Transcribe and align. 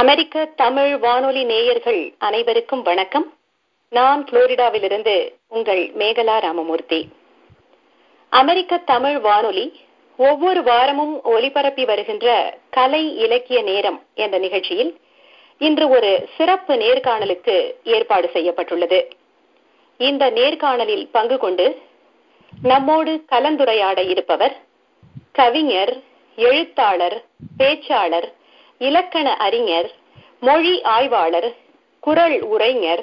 அமெரிக்க 0.00 0.44
தமிழ் 0.44 0.96
வானொலி 0.96 1.44
நேயர்கள் 1.44 2.14
அனைவருக்கும் 2.18 2.82
வணக்கம். 2.82 3.34
நான் 3.88 4.24
புளோரிடாவிலிருந்து 4.24 5.34
உங்கள் 5.48 5.92
மேகலா 5.98 6.40
ராமமூர்த்தி. 6.40 7.08
அமெரிக்க 8.28 8.76
தமிழ் 8.76 9.18
வானொலி 9.18 9.80
ஒவ்வொரு 10.16 10.62
வாரமும் 10.62 11.14
ஒலிபரப்பி 11.24 11.86
வருகின்ற 11.86 12.58
கலை 12.70 13.16
இலக்கிய 13.16 13.62
நேரம் 13.62 14.04
என்ற 14.14 14.38
நிகழ்ச்சியில் 14.38 15.00
இன்று 15.58 15.88
ஒரு 15.88 16.28
சிறப்பு 16.36 16.74
நேர்காணலுக்கு 16.74 17.74
ஏற்பாடு 17.84 18.30
செய்யப்பட்டுள்ளது. 18.32 19.08
இந்த 19.96 20.30
நேர்காணலில் 20.30 21.08
பங்கு 21.12 21.38
கொண்டு 21.38 21.82
நம்மோடு 22.62 23.24
கலந்துரையாட 23.30 24.08
இருப்பவர் 24.08 24.56
கவிஞர் 25.32 26.02
எழுத்தாளர் 26.36 27.24
பேச்சாளர் 27.58 28.32
இலக்கண 28.80 29.36
அறிஞர் 29.36 29.88
மொழி 30.40 30.82
ஆய்வாளர் 30.82 31.54
குரல் 32.00 32.42
உரைஞர் 32.42 33.02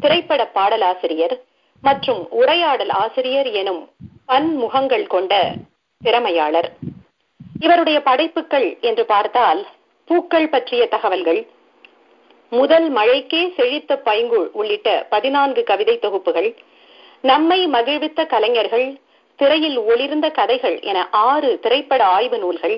திரைப்பட 0.00 0.42
பாடலாசிரியர் 0.54 1.34
மற்றும் 1.82 2.28
உரையாடல் 2.30 2.88
ஆசிரியர் 2.88 3.46
எனும் 3.46 3.88
பன்முகங்கள் 4.28 5.06
கொண்ட 5.06 5.32
திறமையாளர். 6.02 6.68
இவருடைய 7.60 8.02
படைப்புகள் 8.02 8.78
என்று 8.80 9.04
பார்த்தால் 9.06 9.66
பூக்கள் 10.04 10.48
பற்றிய 10.48 10.86
தகவல்கள் 10.86 11.46
முதல் 12.52 12.90
மழைக்கே 12.90 13.42
செழித்த 13.56 14.00
பைங்குள் 14.04 14.48
உள்ளிட்ட 14.52 15.06
பதினான்கு 15.10 15.62
கவிதை 15.64 15.98
தொகுப்புகள் 15.98 16.50
நம்மை 17.20 17.66
மகிழ்வித்த 17.66 18.26
கலைஞர்கள் 18.26 18.98
திரையில் 19.38 19.78
ஒளிர்ந்த 19.78 20.30
கதைகள் 20.30 20.80
என 20.80 21.08
ஆறு 21.10 21.58
திரைப்பட 21.60 22.04
ஆய்வு 22.04 22.38
நூல்கள் 22.38 22.76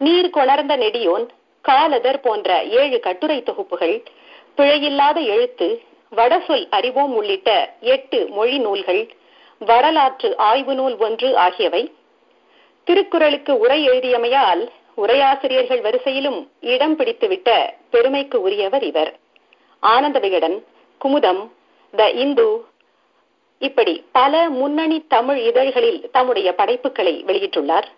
நீர் 0.00 0.30
கொணர்ந்த 0.30 0.76
நெடியோன் 0.76 1.26
காலதர் 1.68 2.20
போன்ற 2.20 2.50
ஏழு 2.80 2.98
கட்டுரை 3.00 3.38
தொகுப்புகள் 3.42 3.96
பிழையில்லாத 4.56 5.18
எழுத்து 5.34 5.68
வடசொல் 6.16 6.66
அறிவோம் 6.70 7.14
உள்ளிட்ட 7.14 7.50
எட்டு 7.80 8.18
மொழி 8.28 8.58
நூல்கள் 8.58 9.02
வரலாற்று 9.58 10.28
ஆய்வு 10.48 10.74
நூல் 10.74 10.96
ஒன்று 10.98 11.28
ஆகியவை. 11.36 11.82
திருக்குறளுக்கு 12.86 13.52
உரை 13.58 13.78
எழுதியமையால் 13.88 14.62
உரையாசிரியர்கள் 14.96 15.80
வரிசையிலும் 15.80 16.40
இடம் 16.72 16.96
பிடித்துவிட்ட 16.98 17.50
பெருமைக்கு 17.90 18.38
உரியவர் 18.40 18.84
இவர். 18.90 19.12
ஆனந்த 19.82 20.18
விகடன் 20.18 20.56
குமுதம் 21.00 21.42
த 21.96 22.10
இந்து 22.22 22.48
இப்படி 23.58 23.94
பல 24.12 24.48
முன்னணி 24.50 24.98
தமிழ் 25.08 25.40
இதழ்களில் 25.50 26.00
தம்முடைய 26.12 26.48
படைப்புகளை 26.54 27.14
வெளியிட்டுள்ளார். 27.26 27.88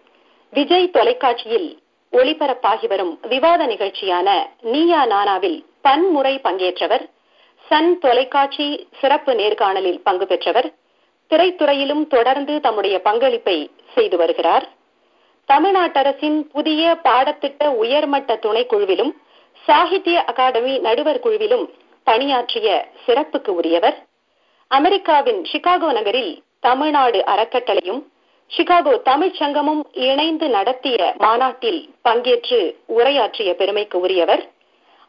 விஜய் 0.52 0.94
தொலைக்காட்சியில் 0.96 1.70
ஒளிபரப்பாகி 2.12 2.88
வரும் 2.88 3.18
விவாத 3.28 3.66
நிகழ்ச்சியான 3.66 4.28
நீயா 4.60 5.06
நானாவில் 5.06 5.58
பன்முறை 5.82 6.34
பங்கேற்றவர் 6.38 7.04
சன் 7.66 7.98
தொலைக்காட்சி 7.98 8.88
சிறப்பு 9.00 9.32
நேர்காணலில் 9.34 10.00
பங்கு 10.02 10.26
பெற்றவர் 10.26 10.68
திரைத்துறையிலும் 11.30 12.06
தொடர்ந்து 12.06 12.60
தம்முடைய 12.60 13.00
பங்களிப்பை 13.00 13.70
செய்து 13.94 14.16
வருகிறார். 14.16 14.66
தமிழ்நாட்டரசின் 15.48 16.38
புதிய 16.52 16.98
பாடத்திட்ட 17.04 17.66
உயர்மட்ட 17.74 18.34
துணைக்குழுவிலும் 18.34 19.12
சாகித்ய 19.66 20.24
அகாடமி 20.24 20.78
நடுவர் 20.78 21.20
குழுவிலும் 21.20 21.64
பணியாற்றிய 22.04 22.68
சிறப்புக்கு 23.06 23.48
உரியவர். 23.48 23.96
அமெரிக்காவின் 24.70 25.40
சிகாகோ 25.52 25.92
நகரில் 25.92 26.32
தமிழ்நாடு 26.60 27.24
அறக்கட்டளையும் 27.24 28.00
சிகாகோ 28.50 28.92
தமிழ்ச் 29.02 29.38
சங்கமும் 29.38 29.82
இணைந்து 29.92 30.48
நடத்திய 30.48 31.14
மாநாட்டில் 31.18 31.80
பங்கேற்று 32.04 32.60
உரையாற்றிய 32.86 33.54
பெருமைக்கு 33.54 34.00
உரியவர் 34.00 34.42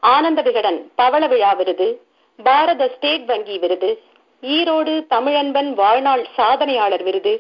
ஆனந்த 0.04 0.42
விகடன் 0.42 0.80
பவள 0.96 1.28
விழா 1.28 1.52
விருது 1.54 1.88
பாரத 2.40 2.92
ஸ்டேட் 2.96 3.26
வங்கி 3.26 3.58
விருது 3.58 3.90
ஈரோடு 4.44 4.94
தமிழன்பன் 5.10 5.74
வாழ்நாள் 5.74 6.26
சாதனையாளர் 6.38 7.04
விருது 7.04 7.34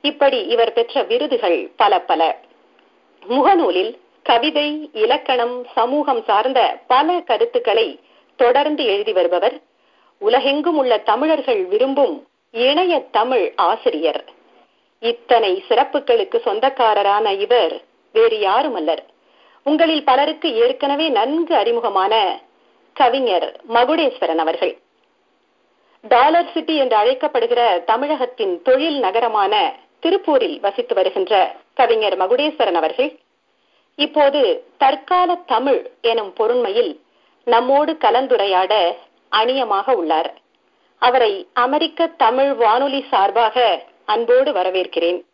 இப்படி 0.00 0.38
இவர் 0.46 0.72
பெற்ற 0.72 1.02
விருதுகள் 1.02 1.70
பல 1.76 2.00
பல. 2.00 2.22
முகநூலில் 3.22 3.92
கவிதை 4.22 4.68
இலக்கணம் 4.92 5.56
சமூகம் 5.74 6.22
சார்ந்த 6.24 6.60
பல 6.86 7.20
கருத்துக்களை 7.20 7.88
தொடர்ந்து 8.38 8.84
எழுதி 8.84 9.12
வருபவர் 9.12 9.56
உலகெங்கும் 10.20 10.76
உள்ள 10.76 10.98
தமிழர்கள் 10.98 11.64
விரும்பும் 11.64 12.16
இணைய 12.50 13.00
தமிழ் 13.10 13.52
ஆசிரியர். 13.56 14.24
இத்தனை 15.02 15.64
சிறப்புகளுக்கு 15.68 16.38
சொந்தக்காரரான 16.40 17.32
இவர் 17.32 17.82
வேறு 18.12 18.38
யாரும் 18.38 18.74
அல்லர் 18.74 19.02
உங்களில் 19.62 20.04
பலருக்கு 20.04 20.54
ஏற்கனவே 20.54 21.08
நன்கு 21.08 21.54
அறிமுகமான 21.56 22.40
கவிஞர் 22.92 23.60
மகுடேஸ்வரன் 23.68 24.36
அவர்கள். 24.36 24.74
டாலர் 26.02 26.52
சிட்டி 26.52 26.76
என்று 26.76 26.96
அழைக்கப்படுகிற 26.96 27.84
தமிழகத்தின் 27.84 28.62
தொழில் 28.62 28.98
நகரமான 28.98 29.54
திருப்பூரில் 30.00 30.60
வசித்து 30.60 30.94
வருகின்ற 30.94 31.54
கவிஞர் 31.74 32.16
மகுடேஸ்வரன் 32.18 32.74
அவர்கள் 32.74 33.18
இப்போது 33.94 34.64
தற்கால 34.78 35.34
தமிழ் 35.34 35.90
எனும் 36.00 36.32
பொருண்மையில் 36.38 37.00
நம்மோடு 37.44 37.92
கலந்துரையாட 37.92 38.72
அணியமாக 39.28 39.92
உள்ளார். 39.92 40.34
அவரை 40.98 41.46
அமெரிக்க 41.52 42.06
தமிழ் 42.06 42.52
வானொலி 42.52 43.04
சார்பாக 43.10 43.84
அன்போடு 44.06 44.52
வரவேற்கிறேன். 44.52 45.24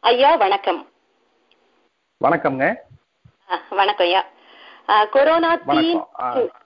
ஐயா 0.00 0.34
வணக்கம். 0.34 0.88
வணக்கம்ங்க. 2.24 2.74
வணக்கம் 3.70 4.06
ஐயா. 4.06 4.24
கொரோனா 5.10 5.56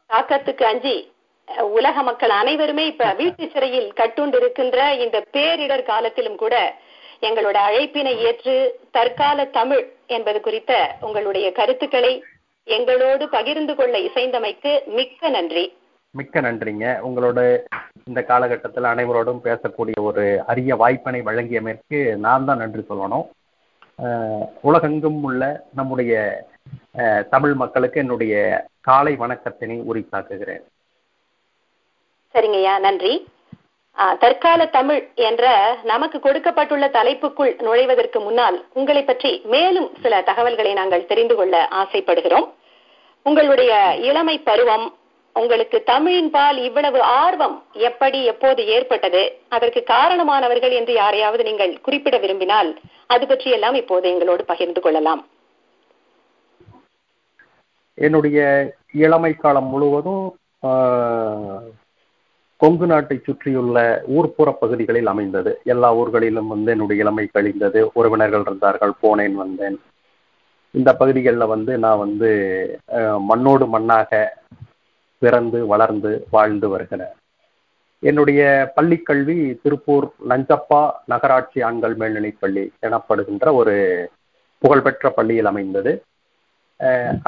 தாக்கத்துக்கு 0.08 0.62
அஞ்சி 0.62 1.12
உலக 1.60 2.02
மக்கள் 2.02 2.30
அனைவருமே 2.30 2.86
இப்ப 2.86 3.12
வீட்டு 3.12 3.50
சிறையில் 3.50 3.92
கட்டுண்டு 3.92 4.36
இருக்கின்ற 4.36 4.94
இந்த 4.94 5.24
பேரிடர் 5.32 5.82
காலத்திலும் 5.82 6.36
கூட 6.36 6.74
எங்களோட 7.20 7.58
அழைப்பினை 7.68 8.16
ஏற்று 8.16 8.80
தற்கால 8.90 9.44
தமிழ் 9.44 9.92
என்பது 10.06 10.40
குறித்த 10.40 10.96
உங்களுடைய 11.00 11.52
கருத்துக்களை 11.52 12.22
எங்களோடு 12.64 13.28
பகிர்ந்து 13.28 13.74
கொள்ள 13.74 13.98
இசைந்தமைக்கு 13.98 14.84
மிக்க 14.84 15.28
நன்றி. 15.28 15.76
மிக்க 16.19 16.41
நன்றிங்க. 16.47 16.87
உங்களோட 17.06 17.41
இந்த 18.09 18.21
காலகட்டத்தில் 18.31 18.91
அனைவரோடும் 18.93 19.44
பேசக்கூடிய 19.47 19.99
ஒரு 20.09 20.25
அரிய 20.50 20.75
வாய்ப்பினை 20.82 21.21
வழங்கியமைக்கு 21.28 22.00
நான் 22.27 22.47
தான் 22.49 22.62
நன்றி 22.62 22.82
சொல்லணும். 22.91 23.27
உலகெங்கும் 24.69 25.21
உள்ள 25.28 25.43
நம்முடைய 25.78 26.12
தமிழ் 27.34 27.54
மக்களுக்கு 27.62 27.99
என்னுடைய 28.04 28.34
காலை 28.88 29.12
வணக்கத்தினை 29.22 29.78
உரித்தாக்குகிறேன். 29.91 30.65
சரிங்கய்யா 32.34 32.75
நன்றி. 32.87 33.15
தற்கால 34.22 34.60
தமிழ் 34.78 35.03
என்ற 35.28 35.44
நமக்கு 35.91 36.19
கொடுக்கப்பட்டுள்ள 36.25 36.87
தலைப்புக்குள் 36.97 37.53
நுழைவதற்கு 37.66 38.19
முன்னால் 38.25 38.59
உங்களை 38.78 39.03
பற்றி 39.04 39.31
மேலும் 39.54 39.88
சில 40.03 40.21
தகவல்களை 40.31 40.72
நாங்கள் 40.81 41.09
தெரிந்து 41.12 41.34
கொள்ள 41.38 41.54
ஆசைப்படுகிறோம். 41.81 42.48
உங்களுடைய 43.27 43.72
இளமை 44.09 44.37
பருவம் 44.48 44.87
உங்களுக்கு 45.41 45.78
தமிழின் 45.91 46.30
பால் 46.34 46.58
இவ்வளவு 46.66 47.00
ஆர்வம் 47.22 47.56
எப்படி 47.88 48.19
எப்போது 48.32 48.60
ஏற்பட்டது? 48.74 49.22
அதற்கு 49.56 49.80
காரணமானவர்கள் 49.94 50.74
என்று 50.78 50.92
யாரையாவது 51.02 51.42
நீங்கள் 51.48 51.72
குறிப்பிட 51.86 52.16
விரும்பினால் 52.22 52.70
அது 53.14 53.24
பற்றி 53.26 53.50
எல்லாம் 53.56 53.76
இப்போது 53.80 54.06
எங்களோடு 54.12 54.44
பகிர்ந்து 54.52 54.80
கொள்ளலாம். 54.84 55.22
என்னுடைய 58.06 58.38
இளமை 59.04 59.32
காலம் 59.34 59.69
முழுவதும் 59.74 60.24
கொங்கு 62.62 62.86
நாட்டை 62.91 63.16
சுற்றியுள்ள 63.26 63.78
ஊர்ப்புற 64.16 64.48
பகுதிகளில் 64.62 65.10
அமைந்தது. 65.12 65.50
எல்லா 65.72 65.88
ஊர்களிலும் 66.00 66.50
வந்து 66.54 66.70
என்னுடைய 66.74 67.03
இளமை 67.04 67.24
கழிந்தது. 67.26 67.80
உறவினர்கள் 67.98 68.44
இருந்தார்கள் 68.47 68.94
போனேன் 69.03 69.36
வந்தேன். 69.42 69.76
இந்த 70.78 70.91
பகுதிகளில் 71.00 71.53
வந்து 71.54 71.72
நான் 71.84 72.03
வந்து 72.04 72.30
மண்ணோடு 73.30 73.66
மண்ணாக 73.74 74.10
பிறந்து 75.22 75.59
வளர்ந்து 75.66 76.10
வாழ்ந்து 76.30 76.68
வருகிறார் 76.68 77.16
என்னுடைய 78.03 78.41
பள்ளிக்கல்வி 78.77 79.36
திருப்பூர் 79.63 80.07
நஞ்சப்பா 80.28 80.80
நகராட்சி 81.13 81.60
ஆண்கள் 81.68 81.95
மேல்நிலைப்பள்ளி 82.01 82.65
எனப்படுகின்ற 82.86 83.47
ஒரு 83.60 83.74
புகழ்பெற்ற 84.63 85.07
பள்ளியில் 85.10 85.51
அமைந்தது. 85.53 85.92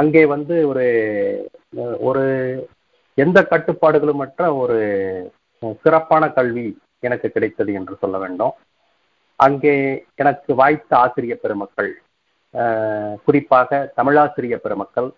அங்கே 0.00 0.22
வந்து 0.34 0.56
ஒரு 0.70 0.86
ஒரு 2.08 2.24
எந்த 3.18 3.38
கட்டுப்பாடுகளுமற்ற 3.50 4.42
ஒரு 4.62 4.78
சிறப்பான 5.82 6.24
கல்வி 6.38 6.66
எனக்கு 7.06 7.28
கிடைத்தது 7.30 7.72
என்று 7.78 7.94
சொல்ல 8.02 8.16
வேண்டும். 8.18 8.54
அங்கே 9.40 9.74
எனக்கு 10.22 10.50
வாய்த்த 10.60 10.92
ஆசிரிய 10.96 11.34
பெருமக்கள் 11.42 11.90
குறிப்பாக 13.24 13.80
தமிழாசிரிய 13.96 14.56
பெருமக்கள் 14.64 15.08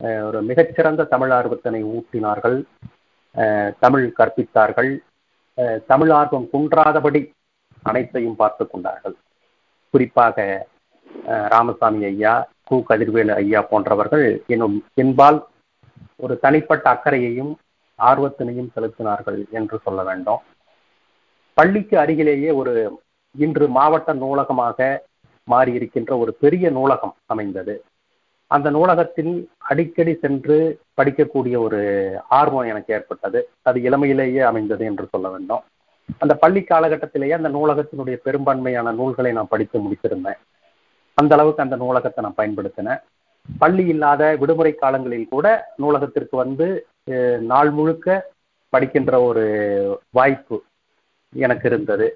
ஒரு 0.00 0.38
மிகச்சிறந்த 0.48 1.08
தமிழ் 1.12 1.32
ஆர்வத்தினை 1.36 1.80
ஊட்டினார்கள். 1.94 2.58
தமிழ் 3.84 4.06
கற்பித்தார்கள். 4.18 4.90
தமிழ் 5.90 6.12
ஆர்வம் 6.18 6.46
குன்றாதபடி 6.52 7.20
அனைத்தையும் 7.82 8.38
பார்த்து 8.40 8.64
கொண்டார்கள். 8.66 9.16
குறிப்பாக 9.94 10.36
ராமசாமி 11.54 12.00
ஐயா 12.10 12.34
கு. 12.68 12.76
கதிர்வேலு 12.88 13.32
ஐயா 13.42 13.60
போன்றவர்கள் 13.70 14.26
என்னும் 14.54 14.76
என்பால் 15.02 15.38
ஒரு 16.24 16.34
தனிப்பட்ட 16.44 16.86
அக்கறையையும் 16.94 17.52
ஆர்வத்தினையும் 17.98 18.72
செலுத்தினார்கள் 18.74 19.40
என்று 19.58 19.76
சொல்ல 19.84 20.00
வேண்டும். 20.08 20.42
பள்ளிக்கு 21.56 21.96
அருகிலேயே 22.02 22.50
ஒரு 22.60 22.72
இன்று 23.34 23.66
மாவட்ட 23.78 24.10
நூலகமாக 24.22 24.78
மாறியிருக்கின்ற 25.48 26.12
ஒரு 26.22 26.32
பெரிய 26.42 26.66
நூலகம் 26.76 27.14
அமைந்தது. 27.32 27.74
அந்த 28.46 28.68
நூலகத்தில் 28.70 29.48
அடிக்கடி 29.70 30.14
சென்று 30.14 30.56
படிக்கக்கூடிய 30.98 31.56
ஒரு 31.66 31.80
ஆர்வம் 32.28 32.68
எனக்கு 32.72 32.94
ஏற்பட்டது. 32.94 33.40
அது 33.62 33.78
இளமையிலேயே 33.80 34.42
அமைந்தது 34.50 34.84
என்று 34.84 35.06
சொல்ல 35.12 35.28
வேண்டும். 35.28 35.62
அந்த 36.18 36.34
பள்ளி 36.34 36.60
காலகட்டத்திலேயே 36.60 37.34
அந்த 37.38 37.48
நூலகத்தினுடைய 37.48 38.16
பெரும்பான்மையான 38.26 38.92
நூல்களை 38.92 39.32
நான் 39.32 39.52
படித்து 39.54 39.78
முடித்திருந்தேன். 39.78 40.40
அந்த 41.18 41.34
அளவுக்கு 41.34 41.62
அந்த 41.62 41.76
நூலகத்தை 41.76 42.20
நான் 42.24 42.40
பயன்படுத்தினேன். 42.40 43.02
பள்ளி 43.58 43.84
இல்லாத 43.86 44.36
விடுமுறை 44.40 44.72
காலங்களில் 44.74 45.32
கூட 45.34 45.46
நூலகத்திற்கு 45.82 46.36
வந்து 46.36 46.66
நாள் 47.52 47.70
முழுக்க 47.70 48.08
படிக்கின்ற 48.72 49.14
ஒரு 49.20 49.44
வாய்ப்பு 50.10 50.56
எனக்கு 51.32 51.68
இருந்தது. 51.68 52.06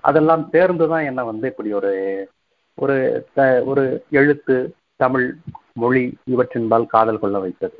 அதெல்லாம் 0.00 0.48
சேர்ந்து 0.50 0.88
தான் 0.88 1.04
என்னை 1.04 1.24
வந்து 1.24 1.46
இப்படி 1.48 1.72
ஒரு 1.72 1.92
ஒரு 2.74 2.96
ஒரு 3.70 3.84
எழுத்து 4.10 4.56
தமிழ் 5.02 5.26
மொழி 5.82 6.02
இவற்றின்பால் 6.34 6.86
காதல் 6.94 7.20
கொள்ள 7.22 7.38
வைத்தது. 7.44 7.78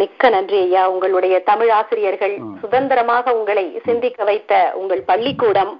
மிக்க 0.00 0.28
நன்றி 0.34 0.58
ஐயா. 0.60 0.82
உங்களுடைய 0.92 1.34
தமிழ் 1.48 1.70
ஆசிரியர்கள் 1.78 2.34
சுதந்திரமாக 2.60 3.34
உங்களை 3.38 3.64
சிந்திக்க 3.86 4.24
வைத்த 4.28 4.52
உங்கள் 4.80 5.02
பள்ளிக்கூடம் 5.10 5.72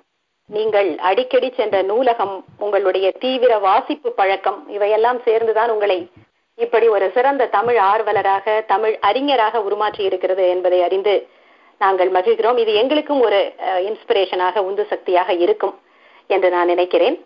நீங்கள் 0.51 0.91
அடிக்கடி 1.09 1.49
சென்ற 1.57 1.77
நூலகம் 1.91 2.35
உங்களுடைய 2.65 3.07
தீவிர 3.23 3.53
வாசிப்பு 3.67 4.11
பழக்கம் 4.21 4.61
இவையெல்லாம் 4.77 5.21
சேர்ந்துதான் 5.27 5.73
உங்களை 5.75 5.99
இப்படி 6.65 6.87
ஒரு 6.97 7.07
சிறந்த 7.17 7.49
தமிழ் 7.57 7.79
ஆர்வலராக 7.93 8.55
தமிழ் 8.73 8.95
அறிஞராக 9.09 9.65
உருமாற்றி 9.69 10.03
இருக்கிறது 10.11 10.45
என்பதை 10.55 10.79
அறிந்து 10.87 11.15
நாங்கள் 11.79 12.13
மகிழ்கிறோம். 12.17 12.61
இது 12.65 12.73
எங்களுக்கும் 12.83 13.25
ஒரு 13.29 13.41
இன்ஸ்பிரேஷனாக 13.89 14.63
உந்து 14.69 14.87
சக்தியாக 14.93 15.33
இருக்கும் 15.47 15.75
என்று 16.35 16.51
நான் 16.57 16.73
நினைக்கிறேன். 16.75 17.19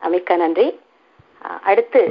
மிக்க 0.00 0.36
நன்றி. 0.36 0.66
அடுத்து 1.62 2.02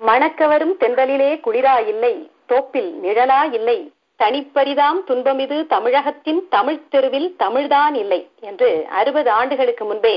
மணக்கவரும் 0.00 0.74
தென்றலிலே 0.80 1.30
குளிரா 1.46 1.74
இல்லை 1.86 2.30
தோப்பில் 2.46 2.90
நிழலா 3.02 3.40
இல்லை 3.52 3.92
தனிப்பரிதாம் 4.18 5.00
துன்பமிது 5.06 5.66
தமிழகத்தின் 5.66 6.40
தமிழ் 6.48 6.88
தெருவில் 6.88 7.28
தமிழ்தான் 7.38 7.94
இல்லை 7.94 8.20
என்று 8.40 8.86
அறுபது 8.90 9.30
ஆண்டுகளுக்கு 9.30 9.84
முன்பே 9.84 10.16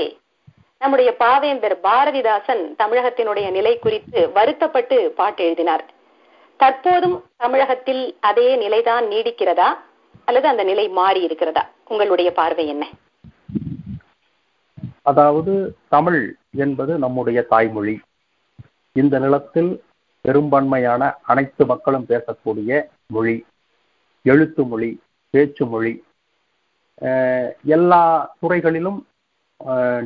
நம்முடைய 0.78 1.14
பாவேந்தர் 1.18 1.76
பாரதிதாசன் 1.82 2.62
தமிழகத்தினுடைய 2.78 3.50
நிலை 3.50 3.78
குறித்து 3.78 4.32
வருத்தப்பட்டு 4.32 4.98
பாட்டு 5.16 5.44
எழுதினார். 5.44 5.84
தற்போதும் 6.60 7.16
தமிழகத்தில் 7.36 8.16
அதே 8.20 8.56
நிலைதான் 8.56 9.04
நீடிக்கிறதா? 9.04 9.68
அல்லது 10.24 10.48
அந்த 10.48 10.62
நிலை 10.62 10.88
மாறி 10.88 11.20
இருக்கிறதா 11.20 11.64
உங்களுடைய 11.88 12.32
பார்வை 12.32 12.66
என்ன? 12.68 12.86
அதாவது 15.06 15.52
தமிழ் 15.88 16.22
என்பது 16.64 16.92
நம்முடைய 17.04 17.38
தாய்மொழி. 17.52 17.96
இந்த 18.92 19.14
நிலத்தில் 19.18 19.70
பெரும்பான்மையான 20.24 21.02
அனைத்து 21.22 21.62
மக்களும் 21.66 22.06
பேசக்கூடிய 22.08 22.80
மொழி 23.14 23.36
எழுத்து 24.24 24.62
மொழி 24.64 24.90
பேச்சு 25.34 25.64
மொழி 25.66 25.92
எல்லா 27.76 28.02
துறைகளிலும் 28.40 29.00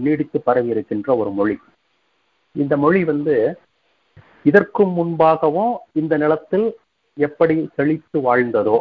நீடித்து 0.04 0.38
பரவி 0.40 0.68
இருக்கின்ற 0.68 1.08
ஒரு 1.16 1.30
மொழி. 1.30 1.56
இந்த 2.54 2.74
மொழி 2.76 3.00
வந்து 3.04 3.36
இதற்கும் 4.44 4.92
முன்பாகவும் 4.98 5.72
இந்த 5.92 6.14
நிலத்தில் 6.16 6.66
எப்படி 7.16 7.56
செழித்து 7.76 8.18
வாழ்ந்ததோ 8.20 8.78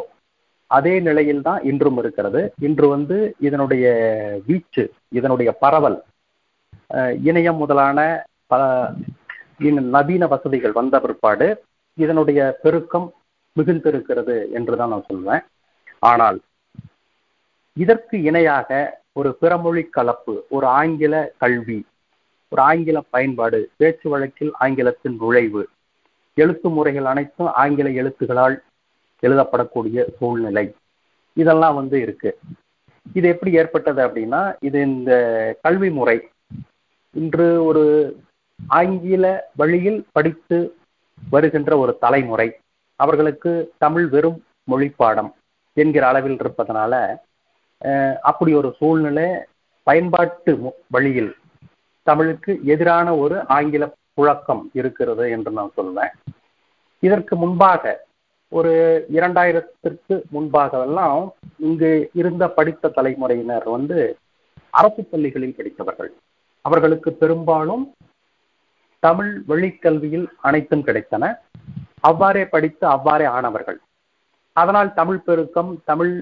அதே 0.76 0.94
நிலையில் 1.06 1.42
தான் 1.48 1.60
இன்றும் 1.70 1.98
இருக்கிறது. 2.02 2.40
இன்று 2.66 2.86
வந்து 2.94 3.16
இதனுடைய 3.46 3.86
வீச்சு 4.46 4.84
இதனுடைய 5.18 5.50
பரவல் 5.64 5.98
இணையம் 7.28 7.60
முதலான 7.62 7.98
பல 8.52 8.62
நவீன 9.96 10.24
வசதிகள் 10.32 10.78
வந்த 10.78 10.96
பிற்பாடு 11.04 11.48
இதனுடைய 11.98 12.40
பெருக்கம் 12.62 13.08
மிகுந்திருக்கிறது 13.56 14.36
என்றுதான் 14.58 14.92
நான் 14.94 15.08
சொல்வேன். 15.10 15.42
ஆனால் 16.10 16.38
இதற்கு 17.76 18.16
இணையாக 18.28 18.70
ஒரு 19.20 19.30
பிறமொழி 19.40 19.82
கலப்பு 19.96 20.34
ஒரு 20.56 20.66
ஆங்கில 20.80 21.14
கல்வி 21.42 21.78
ஒரு 22.52 22.60
ஆங்கில 22.70 22.98
பயன்பாடு 23.14 23.58
பேச்சு 23.80 24.06
வழக்கில் 24.12 24.52
ஆங்கிலத்தின் 24.64 25.16
நுழைவு 25.20 25.62
எழுத்து 26.36 26.68
முறைகள் 26.76 27.08
அனைத்தும் 27.12 27.50
ஆங்கில 27.62 27.88
எழுத்துகளால் 28.00 28.56
எழுதப்படக்கூடிய 29.26 30.04
சூழ்நிலை. 30.18 30.66
இதெல்லாம் 31.36 31.74
வந்து 31.80 31.96
இருக்கு. 32.04 32.30
இது 33.14 33.26
எப்படி 33.28 33.52
ஏற்பட்டது 33.60 34.00
அப்படின்னா 34.06 34.40
இது 34.68 34.78
இந்த 34.88 35.12
கல்வி 35.62 35.90
முறை. 35.98 36.16
இன்று 37.22 37.46
ஒரு 37.64 37.84
ஆங்கில 38.78 39.26
வழியில் 39.60 40.00
படித்து 40.12 40.58
வருகின்ற 41.30 41.70
ஒரு 41.82 41.92
தலைமுறை. 42.04 42.48
அவர்களுக்கு 43.00 43.52
தமிழ் 43.84 44.06
வெறும் 44.14 44.38
மொழி 44.70 44.88
பாடம் 45.00 45.30
என்கிற 45.76 46.04
அளவில் 46.10 46.38
இருப்பதனால 46.42 46.94
அப்படி 48.30 48.52
ஒரு 48.60 48.68
சூழ்நிலை 48.78 49.26
பயன்பாட்டு 49.86 50.52
வழியில் 50.94 51.32
தமிழுக்கு 52.06 52.52
எதிரான 52.74 53.08
ஒரு 53.22 53.36
ஆங்கில 53.56 53.84
புழக்கம் 54.16 54.62
இருக்கிறது 54.80 55.24
என்று 55.30 55.50
நான் 55.58 55.76
சொல்வேன். 55.78 56.14
இதற்கு 57.02 57.34
முன்பாக 57.36 57.82
ஒரு 58.52 58.72
இரண்டாயிரத்திற்கு 59.12 60.14
முன்பாகவெல்லாம் 60.34 61.20
இங்கு 61.58 61.90
இருந்த 62.12 62.44
படித்த 62.48 62.88
தலைமுறையினர் 62.88 63.66
வந்து 63.76 63.98
அரசு 64.70 65.02
பள்ளிகளில் 65.04 65.56
படித்தவர்கள். 65.56 66.10
அவர்களுக்கு 66.64 67.10
பெரும்பாலும் 67.12 67.84
தமிழ் 69.02 69.32
வழிக்கல்வியில் 69.48 70.26
அனைத்தும் 70.40 70.84
கிடைத்தன. 70.86 71.24
அவ்வாறே 72.00 72.44
படித்து 72.44 72.84
அவ்வாறே 72.86 73.26
ஆனவர்கள். 73.36 73.78
அதனால் 74.56 74.90
தமிழ் 74.94 75.20
பெருக்கம் 75.26 75.70
தமிழ் 75.84 76.14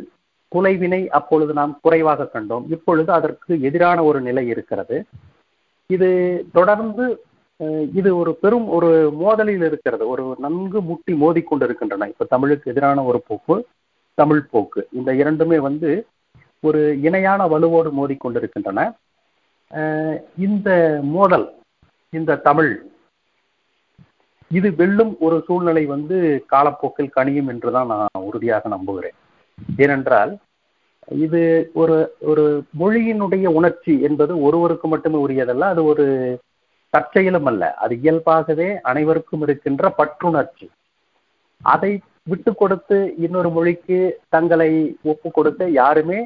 குலைவினை 0.52 1.02
அப்பொழுது 1.18 1.52
நாம் 1.52 1.72
குறைவாக 1.82 2.28
கண்டோம். 2.34 2.64
இப்பொழுது 2.68 3.10
அதற்கு 3.12 3.52
எதிரான 3.60 3.98
ஒரு 4.04 4.20
நிலை 4.20 4.44
இருக்கிறது. 4.46 4.96
இது 5.90 6.10
தொடர்ந்து 6.52 7.04
இது 7.98 8.10
ஒரு 8.20 8.30
பெரும் 8.42 8.66
ஒரு 8.76 8.88
மோதலில் 9.22 9.64
இருக்கிறது. 9.68 10.04
ஒரு 10.12 10.24
நன்கு 10.44 10.78
முட்டி 10.90 11.12
மோதி 11.22 11.42
கொண்டிருக்கின்றன 11.42 12.08
இப்ப 12.12 12.26
தமிழுக்கு 12.34 12.70
எதிரான 12.72 13.04
ஒரு 13.10 13.20
போக்கு 13.28 13.56
தமிழ் 14.18 14.42
போக்கு. 14.52 14.80
இந்த 14.98 15.10
இரண்டுமே 15.20 15.58
வந்து 15.68 15.90
ஒரு 16.68 16.80
இணையான 17.06 17.40
வலுவோடு 17.52 17.90
மோதிக்கொண்டிருக்கின்றன. 17.98 18.80
இந்த 20.46 20.70
மோதல் 21.16 21.46
இந்த 22.12 22.40
தமிழ் 22.48 22.72
இது 24.50 24.68
வெல்லும் 24.78 25.12
ஒரு 25.26 25.36
சூழ்நிலை 25.46 25.82
வந்து 25.94 26.16
காலப்போக்கில் 26.52 27.14
கனியும் 27.16 27.50
என்றுதான் 27.52 27.90
நான் 27.92 28.26
உறுதியாக 28.28 28.68
நம்புகிறேன். 28.68 29.16
ஏனென்றால் 29.84 30.32
இது 31.24 31.40
ஒரு 31.82 31.96
ஒரு 32.30 32.44
மொழியினுடைய 32.80 33.46
உணர்ச்சி 33.58 33.94
என்பது 34.08 34.32
ஒருவருக்கு 34.46 34.88
மட்டுமே 34.88 35.18
உரியதல்ல 35.26 35.68
அது 35.74 35.82
ஒரு 35.92 36.06
தற்செயலும் 36.94 37.48
அல்ல 37.50 37.62
அது 37.74 37.94
இயல்பாகவே 38.00 38.68
அனைவருக்கும் 38.90 39.42
இருக்கின்ற 39.42 39.92
பற்றுணர்ச்சி. 39.98 40.66
அதை 41.62 41.92
விட்டு 42.22 42.50
கொடுத்து 42.54 42.96
இன்னொரு 43.18 43.50
மொழிக்கு 43.50 43.98
தங்களை 44.28 44.70
ஒப்பு 45.02 45.28
கொடுக்க 45.30 45.68
யாருமே 45.80 46.18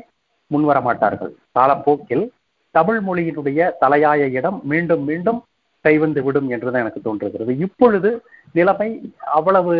முன்வர 0.50 0.78
மாட்டார்கள் 0.80 1.33
காலப்போக்கில் 1.52 2.25
தமிழ் 2.71 3.00
மொழியினுடைய 3.09 3.71
தலையாய 3.80 4.23
இடம் 4.38 4.59
மீண்டும் 4.64 5.04
மீண்டும் 5.11 5.40
கைவந்து 5.85 6.21
விடும் 6.23 6.49
என்றுதான் 6.49 6.83
எனக்கு 6.85 7.00
தோன்றுகிறது. 7.00 7.52
இப்பொழுது 7.59 8.11
நிலைமை 8.52 8.90
அவ்வளவு 9.38 9.75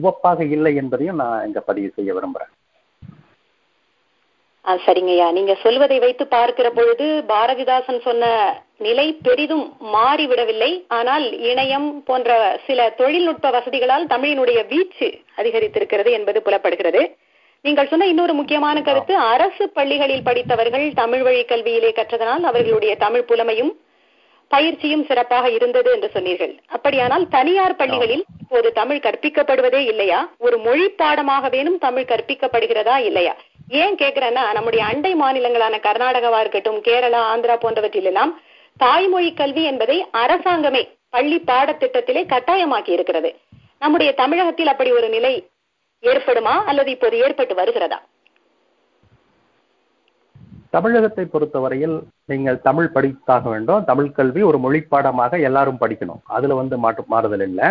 உவப்பாக 0.00 0.40
இல்லை 0.56 0.72
என்பதையும் 0.74 1.20
நான் 1.22 1.46
இங்க 1.46 1.60
பதிவு 1.60 1.90
செய்ய 1.96 2.10
விரும்புறேன். 2.14 2.52
சரிங்கய்யா. 4.64 5.32
நீங்க 5.32 5.54
சொல்வதை 5.62 5.98
வைத்து 5.98 6.26
பார்க்கிற 6.26 6.70
பொழுது 6.70 7.06
பாரதிதாசன் 7.28 8.00
சொன்ன 8.00 8.24
நிலை 8.78 9.06
பெரிதும் 9.26 9.64
மாறிவிடவில்லை. 9.94 10.70
ஆனால் 10.98 11.26
இணையம் 11.50 11.88
போன்ற 12.08 12.60
சில 12.66 12.88
தொழில்நுட்ப 13.00 13.50
வசதிகளால் 13.50 14.10
தமிழினுடைய 14.14 14.66
வீச்சு 14.66 15.08
அதிகரித்திருக்கிறது 15.36 16.10
என்பது 16.10 16.42
புலப்படுகிறது. 16.42 17.02
நீங்கள் 17.60 17.88
சொன்ன 17.88 18.06
இன்னொரு 18.06 18.34
முக்கியமான 18.34 18.82
கருத்து 18.82 19.16
அரசு 19.16 19.64
பள்ளிகளில் 19.68 20.26
படித்தவர்கள் 20.28 20.86
தமிழ் 20.94 21.22
வழி 21.22 21.42
கல்வியிலே 21.44 21.90
கற்றதனால் 21.98 22.44
அவர்களுடைய 22.50 22.96
தமிழ் 22.96 23.28
புலமையும் 23.28 23.72
பயிற்சியும் 24.48 25.04
சிறப்பாக 25.08 25.50
இருந்தது 25.50 25.90
என்று 25.92 26.10
சொன்னீர்கள். 26.14 26.54
அப்படியானால் 26.66 27.28
தனியார் 27.28 27.76
பள்ளிகளில் 27.76 28.24
இப்போது 28.40 28.72
தமிழ் 28.72 29.04
கற்பிக்கப்படுவதே 29.04 29.80
இல்லையா? 29.92 30.32
ஒரு 30.38 30.58
மொழி 30.58 30.86
பாடமாகவேனும் 31.02 31.78
தமிழ் 31.78 32.10
கற்பிக்கப்படுகிறதா 32.12 32.96
இல்லையா? 33.08 33.34
ஏன் 33.80 33.94
கேக்குறேன்னா 34.00 34.42
நம்முடைய 34.52 34.84
அண்டை 34.84 35.10
மாநிலங்களான 35.20 35.74
கர்நாடகாவா 35.84 36.38
இருக்கட்டும் 36.40 36.78
கேரளா 36.86 37.20
ஆந்திரா 37.32 37.54
போன்றவற்றில் 37.60 38.08
எல்லாம் 38.10 38.32
தாய்மொழி 38.76 39.30
கல்வி 39.34 39.62
என்பதை 39.64 39.96
அரசாங்கமே 40.22 40.82
பள்ளி 41.08 41.38
பாடத்திட்டத்திலே 41.46 42.22
கட்டாயமாக்கி 42.32 42.90
இருக்கிறது. 42.96 43.30
நம்முடைய 43.78 44.10
தமிழகத்தில் 44.22 44.72
அப்படி 44.72 44.90
ஒரு 44.92 45.08
நிலை 45.08 45.32
ஏற்படுமா? 46.02 46.54
அல்லது 46.70 46.90
இப்போது 46.90 47.16
ஏற்பட்டு 47.18 47.54
வருகிறதா? 47.54 47.98
தமிழகத்தை 50.70 51.24
பொறுத்தவரையில் 51.24 51.96
நீங்கள் 52.24 52.60
தமிழ் 52.60 52.90
படித்தாக 52.94 53.42
வேண்டும். 53.42 53.84
தமிழ் 53.84 54.12
கல்வி 54.18 54.42
ஒரு 54.50 54.58
மொழி 54.58 54.80
பாடமாக 54.92 55.38
எல்லாரும் 55.48 55.80
படிக்கணும். 55.80 56.22
அதுல 56.36 56.54
வந்து 56.54 56.78
மாற்று 56.84 57.04
மாறுதல் 57.06 57.46
இல்லை. 57.48 57.70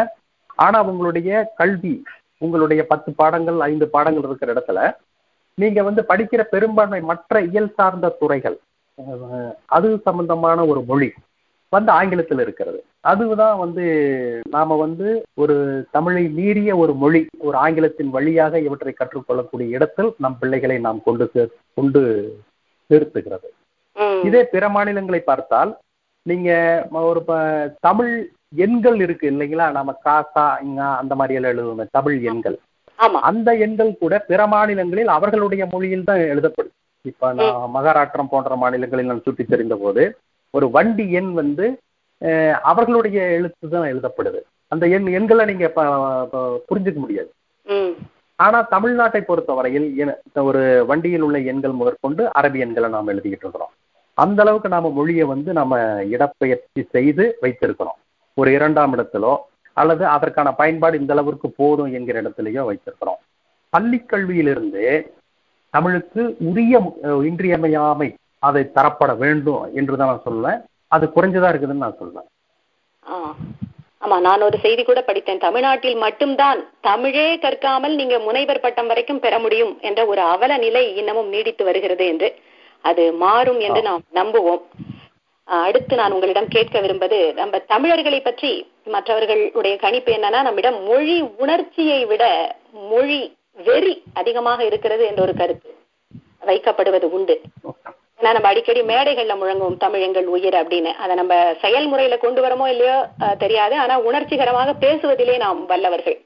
ஆனா 0.66 0.82
உங்களுடைய 0.84 1.52
கல்வி 1.62 1.94
உங்களுடைய 2.38 2.82
பத்து 2.92 3.10
பாடங்கள் 3.22 3.60
ஐந்து 3.70 3.88
பாடங்கள் 3.96 4.28
இருக்கிற 4.28 4.52
இடத்துல 4.54 4.82
நீங்க 5.58 5.80
வந்து 5.88 6.02
படிக்கிற 6.12 6.42
பெரும்பான்மை 6.54 7.02
மற்ற 7.12 7.42
இயல் 7.52 7.76
சார்ந்த 7.78 8.16
துறைகள் 8.22 8.58
அது 9.76 9.88
சம்பந்தமான 10.08 10.66
ஒரு 10.72 10.82
மொழி 10.90 11.10
வந்து 11.74 11.92
ஆங்கிலத்தில் 11.98 12.42
இருக்கிறது. 12.44 12.80
அதுதான் 13.12 13.58
வந்து 13.62 13.84
நாம 14.56 14.76
வந்து 14.82 15.08
ஒரு 15.42 15.56
தமிழை 15.96 16.24
மீறிய 16.38 16.72
ஒரு 16.84 16.94
மொழி 17.04 17.22
ஒரு 17.48 17.58
ஆங்கிலத்தின் 17.66 18.12
வழியாக 18.16 18.60
இவற்றை 18.68 18.94
கற்றுக்கொள்ளக்கூடிய 18.96 19.76
இடத்தில் 19.78 20.10
நம் 20.24 20.38
பிள்ளைகளை 20.42 20.78
நாம் 20.88 21.00
கொண்டு 21.08 21.28
கொண்டு 21.78 22.02
நிறுத்துகிறது. 22.90 23.50
இதே 24.28 24.42
பிற 24.54 24.64
மாநிலங்களை 24.76 25.22
பார்த்தால் 25.32 25.72
நீங்க 26.26 26.50
ஒரு 27.12 27.22
தமிழ் 27.88 28.14
எண்கள் 28.66 29.00
இருக்கு 29.06 29.26
இல்லைங்களா? 29.32 29.68
நம்ம 29.78 29.92
கா 30.08 30.18
சா 30.34 30.46
இங்க 30.68 30.82
அந்த 31.02 31.14
மாதிரி 31.20 31.38
எல்லாம் 31.38 31.54
எழுதுவோமே 31.54 31.86
தமிழ் 31.98 32.18
எண்கள். 32.32 32.58
அந்த 33.30 33.50
எண்கள் 33.66 33.92
கூட 34.02 34.14
பிற 34.30 34.42
மாநிலங்களில் 34.54 35.12
அவர்களுடைய 35.18 35.64
மொழியில் 35.74 36.08
தான் 36.10 36.22
எழுதப்படும். 36.34 36.76
இப்ப 37.10 37.32
நான் 37.40 37.72
மகாராஷ்டிரம் 37.76 38.32
போன்ற 38.34 38.56
மாநிலங்களில் 38.64 39.12
நான் 39.12 39.26
சுற்றி 39.28 39.44
தெரிந்த 39.54 39.76
போது 39.84 40.04
ஒரு 40.58 40.66
வண்டி 40.76 41.06
எண் 41.20 41.32
வந்து 41.42 41.66
அவர்களுடைய 42.72 43.20
எழுத்து 43.38 43.66
தான் 43.76 43.92
எழுதப்படுது. 43.92 44.40
அந்த 44.74 44.86
எண் 44.96 45.08
எண்களை 45.18 45.44
நீங்க 45.52 45.68
புரிஞ்சுக்க 46.70 47.00
முடியாது. 47.04 47.32
ஆனா 48.40 48.60
தமிழ்நாட்டை 48.74 49.22
பொறுத்தவரையில் 49.30 49.88
ஒரு 50.50 50.62
வண்டியில் 50.90 51.26
உள்ள 51.28 51.38
எண்கள் 51.52 51.80
முதற்கொண்டு 51.80 52.24
அரபி 52.40 52.60
எண்களை 52.66 52.88
நாம் 52.96 53.12
எழுதிக்கிட்டு 53.14 53.46
இருக்கிறோம். 53.46 53.74
அந்த 54.18 54.40
அளவுக்கு 54.44 54.70
நாம 54.76 54.92
மொழியை 54.98 55.26
வந்து 55.34 55.52
நம்ம 55.60 55.80
இடப்பெயர்ச்சி 56.16 56.82
செய்து 56.96 57.26
வைத்திருக்கிறோம். 57.44 58.00
ஒரு 58.38 58.50
இரண்டாம் 58.58 58.94
இடத்திலோ 58.96 59.34
அல்லது 59.78 60.04
அதற்கான 60.16 60.50
பயன்பாடு 60.60 61.02
இந்த 61.02 61.14
அளவிற்கு 61.16 61.48
போதும் 61.60 61.94
என்கிற 61.98 62.16
இடத்திலேயோ 62.24 62.64
வைத்திருக்கிறோம். 62.70 63.20
பள்ளிக் 63.74 64.10
கல்வியிலிருந்து 64.12 64.86
தமிழுக்கு 65.74 66.22
உரிய 66.50 66.76
இன்றியமையாமை 67.30 68.10
அதை 68.48 68.64
தரப்பட 68.78 69.12
வேண்டும் 69.24 69.62
என்று 69.80 69.98
தான் 69.98 70.12
நான் 70.12 70.26
சொல்லுவேன் 70.28 70.60
அது 70.96 71.06
குறைஞ்சதா 71.16 71.50
இருக்குதுன்னு 71.52 71.86
நான் 71.86 72.00
சொல்லுவேன். 72.02 72.30
ஆமா 74.04 74.18
நான் 74.28 74.46
ஒரு 74.46 74.58
செய்தி 74.64 74.84
கூட 74.84 75.00
படித்தேன். 75.08 75.42
தமிழ்நாட்டில் 75.46 75.98
மட்டும்தான் 76.04 76.60
தமிழே 76.88 77.26
கற்காமல் 77.44 77.96
நீங்க 78.00 78.16
முனைவர் 78.28 78.64
பட்டம் 78.64 78.90
வரைக்கும் 78.92 79.22
பெற 79.26 79.36
முடியும் 79.44 79.74
என்ற 79.88 80.00
ஒரு 80.12 80.22
அவல 80.36 80.58
நிலை 80.64 80.84
இன்னமும் 81.00 81.30
நீடித்து 81.34 81.64
வருகிறது 81.68 82.06
என்று 82.14 82.30
அது 82.84 83.04
மாறும் 83.24 83.60
என்று 83.68 83.82
நாம் 83.90 84.04
நம்புவோம். 84.20 84.64
அடுத்து 85.48 85.94
நான் 86.00 86.14
உங்களிடம் 86.16 86.54
கேட்க 86.56 86.76
விரும்பது 86.84 87.20
நம்ம 87.40 87.60
தமிழர்களை 87.74 88.20
பற்றி 88.22 88.52
மற்றவர்களுடைய 88.86 89.76
கணிப்பு 89.84 90.12
என்னன்னா 90.18 90.40
நம்மிடம் 90.48 90.78
மொழி 90.90 91.18
உணர்ச்சியை 91.44 92.00
விட 92.12 92.24
மொழி 92.92 93.22
வெறி 93.68 93.94
அதிகமாக 94.20 94.60
இருக்கிறது 94.70 95.04
என்ற 95.10 95.22
ஒரு 95.26 95.34
கருத்து 95.42 95.70
வைக்கப்படுவது 96.50 97.08
உண்டு. 97.18 97.36
ஏன்னா 98.20 98.32
நம்ம 98.36 98.50
அடிக்கடி 98.52 98.82
மேடைகள்ல 98.90 99.36
முழங்குவோம் 99.42 99.78
தமிழ் 99.84 100.06
எங்கள் 100.08 100.28
உயிர் 100.36 100.58
அப்படின்னு. 100.62 100.92
அதை 101.04 101.14
நம்ம 101.20 101.36
செயல்முறையில 101.64 102.18
கொண்டு 102.24 102.42
வரமோ 102.46 102.66
இல்லையோ 102.74 102.98
தெரியாது. 103.44 103.76
ஆனா 103.84 103.96
உணர்ச்சிகரமாக 104.10 104.76
பேசுவதிலே 104.84 105.36
நாம் 105.46 105.62
வல்லவர்கள். 105.72 106.18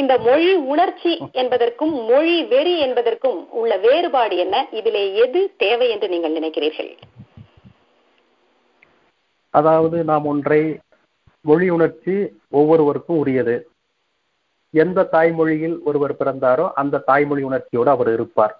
இந்த 0.00 0.12
மொழி 0.26 0.52
உணர்ச்சி 0.72 1.12
என்பதற்கும் 1.42 1.94
மொழி 2.10 2.36
வெறி 2.52 2.74
என்பதற்கும் 2.86 3.38
உள்ள 3.60 3.76
வேறுபாடு 3.84 4.36
என்ன? 4.44 4.56
இதிலே 4.78 5.04
எது 5.24 5.42
தேவை 5.64 5.88
என்று 5.94 6.08
நீங்கள் 6.14 6.36
நினைக்கிறீர்கள்? 6.38 6.90
அதாவது 9.54 9.96
நாம் 10.10 10.26
ஒன்றை 10.32 10.60
மொழி 11.48 11.66
உணர்ச்சி 11.76 12.14
ஒவ்வொருவருக்கும் 12.58 13.20
உரியது. 13.22 13.56
எந்த 14.74 15.08
தாய்மொழியில் 15.14 15.76
ஒருவர் 15.88 16.14
பிறந்தாரோ 16.20 16.66
அந்த 16.80 17.02
தாய்மொழி 17.08 17.42
உணர்ச்சியோடு 17.48 17.90
அவர் 17.94 18.10
இருப்பார். 18.16 18.54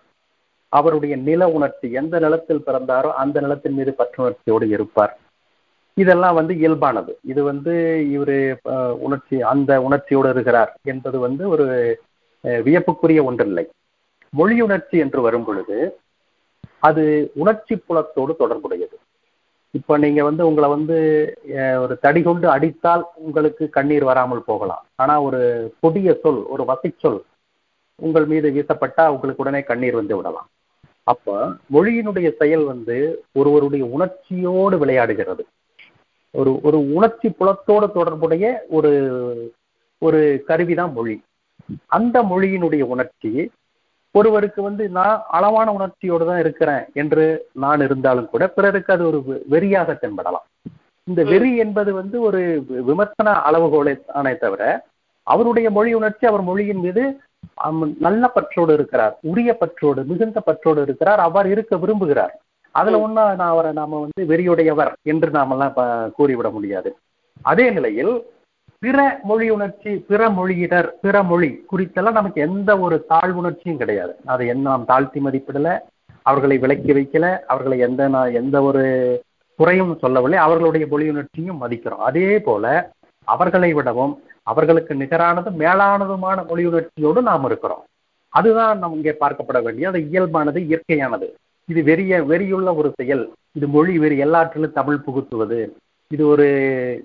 அவருடைய 0.72 1.14
நில 1.28 1.48
உணர்ச்சி 1.56 1.86
எந்த 2.00 2.14
நிலத்தில் 2.24 2.64
பிறந்தாரோ 2.66 3.10
அந்த 3.22 3.36
நிலத்தின் 3.44 3.76
மீது 3.78 3.92
பற்றுணர்ச்சியோடு 4.00 4.66
இருப்பார். 4.76 5.12
இதெல்லாம் 5.96 6.38
வந்து 6.38 6.54
இயல்பானது. 6.62 7.12
இது 7.32 7.40
வந்து 7.50 7.74
இவர் 8.14 8.36
உணர்ச்சி 9.06 9.36
அந்த 9.52 9.72
உணர்ச்சியோடு 9.86 10.32
இருக்கிறார் 10.34 10.72
என்பது 10.92 11.18
வந்து 11.26 11.44
ஒரு 11.54 11.66
வியப்புக்குரிய 12.66 13.20
ஒன்றில்லை. 13.28 13.64
மொழி 14.38 14.56
உணர்ச்சி 14.66 14.96
என்று 15.04 15.20
வரும் 15.26 15.46
பொழுது 15.48 15.76
அது 16.88 17.04
உணர்ச்சி 17.42 17.74
புலத்தோடு 17.88 18.32
தொடர்புடையது. 18.40 18.96
இப்போ 19.76 19.94
நீங்க 20.04 20.20
வந்து 20.26 20.42
உங்களை 20.48 20.68
வந்து 20.74 20.96
ஒரு 21.84 21.94
தடி 22.04 22.20
கொண்டு 22.22 22.46
அடித்தால் 22.54 23.04
உங்களுக்கு 23.26 23.64
கண்ணீர் 23.76 24.04
வராமல் 24.10 24.46
போகலாம். 24.50 24.84
ஆனா 25.02 25.14
ஒரு 25.26 25.40
கொடிய 25.82 26.12
சொல் 26.22 26.42
ஒரு 26.54 26.64
வசைச்சொல் 26.70 27.18
உங்கள் 27.98 28.26
மீது 28.32 28.48
வீசப்பட்டா 28.56 29.04
உங்களுக்கு 29.14 29.42
உடனே 29.44 29.60
கண்ணீர் 29.70 30.00
வந்து 30.00 30.16
விடலாம். 30.16 30.48
அப்ப 31.12 31.48
மொழியினுடைய 31.74 32.28
செயல் 32.40 32.64
வந்து 32.72 32.96
ஒருவருடைய 33.32 33.84
உணர்ச்சியோடு 33.96 34.76
விளையாடுகிறது. 34.82 35.42
ஒரு 36.34 36.52
ஒரு 36.66 36.78
உணர்ச்சி 36.96 37.28
புலத்தோடு 37.40 37.86
தொடர்புடைய 37.98 38.44
ஒரு 38.76 38.92
ஒரு 40.02 40.20
கருவிதான் 40.48 40.92
மொழி. 40.98 41.16
அந்த 41.96 42.16
மொழியினுடைய 42.30 42.84
உணர்ச்சி 42.94 43.32
ஒருவருக்கு 44.14 44.60
வந்து 44.66 44.84
நான் 44.98 45.22
அளவான 45.36 45.68
உணர்ச்சியோடு 45.76 46.24
தான் 46.30 46.42
இருக்கிறேன் 46.44 46.84
என்று 47.02 47.24
நான் 47.64 47.84
இருந்தாலும் 47.86 48.30
கூட 48.32 48.44
பிறருக்கு 48.56 48.90
அது 48.96 49.04
ஒரு 49.10 49.18
வெறியாக 49.54 49.96
தென்படலாம். 50.02 50.46
இந்த 51.08 51.22
வெறி 51.30 51.50
என்பது 51.64 51.90
வந்து 52.00 52.16
ஒரு 52.28 52.40
விமர்சன 52.88 53.32
அளவுகோலை 53.48 53.94
ஆனே 54.18 54.32
தவிர 54.44 54.62
அவருடைய 55.26 55.68
மொழி 55.76 55.90
உணர்ச்சி 55.98 56.24
அவர் 56.30 56.48
மொழியின் 56.48 56.84
மீது 56.86 57.02
நல்ல 58.06 58.24
பற்றோடு 58.36 58.72
இருக்கிறார் 58.78 59.14
உரிய 59.30 59.50
பற்றோடு 59.62 60.00
மிகுந்த 60.10 60.38
பற்றோடு 60.40 60.80
இருக்கிறார் 60.86 61.20
அவ்வாறு 61.24 61.48
இருக்க 61.54 61.76
விரும்புகிறார். 61.76 62.32
அதுல 62.74 63.00
ஒண்ணா 63.06 63.24
நான் 63.40 63.52
அவரை 63.54 63.72
நாம 63.80 63.98
வந்து 64.04 64.22
வெறியுடையவர் 64.30 64.92
என்று 65.12 65.28
நாமெல்லாம் 65.36 65.74
கூறிவிட 66.16 66.48
முடியாது. 66.56 66.90
அதே 67.50 67.66
நிலையில் 67.76 68.12
பிற 68.84 69.02
மொழி 69.28 69.46
உணர்ச்சி 69.50 69.90
பிற 70.08 70.22
மொழியிடர் 70.38 70.88
பிற 71.02 71.16
மொழி 71.28 71.48
குறித்தெல்லாம் 71.70 72.18
நமக்கு 72.18 72.40
எந்த 72.46 72.70
ஒரு 72.78 72.96
தாழ்வுணர்ச்சியும் 73.10 73.78
கிடையாது. 73.82 74.14
அதை 74.32 74.46
என்ன 74.46 74.64
நாம் 74.68 74.84
தாழ்த்தி 74.90 75.20
மதிப்பிடல 75.20 75.68
அவர்களை 76.22 76.58
விலக்கி 76.58 76.92
வைக்கல 76.98 77.26
அவர்களை 77.52 77.78
எந்த 77.78 78.08
நான் 78.08 78.34
எந்த 78.40 78.56
ஒரு 78.62 78.82
குறையும் 79.58 79.92
சொல்லவில்லை 80.00 80.38
அவர்களுடைய 80.46 80.86
மொழி 80.90 81.06
உணர்ச்சியும் 81.08 81.60
மதிக்கிறோம். 81.62 82.02
அதே 82.08 82.28
போல 82.48 82.74
அவர்களை 83.28 83.70
விடவும் 83.78 84.14
அவர்களுக்கு 84.42 84.94
நிகரானதும் 84.94 85.60
மேலானதுமான 85.62 86.38
மொழி 86.50 86.64
உணர்ச்சியோடு 86.66 87.22
நாம் 87.22 87.44
இருக்கிறோம். 87.44 87.84
அதுதான் 88.28 88.78
நம் 88.78 88.96
இங்கே 88.98 89.16
பார்க்கப்பட 89.20 89.62
வேண்டிய 89.62 89.88
அது 89.88 90.00
இயல்பானது 90.12 90.60
இயற்கையானது. 90.68 91.28
இது 91.68 91.82
வெறிய 91.82 92.14
வெறியுள்ள 92.32 92.76
ஒரு 92.76 92.92
செயல். 92.96 93.24
இது 93.52 93.66
மொழி 93.68 93.94
வெறி 94.04 94.18
எல்லாற்றிலும் 94.18 94.76
தமிழ் 94.80 95.04
புகுத்துவது. 95.06 95.60
இது 96.08 96.26
ஒரு 96.26 96.48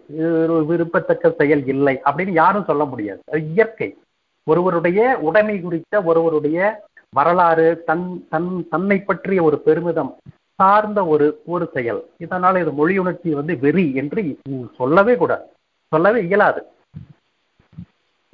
இது 0.09 0.41
ஒரு 0.41 0.65
விருப்பத்தக்க 0.65 1.29
செயல் 1.29 1.65
இல்லை 1.65 1.99
அப்படின்னு 2.05 2.29
யாரும் 2.29 2.63
சொல்ல 2.63 2.85
முடியாது. 2.85 3.19
அது 3.31 3.51
இயற்கை. 3.51 3.97
ஒருவருடைய 4.43 5.17
உடைமை 5.21 5.61
குறித்த 5.61 6.01
ஒருவருடைய 6.01 6.87
வரலாறு 7.09 7.83
தன் 7.83 8.27
தன் 8.29 8.67
தன்னை 8.69 8.99
பற்றிய 8.99 9.43
ஒரு 9.43 9.59
பெருமிதம் 9.59 10.17
சார்ந்த 10.55 11.05
ஒரு 11.05 11.41
ஒரு 11.45 11.69
செயல். 11.73 12.09
இதனால 12.19 12.59
இது 12.59 12.73
மொழி 12.73 12.97
உணர்ச்சி 12.97 13.33
வந்து 13.33 13.59
வெறி 13.59 13.93
என்று 13.93 14.37
சொல்லவே 14.77 15.15
கூடாது. 15.15 15.45
சொல்லவே 15.87 16.23
இயலாது. 16.23 16.65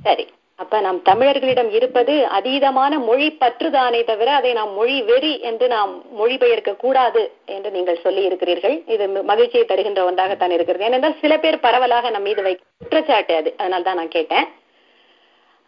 சரி. 0.04 0.28
அப்ப 0.58 0.80
நாம் 0.80 1.02
தமிழர்களிடம் 1.10 1.72
இருப்பது 1.72 2.28
அதீதமான 2.40 3.00
மொழி 3.00 3.38
பற்றுதானே 3.40 4.04
தவிர 4.04 4.34
அதை 4.34 4.54
நாம் 4.54 4.74
மொழி 4.74 5.02
வெறி 5.02 5.40
என்று 5.40 5.68
நாம் 5.68 6.02
மொழிபெயர்க்க 6.20 6.76
கூடாது 6.76 7.32
என்று 7.46 7.72
நீங்கள் 7.72 8.00
சொல்லி 8.00 8.24
இருக்கிறீர்கள். 8.24 8.84
இது 8.88 9.08
மகிழ்ச்சியை 9.08 9.66
தருகின்ற 9.66 10.04
ஒன்றாகத்தான் 10.04 10.52
இருக்கிறது. 10.52 10.86
ஏனென்றால் 10.86 11.18
சில 11.22 11.38
பேர் 11.38 11.60
பரவலாக 11.60 12.10
நம் 12.10 12.22
மீது 12.22 12.42
வைக்க 12.42 12.64
குற்றச்சாட்டு 12.80 13.36
அது. 13.36 13.54
அதனால 13.58 13.84
தான் 13.84 13.96
நான் 13.96 14.08
கேட்டேன். 14.08 14.48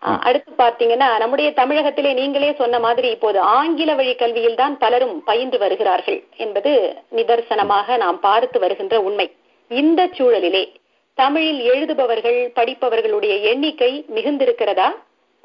ஆஹ் 0.01 0.19
அடுத்து 0.19 0.51
பார்த்தீங்கன்னா 0.57 1.17
நம்முடைய 1.17 1.51
தமிழகத்திலே 1.51 2.13
நீங்களே 2.13 2.53
சொன்ன 2.53 2.79
மாதிரி 2.79 3.09
இப்போது 3.09 3.39
ஆங்கில 3.39 3.95
வழி 3.95 4.15
கல்வியில் 4.15 4.55
தான் 4.55 4.77
பலரும் 4.77 5.23
பயின்று 5.23 5.57
வருகிறார்கள் 5.57 6.23
என்பது 6.37 6.95
நிதர்சனமாக 7.15 7.97
நாம் 7.97 8.19
பார்த்து 8.19 8.59
வருகின்ற 8.59 8.99
உண்மை. 8.99 9.31
இந்த 9.67 10.09
சூழலிலே 10.17 10.73
தமிழில் 11.19 11.61
எழுதுபவர்கள் 11.73 12.39
படிப்பவர்களுடைய 12.55 13.35
எண்ணிக்கை 13.51 14.05
மிகுந்திருக்கிறதா? 14.15 14.87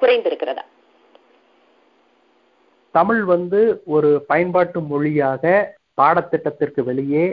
குறைந்திருக்கிறதா? 0.01 0.65
தமிழ் 2.91 3.23
வந்து 3.25 3.61
ஒரு 3.87 4.11
பயன்பாட்டு 4.27 4.81
மொழியாக 4.81 5.75
பாடத்திட்டத்திற்கு 6.01 6.83
வெளியே 6.91 7.25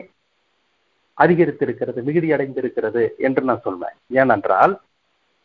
அதிகரித்திருக்கிறது 1.22 2.00
மிகுதி 2.04 2.32
அடைந்திருக்கிறது 2.32 3.04
என்று 3.18 3.42
நான் 3.42 3.62
சொல்வேன். 3.62 3.98
ஏனென்றால் 4.08 4.80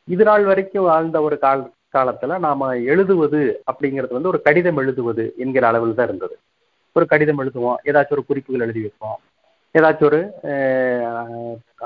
இது 0.04 0.24
நாள் 0.24 0.44
வரைக்கும் 0.44 0.84
வாழ்ந்த 0.84 1.20
ஒரு 1.20 1.38
கால 1.38 1.68
காலத்துல 1.96 2.38
நாம 2.38 2.72
எழுதுவது 2.92 3.62
அப்படிங்கிறது 3.72 4.16
வந்து 4.16 4.28
ஒரு 4.28 4.42
கடிதம் 4.42 4.76
எழுதுவது 4.76 5.34
என்கிற 5.36 5.66
அளவில் 5.68 5.94
தான் 5.94 6.06
இருந்தது. 6.06 6.38
ஒரு 6.92 7.06
கடிதம் 7.06 7.40
எழுதுவோம் 7.40 7.80
ஏதாச்சும் 7.84 8.16
ஒரு 8.16 8.24
குறிப்புகள் 8.26 8.60
எழுதி 8.60 8.80
வைப்போம். 8.80 9.20
ஏதாச்சும் 9.74 10.08
ஒரு 10.10 10.20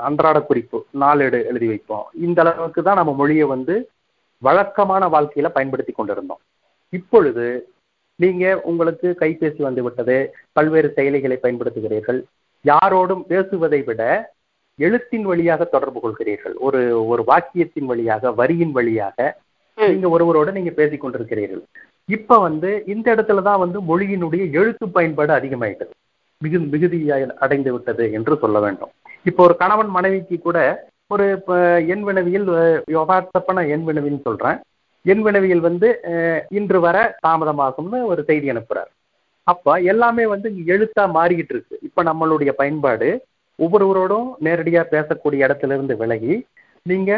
அன்றாட 0.07 0.37
குறிப்பு 0.49 0.77
நாளேடு 1.03 1.39
எழுதி 1.51 1.67
வைப்போம். 1.71 2.05
இந்த 2.25 2.39
அளவுக்கு 2.43 2.81
தான் 2.87 2.99
நம்ம 2.99 3.13
மொழியை 3.21 3.45
வந்து 3.53 3.75
வழக்கமான 4.47 5.03
வாழ்க்கையில 5.15 5.47
பயன்படுத்தி 5.55 5.93
கொண்டிருந்தோம். 5.95 6.41
இப்பொழுது 6.97 7.45
நீங்க 8.23 8.45
உங்களுக்கு 8.69 9.07
கைபேசி 9.21 9.61
வந்து 9.67 9.81
விட்டது 9.85 10.17
பல்வேறு 10.57 10.89
செயலிகளை 10.97 11.37
பயன்படுத்துகிறீர்கள் 11.43 12.19
யாரோடும் 12.65 13.23
பேசுவதை 13.31 13.81
விட 13.89 14.01
எழுத்தின் 14.79 15.25
வழியாக 15.29 15.65
தொடர்பு 15.75 15.99
கொள்கிறீர்கள். 16.03 16.55
ஒரு 16.67 16.81
ஒரு 17.11 17.21
வாக்கியத்தின் 17.31 17.89
வழியாக 17.91 18.31
வரியின் 18.39 18.73
வழியாக 18.77 19.17
நீங்க 19.77 20.07
ஒருவரோட 20.15 20.49
நீங்க 20.57 20.71
பேசிக் 20.79 21.03
கொண்டிருக்கிறீர்கள். 21.03 21.63
இப்ப 22.17 22.37
வந்து 22.47 22.69
இந்த 22.93 23.07
இடத்துல 23.15 23.41
தான் 23.47 23.63
வந்து 23.63 23.79
மொழியினுடைய 23.89 24.43
எழுத்து 24.59 24.85
பயன்பாடு 24.97 25.33
அதிகமாயிட்டது. 25.39 25.93
மிகு 26.43 26.59
மிகுதியாக 26.73 27.23
அடைந்து 27.45 27.69
விட்டது 27.73 28.03
என்று 28.17 28.33
சொல்ல 28.41 28.57
வேண்டும். 28.65 28.91
இப்போ 29.29 29.41
ஒரு 29.47 29.55
கணவன் 29.61 29.89
மனைவிக்கு 29.95 30.35
கூட 30.45 30.59
ஒரு 31.13 31.25
எண் 31.93 32.03
வினவியில் 32.07 32.45
யோகார்த்தப்பன 32.95 33.65
எண் 33.73 33.83
வினவின்னு 33.87 34.21
சொல்றேன். 34.27 34.57
எண் 35.05 35.23
வினவியல் 35.25 35.63
வந்து 35.65 35.87
இன்று 36.59 36.79
வர 36.85 36.97
தாமதமாகும்னு 37.25 37.99
ஒரு 38.11 38.21
செய்தி 38.29 38.47
அனுப்புறாரு. 38.53 38.91
அப்ப 39.47 39.75
எல்லாமே 39.91 40.25
வந்து 40.33 40.49
எழுத்தா 40.73 41.03
மாறிக்கிட்டு 41.17 41.53
இருக்கு. 41.55 41.75
இப்ப 41.87 42.03
நம்மளுடைய 42.09 42.53
பயன்பாடு 42.61 43.09
ஒவ்வொருவரோடும் 43.59 44.27
நேரடியா 44.47 44.83
பேசக்கூடிய 44.95 45.45
இடத்துல 45.47 45.75
இருந்து 45.77 45.95
விலகி 46.01 46.35
நீங்க 46.91 47.11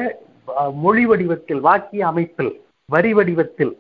மொழி 0.84 1.04
வடிவத்தில் 1.12 1.62
வாக்கிய 1.68 2.08
அமைப்பில் 2.12 2.54
வரி 2.96 3.12
வடிவத்தில் 3.18 3.74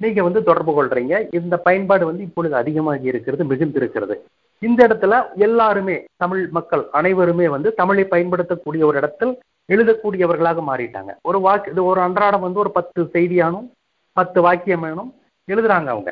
நீங்க 0.00 0.20
வந்து 0.26 0.40
தொடர்பு 0.48 0.72
கொள்றீங்க. 0.76 1.14
இந்த 1.38 1.54
பயன்பாடு 1.66 2.04
வந்து 2.08 2.22
இப்பொழுது 2.28 2.54
அதிகமாகி 2.62 3.06
இருக்கிறது 3.12 3.44
மிகுந்திருக்கிறது. 3.50 4.16
இந்த 4.62 4.86
இடத்துல 4.86 5.14
எல்லாருமே 5.36 5.96
தமிழ் 6.16 6.48
மக்கள் 6.48 6.84
அனைவருமே 6.90 7.48
வந்து 7.48 7.74
தமிழை 7.74 8.04
பயன்படுத்தக்கூடிய 8.04 8.86
ஒரு 8.86 8.96
இடத்தில் 8.96 9.32
எழுதக்கூடியவர்களாக 9.72 10.60
மாறிட்டாங்க. 10.68 11.12
ஒரு 11.22 11.40
வாக்கு 11.40 11.70
இது 11.70 11.84
ஒரு 11.84 12.00
அன்றாடம் 12.00 12.40
வந்து 12.40 12.58
ஒரு 12.58 12.70
பத்து 12.70 13.02
செய்தியானும் 13.02 13.66
பத்து 14.12 14.40
வாக்கியம் 14.40 14.80
வேணும் 14.80 15.10
எழுதுறாங்க 15.48 15.88
அவங்க. 15.94 16.10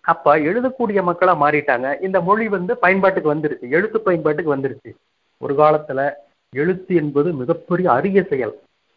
அப்ப 0.00 0.38
எழுதக்கூடிய 0.38 1.00
மக்களா 1.08 1.34
மாறிட்டாங்க. 1.44 2.00
இந்த 2.02 2.20
மொழி 2.20 2.48
வந்து 2.48 2.76
பயன்பாட்டுக்கு 2.76 3.34
வந்துருச்சு. 3.34 3.68
எழுத்து 3.76 4.00
பயன்பாட்டுக்கு 4.00 4.54
வந்துருச்சு. 4.56 4.92
ஒரு 5.40 5.54
காலத்துல 5.54 6.10
எழுத்து 6.52 6.94
என்பது 6.94 7.32
மிகப்பெரிய 7.32 7.90
அரிய 7.92 8.22
செயல். 8.22 8.54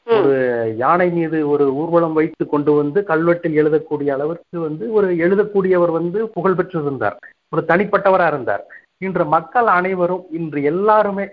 ஒரு 0.08 0.34
யானை 0.78 1.10
மீது 1.10 1.38
ஒரு 1.50 1.66
ஊர்வலம் 1.76 2.14
வைத்து 2.14 2.48
கொண்டு 2.48 2.72
வந்து 2.74 3.00
கல்வெட்டில் 3.12 3.60
எழுதக்கூடிய 3.62 4.10
அளவிற்கு 4.16 4.60
வந்து 4.60 4.92
ஒரு 4.94 5.08
எழுதக்கூடியவர் 5.26 5.92
வந்து 5.92 6.20
புகழ் 6.28 6.58
பெற்றிருந்தார் 6.60 7.18
ஒரு 7.54 7.62
தனிப்பட்டவரா 7.68 8.28
இருந்தார். 8.28 8.64
இன்று 9.06 9.24
மக்கள் 9.36 9.68
அனைவரும் 9.78 10.24
இன்று 10.40 10.60
எல்லாருமே 10.72 11.26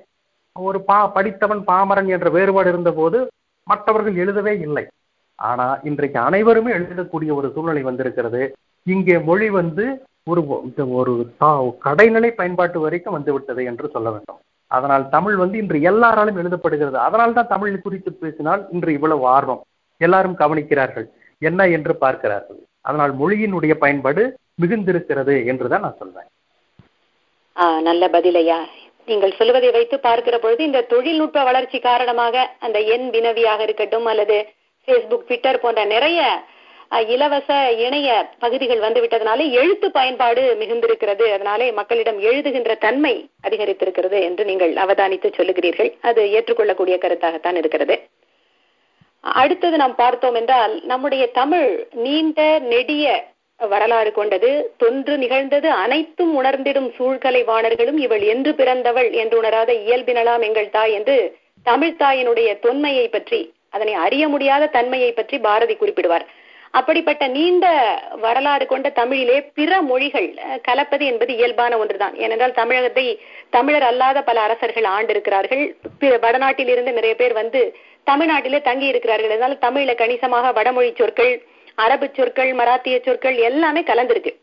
ஒரு 0.56 0.78
பா 0.88 0.98
படித்தவன் 1.16 1.62
பாமரன் 1.68 2.08
என்ற 2.14 2.28
வேறுபாடு 2.36 2.70
இருந்த 2.72 2.90
போது 2.92 3.18
மற்றவர்கள் 3.70 4.16
எழுதவே 4.22 4.54
இல்லை. 4.66 4.84
ஆனா 5.38 5.66
இன்றைக்கு 5.90 6.18
அனைவருமே 6.28 6.70
எழுதக்கூடிய 6.78 7.30
ஒரு 7.38 7.48
சூழ்நிலை 7.54 7.82
வந்திருக்கிறது. 7.82 8.42
இங்கே 8.86 9.16
மொழி 9.28 9.48
வந்து 9.60 9.84
ஒரு 10.30 10.42
ஒரு 11.00 11.12
கடைநிலை 11.86 12.30
பயன்பாட்டு 12.40 12.78
வரைக்கும் 12.80 13.16
வந்துவிட்டது 13.16 13.62
என்று 13.70 13.86
சொல்ல 13.94 14.08
வேண்டும். 14.10 14.40
அதனால் 14.70 15.04
தமிழ் 15.14 15.36
வந்து 15.42 15.56
இன்று 15.62 15.78
எல்லாராலும் 15.90 16.38
எழுதப்படுகிறது. 16.42 16.98
அதனால் 17.06 17.36
தான் 17.38 17.50
தமிழ் 17.54 17.82
குறித்து 17.86 18.10
பேசினால் 18.12 18.62
இன்று 18.74 18.92
இவ்வளவு 18.92 19.24
ஆர்வம். 19.36 19.62
எல்லாரும் 20.00 20.38
கவனிக்கிறார்கள். 20.42 21.06
என்ன 21.38 21.60
என்று 21.76 21.92
பார்க்கிறார்கள். 22.04 22.60
அதனால் 22.88 23.12
மொழியினுடைய 23.20 23.74
பயன்பாடு 23.82 24.22
மிகுந்திருக்கிறது 24.62 25.34
என்றுதான் 25.52 25.84
நான் 25.86 26.00
சொல்றேன். 26.02 26.30
நல்ல 27.88 28.02
பதிலையா? 28.14 28.58
நீங்கள் 29.08 29.36
சொல்வதை 29.38 29.70
வைத்து 29.76 29.96
பார்க்கிற 30.06 30.36
பொழுது 30.38 30.62
இந்த 30.68 30.86
தொழில்நுட்ப 30.92 31.38
வளர்ச்சி 31.48 31.78
காரணமாக 31.86 32.44
அந்த 32.66 32.78
எண் 32.94 33.06
வினவியாக 33.14 33.60
இருக்கட்டும் 33.66 34.06
அல்லது 34.12 34.36
பேஸ்புக் 34.88 35.26
ட்விட்டர் 35.28 35.62
போன்ற 35.62 35.80
நிறைய 35.94 36.20
இலவச 37.14 37.48
இணைய 37.84 38.08
பகுதிகள் 38.44 38.80
வந்து 38.84 39.02
விட்டதனாலே 39.02 39.44
எழுத்து 39.60 39.86
பயன்பாடு 39.90 40.42
மிகுந்திருக்கிறது. 40.60 41.24
அதனாலே 41.36 41.66
மக்களிடம் 41.78 42.18
எழுதுகின்ற 42.30 42.72
தன்மை 42.84 43.14
அதிகரித்திருக்கிறது 43.48 44.18
என்று 44.28 44.42
நீங்கள் 44.50 44.72
அவதானித்து 44.84 45.28
சொல்லுகிறீர்கள். 45.38 45.90
அது 46.08 46.22
ஏற்றுக்கொள்ளக்கூடிய 46.36 46.98
கருத்தாகத்தான் 47.04 47.58
இருக்கிறது. 47.62 47.96
அடுத்தது 49.24 49.76
நாம் 49.82 49.94
பார்த்தோம் 50.02 50.36
என்றால் 50.40 50.74
நம்முடைய 50.92 51.24
தமிழ் 51.40 51.70
நீண்ட 52.04 52.40
நெடிய 52.72 53.06
வரலாறு 53.72 54.10
கொண்டது. 54.12 54.50
தொன்று 54.82 55.14
நிகழ்ந்தது 55.22 55.68
அனைத்தும் 55.84 56.32
உணர்ந்திடும் 56.40 56.88
சூழ்கலை 56.96 57.42
வாணர்களும் 57.50 57.98
இவள் 58.04 58.24
என்று 58.32 58.52
பிறந்தவள் 58.60 59.10
என்று 59.22 59.36
உணராத 59.40 59.72
இயல்பினலாம் 59.84 60.44
எங்கள் 60.48 60.72
தாய் 60.76 60.94
என்று 60.98 61.16
தமிழ்த்தாயினுடைய 61.66 62.48
தொன்மையை 62.64 63.06
பற்றி 63.08 63.40
அதனை 63.76 63.92
அறிய 64.04 64.24
முடியாத 64.28 64.70
தன்மையை 64.76 65.10
பற்றி 65.12 65.36
பாரதி 65.46 65.74
குறிப்பிடுவார். 65.76 66.24
அப்படிப்பட்ட 66.78 67.24
நீண்ட 67.36 67.66
வரலாறு 68.24 68.64
கொண்ட 68.66 68.88
தமிழிலே 68.98 69.38
பிற 69.58 69.80
மொழிகள் 69.88 70.28
கலப்பது 70.68 71.04
என்பது 71.10 71.32
இயல்பான 71.38 71.78
ஒன்றுதான். 71.82 72.14
ஏனென்றால் 72.24 72.58
தமிழகத்தை 72.60 73.06
தமிழர் 73.56 73.86
அல்லாத 73.90 74.18
பல 74.28 74.40
அரசர்கள் 74.46 74.88
ஆண்டிருக்கிறார்கள். 74.96 75.64
வடநாட்டில் 76.24 76.72
இருந்து 76.74 76.92
நிறைய 76.98 77.16
பேர் 77.22 77.34
வந்து 77.40 77.62
தமிழ்நாட்டிலே 78.06 78.60
தங்கி 78.68 78.86
இருக்கிறார்கள் 78.92 79.32
அதனால 79.32 79.58
தமிழ்ல 79.66 79.94
கணிசமாக 80.02 80.52
வடமொழி 80.58 80.92
சொற்கள் 81.00 81.34
அரபு 81.74 82.10
சொற்கள் 82.12 82.52
மராத்திய 82.52 83.00
சொற்கள் 83.04 83.36
எல்லாமே 83.36 83.80
கலந்திருக்கு. 83.80 84.34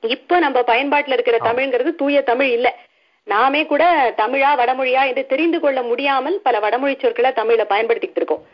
இப்ப 0.00 0.38
நம்ம 0.38 0.60
பயன்பாட்டுல 0.60 1.12
இருக்கிற 1.12 1.38
தமிழ்ங்கிறது 1.38 1.94
தூய 1.94 2.22
தமிழ் 2.22 2.50
இல்ல. 2.50 2.76
நாமே 3.24 3.66
கூட 3.66 4.14
தமிழா 4.16 4.50
வடமொழியா 4.56 5.06
என்று 5.06 5.26
தெரிந்து 5.26 5.60
கொள்ள 5.60 5.82
முடியாமல் 5.82 6.40
பல 6.40 6.58
வடமொழி 6.58 6.96
சொற்களை 6.98 7.30
தமிழ்ல 7.30 7.64
பயன்படுத்திட்டு 7.68 8.16
இருக்கோம். 8.16 8.46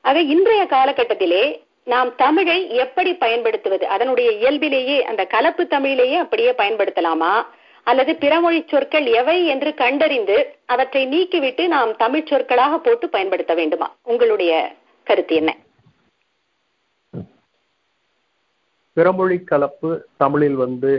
ஆக 0.00 0.20
இன்றைய 0.20 0.64
காலகட்டத்திலே 0.64 1.64
நாம் 1.84 2.14
தமிழை 2.14 2.74
எப்படி 2.74 3.14
பயன்படுத்துவது? 3.14 3.86
அதனுடைய 3.86 4.30
இயல்பிலேயே 4.30 5.04
அந்த 5.04 5.24
கலப்பு 5.24 5.66
தமிழிலேயே 5.70 6.14
அப்படியே 6.14 6.50
பயன்படுத்தலாமா? 6.50 7.46
அல்லது 7.82 8.12
பிறமொழி 8.12 8.68
சொற்கள் 8.68 9.06
எவை 9.06 9.46
என்று 9.46 9.74
கண்டறிந்து 9.74 10.56
அவற்றை 10.66 11.06
நீக்கிவிட்டு 11.06 11.66
நாம் 11.66 11.96
தமிழ் 11.96 12.26
சொற்களாக 12.26 12.78
போட்டு 12.78 13.08
பயன்படுத்த 13.08 13.54
வேண்டுமா? 13.54 13.94
உங்களுடைய 14.02 14.72
கருத்து 15.04 15.34
என்ன? 15.34 15.56
பிறமொழி 18.96 19.36
கலப்பு 19.50 19.90
தமிழில் 20.22 20.58
வந்து 20.64 20.92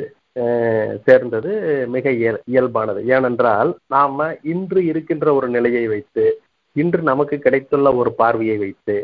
சேர்ந்தது 1.05 1.51
மிக 1.93 2.05
இயல் 2.21 2.41
இயல்பானது. 2.53 2.99
ஏனென்றால் 3.15 3.69
நாம 3.95 4.27
இன்று 4.53 4.81
இருக்கின்ற 4.91 5.27
ஒரு 5.38 5.47
நிலையை 5.55 5.86
வைத்து 5.93 6.25
இன்று 6.81 7.01
நமக்கு 7.12 7.38
கிடைத்துள்ள 7.45 7.89
ஒரு 8.01 8.12
பார்வையை 8.21 8.57
வைத்து 8.63 8.97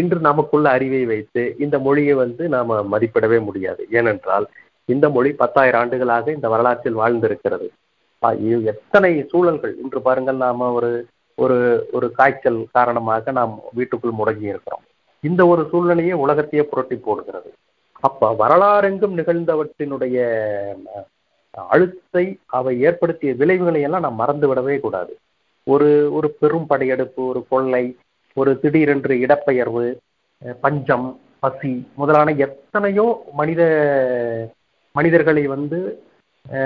இன்று 0.00 0.18
நமக்குள்ள 0.28 0.66
அறிவை 0.76 1.02
வைத்து 1.12 1.42
இந்த 1.64 1.76
மொழியை 1.86 2.14
வந்து 2.22 2.44
நாம 2.56 2.78
மதிப்பிடவே 2.92 3.38
முடியாது. 3.48 3.82
ஏனென்றால் 3.98 4.46
இந்த 4.94 5.08
மொழி 5.16 5.30
பத்தாயிரம் 5.42 5.80
ஆண்டுகளாக 5.80 6.32
இந்த 6.36 6.46
வரலாற்றில் 6.54 7.00
வாழ்ந்திருக்கிறது. 7.02 7.68
எத்தனை 8.72 9.10
சூழல்கள். 9.30 9.74
இன்று 9.82 10.00
பாருங்கள் 10.06 10.38
நாம 10.46 10.70
ஒரு 10.78 10.90
ஒரு 11.42 11.58
ஒரு 11.96 12.06
காய்ச்சல் 12.18 12.58
காரணமாக 12.76 13.32
நாம் 13.38 13.54
வீட்டுக்குள் 13.78 14.18
முடங்கி 14.18 14.46
இருக்கிறோம். 14.52 14.84
இந்த 15.28 15.42
ஒரு 15.52 15.62
சூழ்நிலையே 15.70 16.14
உலகத்தையே 16.24 16.64
புரட்டி 16.72 16.96
போடுகிறது. 17.06 17.50
அப்ப 18.04 18.30
வரலாறெங்கும் 18.34 19.18
நிகழ்ந்தவற்றினுடைய 19.18 20.16
அழுத்தை 21.68 22.24
அவை 22.50 22.72
ஏற்படுத்திய 22.80 23.32
விளைவுகளை 23.34 23.80
எல்லாம் 23.82 24.02
நாம் 24.02 24.20
மறந்து 24.22 24.46
விடவே 24.48 24.76
கூடாது. 24.78 25.12
ஒரு 25.66 25.88
ஒரு 26.12 26.28
பெரும் 26.40 26.66
படையெடுப்பு 26.66 27.20
ஒரு 27.26 27.40
கொள்ளை 27.48 27.84
ஒரு 28.36 28.50
திடீரென்று 28.62 29.14
இடப்பெயர்வு 29.24 29.84
பஞ்சம் 30.62 31.06
பசி 31.40 31.70
முதலான 31.94 32.32
எத்தனையோ 32.46 33.06
மனித 33.32 33.62
மனிதர்களை 34.94 35.44
வந்து 35.46 35.78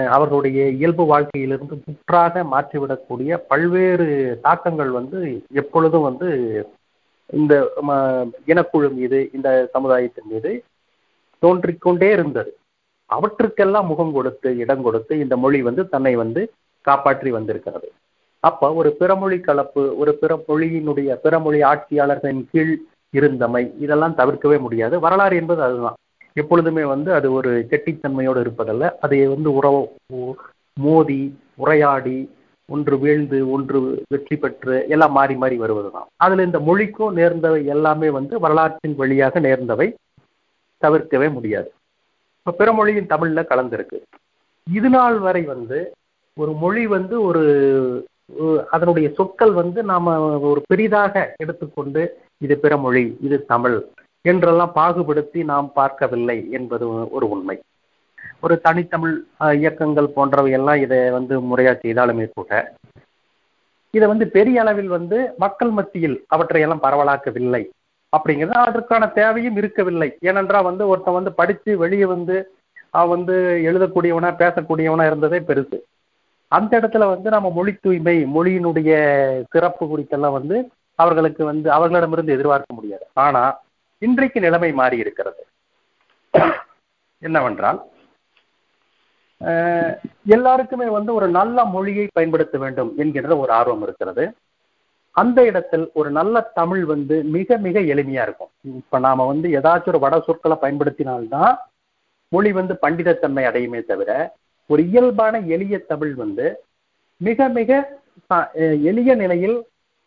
அவர்களுடைய 0.09 0.61
இயல்பு 0.79 1.05
வாழ்க்கையிலிருந்து 1.07 1.75
முற்றாக 1.85 2.43
மாற்றிவிடக்கூடிய 2.53 3.37
பல்வேறு 3.51 4.07
தாக்கங்கள் 4.43 4.91
வந்து 4.91 5.21
எப்பொழுதும் 5.63 6.07
வந்து 6.09 6.29
இந்த 7.31 7.55
இனக்குழு 8.47 8.89
மீது 8.93 9.19
இந்த 9.33 9.49
சமுதாயத்தின் 9.75 10.31
மீது 10.33 10.53
தோன்றிக்கொண்டே 11.43 12.09
இருந்தது. 12.17 12.51
அவற்றுக்கெல்லாம் 13.11 13.89
முகம் 13.91 14.13
கொடுத்து 14.13 14.49
இடம் 14.63 14.83
கொடுத்து 14.87 15.13
இந்த 15.25 15.35
மொழி 15.37 15.61
வந்து 15.69 15.83
தன்னை 15.95 16.13
வந்து 16.23 16.41
காப்பாற்றி 16.87 17.31
வந்திருக்கிறது. 17.37 17.89
அப்ப 18.45 18.71
ஒரு 18.81 18.91
பிறமொழி 19.01 19.39
கலப்பு 19.47 19.83
ஒரு 20.01 20.13
பிற 20.21 20.33
மொழியினுடைய 20.49 21.17
பிறமொழி 21.25 21.61
ஆட்சியாளர்களின் 21.71 22.45
கீழ் 22.53 22.75
இருந்தமை 23.15 23.63
இதெல்லாம் 23.85 24.19
தவிர்க்கவே 24.21 24.59
முடியாது. 24.67 24.95
வரலாறு 25.05 25.37
என்பது 25.41 25.63
அதுதான். 25.67 25.97
எப்பொழுதுமே 26.37 26.85
வந்து 26.95 27.11
அது 27.19 27.29
ஒரு 27.39 27.51
கெட்டித்தன்மையோடு 27.71 28.41
இருப்பதல்ல. 28.45 28.91
அதை 29.05 29.19
வந்து 29.35 29.51
உறவு 29.59 29.81
மோதி 30.77 31.21
உரையாடி 31.63 32.19
ஒன்று 32.69 32.95
வீழ்ந்து 33.03 33.39
ஒன்று 33.55 33.79
வெற்றி 34.13 34.37
பெற்று 34.37 34.75
எல்லாம் 34.95 35.15
மாறி 35.19 35.35
மாறி 35.43 35.57
வருவது 35.63 35.91
தான் 35.91 36.09
அதுல 36.25 36.45
இந்த 36.49 36.59
மொழிக்கும் 36.69 37.17
நேர்ந்தவை 37.19 37.61
எல்லாமே 37.75 38.09
வந்து 38.19 38.35
வரலாற்றின் 38.45 38.97
வழியாக 39.01 39.41
நேர்ந்தவை. 39.47 39.89
தவிர்க்கவே 40.85 41.29
முடியாது. 41.37 41.69
இப்ப 42.39 42.55
பிற 42.61 42.73
மொழியின் 42.73 43.11
தமிழ்ல 43.13 43.43
கலந்திருக்கு. 43.51 43.99
இது 44.67 44.89
நாள் 44.97 45.19
வரை 45.27 45.43
வந்து 45.53 45.79
ஒரு 46.37 46.53
மொழி 46.63 46.83
வந்து 46.97 47.17
ஒரு 47.29 47.45
அதனுடைய 48.75 49.09
சொற்கள் 49.19 49.53
வந்து 49.61 49.81
நாம 49.91 50.15
ஒரு 50.49 50.61
பெரிதாக 50.71 51.15
எடுத்துக்கொண்டு 51.43 52.03
இது 52.45 52.55
பிற 52.65 52.73
மொழி 52.77 53.05
இது 53.27 53.37
தமிழ் 53.53 53.77
என்றெல்லாம் 54.25 54.75
பாகுபடுத்தி 54.75 55.41
நாம் 55.51 55.69
பார்க்கவில்லை 55.79 56.39
என்பது 56.59 56.87
ஒரு 57.17 57.27
உண்மை. 57.35 57.57
ஒரு 58.45 58.55
தனித்தமிழ் 58.67 59.15
இயக்கங்கள் 59.61 60.15
போன்றவை 60.17 60.51
எல்லாம் 60.59 60.81
இதை 60.85 60.99
வந்து 61.17 61.35
முறையா 61.51 61.73
செய்தாலுமே 61.85 62.27
கூட 62.35 62.53
இதை 63.95 64.07
வந்து 64.13 64.27
பெரிய 64.37 64.61
அளவில் 64.63 64.91
வந்து 64.97 65.19
மக்கள் 65.45 65.73
மத்தியில் 65.77 66.17
அவற்றையெல்லாம் 66.35 66.85
பரவலாக்கவில்லை. 66.87 67.63
அப்படிங்கிறது 68.13 68.57
அதற்கான 68.67 69.07
தேவையும் 69.21 69.59
இருக்கவில்லை. 69.61 70.09
ஏனென்றால் 70.29 70.69
வந்து 70.69 70.85
ஒருத்தன் 70.93 71.19
வந்து 71.19 71.33
படித்து 71.41 71.71
வெளியே 71.83 72.07
வந்து 72.15 72.37
அவன் 72.99 73.13
வந்து 73.15 73.37
எழுதக்கூடியவனா 73.69 74.31
பேசக்கூடியவனா 74.43 75.07
இருந்ததே 75.09 75.39
பெருசு. 75.49 75.79
அந்த 76.53 76.73
இடத்துல 76.81 77.07
வந்து 77.13 77.29
நம்ம 77.35 77.49
மொழி 77.57 77.73
தூய்மை 77.85 78.17
மொழியினுடைய 78.37 78.91
சிறப்பு 79.53 79.85
குறித்தெல்லாம் 79.87 80.37
வந்து 80.39 80.57
அவர்களுக்கு 80.99 81.43
வந்து 81.51 81.69
அவர்களிடமிருந்து 81.77 82.35
எதிர்பார்க்க 82.37 82.79
முடியாது. 82.79 83.05
ஆனா 83.27 83.43
இன்றைக்கு 84.07 84.39
நிலைமை 84.47 84.71
மாறி 84.81 84.97
இருக்கிறது 85.05 85.43
என்னவென்றால் 87.23 87.79
எல்லாருக்குமே 90.37 90.87
வந்து 90.97 91.11
ஒரு 91.19 91.27
நல்ல 91.39 91.65
மொழியை 91.75 92.07
பயன்படுத்த 92.19 92.57
வேண்டும் 92.63 92.91
என்கின்ற 93.03 93.33
ஒரு 93.43 93.53
ஆர்வம் 93.59 93.85
இருக்கிறது. 93.87 94.25
அந்த 95.21 95.39
இடத்தில் 95.51 95.87
ஒரு 96.01 96.11
நல்ல 96.19 96.41
தமிழ் 96.59 96.83
வந்து 96.93 97.17
மிக 97.37 97.57
மிக 97.67 97.77
எளிமையா 97.93 98.23
இருக்கும். 98.27 98.53
இப்ப 98.81 98.99
நாம 99.07 99.27
வந்து 99.31 99.49
ஏதாச்சும் 99.59 99.93
ஒரு 99.93 100.01
வட 100.05 100.17
சொற்களை 100.27 100.57
பயன்படுத்தினால்தான் 100.63 101.53
மொழி 102.33 102.51
வந்து 102.59 102.75
பண்டிதத்தன்மை 102.83 103.45
அடையுமே 103.51 103.81
தவிர 103.91 104.11
ஒரு 104.71 104.83
இயல்பான 104.91 105.41
எளிய 105.55 105.79
தமிழ் 105.93 106.15
வந்து 106.23 106.47
மிக 107.21 107.49
மிக 107.59 107.71
எளிய 108.91 109.11
நிலையில் 109.23 109.57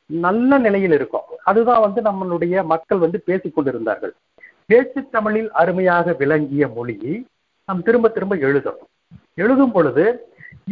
நல்ல 0.09 0.57
நிலையில் 0.65 0.93
இருக்கும். 0.97 1.27
அதுதான் 1.49 1.83
வந்து 1.85 1.99
நம்மளுடைய 2.07 2.63
மக்கள் 2.71 3.03
வந்து 3.05 3.19
பேசிக்கொண்டிருந்தார்கள் 3.27 4.13
பேச்சு 4.69 5.01
தமிழில் 5.15 5.51
அருமையாக 5.61 6.13
விளங்கிய 6.21 6.63
மொழியை 6.75 7.13
நாம் 7.69 7.85
திரும்ப 7.87 8.09
திரும்ப 8.15 8.35
எழுதணும் 8.47 8.89
எழுதும் 9.41 9.73
பொழுது 9.75 10.03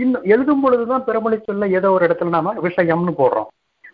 இன்னும் 0.04 0.26
எழுதும் 0.34 0.62
பொழுதுதான் 0.64 1.06
பிறமொழி 1.08 1.38
சொல்ல 1.42 1.68
ஏதோ 1.78 1.90
ஒரு 1.96 2.04
இடத்துல 2.08 2.36
நாம 2.36 2.54
விஷயம்னு 2.68 3.14
போடுறோம். 3.22 3.50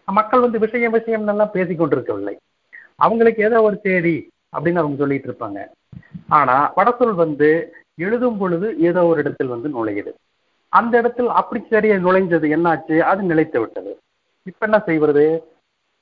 மக்கள் 0.05 0.39
வந்து 0.39 0.59
விஷயம் 0.59 0.91
விஷயம் 0.91 1.27
எல்லாம் 1.27 1.49
பேசிக்கொண்டிருக்கவில்லை. 1.53 2.35
அவங்களுக்கு 2.95 3.43
ஏதோ 3.43 3.61
ஒரு 3.61 3.81
தேதி 3.81 4.29
அப்படின்னு 4.57 4.81
அவங்க 4.81 4.97
சொல்லிட்டு 4.97 5.29
இருப்பாங்க 5.31 5.67
ஆனா 6.27 6.73
வடசொல் 6.75 7.15
வந்து 7.15 7.73
எழுதும் 7.95 8.37
பொழுது 8.37 8.77
ஏதோ 8.79 9.05
ஒரு 9.05 9.19
இடத்தில் 9.19 9.47
வந்து 9.47 9.69
நுழையுது. 9.69 10.13
அந்த 10.69 10.97
இடத்தில் 10.97 11.27
அப்படி 11.29 11.65
சரியா 11.69 11.95
நுழைஞ்சது 11.95 12.47
என்னாச்சு? 12.55 12.99
அது 12.99 13.21
நிலைத்து 13.21 13.59
விட்டது. 13.59 13.99
இப்ப 14.43 14.65
என்ன 14.65 14.79
செய்வது? 14.79 15.53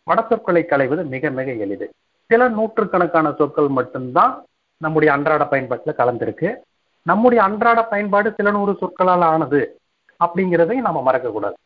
வட 0.04 0.26
சொற்களை 0.30 0.66
களைவது 0.66 1.04
மிக 1.04 1.30
மிக 1.30 1.52
எளிது. 1.52 1.90
சில 2.26 2.50
நூற்றுக்கணக்கான 2.50 3.32
சொற்கள் 3.32 3.68
மட்டும்தான் 3.68 4.44
நம்முடைய 4.78 5.14
அன்றாட 5.14 5.46
பயன்பாட்டில் 5.46 5.96
கலந்திருக்கு. 5.98 6.56
நம்முடைய 7.02 7.44
அன்றாட 7.44 7.84
பயன்பாடு 7.84 8.34
சில 8.34 8.52
நூறு 8.52 8.76
சொற்களால் 8.80 9.22
ஆனது 9.22 9.80
அப்படிங்கிறதை 10.20 10.76
நாம 10.76 11.12
மறக்கக்கூடாது. 11.12 11.58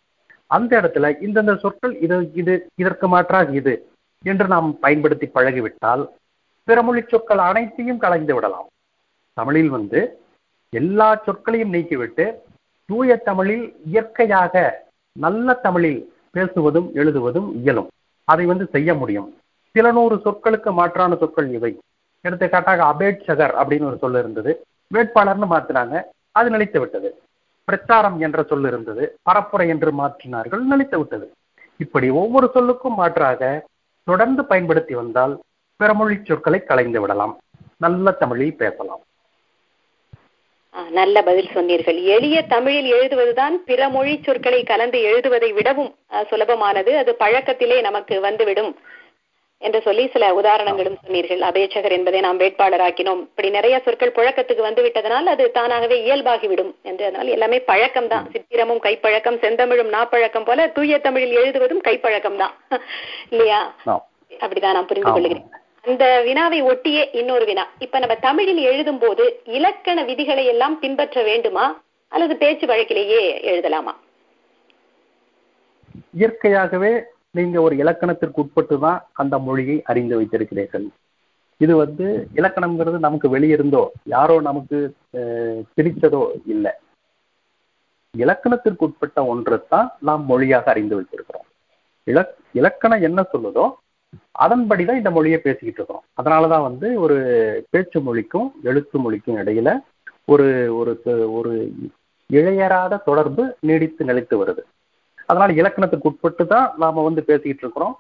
அந்த 0.47 0.81
இடத்துல 0.81 1.07
இந்தந்த 1.27 1.57
சொற்கள் 1.57 1.99
இது 1.99 2.31
இது 2.33 2.53
இதற்கு 2.75 3.07
மாற்றாக 3.07 3.51
இது 3.51 3.89
என்று 4.23 4.47
நாம் 4.47 4.79
பயன்படுத்தி 4.79 5.27
பழகிவிட்டால் 5.27 6.09
பிறமொழி 6.67 7.01
சொற்கள் 7.07 7.37
அனைத்தையும் 7.37 7.97
கலைந்து 7.97 8.33
விடலாம். 8.33 8.67
தமிழில் 9.33 9.69
வந்து 9.69 10.19
எல்லா 10.69 11.21
சொற்களையும் 11.25 11.73
நீக்கிவிட்டு 11.73 12.33
தூய 12.85 13.15
தமிழில் 13.17 13.75
இயற்கையாக 13.85 14.85
நல்ல 15.11 15.53
தமிழில் 15.53 16.13
பேசுவதும் 16.33 16.91
எழுதுவதும் 16.93 17.49
இயலும். 17.55 17.89
அதை 18.23 18.45
வந்து 18.45 18.65
செய்ய 18.65 18.93
முடியும். 18.93 19.37
சில 19.71 19.91
நூறு 19.91 20.15
சொற்களுக்கு 20.15 20.71
மாற்றான 20.71 21.15
சொற்கள் 21.15 21.49
இவை. 21.49 21.79
எடுத்துக்காட்டாக 22.21 22.83
அபேட்சகர் 22.83 23.53
அப்படின்னு 23.61 23.83
ஒரு 23.83 23.97
சொல் 23.97 24.15
இருந்தது. 24.15 24.65
வேட்பாளர்னு 24.93 25.47
மாத்தினாங்க. 25.53 26.03
அது 26.31 26.49
நிலைத்து 26.49 26.79
விட்டது. 26.79 27.09
பிரச்சாரம் 27.67 28.19
என்ற 28.25 28.43
சொல் 28.49 28.67
இருந்தது. 28.71 29.03
பரப்புரை 29.29 29.65
என்று 29.73 29.89
மாற்றினார்கள் 30.01 30.67
நிலைத்து 30.71 30.97
விட்டது. 30.97 31.27
இப்படி 31.77 32.09
ஒவ்வொரு 32.21 32.47
சொல்லுக்கும் 32.53 32.97
மாற்றாக 32.99 33.49
தொடர்ந்து 34.03 34.45
பயன்படுத்தி 34.45 34.93
வந்தால் 34.99 35.33
பிறமொழி 35.79 36.15
சொற்களை 36.23 36.59
கலைந்து 36.63 37.01
விடலாம். 37.01 37.33
நல்ல 37.77 38.11
தமிழில் 38.11 38.59
பேசலாம். 38.61 39.01
நல்ல 40.99 41.21
பதில் 41.27 41.49
சொன்னீர்கள். 41.53 41.99
எளிய 42.15 42.37
தமிழில் 42.53 42.89
எழுதுவதுதான் 42.93 43.55
பிற 43.69 43.89
மொழி 43.89 44.13
சொற்களை 44.23 44.63
கலந்து 44.63 44.99
எழுதுவதை 45.09 45.49
விடவும் 45.53 45.91
சுலபமானது. 46.29 46.91
அது 47.01 47.15
பழக்கத்திலே 47.15 47.81
நமக்கு 47.87 48.15
வந்துவிடும். 48.27 48.71
என்று 49.61 49.79
சொல்லி 49.85 50.03
சில 50.13 50.25
உதாரணங்களும் 50.39 50.97
சொன்னீர்கள். 51.03 51.41
அபேட்சகர் 51.47 51.95
என்பதை 51.95 52.19
நாம் 52.25 52.39
வேட்பாளராக்கினோம். 52.41 53.21
இப்படி 53.29 53.49
நிறைய 53.55 53.75
சொற்கள் 53.85 54.13
புழக்கத்துக்கு 54.17 54.63
வந்து 54.65 54.81
விட்டதனால் 54.85 55.31
அது 55.33 55.45
தானாகவே 55.57 55.97
இயல்பாகிவிடும் 56.07 56.71
என்று. 56.89 57.03
அதனால் 57.09 57.33
எல்லாமே 57.35 57.59
பழக்கம் 57.69 58.09
தான் 58.13 58.27
சித்திரமும் 58.33 58.83
கைப்பழக்கம் 58.85 59.39
செந்தமிழும் 59.43 59.93
நாப்பழக்கம் 59.95 60.47
போல 60.49 60.67
தூய 60.77 60.99
தமிழில் 61.07 61.37
எழுதுவதும் 61.41 61.85
கைப்பழக்கம் 61.87 62.39
தான் 62.43 62.53
இல்லையா 63.33 63.61
அப்படிதான் 64.31 64.77
நான் 64.77 64.89
புரிந்து 64.91 65.11
கொள்கிறேன். 65.11 65.47
அந்த 65.85 66.05
வினாவை 66.27 66.59
ஒட்டியே 66.71 67.03
இன்னொரு 67.19 67.45
வினா. 67.45 67.63
இப்ப 67.85 67.99
நம்ம 68.03 68.15
தமிழில் 68.25 68.63
எழுதும் 68.71 68.99
போது 68.99 69.25
இலக்கண 69.57 69.99
விதிகளை 70.09 70.45
எல்லாம் 70.53 70.75
பின்பற்ற 70.79 71.21
வேண்டுமா? 71.23 71.65
அல்லது 72.11 72.33
பேச்சு 72.41 72.65
வழக்கிலேயே 72.67 73.21
எழுதலாமா? 73.51 73.93
இயற்கையாகவே 76.19 76.91
நீங்க 77.39 77.57
ஒரு 77.67 77.75
இலக்கணத்திற்கு 77.83 78.41
உட்பட்டு 78.43 78.75
தான் 78.85 78.99
அந்த 79.21 79.35
மொழியை 79.47 79.77
அறிந்து 79.91 80.17
வைத்திருக்கிறீர்கள். 80.19 80.85
இது 81.61 81.73
வந்து 81.83 82.05
இலக்கணம்ங்கிறது 82.39 82.97
நமக்கு 83.05 83.27
வெளியிருந்தோ 83.35 83.83
யாரோ 84.15 84.35
நமக்கு 84.49 84.77
பிரித்ததோ 85.77 86.21
இல்லை. 86.53 86.73
இலக்கணத்திற்கு 88.13 88.85
உட்பட்ட 88.87 89.19
ஒன்று 89.31 89.57
தான் 89.73 89.87
நாம் 90.09 90.23
மொழியாக 90.31 90.69
அறிந்து 90.73 90.97
வைத்திருக்கிறோம். 90.97 91.47
இலக் 92.07 92.33
இலக்கணம் 92.59 93.05
என்ன 93.07 93.19
சொல்லுதோ 93.33 93.65
அதன்படி 94.43 94.83
தான் 94.87 94.99
இந்த 95.01 95.11
மொழியை 95.15 95.39
பேசிக்கிட்டு 95.45 95.79
இருக்கிறோம். 95.79 96.05
அதனாலதான் 96.19 96.65
வந்து 96.69 96.87
ஒரு 97.05 97.17
பேச்சு 97.73 97.99
மொழிக்கும் 98.07 98.47
எழுத்து 98.69 98.97
மொழிக்கும் 99.05 99.39
இடையில 99.41 99.69
ஒரு 100.33 100.47
ஒரு 100.79 100.93
ஒரு 101.37 101.53
இழையராத 102.29 103.01
தொடர்பு 103.09 103.43
நீடித்து 103.67 104.01
நிலைத்து 104.09 104.35
வருது. 104.41 104.63
அதனால 105.29 105.49
இலக்கணத்துக்கு 105.61 106.09
உட்பட்டு 106.11 106.43
தான் 106.53 106.67
நாம 106.83 107.03
வந்து 107.07 107.21
பேசிக்கிட்டு 107.29 107.63
இருக்கிறோம். 107.65 107.95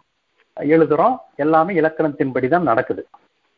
எழுதுறோம். 0.57 1.15
எல்லாமே 1.43 1.71
இலக்கணத்தின்படி 1.81 2.47
தான் 2.53 2.69
நடக்குது. 2.69 3.03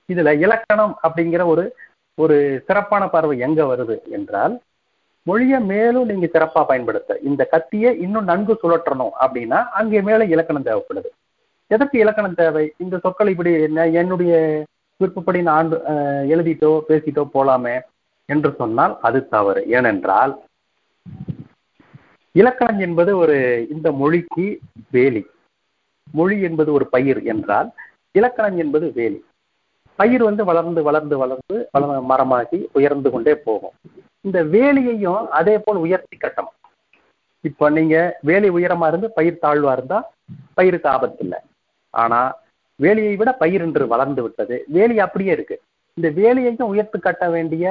இதுல 0.10 0.32
இலக்கணம் 0.46 0.96
அப்படிங்கிற 1.06 1.44
ஒரு 1.54 1.64
ஒரு 2.18 2.38
சிறப்பான 2.68 3.04
பார்வை 3.12 3.36
எங்க 3.48 3.62
வருது 3.72 3.96
என்றால் 4.18 4.56
மொழியை 5.28 5.60
மேலும் 5.70 6.10
நீங்க 6.10 6.28
சிறப்பா 6.34 6.62
பயன்படுத்த 6.70 7.18
இந்த 7.30 7.42
கத்தியை 7.54 7.90
இன்னும் 8.06 8.30
நன்கு 8.32 8.54
சுழற்றணும் 8.62 9.14
அப்படின்னா 9.24 9.60
அங்கே 9.80 10.00
மேல 10.08 10.26
இலக்கணம் 10.34 10.68
தேவைப்படுது. 10.68 11.10
எதற்கு 11.72 11.96
இலக்கணம் 12.04 12.38
தேவை? 12.42 12.66
இந்த 12.84 12.96
சொற்கள் 13.04 13.32
இப்படி 13.34 13.52
என்னுடைய 14.02 14.34
விருப்பப்படி 15.00 15.42
நான் 15.52 15.70
எழுதிட்டோ 16.34 16.72
பேசிட்டோ 16.90 17.24
போலாமே 17.36 17.76
என்று 18.30 18.52
சொன்னால் 18.62 18.96
அது 19.08 19.20
தவறு. 19.36 19.62
ஏனென்றால் 19.78 20.34
இலக்கணம் 22.39 22.80
என்பது 22.88 23.12
ஒரு 23.21 23.38
இந்த 23.73 23.88
மொழிக்கு 24.02 24.45
வேலி. 24.95 25.23
மொழி 26.17 26.38
என்பது 26.47 26.69
ஒரு 26.78 26.86
பயிர் 26.93 27.19
என்றால் 27.34 27.69
இலக்கணம் 28.17 28.58
என்பது 28.63 28.86
வேலி. 28.99 29.19
பயிர் 29.99 30.23
வந்து 30.28 30.43
வளர்ந்து 30.49 30.82
வளர்ந்து 30.88 31.15
வளர்ந்து 31.21 31.56
வள 31.75 31.88
மரமாகி 32.12 32.60
உயர்ந்து 32.78 33.10
கொண்டே 33.13 33.34
போகும். 33.47 33.75
இந்த 34.28 34.39
வேலியையும் 34.54 35.23
அதே 35.39 35.56
போல் 35.65 35.84
உயர்த்தி 35.86 36.15
கட்டணும். 36.17 36.56
இப்போ 37.49 37.65
நீங்க 37.78 37.95
வேலி 38.30 38.47
உயரமா 38.58 38.88
இருந்து 38.91 39.10
பயிர் 39.17 39.43
தாழ்வா 39.43 39.73
இருந்தா 39.78 39.99
பயிருக்கு 40.58 40.89
ஆபத்து 40.95 41.21
இல்லை. 41.25 41.39
ஆனா 41.93 42.19
வேலியை 42.80 43.13
விட 43.19 43.32
பயிர் 43.43 43.63
என்று 43.67 43.84
வளர்ந்து 43.93 44.21
விட்டது. 44.25 44.56
வேலி 44.75 44.95
அப்படியே 45.06 45.32
இருக்கு. 45.38 45.58
இந்த 45.97 46.10
வேலியையும் 46.19 46.71
உயர்த்து 46.73 46.97
கட்ட 46.99 47.25
வேண்டிய 47.36 47.65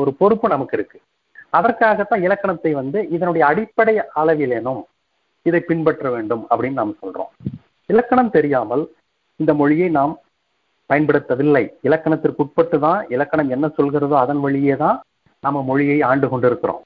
ஒரு 0.00 0.10
பொறுப்பு 0.20 0.46
நமக்கு 0.54 0.76
இருக்கு. 0.78 0.98
அதற்காகத்தான் 1.58 2.24
இலக்கணத்தை 2.26 2.72
வந்து 2.80 2.98
இதனுடைய 3.16 3.42
அடிப்படை 3.50 3.94
அளவிலேனும் 4.20 4.82
இதை 5.46 5.60
பின்பற்ற 5.70 6.06
வேண்டும் 6.14 6.42
அப்படின்னு 6.50 6.80
நாம் 6.80 7.00
சொல்றோம். 7.02 7.30
இலக்கணம் 7.90 8.34
தெரியாமல் 8.36 8.84
இந்த 9.40 9.52
மொழியை 9.60 9.88
நாம் 9.98 10.12
பயன்படுத்தவில்லை. 10.90 11.64
இலக்கணத்திற்கு 11.88 12.42
உட்பட்டு 12.44 12.78
தான் 12.86 13.00
இலக்கணம் 13.14 13.52
என்ன 13.56 13.66
சொல்கிறதோ 13.78 14.16
அதன் 14.24 14.40
வழியே 14.44 14.74
தான் 14.84 14.98
நம்ம 15.46 15.58
மொழியை 15.70 15.98
ஆண்டு 16.10 16.26
கொண்டிருக்கிறோம். 16.32 16.82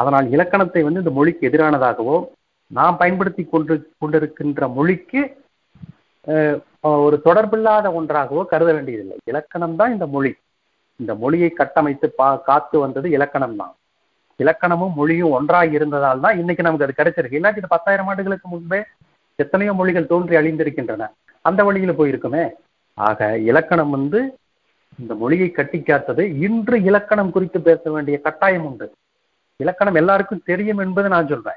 அதனால் 0.00 0.28
இலக்கணத்தை 0.34 0.82
வந்து 0.86 1.02
இந்த 1.02 1.12
மொழிக்கு 1.18 1.48
எதிரானதாகவோ 1.48 2.16
நாம் 2.70 3.00
பயன்படுத்தி 3.02 3.42
கொண்டு 3.54 3.74
கொண்டிருக்கின்ற 4.02 4.68
மொழிக்கு 4.78 5.20
ஒரு 7.04 7.16
தொடர்பில்லாத 7.26 7.86
ஒன்றாகவோ 7.98 8.42
கருத 8.52 8.70
வேண்டியதில்லை. 8.76 9.16
இலக்கணம் 9.30 9.76
தான் 9.80 9.92
இந்த 9.94 10.06
மொழி. 10.14 10.32
இந்த 11.00 11.12
மொழியை 11.22 11.50
கட்டமைத்து 11.60 12.06
பா 12.18 12.28
காத்து 12.48 12.76
வந்தது 12.84 13.06
இலக்கணம் 13.16 13.56
தான் 13.60 13.72
இலக்கணமும் 14.36 14.94
மொழியும் 14.94 15.30
ஒன்றாக 15.30 15.66
இருந்ததால் 15.66 16.20
தான் 16.20 16.38
இன்னைக்கு 16.38 16.62
நமக்கு 16.62 16.94
அது 16.96 17.12
கிடைச்சிருக்கு. 17.12 17.32
இல்லாட்டி 17.32 17.56
இது 17.56 17.68
பத்தாயிரம் 17.68 18.06
ஆண்டுகளுக்கு 18.06 18.48
முன்பே 18.48 18.84
எத்தனையோ 19.36 19.72
மொழிகள் 19.72 20.06
தோன்றி 20.06 20.36
அழிந்திருக்கின்றன. 20.36 21.08
அந்த 21.40 21.64
வழியில 21.64 21.92
போயிருக்குமே. 21.92 22.50
ஆக 22.94 23.38
இலக்கணம் 23.38 23.90
வந்து 23.90 24.36
இந்த 24.98 25.14
மொழியை 25.14 25.50
கட்டி 25.50 25.82
காத்தது 25.82 26.38
இன்று 26.38 26.82
இலக்கணம் 26.82 27.30
குறித்து 27.30 27.60
பேச 27.60 27.90
வேண்டிய 27.90 28.20
கட்டாயம் 28.20 28.64
உண்டு. 28.64 28.92
இலக்கணம் 29.56 29.94
எல்லாருக்கும் 29.94 30.42
தெரியும் 30.44 30.78
என்பது 30.78 31.08
நான் 31.08 31.28
சொல்றேன். 31.28 31.54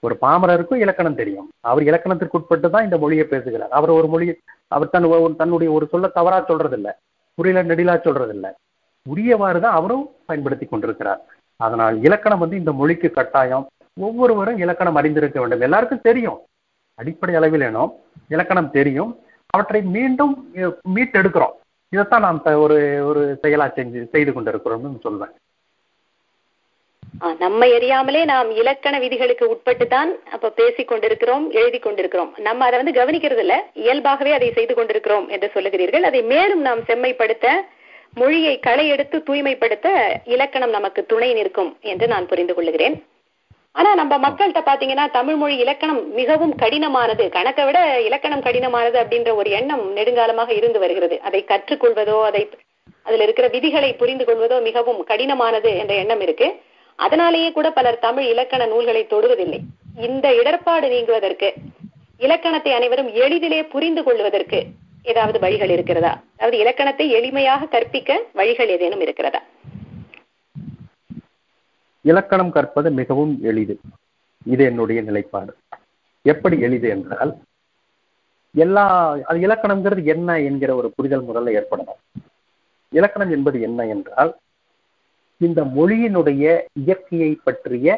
ஒரு 0.00 0.16
பாமரருக்கும் 0.22 0.74
இலக்கணம் 0.74 1.14
தெரியும். 1.14 1.50
அவர் 1.60 1.82
இலக்கணத்திற்கு 1.82 2.38
உட்பட்டு 2.38 2.70
தான் 2.70 2.84
இந்த 2.84 2.98
மொழியை 2.98 3.24
பேசுகிறார். 3.24 3.68
அவர் 3.68 3.90
ஒரு 3.90 4.08
மொழி 4.08 4.36
அவர் 4.68 4.90
தன் 4.90 5.04
ஒரு- 5.04 5.36
தன்னுடைய 5.36 5.72
ஒரு 5.72 5.86
சொல்ல 5.86 6.06
தவறா 6.06 6.46
சொல்றதில்லை. 6.46 6.92
புரியல 7.34 7.74
நெடிலா 7.74 7.96
சொல்றதில்லை. 7.96 8.50
உரியவாறு 9.14 9.60
தான் 9.60 9.74
அவரும் 9.74 10.10
பயன்படுத்தி 10.26 10.66
கொண்டிருக்கிறார். 10.66 11.24
அதனால் 11.64 11.96
இலக்கணம் 12.06 12.42
வந்து 12.44 12.60
இந்த 12.62 12.72
மொழிக்கு 12.80 13.10
கட்டாயம். 13.10 13.64
ஒவ்வொருவரும் 14.06 14.58
இலக்கணம் 14.64 14.98
அறிந்திருக்க 15.00 15.38
வேண்டும். 15.40 15.64
எல்லாருக்கும் 15.68 16.06
தெரியும். 16.08 16.38
அடிப்படை 17.00 17.34
அளவிலேனும் 17.38 17.92
இலக்கணம் 18.34 18.74
தெரியும். 18.78 19.12
அவற்றை 19.54 19.80
மீண்டும் 19.96 20.32
மீட்டெடுக்கிறோம். 20.94 21.56
இதைத்தான் 21.94 22.24
நாம் 22.26 22.40
ஒரு 22.64 22.78
ஒரு 23.08 23.22
செயலா 23.42 23.66
செஞ்சு 23.76 24.00
செய்து 24.14 24.30
கொண்டிருக்கிறோம்னு 24.32 25.02
சொல்வேன். 25.06 25.34
நம்ம 27.42 27.66
எரியாமலே 27.76 28.22
நாம் 28.30 28.48
இலக்கண 28.60 28.94
விதிகளுக்கு 29.02 29.44
உட்பட்டு 29.52 29.84
தான் 29.92 30.10
அப்ப 30.34 30.50
பேசிக் 30.58 30.88
கொண்டிருக்கிறோம் 30.88 31.44
எழுதி 31.60 31.78
கொண்டிருக்கிறோம். 31.78 32.32
நம்ம 32.46 32.64
அதை 32.66 32.76
வந்து 32.80 32.96
கவனிக்கிறது 32.98 33.42
இல்ல 33.44 33.54
இயல்பாகவே 33.84 34.32
அதை 34.38 34.48
செய்து 34.58 34.74
கொண்டிருக்கிறோம் 34.78 35.28
என்று 35.36 35.50
சொல்லுகிறீர்கள். 35.54 36.06
அதை 36.10 36.20
மேலும் 36.32 36.62
நாம் 36.68 36.82
செம்மைப்படுத்த 36.90 37.46
மொழியை 38.20 38.54
களை 38.66 38.84
எடுத்து 38.94 39.16
தூய்மைப்படுத்த 39.22 39.88
இலக்கணம் 40.34 40.74
நமக்கு 40.76 41.00
துணை 41.06 41.28
நிற்கும் 41.38 41.70
என்று 41.90 42.06
நான் 42.12 42.28
புரிந்து 42.30 42.54
கொள்ளுகிறேன். 42.54 42.96
ஆனா 43.72 43.90
நம்ம 44.00 44.14
மக்கள்கிட்ட 44.24 44.60
பாத்தீங்கன்னா 44.68 45.04
தமிழ் 45.16 45.38
மொழி 45.40 45.56
இலக்கணம் 45.64 46.00
மிகவும் 46.20 46.54
கடினமானது. 46.62 47.24
கணக்கை 47.36 47.64
விட 47.64 47.80
இலக்கணம் 48.08 48.44
கடினமானது 48.46 48.96
அப்படின்ற 49.02 49.32
ஒரு 49.40 49.50
எண்ணம் 49.58 49.84
நெடுங்காலமாக 49.96 50.50
இருந்து 50.60 50.78
வருகிறது. 50.84 51.18
அதை 51.20 51.40
கற்றுக்கொள்வதோ 51.50 52.16
அதை 52.28 52.42
அதுல 53.02 53.26
இருக்கிற 53.26 53.46
விதிகளை 53.56 53.90
புரிந்து 54.00 54.24
கொள்வதோ 54.24 54.56
மிகவும் 54.68 55.02
கடினமானது 55.10 55.70
என்ற 55.82 55.92
எண்ணம் 56.02 56.22
இருக்கு. 56.26 56.48
அதனாலேயே 56.98 57.50
கூட 57.52 57.68
பலர் 57.78 58.02
தமிழ் 58.06 58.26
இலக்கண 58.32 58.62
நூல்களை 58.72 59.02
தொடுவதில்லை. 59.12 59.60
இந்த 60.08 60.26
இடர்பாடு 60.40 60.88
நீங்குவதற்கு 60.94 61.50
இலக்கணத்தை 62.26 62.72
அனைவரும் 62.72 63.12
எளிதிலே 63.24 63.62
புரிந்து 63.74 64.02
கொள்வதற்கு 64.02 64.60
ஏதாவது 65.12 65.38
வழிகள் 65.44 65.72
இருக்கிறதா? 65.74 66.12
அதாவது 66.36 66.56
இலக்கணத்தை 66.58 67.06
எளிமையாக 67.18 67.68
கற்பிக்க 67.74 68.18
வழிகள் 68.32 68.72
ஏதேனும் 68.76 69.04
இருக்கிறதா? 69.06 69.40
இலக்கணம் 72.04 72.54
கற்பது 72.56 72.88
மிகவும் 73.00 73.34
எளிது. 73.42 73.74
இது 74.46 74.62
என்னுடைய 74.64 75.00
நிலைப்பாடு. 75.02 75.52
எப்படி 76.22 76.56
எளிது 76.66 76.88
என்றால் 76.88 77.32
எல்லா 78.54 78.84
அது 79.28 79.38
இலக்கணம்ங்கிறது 79.46 80.02
என்ன 80.14 80.38
என்கிற 80.48 80.70
ஒரு 80.74 80.88
புரிதல் 80.96 81.28
முதல்ல 81.28 81.54
ஏற்படணும். 81.58 82.00
இலக்கணம் 82.92 83.32
என்பது 83.36 83.58
என்ன 83.68 83.86
என்றால் 83.94 84.32
இந்த 85.40 85.60
மொழியினுடைய 85.76 86.44
இயற்கையை 86.82 87.32
பற்றிய 87.46 87.96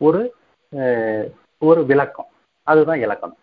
ஒரு 0.00 0.20
ஒரு 1.62 1.80
விளக்கம். 1.90 2.28
அதுதான் 2.66 3.00
இலக்கணம். 3.06 3.38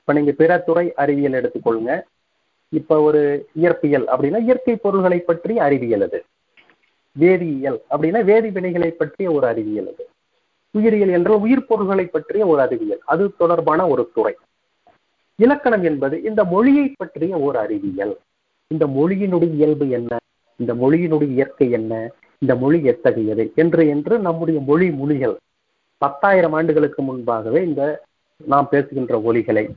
இப்ப 0.00 0.12
நீங்க 0.16 0.32
பிற 0.40 0.50
துறை 0.66 0.86
அறிவியல் 1.02 1.36
எடுத்துக்கொள்ளுங்க. 1.38 1.92
இப்ப 2.68 3.00
ஒரு 3.00 3.48
இயற்பியல் 3.60 4.04
அப்படின்னா 4.06 4.38
இயற்கை 4.38 4.76
பொருள்களை 4.76 5.18
பற்றி 5.18 5.58
அறிவியல் 5.58 6.02
அது. 6.02 6.24
வேதியியல் 7.20 7.80
அப்படின்னா 7.90 8.20
வேதி 8.24 8.50
வினைகளை 8.50 8.88
பற்றிய 8.88 9.30
ஒரு 9.30 9.46
அறிவியல் 9.46 9.88
அது. 9.88 10.08
உயிரியல் 10.70 11.08
என்றால் 11.08 11.38
உயிர் 11.38 11.66
பொருள்களை 11.66 12.06
பற்றிய 12.06 12.46
ஒரு 12.46 12.60
அறிவியல். 12.60 13.00
அது 13.04 13.36
தொடர்பான 13.36 13.88
ஒரு 13.88 14.10
துறை. 14.14 14.34
இலக்கணம் 15.36 15.82
என்பது 15.82 16.22
இந்த 16.22 16.44
மொழியை 16.44 16.94
பற்றிய 16.96 17.38
ஒரு 17.38 17.58
அறிவியல். 17.58 18.18
இந்த 18.66 18.86
மொழியினுடைய 18.86 19.54
இயல்பு 19.54 19.88
என்ன? 19.88 20.16
இந்த 20.56 20.74
மொழியினுடைய 20.74 21.28
இயற்கை 21.28 21.70
என்ன? 21.70 22.10
இந்த 22.38 22.54
மொழி 22.56 22.82
எத்தகையது? 22.82 23.52
என்று 23.54 23.88
என்று 23.88 24.18
நம்முடைய 24.18 24.60
மொழி 24.60 24.90
மொழிகள் 24.90 25.36
பத்தாயிரம் 25.98 26.52
ஆண்டுகளுக்கு 26.52 27.02
முன்பாகவே 27.02 27.64
இந்த 27.64 28.02
நாம் 28.46 28.68
பேசுகின்ற 28.70 29.18
ஒலிகளை 29.18 29.70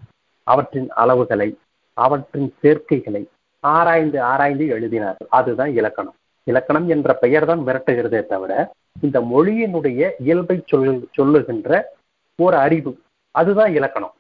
அவற்றின் 0.44 0.88
அளவுகளை 0.96 1.56
அவற்றின் 1.94 2.54
சேர்க்கைகளை 2.64 3.26
ஆராய்ந்து 3.60 4.22
ஆராய்ந்து 4.22 4.68
எழுதினார். 4.68 5.18
அதுதான் 5.30 5.76
இலக்கணம். 5.76 6.16
இலக்கணம் 6.44 6.90
என்ற 6.90 7.14
பெயர் 7.14 7.46
தான் 7.46 7.60
மிரட்டுகிறதே 7.60 8.26
தவிர 8.26 8.72
இந்த 9.02 9.20
மொழியினுடைய 9.20 10.12
இயல்பை 10.20 10.64
சொல் 10.66 11.08
சொல்லுகின்ற 11.12 11.94
ஒரு 12.36 12.58
அறிவு 12.58 13.00
அதுதான் 13.32 13.74
இலக்கணம். 13.74 14.14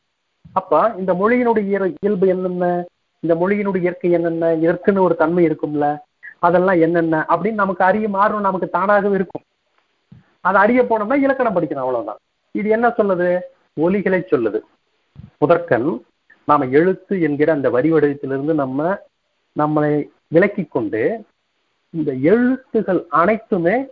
அப்ப 0.54 0.94
இந்த 0.98 1.14
மொழியினுடைய 1.14 1.94
இயல்பு 2.02 2.28
என்னென்ன? 2.28 2.86
இந்த 3.20 3.36
மொழியினுடைய 3.36 3.78
இயற்கை 3.78 4.12
என்னென்ன? 4.12 4.56
இதற்குன்னு 4.56 5.00
ஒரு 5.00 5.16
தன்மை 5.16 5.48
இருக்கும்ல? 5.48 5.98
அதெல்லாம் 6.40 6.80
என்னென்ன? 6.80 7.26
அப்படின்னு 7.30 7.54
நமக்கு 7.54 7.84
அறியும் 7.84 8.14
ஆர்வம் 8.14 8.42
நமக்கு 8.42 8.70
தானாகவே 8.70 9.16
இருக்கும். 9.16 9.42
அதை 10.42 10.62
அறிய 10.62 10.82
போனோம்னா 10.82 11.16
இலக்கணம் 11.16 11.56
படிக்கணும் 11.56 11.74
அவ்வளவுதான். 11.74 12.18
இது 12.52 12.70
என்ன 12.70 12.88
சொல்லுது? 12.88 13.40
ஒலிகளை 13.82 14.24
சொல்லுது. 14.32 14.60
முதற்கண் 15.38 16.02
நாம 16.46 16.68
எழுத்து 16.68 17.22
என்கிற 17.22 17.54
அந்த 17.54 17.70
வரி 17.70 17.92
வடிவத்திலிருந்து 17.92 18.54
நம்ம 18.54 18.98
நம்மளை 19.60 20.10
விலக்கி 20.28 20.64
கொண்டு 20.64 21.24
இந்த 21.90 22.12
எழுத்துகள் 22.12 23.06
அனைத்துமே 23.10 23.86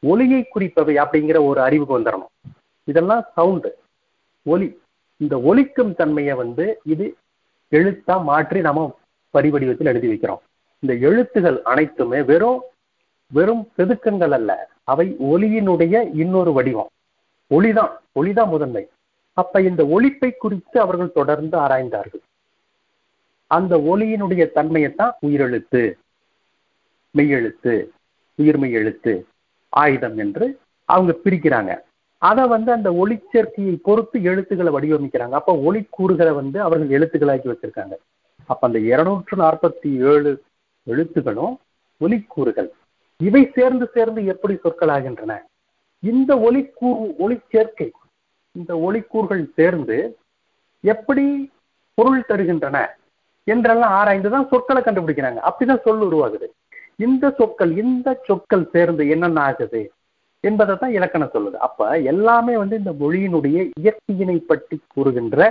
ஒளியை 0.00 0.48
குறிப்பவை 0.54 0.94
அப்படிங்கிற 1.04 1.44
ஒரு 1.44 1.60
அறிவுக்கு 1.60 1.98
வந்துடணும் 1.98 2.52
இதெல்லாம் 2.84 3.24
சவுண்டு 3.34 3.78
ஒலி. 4.42 4.80
இந்த 5.16 5.40
ஒலிக்கும் 5.40 5.94
தன்மையை 5.94 6.34
வந்து 6.34 6.80
இது 6.84 7.14
எழுத்தா 7.70 8.22
மாற்றி 8.22 8.60
நாம 8.60 8.98
வரி 9.30 9.50
வடிவத்தில் 9.50 9.86
எழுதி 9.86 10.08
வைக்கிறோம். 10.08 10.38
இந்த 10.78 10.94
எழுத்துகள் 11.08 11.62
அனைத்துமே 11.62 12.22
வெறும் 12.22 12.62
வெறும் 13.26 13.68
செதுக்கங்கள் 13.78 14.30
அல்ல. 14.30 14.68
அவை 14.84 15.16
ஒலியினுடைய 15.18 16.10
இன்னொரு 16.14 16.52
வடிவம். 16.52 16.88
ஒளிதான் 17.50 17.90
ஒளிதான் 18.20 18.48
முதன்மை. 18.48 18.88
அப்ப 19.42 19.62
இந்த 19.70 19.82
ஒழிப்பை 19.86 20.30
குறித்து 20.36 20.76
அவர்கள் 20.84 21.16
தொடர்ந்து 21.18 21.56
ஆராய்ந்தார்கள். 21.58 22.22
அந்த 23.56 23.74
ஒளியினுடைய 23.90 24.42
தன்மையைத்தான் 24.56 25.14
உயிரெழுத்து 25.26 25.82
மெய்யெழுத்து 27.14 27.74
உயிர்மை 28.38 28.70
எழுத்து 28.80 29.12
ஆயுதம் 29.68 30.18
என்று 30.24 30.46
அவங்க 30.84 31.12
பிரிக்கிறாங்க. 31.24 31.72
அதை 32.28 32.44
வந்து 32.52 32.70
அந்த 32.76 32.90
ஒளிச்சேர்க்கையை 33.00 33.76
பொறுத்து 33.88 34.16
எழுத்துக்களை 34.30 34.72
வடிவமைக்கிறாங்க. 34.76 35.36
அப்ப 35.40 35.52
ஒளி 35.68 35.80
கூறுகளை 35.90 36.32
வந்து 36.40 36.58
அவர்கள் 36.66 36.92
எழுத்துக்களாக்கி 36.96 37.48
வச்சிருக்காங்க. 37.52 37.94
அப்ப 38.52 38.66
அந்த 38.68 38.78
இருநூற்று 38.92 39.34
நாற்பத்தி 39.36 39.90
ஏழு 40.12 40.32
எழுத்துகளும் 40.90 41.54
ஒலிக்கூறுகள். 42.00 42.70
இவை 43.28 43.42
சேர்ந்து 43.54 43.86
சேர்ந்து 43.94 44.20
எப்படி 44.32 44.54
சொற்களாகின்றன 44.54 45.32
இந்த 46.02 46.30
ஒளிக்கூறு 46.48 47.02
ஒளி 47.24 47.36
சேர்க்கை 47.50 47.88
இந்த 48.56 48.72
ஒளிக்கூறுகள் 48.86 49.44
சேர்ந்து 49.58 49.96
எப்படி 50.84 51.24
பொருள் 51.98 52.28
தருகின்றன 52.28 52.78
என்றெல்லாம் 53.46 53.94
ஆராய்ந்துதான் 54.00 54.50
சொற்களை 54.52 54.80
கண்டுபிடிக்கிறாங்க. 54.82 55.40
அப்படிதான் 55.48 55.84
சொல் 55.86 56.04
உருவாகுது. 56.08 56.46
இந்த 57.06 57.24
சொற்கள் 57.38 57.72
இந்த 57.82 58.08
சொற்கள் 58.28 58.70
சேர்ந்து 58.74 59.02
என்னென்ன 59.08 59.40
ஆகுது 59.40 59.80
என்பதை 60.44 60.74
தான் 60.76 60.94
இலக்கணம் 60.98 61.32
சொல்லுது. 61.34 61.56
அப்ப 61.66 61.88
எல்லாமே 62.12 62.54
வந்து 62.56 62.76
இந்த 62.82 62.92
மொழியினுடைய 63.00 63.58
இயற்கையினை 63.80 64.36
பற்றி 64.50 64.76
கூறுகின்ற 64.94 65.48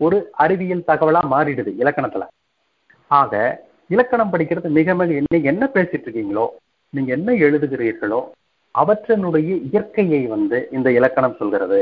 ஒரு 0.00 0.18
அறிவியல் 0.44 0.88
தகவலா 0.90 1.22
மாறிடுது 1.34 1.70
இலக்கணத்துல. 1.82 2.24
ஆக 3.10 3.34
இலக்கணம் 3.94 4.32
படிக்கிறது 4.32 4.68
மிக 4.78 4.94
மிக 5.00 5.20
நீங்க 5.26 5.48
என்ன 5.52 5.64
பேசிட்டு 5.74 6.06
இருக்கீங்களோ 6.06 6.46
நீங்க 6.94 7.10
என்ன 7.18 7.32
எழுதுகிறீர்களோ 7.46 8.20
அவற்றினுடைய 8.74 9.50
இயற்கையை 9.68 10.22
வந்து 10.34 10.58
இந்த 10.76 10.88
இலக்கணம் 10.98 11.38
சொல்கிறது. 11.38 11.78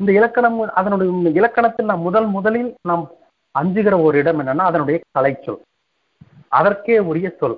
இந்த 0.00 0.12
இலக்கணம் 0.12 0.60
அதனுடைய 0.72 1.12
இந்த 1.12 1.30
இலக்கணத்தில் 1.30 1.86
நாம் 1.86 2.00
முதல் 2.00 2.26
முதலில் 2.26 2.74
நாம் 2.88 3.10
அஞ்சுகிற 3.58 3.94
ஒரு 4.02 4.18
இடம் 4.18 4.38
என்னன்னா 4.40 4.68
அதனுடைய 4.70 5.00
கலைச்சொல் 5.10 5.60
அதற்கே 6.48 6.98
உரிய 6.98 7.28
சொல். 7.38 7.56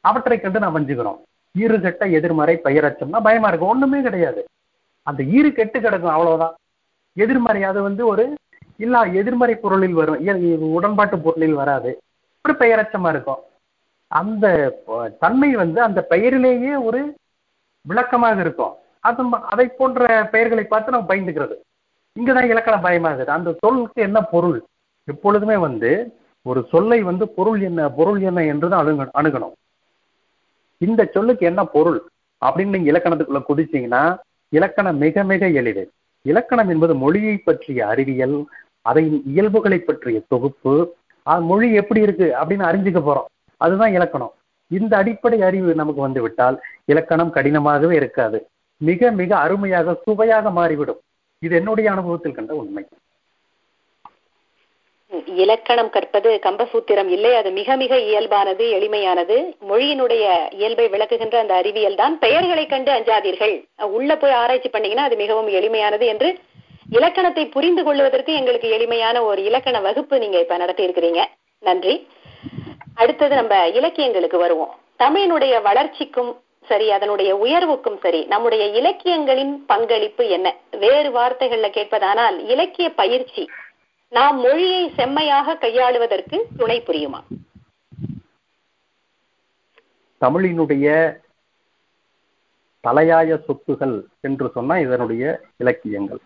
அவற்றை 0.00 0.40
கண்டு 0.40 0.58
நாம் 0.58 0.76
அஞ்சுகிறோம். 0.76 1.18
ஈறு 1.58 1.80
கெட்ட 1.80 2.06
எதிர்மறை 2.18 2.54
பெயரச்சம்னா 2.64 3.20
பயமா 3.22 3.48
இருக்கும். 3.48 3.68
ஒண்ணுமே 3.68 4.00
கிடையாது. 4.02 4.44
அந்த 5.02 5.20
ஈறு 5.36 5.50
கெட்டு 5.50 5.80
கிடக்கும் 5.80 6.10
அவ்வளவுதான். 6.10 6.54
எதிர்மறை 7.12 7.62
அது 7.70 7.82
வந்து 7.82 8.06
ஒரு 8.06 8.24
இல்ல 8.76 9.02
எதிர்மறை 9.20 9.54
பொருளில் 9.54 9.96
வரும். 10.00 10.26
உடன்பாட்டு 10.72 11.18
பொருளில் 11.18 11.56
வராது. 11.60 11.90
ஒரு 12.44 12.54
பெயரச்சமா 12.58 13.08
இருக்கும். 13.08 13.40
அந்த 14.06 14.46
தன்மை 15.20 15.50
வந்து 15.62 15.80
அந்த 15.82 16.00
பெயரிலேயே 16.10 16.74
ஒரு 16.88 17.00
விளக்கமாக 17.88 18.40
இருக்கும். 18.40 18.74
அது 19.00 19.22
அதை 19.54 19.66
போன்ற 19.68 20.28
பெயர்களை 20.32 20.64
பார்த்து 20.64 20.94
நம்ம 20.94 21.14
பயந்துக்கிறது. 21.14 21.56
இங்கதான் 22.18 22.50
இலக்கணம் 22.50 22.84
பயமாகுது. 22.84 23.24
அந்த 23.24 23.56
சொல்லுக்கு 23.58 24.02
என்ன 24.02 24.20
பொருள்? 24.22 24.64
எப்பொழுதுமே 25.04 25.56
வந்து 25.56 25.90
ஒரு 26.42 26.66
சொல்லை 26.70 27.02
வந்து 27.02 27.28
பொருள் 27.28 27.60
என்ன 27.60 27.88
பொருள் 27.88 28.20
என்ன 28.20 28.44
என்றுதான் 28.44 28.86
அணுக 28.86 29.10
அணுகணும். 29.22 29.56
இந்த 30.78 31.10
சொல்லுக்கு 31.12 31.46
என்ன 31.46 31.64
பொருள்? 31.64 31.98
அப்படின்னு 32.46 32.66
நீங்க 32.66 32.90
இலக்கணத்துக்குள்ள 32.92 33.42
குதிச்சீங்கன்னா 33.48 34.18
இலக்கணம் 34.48 34.96
மிக 34.96 35.24
மிக 35.24 35.48
எளிது. 35.48 35.90
இலக்கணம் 36.22 36.68
என்பது 36.68 36.94
மொழியை 36.94 37.36
பற்றிய 37.36 37.86
அறிவியல் 37.86 38.46
அதை 38.82 39.22
இயல்புகளை 39.26 39.78
பற்றிய 39.78 40.20
தொகுப்பு 40.28 40.94
மொழி 41.40 41.72
எப்படி 41.72 42.00
இருக்கு 42.00 42.34
அப்படின்னு 42.40 42.68
அறிஞ்சுக்க 42.70 43.00
போறோம். 43.00 43.50
அதுதான் 43.56 43.92
இலக்கணம். 43.92 44.32
இந்த 44.66 44.96
அடிப்படை 44.96 45.42
அறிவு 45.42 45.74
நமக்கு 45.74 46.00
வந்து 46.00 46.22
விட்டால் 46.22 46.60
இலக்கணம் 46.84 47.34
கடினமாகவே 47.34 47.92
இருக்காது. 47.92 48.46
மிக 48.76 49.10
மிக 49.10 49.36
அருமையாக 49.36 49.96
சுவையாக 50.02 50.50
மாறிவிடும். 50.50 51.00
இது 51.40 51.56
என்னுடைய 51.56 51.90
அனுபவத்தில் 51.90 52.34
கண்ட 52.34 52.54
உண்மை. 52.54 52.84
இலக்கணம் 55.24 55.90
கற்பது 55.90 56.40
கம்பசூத்திரம் 56.42 57.06
இல்லை. 57.06 57.34
அது 57.34 57.50
மிக 57.50 57.76
மிக 57.76 57.96
இயல்பானது 57.96 58.64
எளிமையானது. 58.70 59.36
மொழியினுடைய 59.68 60.24
இயல்பை 60.54 60.88
விளக்குகின்ற 60.88 61.36
அந்த 61.38 61.54
அறிவியல் 61.54 61.94
தான். 61.94 62.18
பெயர்களை 62.18 62.66
கண்டு 62.66 62.92
அஞ்சாதீர்கள். 62.92 63.54
உள்ள 63.82 64.16
போய் 64.16 64.38
ஆராய்ச்சி 64.42 64.68
பண்ணீங்கன்னா 64.68 65.06
அது 65.08 65.16
மிகவும் 65.16 65.48
எளிமையானது 65.48 66.06
என்று 66.06 66.38
இலக்கணத்தை 66.90 67.46
புரிந்து 67.46 67.84
கொள்வதற்கு 67.84 68.32
எங்களுக்கு 68.32 68.68
எளிமையான 68.68 69.22
ஒரு 69.22 69.44
இலக்கண 69.44 69.80
வகுப்பு 69.80 70.18
நீங்க 70.18 70.38
இப்ப 70.38 70.56
நடத்தி 70.56 70.86
இருக்கிறீங்க. 70.86 71.24
நன்றி. 71.58 72.06
அடுத்தது 72.94 73.34
நம்ம 73.34 73.68
இலக்கியங்களுக்கு 73.68 74.38
வருவோம். 74.38 74.74
தமிழினுடைய 74.98 75.62
வளர்ச்சிக்கும் 75.62 76.30
சரி 76.68 76.90
அதனுடைய 76.90 77.30
உயர்வுக்கும் 77.36 77.98
சரி 77.98 78.24
நம்முடைய 78.24 78.64
இலக்கியங்களின் 78.66 79.64
பங்களிப்பு 79.66 80.28
என்ன? 80.28 80.56
வேறு 80.70 81.10
வார்த்தைகள்ல 81.10 81.68
கேட்பதானால் 81.68 82.38
இலக்கிய 82.38 82.90
பயிற்சி 82.90 83.48
நாம் 84.08 84.38
மொழியை 84.38 84.92
செம்மையாக 84.96 85.54
கையாளுவதற்கு 85.54 86.36
துணை 86.56 86.82
புரியுமா? 86.86 87.20
தமிழினுடைய 90.20 90.86
தலையாய 92.80 93.38
சொத்துகள் 93.48 93.96
என்று 94.20 94.50
சொன்னா 94.54 94.78
இதனுடைய 94.78 95.40
இலக்கியங்கள். 95.56 96.18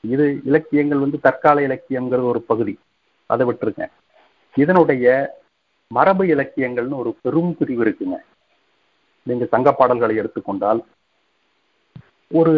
இது 0.00 0.40
இலக்கியங்கள் 0.44 0.98
வந்து 0.98 1.20
தற்கால 1.20 1.60
இலக்கியங்கிறது 1.66 2.22
ஒரு 2.22 2.42
பகுதி. 2.42 2.78
அதை 3.26 3.46
விட்டுருங்க. 3.46 3.86
இதனுடைய 4.54 5.06
மரபு 5.86 6.24
இலக்கியங்கள்னு 6.24 6.96
ஒரு 6.96 7.16
பெரும் 7.22 7.56
பிரிவு 7.58 7.84
இருக்குங்க. 7.84 8.16
நீங்கள் 9.26 9.50
சங்க 9.54 9.68
பாடல்களை 9.78 10.14
எடுத்துக்கொண்டால் 10.20 10.80
ஒரு 12.30 12.54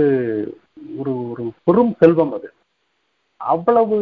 ஒரு 1.00 1.12
ஒரு 1.30 1.44
பெரும் 1.66 1.92
செல்வம் 2.00 2.34
அது. 2.36 2.48
அவ்வளவு 3.40 3.96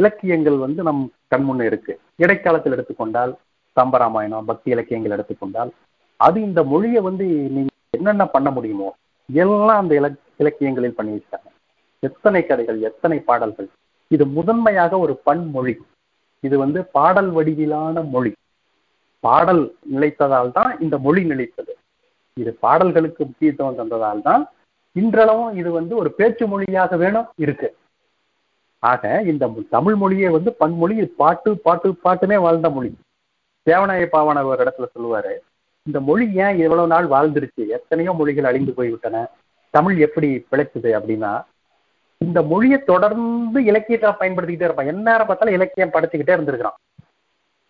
இலக்கியங்கள் 0.00 0.56
வந்து 0.64 0.80
நம் 0.88 1.02
கண்முன்னே 1.32 1.64
இருக்கு. 1.70 1.92
இடைக்காலத்தில் 2.22 2.74
எடுத்துக்கொண்டால் 2.76 3.32
சம்பராமாயணம் 3.76 4.48
பக்தி 4.50 4.68
இலக்கியங்கள் 4.74 5.14
எடுத்துக்கொண்டால் 5.16 5.70
அது 6.20 6.38
இந்த 6.48 6.60
மொழியை 6.72 7.00
வந்து 7.08 7.26
நீங்க 7.54 7.70
என்னென்ன 7.98 8.24
பண்ண 8.34 8.48
முடியுமோ 8.56 8.88
எல்லாம் 9.28 9.80
அந்த 9.82 9.94
இலக் 10.00 10.18
இலக்கியங்களில் 10.42 10.96
பண்ணி 10.98 11.12
வச்சாங்க 11.16 11.48
எத்தனை 12.02 12.40
கதைகள் 12.46 12.78
எத்தனை 12.88 13.18
பாடல்கள் 13.28 13.68
இது 14.10 14.24
முதன்மையாக 14.36 14.92
ஒரு 15.04 15.14
பன்மொழி. 15.26 15.74
இது 16.44 16.56
வந்து 16.62 16.80
பாடல் 16.96 17.30
வடிவிலான 17.36 18.02
மொழி. 18.14 18.32
பாடல் 19.24 19.62
நிலைத்ததால் 19.94 20.54
தான் 20.58 20.72
இந்த 20.84 20.96
மொழி 21.06 21.22
நிலைத்தது. 21.32 21.72
இது 22.36 22.50
பாடல்களுக்கு 22.64 23.22
முக்கியத்துவம் 23.28 23.78
தந்ததால் 23.80 24.26
தான் 24.28 24.42
இன்றளவும் 24.96 25.52
இது 25.60 25.70
வந்து 25.78 25.94
ஒரு 26.02 26.10
பேச்சு 26.18 26.44
மொழியாக 26.52 26.96
வேணும் 27.02 27.28
இருக்கு. 27.44 27.68
ஆக 28.82 29.02
இந்த 29.30 29.44
தமிழ் 29.76 29.96
மொழியை 30.02 30.28
வந்து 30.36 30.50
பன்மொழி 30.62 30.94
பாட்டு 31.20 31.50
பாட்டு 31.66 31.88
பாட்டுமே 32.04 32.36
வாழ்ந்த 32.46 32.68
மொழி. 32.76 32.90
தேவநாய 33.66 34.04
பாவன 34.14 34.44
ஒரு 34.50 34.62
இடத்துல 34.64 34.86
சொல்லுவாரு 34.94 35.34
இந்த 35.86 35.98
மொழி 36.08 36.24
ஏன் 36.44 36.58
எவ்வளவு 36.64 36.92
நாள் 36.92 37.06
வாழ்ந்துருச்சு? 37.14 37.62
எத்தனையோ 37.76 38.12
மொழிகள் 38.18 38.48
அழிந்து 38.50 38.72
போய்விட்டன. 38.78 39.22
தமிழ் 39.74 39.96
எப்படி 40.06 40.28
பிழைச்சது 40.50 40.90
அப்படின்னா 40.98 41.32
இந்த 42.20 42.38
மொழியை 42.52 42.78
தொடர்ந்து 42.90 43.58
இலக்கியத்தை 43.70 44.10
பயன்படுத்திக்கிட்டே 44.20 44.68
இருப்பான். 44.68 44.90
எந்நேரம் 44.92 45.28
பார்த்தாலும் 45.28 45.56
இலக்கியம் 45.58 45.94
படைச்சுக்கிட்டே 45.94 46.34
இருந்திருக்கிறான். 46.36 46.78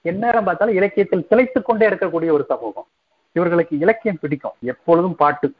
எந்நேரம் 0.02 0.44
பார்த்தாலும் 0.44 0.74
இலக்கியத்தில் 0.74 1.26
திளைத்து 1.26 1.62
கொண்டே 1.62 1.88
இருக்கக்கூடிய 1.88 2.30
ஒரு 2.30 2.44
சமூகம். 2.48 2.86
இவர்களுக்கு 3.32 3.78
இலக்கியம் 3.78 4.18
பிடிக்கும். 4.20 4.52
எப்பொழுதும் 4.62 5.16
பாட்டு 5.16 5.52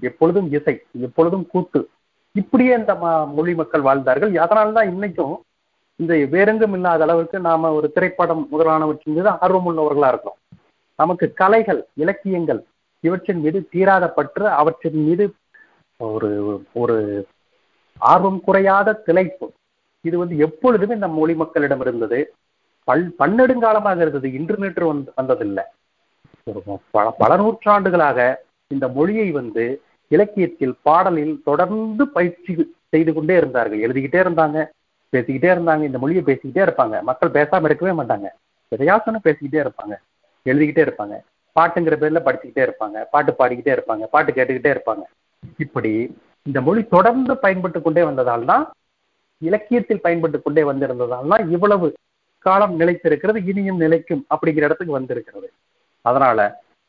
எப்பொழுதும் 0.00 0.52
இசை 0.52 0.82
எப்பொழுதும் 1.00 1.46
கூத்து. 1.46 1.88
இப்படியே 2.32 2.76
இந்த 2.76 2.94
ம- 2.94 3.32
மொழி 3.32 3.54
மக்கள் 3.54 3.80
வாழ்ந்தார்கள். 3.80 4.36
அதனால்தான் 4.36 4.88
இன்னைக்கும் 4.88 5.36
இந்த 5.96 6.14
வேறெங்கும் 6.30 6.72
இல்லாத 6.72 7.02
அளவுக்கு 7.02 7.40
நாம 7.40 7.72
ஒரு 7.72 7.92
திரைப்படம் 7.92 8.46
முதலானவற்றின் 8.50 9.14
மீது 9.14 9.28
ஆர்வம் 9.28 9.78
உள்ளவர்களா 9.78 10.18
நமக்கு 10.96 11.32
கலைகள் 11.32 11.84
இலக்கியங்கள் 11.94 12.64
இவற்றின் 13.00 13.40
மீது 13.40 13.68
தீராத 13.70 14.08
பற்று 14.08 14.48
அவற்றின் 14.48 15.04
மீது 15.04 15.34
ஒரு 15.96 16.62
ஒரு 16.72 17.26
ஆர்வம் 17.98 18.40
குறையாத 18.40 19.02
திளைப்பு. 19.06 19.48
இது 20.00 20.18
வந்து 20.18 20.36
எப்பொழுதுமே 20.36 20.94
இந்த 20.94 21.08
மொழி 21.08 21.34
மக்களிடம் 21.34 21.80
இருந்தது. 21.80 22.34
பல் 22.88 23.04
பன்னெடுங்காலமாக 23.20 24.02
இருந்தது. 24.04 24.28
இன்று 24.38 24.56
நேற்று 24.62 24.84
வந்து 24.90 25.10
வந்ததில்லை. 25.20 25.64
ஒரு 26.46 26.60
பல 26.94 27.06
பல 27.22 27.32
நூற்றாண்டுகளாக 27.42 28.20
இந்த 28.74 28.86
மொழியை 28.96 29.26
வந்து 29.40 29.64
இலக்கியத்தில் 30.10 30.76
பாடலில் 30.86 31.34
தொடர்ந்து 31.48 32.04
பயிற்சி 32.16 32.52
செய்து 32.92 33.10
கொண்டே 33.16 33.34
இருந்தார்கள். 33.40 33.82
எழுதிக்கிட்டே 33.86 34.20
இருந்தாங்க 34.24 34.58
பேசிக்கிட்டே 35.12 35.50
இருந்தாங்க 35.54 35.84
இந்த 35.88 35.98
மொழியை 36.02 36.22
பேசிக்கிட்டே 36.28 36.62
இருப்பாங்க. 36.66 36.96
மக்கள் 37.10 37.36
பேசாமல் 37.38 37.68
இருக்கவே 37.70 37.94
மாட்டாங்க. 38.00 38.28
எதையாசனம் 38.72 39.26
பேசிக்கிட்டே 39.26 39.62
இருப்பாங்க 39.64 39.94
எழுதிக்கிட்டே 40.46 40.84
இருப்பாங்க. 40.86 41.16
பாட்டுங்கிற 41.56 41.94
பேர்ல 42.02 42.20
படிச்சுக்கிட்டே 42.26 42.62
இருப்பாங்க 42.66 42.98
பாட்டு 43.14 43.32
பாடிக்கிட்டே 43.40 43.72
இருப்பாங்க 43.76 44.04
பாட்டு 44.14 44.30
கேட்டுக்கிட்டே 44.36 44.70
இருப்பாங்க. 44.74 45.04
இப்படி 45.64 45.92
இந்த 46.46 46.58
மொழி 46.66 46.82
தொடர்ந்து 46.94 47.34
பயன்பட்டு 47.42 47.78
கொண்டே 47.82 48.02
வந்ததால் 48.10 48.46
தான் 48.52 48.64
இலக்கியத்தில் 49.42 50.04
பயன்பட்டு 50.06 50.38
கொண்டே 50.44 50.62
வந்திருந்ததால் 50.70 51.32
தான் 51.32 51.44
இவ்வளவு 51.54 51.86
காலம் 52.46 52.74
நிலைத்திருக்கிறது 52.80 53.38
இனியும் 53.50 53.80
நிலைக்கும் 53.84 54.22
அப்படிங்கிற 54.34 54.66
இடத்துக்கு 54.68 54.98
வந்திருக்கிறது. 54.98 55.48
அதனால 56.04 56.38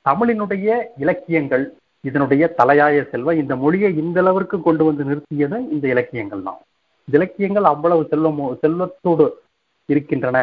தமிழினுடைய 0.06 0.68
இலக்கியங்கள் 1.04 1.66
இதனுடைய 2.04 2.44
தலையாய 2.60 3.04
செல்வம் 3.12 3.42
இந்த 3.42 3.54
மொழியை 3.64 3.90
இந்த 4.04 4.18
அளவிற்கு 4.24 4.58
கொண்டு 4.62 4.84
வந்து 4.88 5.04
நிறுத்தியது 5.10 5.58
இந்த 5.76 5.86
இலக்கியங்கள் 5.94 6.46
தான். 6.48 6.60
இந்த 7.08 7.16
இலக்கியங்கள் 7.20 7.68
அவ்வளவு 7.74 8.02
செல்வமோ 8.12 8.48
செல்வத்தோடு 8.64 9.28
இருக்கின்றன 9.90 10.40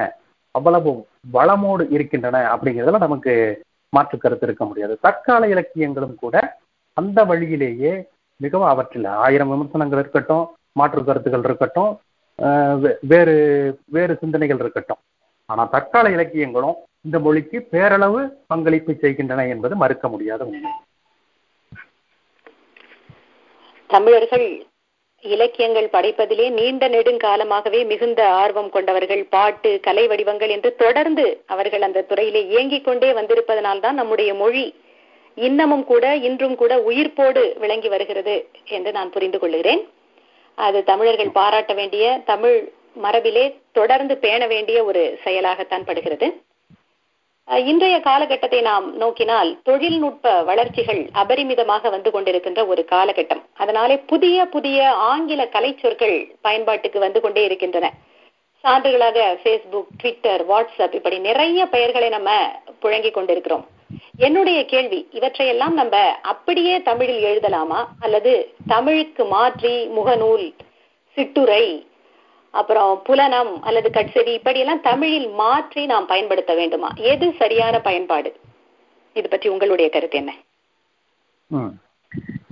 அவ்வளவு 0.54 0.92
வளமோடு 1.36 1.84
இருக்கின்றன 1.96 2.38
அப்படிங்கிறதுல 2.52 3.00
நமக்கு 3.06 3.32
மாற்று 3.92 4.16
கருத்து 4.18 4.46
இருக்க 4.48 4.64
முடியாது. 4.64 4.94
தற்கால 5.04 5.42
இலக்கியங்களும் 5.54 6.16
கூட 6.22 6.36
அந்த 6.96 7.18
வழியிலேயே 7.30 7.92
மிகவும் 8.40 8.70
அவற்றில் 8.72 9.08
ஆயிரம் 9.24 9.50
விமர்சனங்கள் 9.52 10.02
இருக்கட்டும் 10.02 10.44
மாற்று 10.78 11.00
கருத்துக்கள் 11.04 11.46
இருக்கட்டும் 11.48 11.92
வேறு 13.12 13.34
வேறு 13.96 14.12
சிந்தனைகள் 14.22 14.60
இருக்கட்டும். 14.62 15.00
ஆனால் 15.48 15.72
தற்கால 15.74 16.10
இலக்கியங்களும் 16.16 16.78
இந்த 17.06 17.18
மொழிக்கு 17.26 17.58
பேரளவு 17.72 18.20
பங்களிப்பு 18.52 18.92
செய்கின்றன 19.02 19.46
என்பது 19.54 19.74
மறுக்க 19.82 20.08
முடியாத 20.14 20.44
உண்மை. 20.50 20.72
தமிழர்கள் 23.90 24.48
இலக்கியங்கள் 25.24 25.88
படைப்பதிலே 25.94 26.44
நீண்ட 26.58 26.84
நெடுங்காலமாகவே 26.88 27.80
மிகுந்த 27.90 28.20
ஆர்வம் 28.42 28.70
கொண்டவர்கள் 28.76 29.22
பாட்டு 29.34 29.70
கலை 29.86 30.04
வடிவங்கள் 30.12 30.52
என்று 30.56 30.70
தொடர்ந்து 30.82 31.24
அவர்கள் 31.54 31.84
அந்த 31.88 32.04
துறையிலே 32.10 32.42
இயங்கிக் 32.52 32.86
கொண்டே 32.86 33.10
வந்திருப்பதனால்தான் 33.18 33.98
நம்முடைய 34.00 34.30
மொழி 34.42 34.64
இன்னமும் 35.46 35.84
கூட 35.90 36.04
இன்றும் 36.28 36.56
கூட 36.60 36.72
உயிர்ப்போடு 36.90 37.42
விளங்கி 37.64 37.88
வருகிறது 37.94 38.36
என்று 38.76 38.92
நான் 38.98 39.12
புரிந்து 39.16 39.38
கொள்கிறேன். 39.38 39.82
அது 40.66 40.78
தமிழர்கள் 40.90 41.36
பாராட்ட 41.38 41.72
வேண்டிய 41.80 42.04
தமிழ் 42.24 42.58
மரபிலே 43.02 43.44
தொடர்ந்து 43.72 44.14
பேண 44.24 44.46
வேண்டிய 44.46 44.78
ஒரு 44.84 45.02
செயலாகத்தான் 45.24 45.86
படுகிறது. 45.88 46.28
இன்றைய 47.70 47.96
காலகட்டத்தை 48.00 48.60
நாம் 48.60 48.86
நோக்கினால் 48.96 49.50
தொழில்நுட்ப 49.68 50.34
வளர்ச்சிகள் 50.42 51.00
அபரிமிதமாக 51.22 51.90
வந்து 51.94 52.10
கொண்டிருக்கின்ற 52.10 52.60
ஒரு 52.66 52.82
காலகட்டம். 52.90 53.42
அதனாலே 53.56 53.96
புதிய 54.12 54.44
புதிய 54.54 54.90
ஆங்கில 55.10 55.44
கலைச்சொற்கள் 55.54 56.16
பயன்பாட்டுக்கு 56.40 56.98
வந்து 56.98 57.20
கொண்டே 57.20 57.44
இருக்கின்றன. 57.44 57.88
சான்றுகளாக 58.64 59.18
ஃபேஸ்புக் 59.42 59.90
ட்விட்டர் 60.00 60.42
வாட்ஸ்அப் 60.48 60.94
இப்படி 60.94 61.18
நிறைய 61.28 61.66
பெயர்களை 61.74 62.08
நம்ம 62.08 62.30
புழங்கிக் 62.82 63.16
கொண்டிருக்கிறோம். 63.18 63.66
என்னுடைய 64.26 64.58
கேள்வி 64.72 64.98
இவற்றையெல்லாம் 65.18 65.74
நம்ம 65.80 65.96
அப்படியே 66.32 66.74
தமிழில் 66.88 67.26
எழுதலாமா? 67.30 67.80
அல்லது 68.04 68.32
தமிழுக்கு 68.72 69.24
மாற்றி 69.34 69.74
முகநூல் 69.98 70.46
சிட்டுரை 71.16 71.64
அப்புறம் 72.54 72.92
புலனம் 73.06 73.52
அல்லது 73.68 73.88
கட்செவி 73.96 74.32
இப்படியெல்லாம் 74.38 74.84
தமிழில் 74.90 75.28
மாற்றி 75.42 75.82
நாம் 75.92 76.10
பயன்படுத்த 76.12 76.52
வேண்டுமா? 76.60 76.90
எது 77.12 77.26
சரியான 77.40 77.74
பயன்பாடு? 77.88 78.30
இது 79.16 79.26
பற்றி 79.28 79.48
உங்களுடைய 79.54 79.88
கருத்து 79.96 80.18
என்ன? 80.22 80.32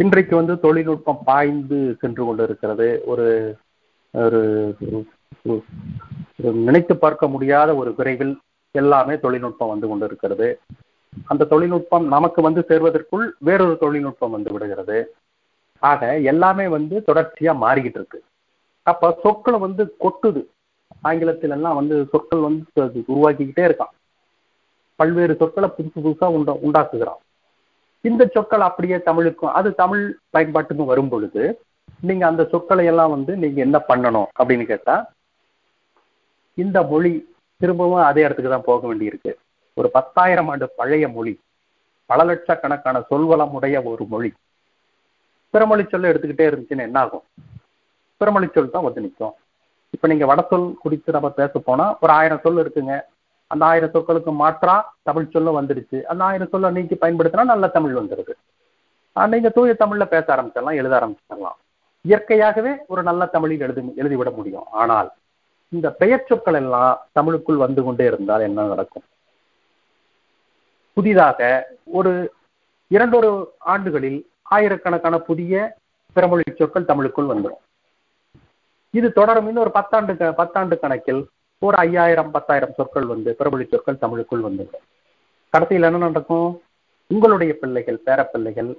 இன்றைக்கு 0.02 0.34
வந்து 0.40 0.54
தொழில்நுட்பம் 0.64 1.22
பாய்ந்து 1.28 1.78
சென்று 2.00 2.22
கொண்டு 2.24 2.42
இருக்கிறது 2.48 2.88
ஒரு 3.12 3.26
ஒரு 4.14 4.40
நினைத்து 6.66 6.94
பார்க்க 7.04 7.34
முடியாத 7.34 7.70
ஒரு 7.80 7.90
விரைவில் 7.98 8.34
எல்லாமே 8.74 9.14
தொழில்நுட்பம் 9.24 9.72
வந்து 9.72 9.86
கொண்டு 9.90 10.06
இருக்கிறது 10.08 10.48
அந்த 11.24 11.44
தொழில்நுட்பம் 11.44 12.06
நமக்கு 12.06 12.42
வந்து 12.42 12.64
சேர்வதற்குள் 12.68 13.26
வேறொரு 13.38 13.78
தொழில்நுட்பம் 13.80 14.30
வந்து 14.30 14.52
விடுகிறது. 14.52 14.98
ஆக 15.78 16.18
எல்லாமே 16.32 16.66
வந்து 16.66 17.02
தொடர்ச்சியா 17.06 17.52
மாறிக்கிட்டு 17.64 17.98
இருக்கு. 18.00 18.22
அப்ப 18.82 19.18
சொற்களை 19.22 19.58
வந்து 19.60 19.96
கொட்டுது. 20.00 20.42
ஆங்கிலத்துல 21.04 21.56
எல்லாம் 21.56 21.74
வந்து 21.74 21.96
சொற்கள் 22.10 22.46
வந்து 22.46 23.04
உருவாக்கிக்கிட்டே 23.14 23.64
இருக்கான். 23.68 23.92
பல்வேறு 24.96 25.34
சொற்களை 25.36 25.68
புதுசு 25.76 25.98
புதுசா 26.04 26.26
உண்டா 26.36 26.54
உண்டாக்குகிறான். 26.68 27.20
இந்த 28.00 28.22
சொற்கள் 28.34 28.60
அப்படியே 28.60 28.96
தமிழுக்கும் 29.02 29.54
அது 29.58 29.74
தமிழ் 29.74 30.04
பயன்பாட்டுக்கு 30.30 30.84
வரும் 30.84 31.08
பொழுது 31.08 31.42
நீங்க 32.00 32.26
அந்த 32.26 32.44
சொற்களை 32.44 32.84
எல்லாம் 32.86 33.10
வந்து 33.10 33.36
நீங்க 33.36 33.60
என்ன 33.66 33.78
பண்ணணும் 33.88 34.28
அப்படின்னு 34.38 34.64
கேட்டா 34.64 34.96
இந்த 36.54 36.82
மொழி 36.82 37.12
திரும்பவும் 37.56 38.06
அதே 38.10 38.22
இடத்துக்கு 38.22 38.50
தான் 38.50 38.66
போக 38.66 38.94
வேண்டியிருக்கு. 38.94 39.32
ஒரு 39.78 39.88
பத்தாயிரம் 39.96 40.48
ஆண்டு 40.52 40.66
பழைய 40.78 41.06
மொழி 41.08 41.34
பல 42.10 42.24
லட்சக்கணக்கான 42.24 42.96
சொல்வளம் 43.10 43.54
உடைய 43.56 43.76
ஒரு 43.92 44.04
மொழி. 44.12 44.30
பிறமொழி 45.54 45.84
சொல்ல 45.90 46.10
எடுத்துக்கிட்டே 46.12 46.48
இருந்துச்சுன்னா 46.48 46.86
என்ன 46.88 46.98
ஆகும் 47.00 47.24
பிறமொழி 48.20 48.48
சொல் 48.54 48.74
தான் 48.74 48.86
வந்து 48.86 49.04
நிற்கும் 49.04 49.34
இப்ப 49.94 50.08
நீங்க 50.08 50.24
வடசொல் 50.26 50.66
குறித்து 50.82 51.14
நம்ம 51.16 51.28
பேச 51.38 51.52
போனா 51.58 51.86
ஒரு 52.00 52.12
ஆயிரம் 52.12 52.42
சொல் 52.42 52.60
இருக்குங்க. 52.62 52.94
அந்த 53.50 53.62
ஆயிரம் 53.64 53.92
சொற்களுக்கு 53.92 54.32
மாற்றா 54.40 54.74
தமிழ் 55.02 55.32
சொல்லும் 55.34 55.58
வந்துடுச்சு 55.58 55.98
அந்த 56.04 56.22
ஆயிரம் 56.24 56.50
சொல்ல 56.50 56.70
நீக்கி 56.70 56.96
பயன்படுத்தினா 57.00 57.44
நல்ல 57.52 57.66
தமிழ் 57.76 57.94
வந்துடுது 58.00 58.34
ஆஹ் 59.16 59.30
நீங்க 59.34 59.48
தூய 59.48 59.72
தமிழ்ல 59.78 60.04
பேச 60.14 60.26
ஆரம்பிச்சிடலாம் 60.34 60.78
எழுத 60.80 60.94
ஆரம்பிச்சிடலாம். 60.98 61.56
இயற்கையாகவே 62.04 62.72
ஒரு 62.86 63.02
நல்ல 63.02 63.22
தமிழில் 63.26 63.64
எழுதி 63.66 63.82
எழுதிவிட 64.02 64.30
முடியும். 64.36 64.66
ஆனால் 64.72 65.08
இந்த 65.72 65.88
பெயர் 66.00 66.26
சொற்கள் 66.28 66.54
எல்லாம் 66.54 66.92
தமிழுக்குள் 67.12 67.62
வந்து 67.64 67.80
கொண்டே 67.82 68.04
இருந்தால் 68.04 68.40
என்ன 68.40 68.66
நடக்கும்? 68.66 69.06
புதிதாக 70.98 71.68
ஒரு 71.84 72.32
இரண்டொரு 72.88 73.54
ஆண்டுகளில் 73.58 74.30
ஆயிரக்கணக்கான 74.42 75.18
புதிய 75.18 75.76
பிறமொழி 76.16 76.42
சொற்கள் 76.56 76.84
தமிழுக்குள் 76.84 77.30
வந்துடும். 77.30 77.82
இது 78.90 79.12
தொடரும் 79.12 79.46
இன்னொரு 79.46 79.70
பத்தாண்டு 79.74 80.34
க- 80.34 80.44
பத்தாண்டு 80.44 80.78
கணக்கில் 80.78 81.28
ஒரு 81.58 81.76
ஐயாயிரம் 81.76 82.30
பத்தாயிரம் 82.30 82.72
சொற்கள் 82.76 83.04
வந்து 83.04 83.36
பிறமொழி 83.38 83.68
சொற்கள் 83.68 83.94
தமிழுக்குள் 83.94 84.40
வந்துவிடும் 84.40 84.80
கடைசியில் 85.50 85.82
என்ன 85.82 85.98
நடக்கும்? 85.98 86.60
உங்களுடைய 87.06 87.56
பிள்ளைகள் 87.60 88.00
பேரப்பிள்ளைகள் 88.06 88.74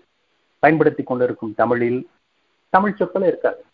பயன்படுத்தி 0.60 1.04
கொண்டிருக்கும் 1.04 1.54
தமிழில் 1.56 2.10
தமிழ் 2.70 2.96
சொற்கள் 2.96 3.22
இருக்காது. 3.22 3.66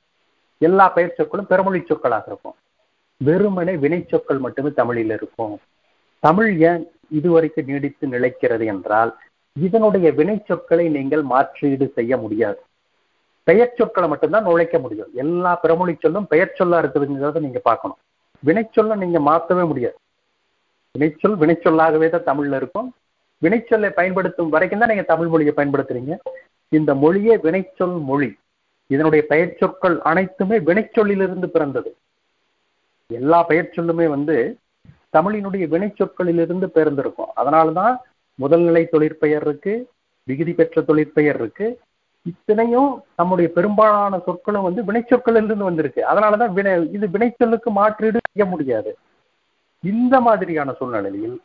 எல்லா 0.57 0.89
பெயர் 0.89 1.13
சொற்களும் 1.17 1.47
பிறமொழி 1.49 1.85
சொற்களாக 1.85 2.23
இருக்கும். 2.27 2.55
வெறுமனே 3.17 3.77
வினை 3.77 4.05
சொற்கள் 4.09 4.37
மட்டுமே 4.37 4.71
தமிழில் 4.71 5.09
இருக்கும். 5.09 5.59
தமிழ் 6.25 6.51
ஏன் 6.69 6.83
இதுவரைக்கும் 7.17 7.67
நீடித்து 7.71 8.05
நிலைக்கிறது 8.13 8.65
என்றால் 8.73 9.11
இதனுடைய 9.55 10.07
வினை 10.19 10.37
சொற்களை 10.47 10.85
நீங்கள் 10.95 11.23
மாற்றீடு 11.33 11.85
செய்ய 11.97 12.17
முடியாது. 12.23 12.59
பெயர் 13.47 13.75
சொற்களை 13.79 14.07
மட்டும்தான் 14.11 14.47
நுழைக்க 14.47 14.75
முடியும். 14.83 15.11
எல்லா 15.23 15.51
பிறமொழி 15.63 15.93
சொல்லும் 16.03 16.29
பெயர் 16.31 16.57
சொல்லா 16.59 16.77
இருக்குதுங்கிறத 16.81 17.41
நீங்க 17.45 17.61
பார்க்கணும். 17.69 17.99
வினைச்சொல்லை 18.43 18.95
நீங்க 19.03 19.19
மாற்றவே 19.29 19.63
முடியாது. 19.71 19.97
வினைச்சொல் 20.95 21.37
வினைச்சொல்லாகவே 21.41 22.07
தான் 22.09 22.27
தமிழ்ல 22.29 22.59
இருக்கும். 22.61 22.87
வினைச்சொல்லை 23.41 23.89
பயன்படுத்தும் 23.99 24.51
வரைக்கும் 24.55 24.81
தான் 24.81 24.91
நீங்க 24.93 25.05
தமிழ் 25.11 25.31
மொழியை 25.33 25.53
பயன்படுத்துறீங்க. 25.55 26.13
இந்த 26.71 26.91
மொழியே 27.03 27.35
வினைச்சொல் 27.45 27.95
மொழி. 28.09 28.29
இதனுடைய 28.89 29.21
பெயர் 29.31 29.57
சொற்கள் 29.59 29.95
அனைத்துமே 30.09 30.57
வினைச்சொல்லிலிருந்து 30.69 31.47
பிறந்தது. 31.55 31.91
எல்லா 33.09 33.39
பெயர் 33.49 33.75
சொல்லுமே 33.77 34.07
வந்து 34.15 34.35
தமிழினுடைய 35.15 35.65
வினைச்சொற்களிலிருந்து 35.73 36.67
பிறந்திருக்கும் 36.77 37.33
அதனாலதான் 37.35 37.95
முதல்நிலை 38.39 38.83
தொழிற்பெயர் 38.87 39.41
இருக்கு 39.41 39.73
விகுதி 40.23 40.53
பெற்ற 40.53 40.81
தொழிற்பெயர் 40.81 41.35
இருக்கு 41.35 41.67
இத்தனையும் 42.25 43.03
நம்முடைய 43.15 43.51
பெரும்பாலான 43.51 44.19
சொற்களும் 44.25 44.67
வந்து 44.67 44.81
வினைச்சொற்களிலிருந்து 44.83 45.65
வந்திருக்கு. 45.69 46.01
அதனாலதான் 46.11 46.53
வினை 46.53 46.91
இது 46.91 47.07
வினைச்சொல்லுக்கு 47.07 47.69
மாற்றீடு 47.79 48.19
செய்ய 48.31 48.51
முடியாது. 48.51 48.91
இந்த 49.83 50.21
மாதிரியான 50.21 50.71
சூழ்நிலையில் 50.71 51.41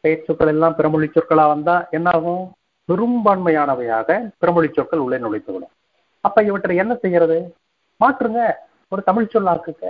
பெயர் 0.00 0.26
சொற்கள் 0.26 0.48
எல்லாம் 0.48 0.76
பிறமொழி 0.76 1.08
சொற்களா 1.14 1.46
வந்தா 1.46 1.76
என்னாகும்? 1.90 2.44
பெரும்பான்மையானவையாக 2.88 4.30
பிறமொழி 4.38 4.68
சொற்கள் 4.72 5.04
உள்ளே 5.04 5.16
நுழைத்துவிடும். 5.16 5.74
அப்ப 6.20 6.42
இவற்றை 6.42 6.76
என்ன 6.76 6.94
செய்யறது? 6.94 7.54
மாற்றுங்க. 8.00 8.40
ஒரு 8.88 9.02
தமிழ் 9.02 9.32
சொல்லாக்குங்க 9.32 9.86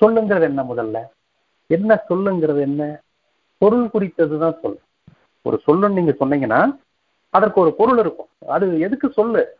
சொல்லுங்கிறது 0.00 0.46
என்ன 0.50 0.62
முதல்ல? 0.62 0.98
என்ன 1.70 2.04
சொல்லுங்கிறது 2.08 2.60
என்ன? 2.60 3.00
பொருள் 3.58 3.90
குறித்தது 3.90 4.38
தான் 4.38 4.56
சொல். 4.62 4.78
ஒரு 5.42 5.62
சொல்லுன்னு 5.66 5.92
நீங்க 5.92 6.14
சொன்னீங்கன்னா 6.20 6.80
அதற்கு 7.30 7.60
ஒரு 7.60 7.72
பொருள் 7.72 7.98
இருக்கும். 7.98 8.28
அது 8.48 8.80
எதுக்கு 8.80 9.12
சொல்லு? 9.12 9.58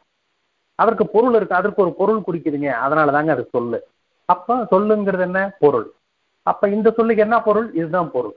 அதற்கு 0.74 1.06
பொருள் 1.06 1.34
இருக்கு 1.34 1.54
அதற்கு 1.54 1.82
ஒரு 1.82 1.92
பொருள் 1.92 2.22
குறிக்குதுங்க. 2.26 2.68
அதனால 2.68 3.12
தாங்க 3.12 3.32
அது 3.32 3.48
சொல்லு. 3.52 3.86
அப்ப 4.24 4.56
சொல்லுங்கிறது 4.70 5.20
என்ன? 5.20 5.56
பொருள். 5.58 5.92
அப்ப 6.42 6.68
இந்த 6.68 6.90
சொல்லுக்கு 6.90 7.22
என்ன 7.22 7.42
பொருள்? 7.42 7.72
இதுதான் 7.72 8.10
பொருள். 8.10 8.36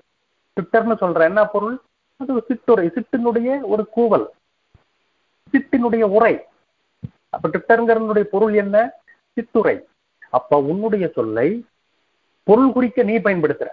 ட்விட்டர்னு 0.56 0.96
சொல்ற 1.02 1.20
என்ன 1.20 1.46
பொருள்? 1.46 1.80
அது 2.18 2.34
ஒரு 2.34 2.44
சிட்டுரை 2.48 2.92
சிட்டினுடைய 2.96 3.60
ஒரு 3.62 3.88
கூவல். 3.96 4.26
சிட்டினுடைய 5.54 6.02
உரை. 6.02 6.46
அப்ப 7.30 7.50
டிட்டருங்கிறனுடைய 7.50 8.22
பொருள் 8.22 8.54
என்ன? 8.54 8.94
சித்துரை 9.36 9.86
அப்ப 10.30 10.58
உன்னுடைய 10.58 11.08
சொல்லை 11.08 11.66
பொருள் 12.44 12.72
குறிக்க 12.72 13.04
நீ 13.04 13.18
பயன்படுத்துற. 13.18 13.68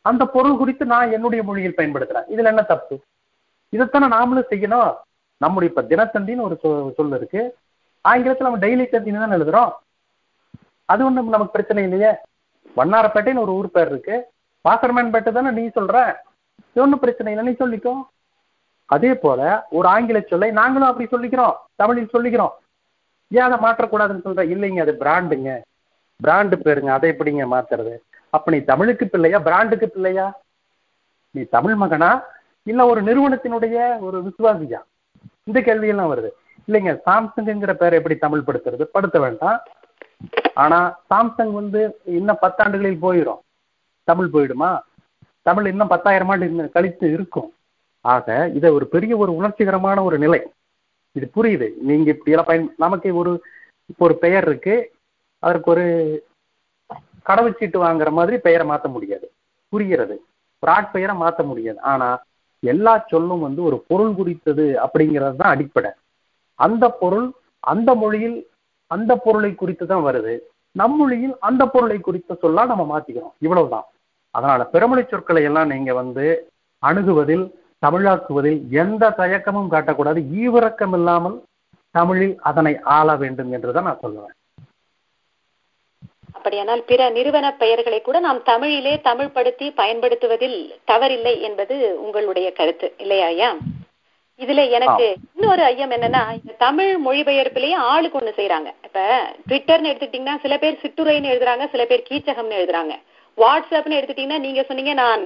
அந்த 0.00 0.26
பொருள் 0.26 0.56
குறித்து 0.56 0.84
நான் 0.84 1.12
என்னுடைய 1.12 1.44
மொழியில் 1.44 1.74
பயன்படுத்துறேன் 1.76 2.24
இதுல 2.36 2.44
என்ன 2.44 2.62
தப்பு? 2.62 3.00
இதைத்தானே 3.76 4.06
நாமளும் 4.08 4.44
செய்யணும். 4.50 4.96
நம்முடைய 5.36 5.74
இப்ப 5.76 5.82
தினத்தந்தின்னு 5.82 6.40
ஒரு 6.40 6.58
சொ- 6.62 6.94
சொல் 6.94 7.16
இருக்கு. 7.16 7.56
ஆங்கிலத்துல 8.08 8.40
நம்ம 8.40 8.58
டெய்லி 8.58 8.86
தந்தின்னு 8.90 9.18
தான் 9.18 9.30
எழுதுறோம். 9.30 9.72
அது 10.84 11.04
ஒண்ணும் 11.04 11.28
நமக்கு 11.28 11.52
பிரச்சனை 11.52 11.82
இல்லையே. 11.82 12.14
வண்ணாரப்பேட்டைன்னு 12.76 13.38
ஒரு 13.38 13.52
ஊர் 13.52 13.70
பேர் 13.70 13.88
இருக்கு. 13.88 14.26
வாசர்மேன்பேட்டை 14.68 15.32
தானே 15.32 15.50
நீ 15.50 15.66
சொல்ற? 15.66 16.16
இது 16.70 16.82
ஒன்றும் 16.82 16.98
பிரச்சனை 16.98 17.34
இல்லை. 17.34 17.56
நீ 17.58 17.66
சொல்லிக்கோ. 17.66 17.94
அதே 18.86 19.14
போல 19.14 19.66
ஒரு 19.70 19.88
ஆங்கில 19.88 20.20
சொல்லை 20.20 20.50
நாங்களும் 20.50 20.88
அப்படி 20.88 21.08
சொல்லிக்கிறோம். 21.16 21.54
தமிழில் 21.74 22.10
சொல்லிக்கிறோம். 22.12 22.50
ஏன் 23.28 23.42
அதை 23.42 23.70
மாற்றக்கூடாதுன்னு 23.70 24.20
சொல்ற? 24.24 24.54
இல்லைங்க 24.54 24.80
அது 24.80 24.92
பிராண்டுங்க 24.92 25.60
பிராண்டு 26.22 26.56
பேருங்க 26.64 26.86
அதை 26.86 27.10
எப்படிங்க 27.10 27.46
மாத்துறது? 27.50 27.98
அப்ப 28.30 28.50
நீ 28.50 28.58
தமிழுக்கு 28.58 29.08
பிள்ளையா 29.08 29.38
பிராண்டுக்கு 29.38 29.88
பிள்ளையா? 29.88 30.40
நீ 31.30 31.42
தமிழ் 31.42 31.74
மகனா? 31.74 32.22
இல்ல 32.62 32.86
ஒரு 32.86 33.02
நிறுவனத்தினுடைய 33.02 33.98
ஒரு 33.98 34.22
விசுவாசியா? 34.22 34.80
இந்த 35.44 35.60
கேள்வியெல்லாம் 35.60 36.12
வருது. 36.12 36.30
இல்லைங்க 36.68 36.98
சாம்சங்குங்கிற 37.06 37.72
பேரை 37.72 37.98
எப்படி 37.98 38.16
தமிழ் 38.16 38.42
படுத்துறது? 38.46 38.82
படுத்த 38.82 39.20
வேண்டாம். 39.20 39.62
ஆனா 40.54 41.00
சாம்சங் 41.10 41.52
வந்து 41.52 42.00
இன்னும் 42.04 42.38
பத்தாண்டுகளில் 42.42 43.02
போயிடும் 43.02 43.38
தமிழ் 44.04 44.28
போயிடுமா? 44.32 44.80
தமிழ் 45.42 45.66
இன்னும் 45.66 45.88
பத்தாயிரம் 45.88 46.28
ஆண்டு 46.28 46.70
கழித்து 46.70 47.12
இருக்கும். 47.12 47.54
ஆக 48.00 48.50
இதை 48.54 48.70
ஒரு 48.70 48.86
பெரிய 48.86 49.16
ஒரு 49.16 49.32
உணர்ச்சிகரமான 49.32 50.02
ஒரு 50.02 50.18
நிலை. 50.18 50.52
இது 51.12 51.30
புரியுது. 51.36 51.70
நீங்க 51.76 52.10
இப்படி 52.10 52.30
எல்லாம் 52.30 52.44
பயன் 52.44 52.74
நமக்கு 52.78 53.14
ஒரு 53.14 53.44
இப்போ 53.86 54.04
ஒரு 54.04 54.16
பெயர் 54.16 54.46
இருக்கு. 54.46 54.92
அதற்கு 55.42 55.68
ஒரு 55.70 55.84
கடவுச்சீட்டு 57.28 57.78
வாங்குற 57.86 58.10
மாதிரி 58.10 58.36
பெயரை 58.38 58.64
மாற்ற 58.66 58.86
முடியாது. 58.88 59.26
புரிகிறது. 59.72 60.16
ஒரு 60.62 60.70
ஆட்பெயரை 60.72 61.14
மாற்ற 61.16 61.42
முடியாது. 61.44 61.78
ஆனா 61.92 62.08
எல்லா 62.62 62.92
சொல்லும் 63.12 63.44
வந்து 63.46 63.60
ஒரு 63.68 63.76
பொருள் 63.88 64.12
குறித்தது 64.14 64.66
அப்படிங்கிறது 64.84 65.36
தான் 65.36 65.54
அடிப்படை. 65.54 65.90
அந்த 66.58 66.84
பொருள் 67.02 67.26
அந்த 67.62 67.90
மொழியில் 67.94 68.36
அந்த 68.90 69.12
பொருளை 69.16 69.50
குறித்து 69.54 69.84
தான் 69.86 70.06
வருது. 70.08 70.34
நம் 70.76 70.96
மொழியில் 70.96 71.34
அந்த 71.48 71.62
பொருளை 71.66 71.98
குறித்த 72.00 72.36
சொல்லா 72.42 72.62
நம்ம 72.70 72.84
மாத்திக்கிறோம். 72.90 73.34
இவ்வளவுதான். 73.38 73.86
அதனால 74.34 74.60
பெருமொழி 74.64 75.02
சொற்களை 75.04 75.42
எல்லாம் 75.42 75.72
நீங்க 75.72 75.92
வந்து 75.94 76.26
அணுகுவதில் 76.82 77.44
தமிழாக்குவதில் 77.82 78.60
எந்த 78.82 79.04
தயக்கமும் 79.18 79.72
காட்டக்கூடாது. 79.74 80.20
ஈவிரக்கம் 80.42 80.94
இல்லாமல் 80.98 81.36
தமிழில் 81.94 82.36
அதனை 82.50 82.72
ஆள 82.96 83.16
வேண்டும் 83.16 83.50
என்றுதான் 83.52 83.88
நான் 83.90 84.04
சொல்லுவேன். 84.04 84.36
அப்படியானால் 86.42 86.84
பிற 86.84 87.10
நிறுவன 87.10 87.46
பெயர்களை 87.58 88.00
கூட 88.00 88.20
நாம் 88.20 88.40
தமிழிலே 88.42 88.94
தமிழ் 89.00 89.34
படுத்தி 89.34 89.66
பயன்படுத்துவதில் 89.70 90.56
தவறில்லை 90.90 91.40
என்பது 91.40 91.74
உங்களுடைய 91.98 92.52
கருத்து 92.52 92.88
இல்லையா 92.98 93.26
ஐயா? 93.26 93.50
இதுல 94.40 94.62
எனக்கு 94.70 95.06
இன்னொரு 95.36 95.62
ஐயம் 95.64 95.90
என்னன்னா 95.90 96.22
இந்த 96.38 96.52
தமிழ் 96.58 96.92
மொழிபெயர்ப்பிலேயே 97.06 97.76
ஆளுக்கு 97.90 98.18
ஒண்ணு 98.20 98.32
செய்யறாங்க 98.38 98.70
இப்ப 98.86 99.00
ட்விட்டர்னு 99.48 99.90
எடுத்துக்கிட்டீங்கன்னா 99.90 100.36
சில 100.42 100.56
பேர் 100.58 100.80
சிற்றுரைன்னு 100.82 101.30
எழுதுறாங்க 101.32 101.66
சில 101.70 101.84
பேர் 101.84 102.08
கீச்சகம்னு 102.08 102.58
எழுதுறாங்க. 102.60 102.94
வாட்ஸ்அப்னு 103.38 103.98
எடுத்துட்டீங்கன்னா 103.98 104.38
நீங்க 104.38 104.62
சொன்னீங்க 104.62 104.94
நான் 104.94 105.22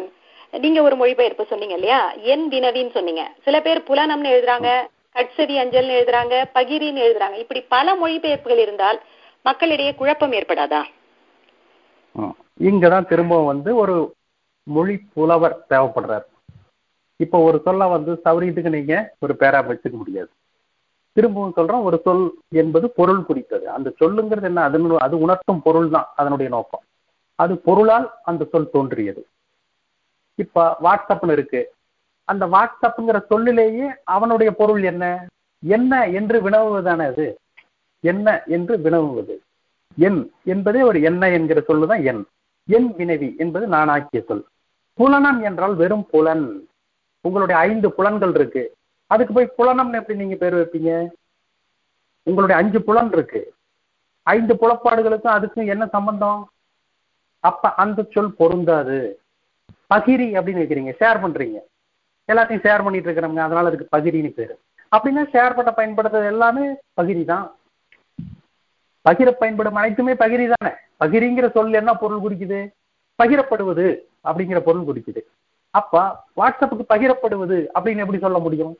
நீங்க 0.58 0.82
ஒரு 0.82 0.96
மொழிபெயர்ப்பு 0.96 1.44
சொன்னீங்க 1.44 1.74
இல்லையா? 1.74 2.00
என் 2.24 2.44
வினவின்னு 2.50 2.90
சொன்னீங்க. 2.90 3.22
சில 3.44 3.60
பேர் 3.60 3.86
புலனம்னு 3.88 4.32
எழுதுறாங்க 4.34 4.68
கட்சவி 5.14 5.54
அஞ்சல்னு 5.58 5.96
எழுதுறாங்க 5.98 6.34
பகிரின்னு 6.54 7.04
எழுதுறாங்க. 7.06 7.36
இப்படி 7.38 7.60
பல 7.68 7.94
மொழிபெயர்ப்புகள் 7.94 8.58
இருந்தால் 8.58 8.98
மக்களிடையே 9.44 9.94
குழப்பம் 9.94 10.32
ஏற்படாதா? 10.32 10.82
இங்கே 12.56 12.88
தான் 12.88 13.06
திரும்பவும் 13.06 13.46
வந்து 13.46 13.76
ஒரு 13.76 14.16
மொழி 14.62 14.96
புலவர் 15.14 15.64
தேவைப்படுறார். 15.70 16.26
இப்போ 17.16 17.38
ஒரு 17.38 17.60
சொல்ல 17.64 17.86
வந்து 17.86 18.12
சௌரியத்துக்கு 18.24 18.68
நீங்கள் 18.68 19.08
ஒரு 19.18 19.36
பேரா 19.40 19.60
வச்சுக்க 19.68 19.96
முடியாது. 19.96 20.30
திரும்பவும் 21.12 21.52
சொல்கிறோம் 21.52 21.82
ஒரு 21.82 22.00
சொல் 22.04 22.38
என்பது 22.48 22.90
பொருள் 22.90 23.24
குறித்தது. 23.24 23.70
அந்த 23.70 23.92
சொல்லுங்கிறது 24.00 24.42
என்ன? 24.42 24.62
அது 24.62 24.98
அது 24.98 25.18
உணர்த்தும் 25.18 25.62
பொருள் 25.62 25.88
தான் 25.88 26.08
அதனுடைய 26.16 26.50
நோக்கம். 26.50 26.84
அது 27.34 27.58
பொருளால் 27.58 28.14
அந்த 28.22 28.44
சொல் 28.44 28.70
தோன்றியது. 28.70 29.26
இப்போ 30.34 30.76
வாட்ஸ்அப்னு 30.82 31.32
இருக்கு. 31.32 31.72
அந்த 32.24 32.46
வாட்ஸ்அப்புங்கிற 32.46 33.26
சொல்லிலேயே 33.26 33.88
அவனுடைய 34.04 34.52
பொருள் 34.52 34.82
என்ன? 34.82 35.26
என்ன 35.62 36.08
என்று 36.08 36.40
வினவுவதான 36.40 37.06
அது. 37.06 37.38
என்ன 38.00 38.42
என்று 38.46 38.78
வினவுவது. 38.78 39.40
என் 39.98 40.32
என்பதே 40.44 40.82
ஒரு 40.82 41.02
என்ன 41.02 41.30
என்கிற 41.30 41.62
சொல்லுதான் 41.68 42.04
என். 42.04 42.26
என் 42.66 42.94
வினவி 42.94 43.36
என்பது 43.36 43.66
நான் 43.66 43.88
ஆக்கிய 43.88 44.22
சொல். 44.22 44.46
புலனம் 44.94 45.42
என்றால் 45.42 45.74
வெறும் 45.74 46.06
புலன். 46.10 46.68
உங்களுடைய 47.20 47.60
ஐந்து 47.60 47.92
புலன்கள் 47.92 48.34
இருக்கு. 48.34 48.74
அதுக்கு 49.06 49.34
போய் 49.34 49.52
புலனம்னு 49.58 49.92
எப்படி 49.92 50.18
நீங்க 50.18 50.34
பேர் 50.34 50.54
வைப்பீங்க? 50.54 51.08
உங்களுடைய 52.22 52.62
அஞ்சு 52.62 52.82
புலன் 52.82 53.12
இருக்கு. 53.12 53.54
ஐந்து 54.22 54.54
புலப்பாடுகளுக்கும் 54.54 55.38
அதுக்கும் 55.38 55.66
என்ன 55.66 55.86
சம்பந்தம்? 55.86 56.50
அப்ப 57.40 57.74
அந்த 57.74 58.06
சொல் 58.10 58.34
பொருந்தாது. 58.34 59.20
பகிரி 59.94 60.28
அப்படின்னு 60.36 60.62
வைக்கிறீங்க 60.62 60.92
ஷேர் 61.00 61.20
பண்றீங்க. 61.24 61.58
எல்லாத்தையும் 62.32 62.62
ஷேர் 62.64 62.84
பண்ணிட்டு 62.84 63.10
இருக்கிறவங்க 63.10 63.38
அதனால 63.38 63.68
அதுக்கு 63.68 63.96
பகிரின்னு 63.96 64.30
பேரு. 64.30 64.58
அப்படின்னா 64.96 65.28
ஷேர் 65.32 65.54
பண்ண 65.54 65.72
பயன்படுத்துறது 65.76 66.26
எல்லாமே 66.26 66.66
பகிரி 66.96 67.24
தான் 67.24 67.55
பகிர 69.06 69.30
பயன்படும் 69.30 69.78
அனைத்துமே 69.80 70.12
பகிரி 70.12 70.46
தானே? 70.52 70.72
பகிரிங்கிற 71.02 71.46
சொல் 71.54 71.78
என்ன 71.80 71.94
பொருள் 71.94 72.24
குறிக்குது 72.24 72.60
பகிரப்படுவது 73.22 73.86
அப்படிங்கிற 74.28 74.60
பொருள் 74.60 74.86
குறிக்குது 74.88 75.20
அப்ப 75.70 76.22
வாட்ஸ்அப்புக்கு 76.36 76.84
பகிரப்படுவது 76.94 77.58
அப்படின்னு 77.74 78.02
எப்படி 78.04 78.18
சொல்ல 78.18 78.38
முடியும்? 78.38 78.74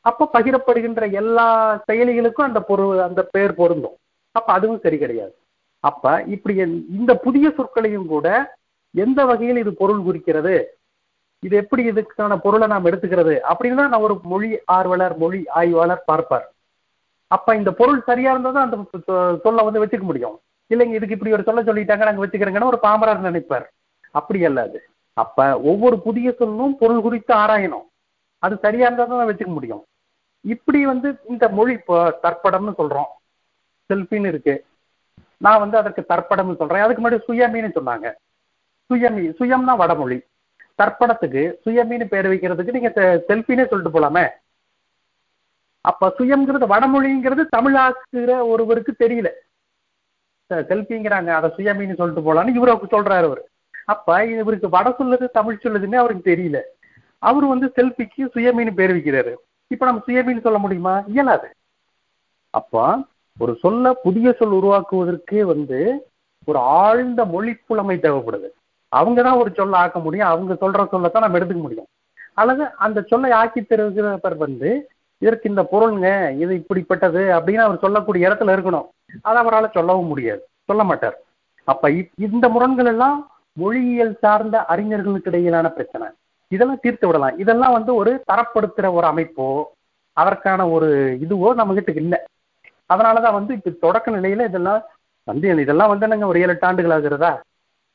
அப்ப 0.00 0.28
பகிரப்படுகின்ற 0.32 1.04
எல்லா 1.12 1.46
செயலிகளுக்கும் 1.88 2.48
அந்த 2.48 2.60
பொருள் 2.60 2.98
அந்த 2.98 3.20
பெயர் 3.22 3.54
பொருந்தும். 3.54 3.96
அப்ப 4.32 4.52
அதுவும் 4.52 4.80
சரி 4.80 4.98
கிடையாது. 4.98 5.34
அப்ப 5.80 6.22
இப்படி 6.34 6.54
இந்த 6.98 7.12
புதிய 7.14 7.52
சொற்களையும் 7.56 8.06
கூட 8.06 8.56
எந்த 8.90 9.20
வகையில் 9.24 9.56
இது 9.56 9.72
பொருள் 9.74 10.02
குறிக்கிறது? 10.02 10.54
இது 11.42 11.56
எப்படி 11.56 11.82
இதுக்கான 11.90 12.36
பொருளை 12.36 12.66
நாம் 12.66 12.84
எடுத்துக்கிறது? 12.84 13.34
அப்படின்னு 13.50 13.74
தான் 13.74 13.92
நான் 13.94 14.00
ஒரு 14.00 14.20
மொழி 14.22 14.50
ஆர்வலர் 14.64 15.16
மொழி 15.16 15.40
ஆய்வாளர் 15.60 16.06
பார்ப்பார். 16.06 16.46
அப்ப 17.30 17.54
இந்த 17.56 17.70
பொருள் 17.70 18.00
சரியா 18.08 18.30
இருந்தா 18.30 18.50
தான் 18.50 18.66
அந்த 18.66 18.76
சொல்ல 19.44 19.62
வந்து 19.62 19.82
வச்சுக்க 19.82 20.04
முடியும். 20.10 20.36
இல்லைங்க 20.70 20.94
இதுக்கு 20.98 21.16
இப்படி 21.16 21.34
ஒரு 21.36 21.46
சொல்ல 21.48 21.62
சொல்லிட்டாங்க 21.62 22.04
நாங்க 22.08 22.22
வச்சுக்கிறோங்கன்னா 22.24 22.70
ஒரு 22.72 22.78
பாமரர் 22.86 23.26
நினைப்பார். 23.28 23.66
அப்படி 24.10 24.44
அல்ல 24.44 24.62
அது. 24.62 24.78
அப்ப 25.16 25.60
ஒவ்வொரு 25.70 25.96
புதிய 26.00 26.28
சொல்லும் 26.32 26.76
பொருள் 26.76 27.04
குறித்து 27.06 27.34
ஆராயணும். 27.34 27.86
அது 28.42 28.54
சரியா 28.64 28.86
இருந்தா 28.86 29.04
தான் 29.04 29.30
வச்சுக்க 29.30 29.52
முடியும். 29.52 29.82
இப்படி 30.44 30.80
வந்து 30.84 31.08
இந்த 31.32 31.44
மொழி 31.48 31.72
இப்போ 31.72 31.96
தற்படம்னு 32.24 32.72
சொல்றோம். 32.80 33.10
செல்ஃபின்னு 33.90 34.30
இருக்கு. 34.32 34.54
நான் 35.40 35.62
வந்து 35.62 35.76
அதற்கு 35.78 36.02
தற்படம்னு 36.12 36.60
சொல்றேன். 36.60 36.84
அதுக்கு 36.84 37.02
முன்னாடி 37.02 37.20
சுயமின்னு 37.28 37.70
சொன்னாங்க. 37.78 38.08
சுயமி 38.90 39.24
சுயம்னா 39.38 39.74
வடமொழி. 39.82 40.18
தற்படத்துக்கு 40.80 41.42
சுயமின்னு 41.64 42.06
பேர் 42.12 42.28
வைக்கிறதுக்கு 42.32 42.76
நீங்க 42.76 42.90
செல்ஃபினே 43.28 43.66
சொல்லிட்டு 43.68 43.94
போலாமே. 43.96 44.24
அப்ப 45.84 46.08
சுயம்ங்கிறது 46.18 46.66
வடமொழிங்கிறது 46.72 47.42
தமிழாக்குற 47.56 48.30
ஒருவருக்கு 48.48 48.92
தெரியல. 48.98 49.28
செல்ஃபிங்கிறாங்க 50.50 51.30
அதை 51.38 51.48
சுயமின்னு 51.56 51.94
சொல்லிட்டு 51.94 52.26
போலான்னு 52.26 52.56
இவரு 52.58 52.72
சொல்றாரு 52.94 53.24
அவர். 53.30 53.42
அப்ப 53.84 54.24
இவருக்கு 54.26 54.68
வட 54.68 54.88
சொல்லுது 54.98 55.26
தமிழ் 55.30 55.62
சொல்லுதுன்னு 55.62 55.94
அவருக்கு 55.94 56.24
தெரியல. 56.30 56.58
அவர் 57.18 57.44
வந்து 57.44 57.66
செல்ஃபிக்கு 57.76 58.24
சுயமின்னு 58.34 58.74
பேர் 58.74 58.94
வைக்கிறாரு. 58.94 59.32
இப்ப 59.70 59.84
நம்ம 59.84 60.02
சுயமின்னு 60.06 60.40
சொல்ல 60.40 60.58
முடியுமா? 60.58 60.94
இயலாது. 61.06 61.48
அப்போ 62.54 62.82
ஒரு 63.38 63.52
சொல்ல 63.54 63.92
புதிய 64.06 64.32
சொல் 64.32 64.56
உருவாக்குவதற்கே 64.58 65.40
வந்து 65.52 65.78
ஒரு 66.46 66.58
ஆழ்ந்த 66.58 67.24
மொழி 67.24 67.52
புலமை 67.66 67.96
தேவைப்படுது. 67.96 68.48
அவங்க 68.88 69.22
தான் 69.22 69.36
ஒரு 69.36 69.50
சொல்ல 69.54 69.76
ஆக்க 69.76 69.98
முடியும். 69.98 70.28
அவங்க 70.28 70.52
சொல்ற 70.54 70.88
சொல்லத்தான் 70.88 71.22
நம்ம 71.22 71.38
எடுத்துக்க 71.38 71.64
முடியும். 71.66 71.88
அல்லது 72.34 72.64
அந்த 72.76 72.98
சொல்லை 73.02 73.30
ஆக்கி 73.30 73.60
தருகிறவர் 73.60 74.36
வந்து 74.36 74.70
இதற்கு 75.24 75.48
இந்த 75.52 75.62
பொருளுங்க 75.72 76.08
இது 76.42 76.54
இப்படிப்பட்டது 76.60 77.22
அப்படின்னு 77.36 77.64
அவர் 77.66 77.84
சொல்லக்கூடிய 77.84 78.28
இடத்துல 78.28 78.54
இருக்கணும். 78.56 78.88
அதை 79.28 79.38
அவரால் 79.42 79.74
சொல்லவும் 79.76 80.10
முடியாது. 80.12 80.42
சொல்ல 80.70 80.82
மாட்டார். 80.90 81.16
அப்ப 81.72 81.90
இந்த 82.26 82.46
முரண்கள் 82.54 82.90
எல்லாம் 82.92 83.18
மொழியியல் 83.60 84.14
சார்ந்த 84.22 84.56
அறிஞர்களுக்கு 84.72 85.30
இடையிலான 85.30 85.66
பிரச்சனை. 85.76 86.06
இதெல்லாம் 86.54 86.82
தீர்த்து 86.84 87.06
விடலாம். 87.06 87.38
இதெல்லாம் 87.42 87.76
வந்து 87.76 87.92
ஒரு 88.00 88.12
தரப்படுத்துற 88.30 88.86
ஒரு 88.98 89.06
அமைப்போ 89.12 89.46
அதற்கான 90.16 90.66
ஒரு 90.74 90.88
இதுவோ 91.24 91.48
நம்ம 91.60 91.74
கிட்ட 91.76 91.92
இல்லை. 92.02 92.18
அதனாலதான் 92.92 93.38
வந்து 93.38 93.52
இப்ப 93.54 93.72
தொடக்க 93.84 94.16
நிலையில 94.16 94.42
இதெல்லாம் 94.50 94.82
வந்து 95.28 95.46
இதெல்லாம் 95.64 95.90
வந்து 95.92 96.06
என்னங்க 96.06 96.30
ஒரு 96.32 96.40
ஏழு 96.42 96.52
எட்டு 96.54 96.66
ஆண்டுகள் 96.66 96.94
ஆகுறதா? 96.96 97.32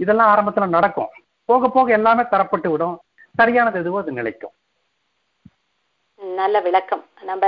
இதெல்லாம் 0.04 0.32
ஆரம்பத்துல 0.32 0.68
நடக்கும். 0.78 1.12
போக 1.50 1.70
போக 1.76 1.88
எல்லாமே 2.00 2.24
தரப்பட்டு 2.32 2.70
விடும். 2.72 2.96
சரியானது 3.40 3.78
எதுவோ 3.80 4.00
அது 4.04 4.12
நிலைக்கும். 4.12 4.56
நல்ல 6.38 6.56
விளக்கம். 6.66 7.04
நம்ம 7.30 7.46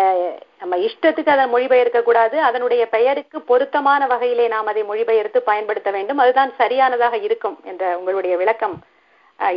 நம்ம 0.61 0.77
இஷ்டத்துக்கு 0.87 1.33
அதை 1.33 1.45
மொழிபெயர்க்க 1.53 1.99
கூடாது 2.07 2.37
அதனுடைய 2.47 2.83
பெயருக்கு 2.95 3.37
பொருத்தமான 3.49 4.07
வகையிலே 4.11 4.45
நாம் 4.53 4.69
அதை 4.71 4.83
மொழிபெயர்த்து 4.89 5.41
பயன்படுத்த 5.49 5.91
வேண்டும். 5.97 6.21
அதுதான் 6.23 6.51
சரியானதாக 6.61 7.17
இருக்கும் 7.27 7.57
என்ற 7.71 7.83
உங்களுடைய 7.99 8.35
விளக்கம் 8.41 8.75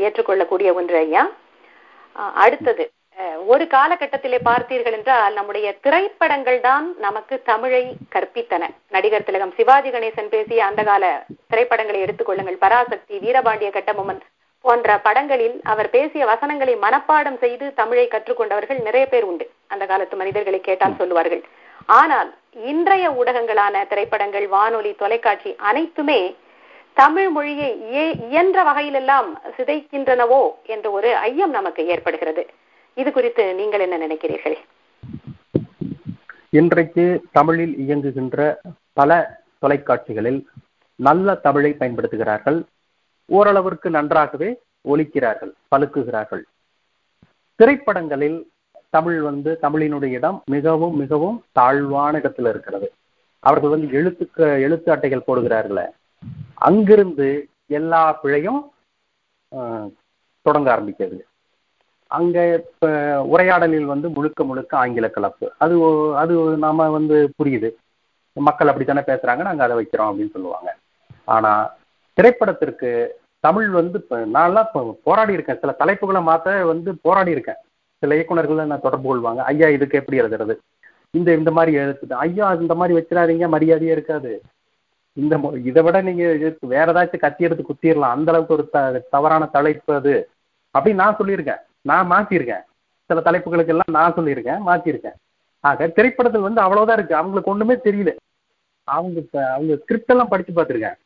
ஏற்றுக்கொள்ளக்கூடிய 0.06 0.68
ஒன்று 0.80 0.98
ஐயா. 1.04 1.24
அடுத்தது 2.44 2.84
ஒரு 3.52 3.64
காலகட்டத்திலே 3.74 4.38
பார்த்தீர்கள் 4.48 4.96
என்றால் 4.98 5.34
நம்முடைய 5.38 5.66
திரைப்படங்கள் 5.84 6.60
தான் 6.68 6.86
நமக்கு 7.06 7.34
தமிழை 7.50 7.82
கற்பித்தன. 8.14 8.62
நடிகர் 8.94 9.26
திலகம் 9.28 9.56
சிவாஜி 9.58 9.90
கணேசன் 9.90 10.32
பேசிய 10.34 10.64
அந்த 10.68 10.82
கால 10.90 11.04
திரைப்படங்களை 11.52 12.00
எடுத்துக்கொள்ளுங்கள் 12.04 12.62
பராசக்தி 12.64 13.18
வீரபாண்டிய 13.24 13.70
கட்டபொம்மன் 13.76 14.22
போன்ற 14.66 14.96
படங்களில் 15.06 15.56
அவர் 15.72 15.88
பேசிய 15.94 16.22
வசனங்களை 16.30 16.74
மனப்பாடம் 16.84 17.38
செய்து 17.42 17.66
தமிழை 17.80 18.06
கற்றுக்கொண்டவர்கள் 18.12 18.80
நிறைய 18.86 19.04
பேர் 19.12 19.26
உண்டு. 19.30 19.46
அந்த 19.72 19.84
காலத்து 19.90 20.14
மனிதர்களை 20.20 20.60
கேட்டால் 20.68 20.98
சொல்லுவார்கள். 21.00 21.42
ஆனால் 21.98 22.30
இன்றைய 22.70 23.06
ஊடகங்களான 23.20 23.84
திரைப்படங்கள் 23.90 24.46
வானொலி 24.56 24.92
தொலைக்காட்சி 25.02 25.50
அனைத்துமே 25.70 26.20
தமிழ் 27.00 27.30
மொழியை 27.36 27.70
இயன்ற 28.26 28.58
வகையிலெல்லாம் 28.68 29.28
சிதைக்கின்றனவோ 29.56 30.42
என்ற 30.74 30.86
ஒரு 30.96 31.10
ஐயம் 31.28 31.54
நமக்கு 31.58 31.82
ஏற்படுகிறது. 31.94 32.42
இது 33.00 33.10
குறித்து 33.12 33.44
நீங்கள் 33.60 33.84
என்ன 33.86 33.96
நினைக்கிறீர்கள்? 34.04 34.56
இன்றைக்கு 36.60 37.04
தமிழில் 37.38 37.74
இயங்குகின்ற 37.84 38.38
பல 39.00 39.10
தொலைக்காட்சிகளில் 39.62 40.40
நல்ல 41.08 41.34
தமிழை 41.46 41.72
பயன்படுத்துகிறார்கள். 41.80 42.58
ஓரளவிற்கு 43.28 43.88
நன்றாகவே 43.90 44.48
ஒலிக்கிறார்கள் 44.88 45.52
பழுக்குகிறார்கள் 45.72 46.42
திரைப்படங்களில் 47.60 48.38
தமிழ் 48.90 49.20
வந்து 49.20 49.50
தமிழினுடைய 49.62 50.10
இடம் 50.18 50.38
மிகவும் 50.54 50.96
மிகவும் 50.96 51.38
தாழ்வான 51.52 52.12
இடத்துல 52.18 52.52
இருக்கிறது. 52.54 52.88
அவர்கள் 53.44 53.72
வந்து 53.74 53.88
எழுத்துக்க 53.98 54.38
எழுத்து 54.66 54.88
அட்டைகள் 54.94 55.26
போடுகிறார்களே 55.26 55.86
அங்கிருந்து 56.68 57.28
எல்லா 57.78 58.02
பிழையும் 58.22 58.60
தொடங்க 60.46 60.68
ஆரம்பிக்கிறது. 60.74 61.22
அங்க 62.10 62.36
இப்ப 62.60 62.88
உரையாடலில் 63.32 63.88
வந்து 63.92 64.08
முழுக்க 64.08 64.44
முழுக்க 64.44 64.72
ஆங்கில 64.82 65.06
கலப்பு. 65.08 65.46
அது 65.64 65.74
அது 66.22 66.34
நாம 66.64 66.88
வந்து 66.96 67.16
புரியுது. 67.38 67.70
மக்கள் 68.36 68.70
அப்படித்தானே 68.70 69.02
பேசுறாங்க 69.10 69.42
நாங்க 69.48 69.62
அதை 69.66 69.76
வைக்கிறோம் 69.78 70.10
அப்படின்னு 70.10 70.34
சொல்லுவாங்க. 70.36 70.70
ஆனா 71.34 71.52
திரைப்படத்திற்கு 72.14 73.08
தமிழ் 73.40 73.68
வந்து 73.68 73.98
இப்போ 73.98 74.16
நான்லாம் 74.34 74.64
இப்போ 74.66 74.98
போராடி 75.04 75.32
இருக்கேன். 75.32 75.58
சில 75.58 75.74
தலைப்புகளை 75.78 76.22
மாற்ற 76.22 76.66
வந்து 76.66 76.96
போராடி 77.02 77.30
இருக்கேன். 77.30 77.60
சில 77.98 78.14
இயக்குநர்கள் 78.14 78.66
நான் 78.66 78.80
தொடர்பு 78.80 79.08
கொள்வாங்க. 79.08 79.36
ஐயா 79.36 79.68
இதுக்கு 79.68 79.98
எப்படி 79.98 80.20
எழுதுறது? 80.20 80.56
இந்த 81.10 81.34
இந்த 81.34 81.50
மாதிரி 81.50 81.76
எழுத்து. 81.76 82.14
ஐயா 82.14 82.52
இந்த 82.52 82.74
மாதிரி 82.74 82.98
வச்சிடாதீங்க 82.98 83.48
மரியாதையே 83.48 83.92
இருக்காது. 83.92 84.42
இந்த 85.12 85.52
இதை 85.64 85.82
விட 85.82 86.00
நீங்க 86.00 86.52
வேற 86.60 86.92
ஏதாச்சும் 86.92 87.18
கத்தி 87.18 87.44
எடுத்து 87.44 87.64
குத்திடலாம். 87.64 88.14
அந்த 88.16 88.32
அளவுக்கு 88.32 88.54
ஒரு 88.54 88.68
த 88.72 89.02
தவறான 89.10 89.46
தலைப்பு 89.46 89.94
அது. 89.94 90.28
அப்படின்னு 90.78 90.94
நான் 90.94 91.16
சொல்லியிருக்கேன். 91.16 91.60
நான் 91.80 92.10
மாற்றிருக்கேன் 92.10 92.64
சில 93.06 93.20
தலைப்புகளுக்கு 93.20 93.74
எல்லாம் 93.74 93.92
நான் 93.92 94.14
சொல்லியிருக்கேன் 94.14 94.60
மாற்றிருக்கேன் 94.66 95.18
ஆக 95.60 95.86
திரைப்படத்தில் 95.88 96.46
வந்து 96.46 96.62
அவ்வளோதான் 96.62 96.92
இருக்கு. 96.92 97.14
அவங்களுக்கு 97.14 97.50
ஒன்றுமே 97.50 97.74
தெரியல. 97.74 98.16
அவங்க 98.84 99.20
அவங்க 99.52 99.76
ஸ்கிரிப்ட் 99.76 100.10
எல்லாம் 100.10 100.28
படித்து 100.28 100.62
பார்த்துருக்கேன். 100.62 100.96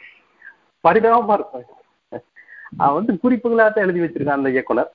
பரிதாபமாக 0.89 1.39
இருக்கும் 1.41 1.67
அவன் 2.83 2.97
வந்து 2.99 3.13
குறிப்புகளாக 3.25 3.69
தான் 3.75 3.85
எழுதி 3.87 4.01
வச்சிருக்கான் 4.05 4.39
அந்த 4.39 4.51
இயக்குனர். 4.55 4.91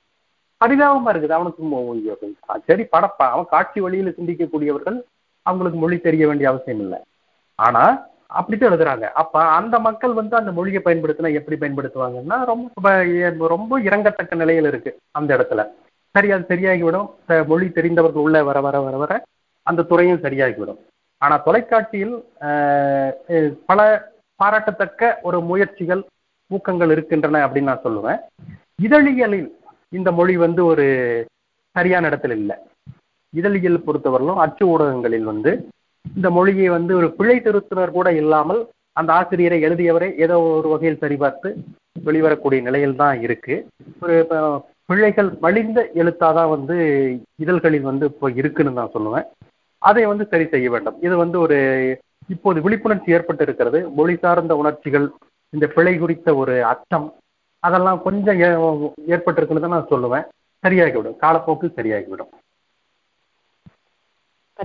பரிதாபமா 0.60 1.10
இருக்குது. 1.12 1.36
அவனுக்கு 1.38 2.64
சரி 2.68 2.84
படப்பா. 2.94 3.26
அவன் 3.34 3.52
காட்சி 3.54 3.78
வழியில 3.84 4.12
சிந்திக்கக்கூடியவர்கள் 4.18 4.98
அவங்களுக்கு 5.46 5.78
மொழி 5.80 5.96
தெரிய 6.04 6.24
வேண்டிய 6.28 6.50
அவசியம் 6.50 6.82
இல்லை. 6.84 6.98
ஆனா 7.58 7.82
அப்படித்தான் 8.38 8.70
எழுதுறாங்க. 8.70 9.06
அப்ப 9.22 9.42
அந்த 9.56 9.74
மக்கள் 9.86 10.14
வந்து 10.20 10.34
அந்த 10.38 10.50
மொழியை 10.58 10.80
பயன்படுத்தினா 10.84 11.30
எப்படி 11.40 11.56
பயன்படுத்துவாங்கன்னா 11.62 12.38
ரொம்ப 12.52 13.48
ரொம்ப 13.54 13.80
இறங்கத்தக்க 13.88 14.40
நிலையில் 14.42 14.70
இருக்கு 14.70 14.92
அந்த 15.18 15.30
இடத்துல. 15.36 15.62
சரி 16.14 16.30
அது 16.36 16.50
சரியாகிவிடும். 16.52 17.08
மொழி 17.50 17.66
தெரிந்தவர்கள் 17.78 18.24
உள்ள 18.26 18.38
வர 18.48 18.58
வர 18.66 18.80
வர 18.86 18.96
வர 19.02 19.12
அந்த 19.66 19.86
துறையும் 19.90 20.24
சரியாகிவிடும். 20.24 20.80
ஆனா 21.22 21.36
தொலைக்காட்சியில் 21.46 22.16
பல 23.70 23.80
பாராட்டத்தக்க 24.40 25.10
ஒரு 25.28 25.38
முயற்சிகள் 25.50 26.02
ஊக்கங்கள் 26.50 26.92
இருக்கின்றன 26.94 27.42
அப்படின்னு 27.46 27.70
நான் 27.72 27.86
சொல்லுவேன். 27.86 28.20
இதழியலில் 28.86 29.48
இந்த 29.98 30.10
மொழி 30.18 30.34
வந்து 30.44 30.60
ஒரு 30.72 30.86
சரியான 31.76 32.08
இடத்துல 32.10 32.36
இல்லை. 32.40 32.56
இதழியல் 33.32 33.84
பொறுத்தவரையிலும் 33.86 34.42
அச்சு 34.44 34.64
ஊடகங்களில் 34.72 35.30
வந்து 35.32 35.52
இந்த 36.04 36.28
மொழியை 36.36 36.68
வந்து 36.76 36.92
ஒரு 37.00 37.08
பிழை 37.18 37.36
திருத்தினர் 37.44 37.96
கூட 37.96 38.08
இல்லாமல் 38.22 38.60
அந்த 39.00 39.10
ஆசிரியரை 39.18 39.58
எழுதியவரை 39.66 40.08
ஏதோ 40.24 40.36
ஒரு 40.58 40.68
வகையில் 40.72 41.02
சரிபார்த்து 41.04 41.48
வெளிவரக்கூடிய 42.06 42.60
நிலையில் 42.66 43.00
தான் 43.02 43.16
இருக்கு. 43.26 43.54
ஒரு 44.04 44.16
பிழைகள் 44.90 45.28
மலிந்த 45.44 45.80
எழுத்தாதான் 46.00 46.50
வந்து 46.54 46.76
இதழ்களில் 47.42 47.88
வந்து 47.90 48.06
இப்போ 48.12 48.28
இருக்குன்னு 48.40 48.78
நான் 48.78 48.94
சொல்லுவேன். 48.96 49.26
அதை 49.82 50.04
வந்து 50.10 50.24
சரி 50.32 50.46
செய்ய 50.54 50.68
வேண்டும். 50.74 50.98
இது 51.06 51.14
வந்து 51.22 51.38
ஒரு 51.44 51.58
இப்போது 52.28 52.60
விழிப்புணர்ச்சி 52.60 53.12
ஏற்பட்டு 53.12 53.42
இருக்கிறது 53.42 53.88
மொழி 53.88 54.16
சார்ந்த 54.16 54.56
உணர்ச்சிகள் 54.56 55.10
இந்த 55.50 55.66
பிழை 55.66 55.98
குறித்த 55.98 56.34
ஒரு 56.34 56.64
அச்சம் 56.64 57.12
அதெல்லாம் 57.58 58.02
கொஞ்சம் 58.02 58.40
ஏற்பட்டிருக்குன்னு 59.08 59.60
தான் 59.60 59.76
நான் 59.76 59.90
சொல்லுவேன். 59.90 60.26
சரியாகிவிடும். 60.66 61.16
காலப்போக்கு 61.20 61.66
சரியாகிவிடும். 61.76 62.32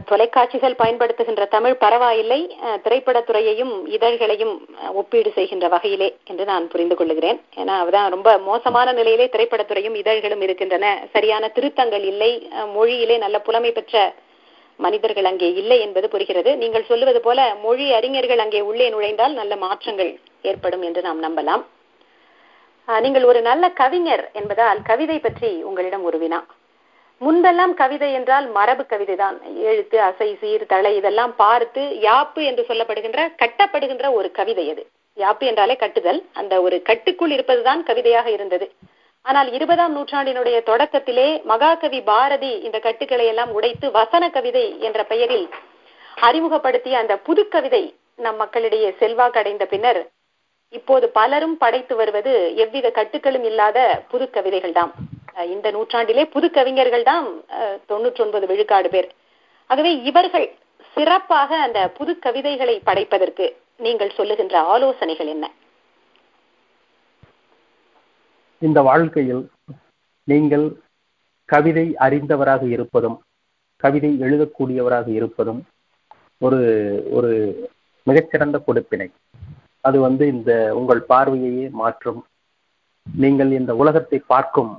தொலைக்காட்சிகள் 0.05 0.75
பயன்படுத்துகின்ற 0.79 1.47
தமிழ் 1.47 1.75
பரவாயில்லை. 1.77 2.41
திரைப்படத்துறையையும் 2.83 3.73
இதழ்களையும் 3.95 4.53
ஒப்பீடு 4.93 5.31
செய்கின்ற 5.31 5.67
வகையிலே 5.67 6.17
என்று 6.25 6.45
நான் 6.45 6.67
புரிந்து 6.67 6.95
கொள்ளுகிறேன். 6.95 7.39
ஏன்னா 7.55 7.75
அதுதான் 7.83 8.11
ரொம்ப 8.11 8.37
மோசமான 8.37 8.91
நிலையிலே 8.91 9.29
திரைப்படத்துறையும் 9.31 9.95
இதழ்களும் 9.95 10.41
இருக்கின்றன. 10.41 11.07
சரியான 11.13 11.47
திருத்தங்கள் 11.47 12.03
இல்லை. 12.03 12.31
மொழியிலே 12.75 13.17
நல்ல 13.17 13.39
புலமை 13.39 13.71
பெற்ற 13.71 14.13
மனிதர்கள் 14.85 15.27
அங்கே 15.31 15.49
இல்லை 15.61 15.77
என்பது 15.85 16.07
புரிகிறது. 16.13 16.51
நீங்கள் 16.61 16.87
சொல்லுவது 16.89 17.19
போல 17.25 17.39
மொழி 17.65 17.87
அறிஞர்கள் 17.97 18.43
அங்கே 18.43 18.61
உள்ளே 18.69 18.87
நுழைந்தால் 18.93 19.35
நல்ல 19.39 19.53
மாற்றங்கள் 19.65 20.11
ஏற்படும் 20.51 20.83
என்று 20.87 21.01
நாம் 21.07 21.21
நம்பலாம். 21.27 21.63
நீங்கள் 22.87 23.25
ஒரு 23.31 23.39
நல்ல 23.47 23.65
கவிஞர் 23.81 24.23
என்பதால் 24.39 24.79
கவிதை 24.89 25.17
பற்றி 25.25 25.49
உங்களிடம் 25.69 26.05
ஒரு 26.09 26.19
வினா. 26.23 26.39
முன்பெல்லாம் 27.21 27.73
கவிதை 27.81 28.09
என்றால் 28.17 28.45
மரபு 28.57 28.83
கவிதை 28.91 29.15
தான் 29.21 29.37
எழுத்து 29.69 29.97
அசை 30.07 30.29
சீர் 30.41 30.63
தலை 30.73 30.91
இதெல்லாம் 30.99 31.33
பார்த்து 31.41 31.81
யாப்பு 32.07 32.41
என்று 32.49 32.63
சொல்லப்படுகின்ற 32.69 33.19
கட்டப்படுகின்ற 33.41 34.05
ஒரு 34.19 34.29
கவிதை 34.39 34.65
அது. 34.73 34.83
யாப்பு 35.17 35.45
என்றாலே 35.49 35.75
கட்டுதல். 35.83 36.21
அந்த 36.41 36.53
ஒரு 36.65 36.77
கட்டுக்குள் 36.89 37.33
இருப்பதுதான் 37.35 37.81
கவிதையாக 37.89 38.29
இருந்தது. 38.37 38.67
ஆனால் 39.29 39.49
இருபதாம் 39.57 39.95
நூற்றாண்டினுடைய 39.97 40.57
தொடக்கத்திலே 40.69 41.27
மகாகவி 41.51 41.99
பாரதி 42.09 42.51
இந்த 42.67 42.77
கட்டுக்களை 42.85 43.25
எல்லாம் 43.31 43.51
உடைத்து 43.57 43.87
வசன 43.97 44.23
கவிதை 44.35 44.63
என்ற 44.87 44.99
பெயரில் 45.11 45.47
அறிமுகப்படுத்திய 46.27 46.95
அந்த 47.01 47.15
புது 47.27 47.43
கவிதை 47.55 47.83
நம் 48.25 48.39
மக்களிடையே 48.43 48.89
செல்வாக்கடைந்த 49.01 49.65
பின்னர் 49.73 50.01
இப்போது 50.73 51.05
பலரும் 51.17 51.55
படைத்து 51.61 51.93
வருவது 51.99 52.33
எவ்வித 52.63 52.87
கட்டுக்களும் 52.97 53.45
இல்லாத 53.51 53.77
புது 54.11 54.25
கவிதைகள் 54.35 54.75
தான் 54.79 54.91
இந்த 55.53 55.67
நூற்றாண்டிலே 55.75 56.23
புது 56.33 56.47
கவிஞர்கள் 56.57 57.05
தான் 57.11 57.27
தொன்னூற்றி 57.89 58.21
ஒன்பது 58.25 58.45
விழுக்காடு 58.51 58.89
பேர். 58.95 59.07
ஆகவே 59.69 59.91
இவர்கள் 60.09 60.47
சிறப்பாக 60.95 61.51
அந்த 61.65 61.79
புது 61.97 62.13
கவிதைகளை 62.25 62.75
படைப்பதற்கு 62.89 63.45
நீங்கள் 63.85 64.15
சொல்லுகின்ற 64.17 64.55
ஆலோசனைகள் 64.73 65.29
என்ன? 65.35 65.45
இந்த 68.61 68.79
வாழ்க்கையில் 68.89 69.43
நீங்கள் 70.27 70.65
கவிதை 71.49 71.85
அறிந்தவராக 72.05 72.63
இருப்பதும் 72.75 73.17
கவிதை 73.83 74.11
எழுதக்கூடியவராக 74.25 75.07
இருப்பதும் 75.19 75.61
ஒரு 76.41 76.59
ஒரு 77.17 77.31
மிகச்சிறந்த 78.07 78.57
கொடுப்பினை. 78.67 79.07
அது 79.87 79.97
வந்து 80.07 80.23
இந்த 80.27 80.51
உங்கள் 80.79 81.01
பார்வையையே 81.11 81.67
மாற்றும். 81.81 82.21
நீங்கள் 83.07 83.51
இந்த 83.59 83.71
உலகத்தை 83.81 84.17
பார்க்கும் 84.33 84.73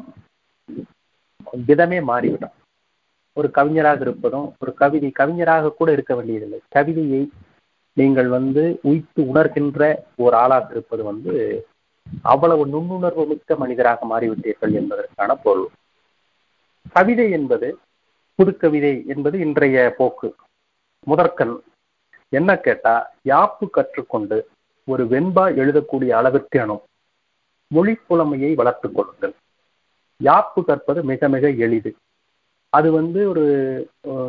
விதமே 1.69 1.99
மாறிவிடும். 2.11 2.55
ஒரு 3.37 3.49
கவிஞராக 3.59 4.01
இருப்பதும் 4.07 4.47
ஒரு 4.63 4.73
கவிதை 4.75 5.11
கவிஞராக 5.21 5.73
கூட 5.79 5.89
இருக்க 5.93 6.13
வேண்டியதில்லை. 6.15 6.61
கவிதையை 6.77 7.23
நீங்கள் 7.97 8.29
வந்து 8.37 8.63
உய்த்து 8.91 9.21
உணர்கின்ற 9.31 9.81
ஒரு 10.25 10.35
ஆளாக 10.43 10.69
இருப்பது 10.75 11.03
வந்து 11.11 11.33
அவ்வளவு 12.23 12.67
நுண்ணுணர்வு 12.67 13.27
மிக்க 13.27 13.57
மனிதராக 13.57 14.07
மாறிவிட்டீர்கள் 14.07 14.73
என்பதற்கான 14.73 15.35
பொருள். 15.35 15.69
கவிதை 16.93 17.31
என்பது 17.31 17.79
புதுக்கவிதை 18.39 19.07
என்பது 19.07 19.39
இன்றைய 19.39 19.95
போக்கு. 19.97 20.35
முதற்கண். 21.05 21.61
என்ன 22.29 22.57
கேட்டா 22.57 23.15
யாப்பு 23.25 23.71
கற்றுக்கொண்டு 23.71 24.47
ஒரு 24.85 25.05
வெண்பா 25.05 25.45
எழுதக்கூடிய 25.61 26.09
அளவிற்கு 26.09 26.61
அணும். 26.61 26.83
மொழி 27.67 27.95
புலமையை 27.95 28.55
வளர்த்துக் 28.55 28.95
கொள்ளுங்கள். 28.95 29.35
யாப்பு 30.25 30.65
கற்பது 30.67 31.05
மிக 31.05 31.29
மிக 31.29 31.51
எளிது. 31.51 31.95
அது 32.69 32.93
வந்து 32.93 33.29
ஒரு 33.29 33.45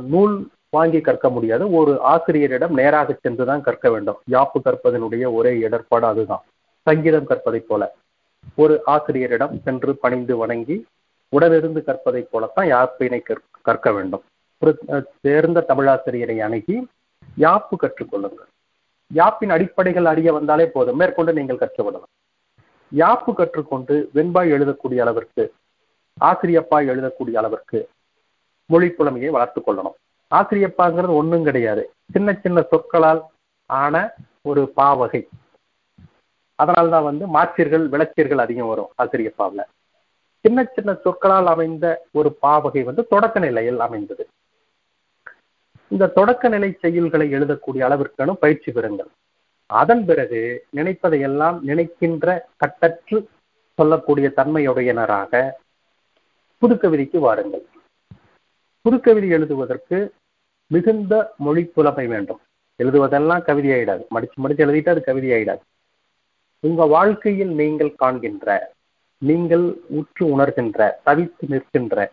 நூல் 0.07 0.49
வாங்கி 0.69 1.01
கற்க 1.01 1.29
முடியாது. 1.29 1.71
ஒரு 1.71 2.01
ஆசிரியரிடம் 2.01 2.73
நேராக 2.73 3.17
சென்றுதான் 3.21 3.61
கற்க 3.61 3.89
வேண்டும். 3.89 4.19
யாப்பு 4.31 4.59
கற்பதனுடைய 4.63 5.33
ஒரே 5.33 5.57
இடர்பாடு 5.59 6.05
அதுதான். 6.05 6.43
சங்கீதம் 6.83 7.27
கற்பதைப் 7.27 7.67
போல. 7.67 7.93
ஒரு 8.55 8.81
ஆசிரியரிடம் 8.85 9.61
சென்று 9.63 9.95
பணிந்து 9.95 10.37
வணங்கி 10.37 10.85
உடனிருந்து 11.35 11.83
கற்பதைப் 11.83 12.31
போலத்தான் 12.31 12.71
யாப்பினை 12.73 13.19
கற்க 13.61 13.91
வேண்டும். 13.91 14.23
ஒரு 14.59 15.05
தேர்ந்த 15.21 15.65
தமிழாசிரியரை 15.67 16.37
அணுகி 16.39 16.87
யாப்பு 17.39 17.75
கற்றுக்கொள்ளுங்கள் 17.81 18.49
யாப்பின் 19.13 19.49
அடிப்படைகள் 19.49 20.05
அறிய 20.05 20.33
வந்தாலே 20.33 20.65
போதும். 20.67 20.95
மேற்கொண்டு 20.95 21.33
நீங்கள் 21.33 21.61
கற்றுவிடலாம் 21.63 22.09
யாப்பு 22.97 23.33
கற்றுக்கொண்டு 23.33 24.09
வெண்பாய் 24.13 24.51
எழுதக்கூடிய 24.51 24.97
அளவிற்கு 24.97 25.53
ஆசிரியப்பாய் 26.21 26.89
எழுதக்கூடிய 26.93 27.35
அளவிற்கு 27.35 27.89
மொழி 28.65 28.89
புலமையை 28.89 29.29
வளர்த்து 29.29 29.61
கொள்ளணும். 29.61 29.97
ஆசிரியப்பாங்கிறது 30.31 31.17
ஒன்றும் 31.21 31.43
கிடையாது. 31.43 31.91
சின்ன 32.11 32.33
சின்ன 32.33 32.61
சொற்களால் 32.61 33.21
ஆன 33.65 34.13
ஒரு 34.41 34.71
பாவகை. 34.75 35.27
அதனால்தான் 36.61 37.07
வந்து 37.09 37.25
மாற்றியர்கள் 37.35 37.85
விளச்சீர்கள் 37.93 38.43
அதிகம் 38.45 38.71
வரும் 38.71 38.91
ஆசிரியப்பாவில். 39.01 39.69
சின்ன 40.43 40.67
சின்ன 40.75 40.91
சொற்களால் 41.03 41.49
அமைந்த 41.53 41.85
ஒரு 42.11 42.29
பாவகை 42.41 42.83
வந்து 42.83 43.03
தொடக்க 43.13 43.39
நிலையில் 43.39 43.79
அமைந்தது. 43.87 44.23
இந்த 45.87 46.13
தொடக்க 46.17 46.49
நிலை 46.49 46.69
செயல்களை 46.81 47.27
எழுதக்கூடிய 47.33 47.81
அளவிற்கான 47.87 48.33
பயிற்சி 48.33 48.71
பெறுங்கள். 48.71 49.11
அதன் 49.65 50.03
பிறகு 50.05 50.39
நினைப்பதையெல்லாம் 50.75 51.57
நினைக்கின்ற 51.61 52.27
கட்டற்று 52.57 53.19
சொல்லக்கூடிய 53.75 54.27
தன்மையுடையனராக 54.35 55.41
புதுக்கவிதைக்கு 56.61 57.19
வாருங்கள். 57.25 57.65
புதுக்கவிதை 58.85 59.29
எழுதுவதற்கு 59.29 59.97
மிகுந்த 60.67 61.33
மொழி 61.37 61.63
புலமை 61.75 62.05
வேண்டும். 62.07 62.41
எழுதுவதெல்லாம் 62.83 63.45
கவிதையாயிடாது. 63.47 64.03
மடிச்சு 64.15 64.39
மடிச்சு 64.43 64.63
எழுதிட்டு 64.65 64.89
அது 64.89 65.03
கவிதையாயிடாது. 65.05 65.63
உங்க 66.63 66.85
வாழ்க்கையில் 66.85 67.53
நீங்கள் 67.61 67.95
காண்கின்ற 67.95 68.49
நீங்கள் 69.21 69.65
உற்று 69.87 70.23
உணர்கின்ற 70.33 70.89
தவித்து 71.05 71.45
நிற்கின்ற 71.47 72.11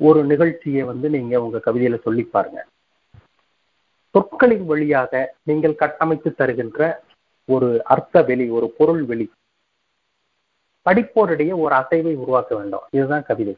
ஒரு 0.00 0.24
நிகழ்ச்சியை 0.24 0.82
வந்து 0.82 1.10
நீங்க 1.10 1.42
உங்க 1.42 1.60
கவிதையில 1.66 1.98
சொல்லி 2.02 2.22
பாருங்க. 2.22 2.60
சொற்களின் 4.14 4.64
வழியாக 4.64 5.34
நீங்கள் 5.42 5.74
கட்டமைத்து 5.74 6.30
தருகின்ற 6.30 6.80
ஒரு 7.48 7.68
அர்த்த 7.84 8.22
வெளி 8.22 8.48
ஒரு 8.48 8.66
பொருள் 8.78 9.02
வெளி 9.04 9.26
படிப்போரிடையே 10.86 11.54
ஒரு 11.64 11.74
அசைவை 11.74 12.14
உருவாக்க 12.14 12.56
வேண்டும். 12.56 12.84
இதுதான் 12.90 13.24
கவிதை. 13.28 13.54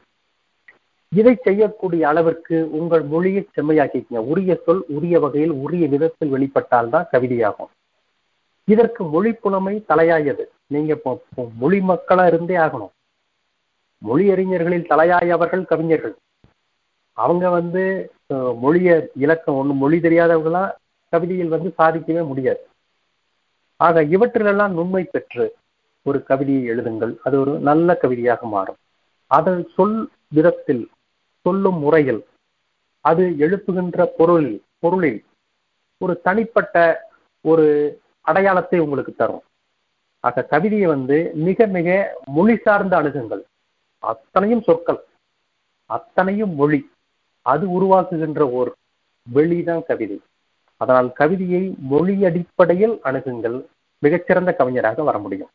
இதை 1.11 1.33
செய்யக்கூடிய 1.43 2.07
அளவிற்கு 2.07 2.55
உங்கள் 2.71 3.03
மொழியை 3.03 3.47
செம்மையாக்கிக்கங்க. 3.55 4.21
உரிய 4.33 4.61
சொல் 4.65 4.83
உரிய 4.87 5.19
வகையில் 5.19 5.55
உரிய 5.65 5.87
விதத்தில் 5.87 6.33
வெளிப்பட்டால்தான் 6.33 7.09
கவிதையாகும். 7.11 7.71
இதற்கு 8.67 9.01
மொழி 9.13 9.31
புலமை 9.43 9.73
தலையாயது. 9.89 10.43
நீங்க 10.73 10.93
மொழி 11.61 11.79
மக்களா 11.89 12.23
இருந்தே 12.31 12.55
ஆகணும். 12.65 12.93
மொழி 14.07 14.25
அறிஞர்களில் 14.33 14.89
தலையாயவர்கள் 14.91 15.69
கவிஞர்கள். 15.71 16.15
அவங்க 17.17 17.45
வந்து 17.57 17.83
மொழிய 18.63 18.89
இலக்கம் 19.25 19.57
ஒன்று 19.59 19.73
மொழி 19.83 19.97
தெரியாதவங்களா 20.05 20.63
கவிதையில் 21.13 21.53
வந்து 21.53 21.69
சாதிக்கவே 21.77 22.23
முடியாது. 22.31 22.61
ஆக 23.79 24.03
இவற்றிலெல்லாம் 24.15 24.75
நுண்மை 24.77 25.03
பெற்று 25.13 25.45
ஒரு 26.05 26.19
கவிதையை 26.29 26.63
எழுதுங்கள். 26.71 27.13
அது 27.25 27.35
ஒரு 27.43 27.53
நல்ல 27.69 27.95
கவிதையாக 28.03 28.41
மாறும். 28.55 28.79
அதை 29.31 29.53
சொல் 29.75 29.97
விதத்தில் 30.35 30.83
சொல்லும் 31.45 31.79
முறையில் 31.85 32.21
அது 33.05 33.23
எழுப்புகின்ற 33.45 34.05
பொருளில் 34.17 34.53
பொருளில் 34.83 35.19
ஒரு 36.01 36.13
தனிப்பட்ட 36.27 36.75
ஒரு 37.51 37.65
அடையாளத்தை 38.27 38.79
உங்களுக்கு 38.79 39.13
தரும். 39.15 39.43
ஆக 40.19 40.43
கவிதையை 40.43 40.87
வந்து 40.87 41.17
மிக 41.33 41.65
மிக 41.65 41.89
மொழி 42.25 42.55
சார்ந்த 42.57 42.95
அணுகுங்கள். 43.01 43.43
அத்தனையும் 43.99 44.61
சொற்கள். 44.61 45.01
அத்தனையும் 45.85 46.55
மொழி. 46.55 46.79
அது 47.41 47.65
உருவாக்குகின்ற 47.77 48.39
ஓர் 48.39 48.69
வெளிதான் 49.33 49.85
கவிதை. 49.85 50.17
அதனால் 50.77 51.13
கவிதையை 51.13 51.63
மொழி 51.91 52.15
அடிப்படையில் 52.25 52.95
அணுகுங்கள். 53.03 53.57
மிகச்சிறந்த 53.99 54.51
கவிஞராக 54.53 55.03
வர 55.03 55.17
முடியும். 55.17 55.49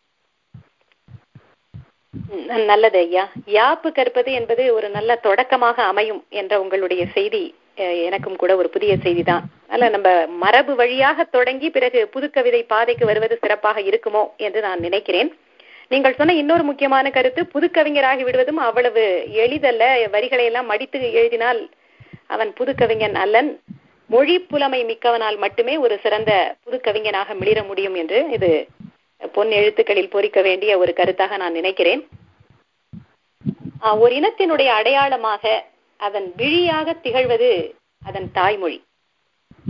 நல்லது 2.67 2.99
ஐயா. 2.99 3.25
யாப்பு 3.47 3.93
கற்பது 3.93 4.33
என்பது 4.33 4.75
ஒரு 4.75 4.89
நல்ல 4.91 5.17
தொடக்கமாக 5.17 5.85
அமையும் 5.85 6.25
என்ற 6.29 6.61
உங்களுடைய 6.61 7.07
செய்தி 7.07 7.45
எனக்கும் 8.07 8.41
கூட 8.41 8.53
ஒரு 8.61 8.69
புதிய 8.75 8.93
செய்தி 9.05 9.23
தான் 9.29 9.45
அல்ல 9.75 9.85
நம்ம 9.95 10.09
மரபு 10.43 10.73
வழியாக 10.81 11.25
தொடங்கி 11.37 11.69
பிறகு 11.77 12.01
புதுக்கவிதை 12.15 12.61
பாதைக்கு 12.73 13.05
வருவது 13.11 13.37
சிறப்பாக 13.43 13.81
இருக்குமோ 13.91 14.23
என்று 14.47 14.61
நான் 14.67 14.85
நினைக்கிறேன். 14.87 15.31
நீங்கள் 15.93 16.19
சொன்ன 16.19 16.35
இன்னொரு 16.41 16.65
முக்கியமான 16.69 17.07
கருத்து 17.17 17.43
புதுக்கவிஞராகி 17.55 18.23
விடுவதும் 18.27 18.61
அவ்வளவு 18.67 19.05
எளிதல்ல. 19.45 19.85
வரிகளை 20.15 20.45
எல்லாம் 20.51 20.71
மடித்து 20.73 20.99
எழுதினால் 21.21 21.61
அவன் 22.35 22.53
புதுக்கவிஞன் 22.59 23.17
அல்லன். 23.25 23.51
மொழி 24.11 24.37
புலமை 24.51 24.81
மிக்கவனால் 24.91 25.39
மட்டுமே 25.43 25.75
ஒரு 25.85 25.95
சிறந்த 26.05 26.33
புதுக்கவிஞனாக 26.65 27.35
மிளிர 27.41 27.59
முடியும் 27.71 27.97
என்று 28.03 28.19
இது 28.37 28.51
பொன் 29.35 29.53
எழுத்துக்களில் 29.59 30.13
பொறிக்க 30.15 30.39
வேண்டிய 30.49 30.73
ஒரு 30.83 30.93
கருத்தாக 31.01 31.37
நான் 31.43 31.59
நினைக்கிறேன். 31.61 32.03
ஒரு 34.03 34.13
இனத்தினுடைய 34.21 34.71
அடையாளமாக 34.79 35.45
அதன் 36.03 36.33
விழியாக 36.37 36.93
திகழ்வது 36.93 37.75
அதன் 38.05 38.33
தாய்மொழி. 38.33 38.85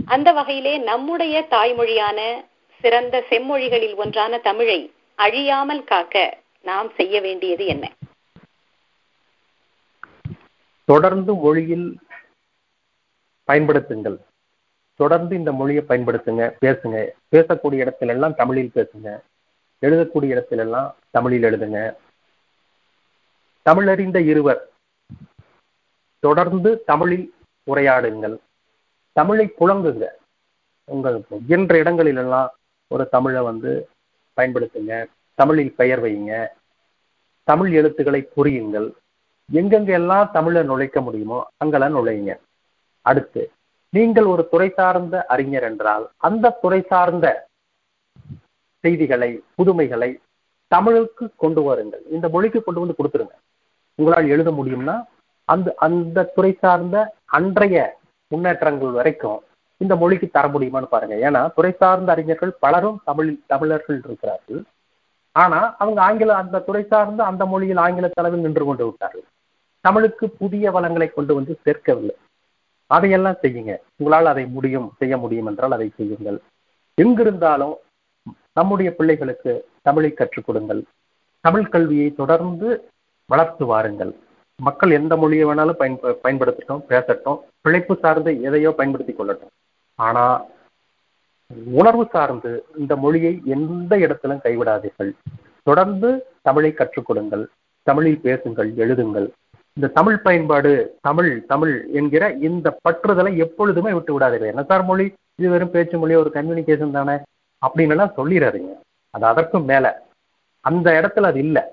அந்த 0.05 0.31
வகையிலே 0.31 0.77
நம்முடைய 0.77 1.45
தாய்மொழியான 1.49 2.45
சிறந்த 2.81 3.23
செம்மொழிகளில் 3.29 3.95
ஒன்றான 3.95 4.37
தமிழை 4.37 4.91
அழியாமல் 5.15 5.83
காக்க 5.83 6.37
நாம் 6.63 6.89
செய்ய 6.95 7.21
வேண்டியது 7.21 7.65
என்ன? 7.65 7.91
தொடர்ந்து 10.85 11.33
மொழியில் 11.33 11.97
பயன்படுத்துங்கள். 13.47 14.17
தொடர்ந்து 14.95 15.35
இந்த 15.35 15.51
மொழியை 15.51 15.83
பயன்படுத்துங்க 15.87 16.51
பேசுங்க. 16.65 17.09
பேசக்கூடிய 17.31 17.79
இடத்துல 17.85 18.07
எல்லாம் 18.07 18.35
தமிழில் 18.35 18.71
பேசுங்க. 18.75 19.19
எழுதக்கூடிய 19.81 20.33
இடத்துல 20.35 20.61
எல்லாம் 20.65 20.95
தமிழில் 21.11 21.43
எழுதுங்க. 21.43 21.95
தமிழறிந்த 23.65 24.25
இருவர் 24.25 24.71
தொடர்ந்து 26.25 26.69
தமிழில் 26.91 27.27
உரையாடுங்கள். 27.67 28.35
தமிழை 29.15 29.45
புழங்குங்க. 29.59 30.05
உங்கள் 30.89 31.17
இயன்ற 31.47 31.73
இடங்களில் 31.81 32.19
எல்லாம் 32.23 32.49
ஒரு 32.91 33.03
தமிழை 33.15 33.41
வந்து 33.49 33.71
பயன்படுத்துங்க. 34.37 34.93
தமிழில் 35.39 35.73
பெயர் 35.79 36.01
வையுங்க 36.05 36.33
தமிழ் 37.47 37.71
எழுத்துக்களை 37.79 38.21
புரியுங்கள். 38.35 38.87
எங்கெங்க 39.49 39.91
எல்லாம் 39.99 40.27
தமிழை 40.35 40.61
நுழைக்க 40.69 40.99
முடியுமோ 41.07 41.39
அங்கெல்லாம் 41.61 41.95
நுழையுங்க 41.97 42.33
அடுத்து 43.05 43.43
நீங்கள் 43.93 44.27
ஒரு 44.33 44.43
துறை 44.51 44.67
சார்ந்த 44.77 45.15
அறிஞர் 45.33 45.65
என்றால் 45.69 46.05
அந்த 46.27 46.55
துறை 46.61 46.79
சார்ந்த 46.91 47.27
செய்திகளை 48.83 49.29
புதுமைகளை 49.57 50.09
தமிழுக்கு 50.71 51.25
கொண்டு 51.43 51.61
வாருங்கள். 51.65 52.03
இந்த 52.15 52.25
மொழிக்கு 52.33 52.59
கொண்டு 52.63 52.81
வந்து 52.83 52.97
கொடுத்துருங்க. 52.99 53.35
உங்களால் 53.99 54.31
எழுத 54.35 54.49
முடியும்னா 54.59 54.95
அந்த 55.45 55.73
அந்த 55.77 56.23
துறை 56.35 56.57
சார்ந்த 56.59 57.15
அன்றைய 57.25 57.97
முன்னேற்றங்கள் 58.27 58.91
வரைக்கும் 58.91 59.39
இந்த 59.77 59.95
மொழிக்கு 59.95 60.27
தர 60.29 60.47
முடியுமான்னு 60.47 60.93
பாருங்க. 60.93 61.15
ஏன்னா 61.29 61.53
துறை 61.53 61.71
சார்ந்த 61.79 62.11
அறிஞர்கள் 62.11 62.53
பலரும் 62.59 63.01
தமிழில் 63.03 63.43
தமிழர்கள் 63.47 64.01
இருக்கிறார்கள். 64.03 64.63
ஆனா 65.31 65.75
அவங்க 65.77 66.01
ஆங்கில 66.01 66.35
அந்த 66.35 66.59
துறை 66.59 66.83
சார்ந்த 66.83 67.23
அந்த 67.23 67.45
மொழியில் 67.45 67.77
ஆங்கில 67.77 68.07
தலைவில் 68.07 68.45
நின்று 68.45 68.65
கொண்டு 68.65 68.85
விட்டார்கள். 68.85 69.23
தமிழுக்கு 69.81 70.29
புதிய 70.29 70.71
வளங்களை 70.71 71.07
கொண்டு 71.07 71.35
வந்து 71.35 71.59
சேர்க்கவில்லை. 71.65 72.15
அதையெல்லாம் 72.87 73.39
செய்யுங்க. 73.41 73.77
உங்களால் 73.97 74.25
அதை 74.25 74.45
முடியும் 74.45 74.91
செய்ய 74.97 75.17
முடியும் 75.17 75.45
என்றால் 75.45 75.71
அதை 75.71 75.91
செய்யுங்கள். 75.97 76.41
எங்கிருந்தாலும் 77.01 77.75
நம்முடைய 78.53 78.95
பிள்ளைகளுக்கு 78.95 79.65
தமிழை 79.81 80.11
கற்றுக் 80.13 80.45
கொடுங்கள். 80.45 80.83
தமிழ் 81.41 81.69
கல்வியை 81.69 82.13
தொடர்ந்து 82.13 82.89
வளர்த்து 83.25 83.65
வாருங்கள். 83.65 84.15
மக்கள் 84.63 84.91
எந்த 84.91 85.17
மொழியை 85.17 85.45
வேணாலும் 85.45 85.71
பயன்ப 85.71 86.19
பயன்படுத்தட்டும் 86.23 86.83
பேசட்டும். 86.89 87.39
பிழைப்பு 87.61 87.97
சார்ந்து 88.01 88.41
எதையோ 88.41 88.71
பயன்படுத்திக் 88.71 89.21
கொள்ளட்டும். 89.21 89.51
ஆனா 89.95 90.45
உணர்வு 91.65 92.07
சார்ந்து 92.11 92.65
இந்த 92.77 92.95
மொழியை 92.95 93.41
எந்த 93.45 93.97
இடத்திலும் 93.97 94.41
கைவிடாதீர்கள். 94.43 95.11
தொடர்ந்து 95.63 96.25
தமிழை 96.41 96.73
கற்றுக் 96.73 97.05
கொடுங்கள். 97.05 97.47
தமிழில் 97.83 98.21
பேசுங்கள் 98.21 98.71
எழுதுங்கள். 98.71 99.29
இந்த 99.73 99.87
தமிழ் 99.93 100.17
பயன்பாடு 100.17 100.97
தமிழ் 101.01 101.45
தமிழ் 101.45 101.87
என்கிற 101.93 102.31
இந்த 102.31 102.79
பற்றுதலை 102.89 103.37
எப்பொழுதுமே 103.37 103.93
விட்டு 103.93 104.19
விடாதீர்கள். 104.19 104.45
என்ன 104.45 104.63
சார் 104.63 104.83
மொழி 104.83 105.13
இது 105.35 105.49
வெறும் 105.49 105.71
பேச்சு 105.71 105.97
மொழி 105.97 106.15
ஒரு 106.15 106.29
கம்யூனிகேஷன் 106.33 106.91
தானே? 106.91 107.17
அப்படின்னு 107.67 107.89
எல்லாம் 107.89 108.13
சொல்லிடாதீங்க 108.17 108.73
அது 109.09 109.25
அதற்கும் 109.25 109.65
மேல. 109.65 110.03
அந்த 110.59 110.87
இடத்துல 110.91 111.21
அது 111.21 111.39
இல்லை. 111.39 111.72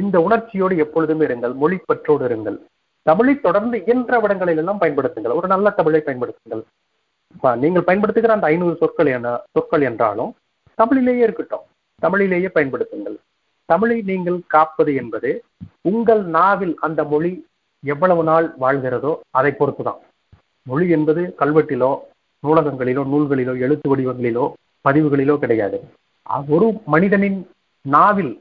இந்த 0.00 0.16
உணர்ச்சியோடு 0.26 0.74
எப்பொழுதுமே 0.84 1.24
இருங்கள் 1.28 1.54
மொழி 1.62 1.76
பற்றோடு 1.90 2.24
இருங்கள். 2.28 2.58
தமிழை 3.06 3.34
தொடர்ந்து 3.46 3.76
இயன்ற 3.86 4.18
விடங்களில் 4.22 4.60
எல்லாம் 4.62 4.80
பயன்படுத்துங்கள். 4.82 5.34
ஒரு 5.38 5.46
நல்ல 5.52 5.70
தமிழை 5.78 6.00
பயன்படுத்துங்கள். 6.06 6.62
நீங்கள் 7.62 7.86
பயன்படுத்துகிற 7.88 8.32
அந்த 8.36 8.46
ஐநூறு 8.52 8.74
சொற்கள் 8.80 9.10
என 9.16 9.28
சொற்கள் 9.54 9.84
என்றாலும் 9.88 10.30
தமிழிலேயே 10.78 11.22
இருக்கட்டும். 11.26 11.64
தமிழிலேயே 12.02 12.48
பயன்படுத்துங்கள். 12.56 13.16
தமிழை 13.68 13.96
நீங்கள் 14.10 14.38
காப்பது 14.54 14.92
என்பது 15.00 15.30
உங்கள் 15.90 16.22
நாவில் 16.36 16.74
அந்த 16.86 17.00
மொழி 17.12 17.32
எவ்வளவு 17.82 18.22
நாள் 18.30 18.46
வாழ்கிறதோ 18.64 19.12
அதை 19.38 19.52
பொறுத்துதான். 19.60 20.00
மொழி 20.66 20.86
என்பது 20.96 21.22
கல்வெட்டிலோ 21.40 21.90
நூலகங்களிலோ 22.42 23.02
நூல்களிலோ 23.12 23.52
எழுத்து 23.64 23.88
வடிவங்களிலோ 23.90 24.44
பதிவுகளிலோ 24.84 25.34
கிடையாது. 25.42 25.78
ஒரு 26.54 26.66
மனிதனின் 26.94 27.38
நாவில் 27.84 28.32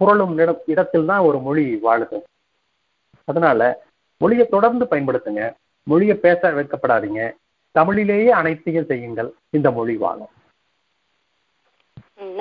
புரளும் 0.00 0.60
இடத்தில் 0.66 1.06
தான் 1.10 1.26
ஒரு 1.28 1.38
மொழி 1.38 1.66
வாழுது. 1.82 2.18
அதனால 3.24 3.60
மொழியை 4.16 4.46
தொடர்ந்து 4.46 4.84
பயன்படுத்துங்க. 4.90 5.42
மொழியை 5.82 6.16
பேச 6.16 6.50
வைக்கப்படாதீங்க. 6.50 7.22
தமிழிலேயே 7.78 8.28
அனைத்தையும் 8.40 8.88
செய்யுங்கள். 8.90 9.30
இந்த 9.50 9.70
மொழி 9.70 9.96
வாழும். 9.96 10.32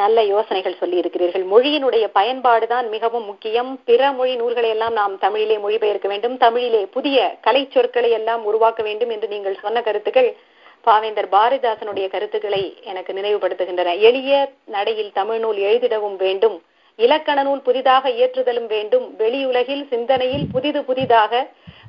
நல்ல 0.01 0.23
யோசனைகள் 0.23 0.79
சொல்லி 0.81 0.97
இருக்கிறீர்கள் 0.97 1.43
மொழியினுடைய 1.45 2.05
பயன்பாடுதான் 2.15 2.89
மிகவும் 2.89 3.25
முக்கியம். 3.25 3.71
பிற 3.89 4.11
மொழி 4.11 4.35
நூல்களை 4.35 4.69
எல்லாம் 4.69 4.93
நாம் 4.93 5.19
தமிழிலே 5.25 5.57
மொழிபெயர்க்க 5.57 6.07
வேண்டும். 6.07 6.37
தமிழிலே 6.37 6.85
புதிய 6.85 7.37
கலை 7.41 7.69
சொற்களை 7.71 8.11
எல்லாம் 8.11 8.45
உருவாக்க 8.45 8.83
வேண்டும் 8.83 9.09
என்று 9.09 9.27
நீங்கள் 9.27 9.59
சொன்ன 9.61 9.81
கருத்துக்கள் 9.81 10.29
பாவேந்தர் 10.85 11.29
பாரதிதாசனுடைய 11.35 12.07
கருத்துக்களை 12.09 12.63
எனக்கு 12.83 13.13
நினைவுபடுத்துகின்றன. 13.13 13.99
எளிய 13.99 14.51
நடையில் 14.65 15.15
தமிழ் 15.19 15.39
நூல் 15.39 15.57
எழுதிடவும் 15.57 16.17
வேண்டும். 16.25 16.57
இலக்கண 16.99 17.39
நூல் 17.43 17.65
புதிதாக 17.67 18.09
இயற்றுதலும் 18.09 18.69
வேண்டும். 18.75 19.05
வெளியுலகில் 19.19 19.83
சிந்தனையில் 19.91 20.45
புதிது 20.53 20.81
புதிதாக 20.83 21.33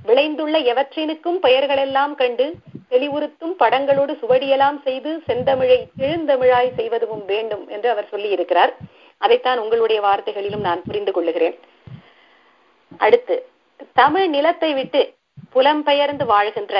விளைந்துள்ள 0.08 0.56
எவற்றினுக்கும் 0.72 1.38
பெயர்களெல்லாம் 1.44 2.14
கண்டு 2.14 2.46
தெளிவுறுத்தும் 2.90 3.54
படங்களோடு 3.62 4.12
சுவடியெல்லாம் 4.20 4.78
செய்து 4.84 5.10
செந்தமிழை 5.28 5.78
எழுந்தமிழாய் 6.06 6.70
செய்வதும் 6.76 7.24
வேண்டும் 7.32 7.64
என்று 7.68 7.88
அவர் 7.90 8.10
சொல்லி 8.12 8.28
இருக்கிறார் 8.28 8.72
அதைத்தான் 9.18 9.58
உங்களுடைய 9.58 10.00
வார்த்தைகளிலும் 10.00 10.66
நான் 10.68 10.84
புரிந்து 10.86 11.12
கொள்ளுகிறேன். 11.12 11.56
அடுத்து 13.00 13.36
தமிழ் 14.00 14.28
நிலத்தை 14.28 14.70
விட்டு 14.74 15.00
புலம்பெயர்ந்து 15.54 16.24
வாழ்கின்ற 16.26 16.74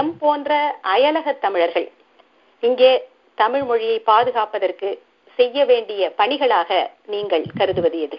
எம் 0.00 0.14
போன்ற 0.18 0.58
அயலக 0.94 1.36
தமிழர்கள் 1.44 1.88
இங்கே 2.62 2.92
தமிழ் 3.38 3.64
மொழியை 3.70 3.98
பாதுகாப்பதற்கு 4.10 4.90
செய்ய 5.36 5.64
வேண்டிய 5.64 6.12
பணிகளாக 6.16 6.90
நீங்கள் 7.06 7.44
கருதுவது 7.56 7.98
எது? 8.00 8.18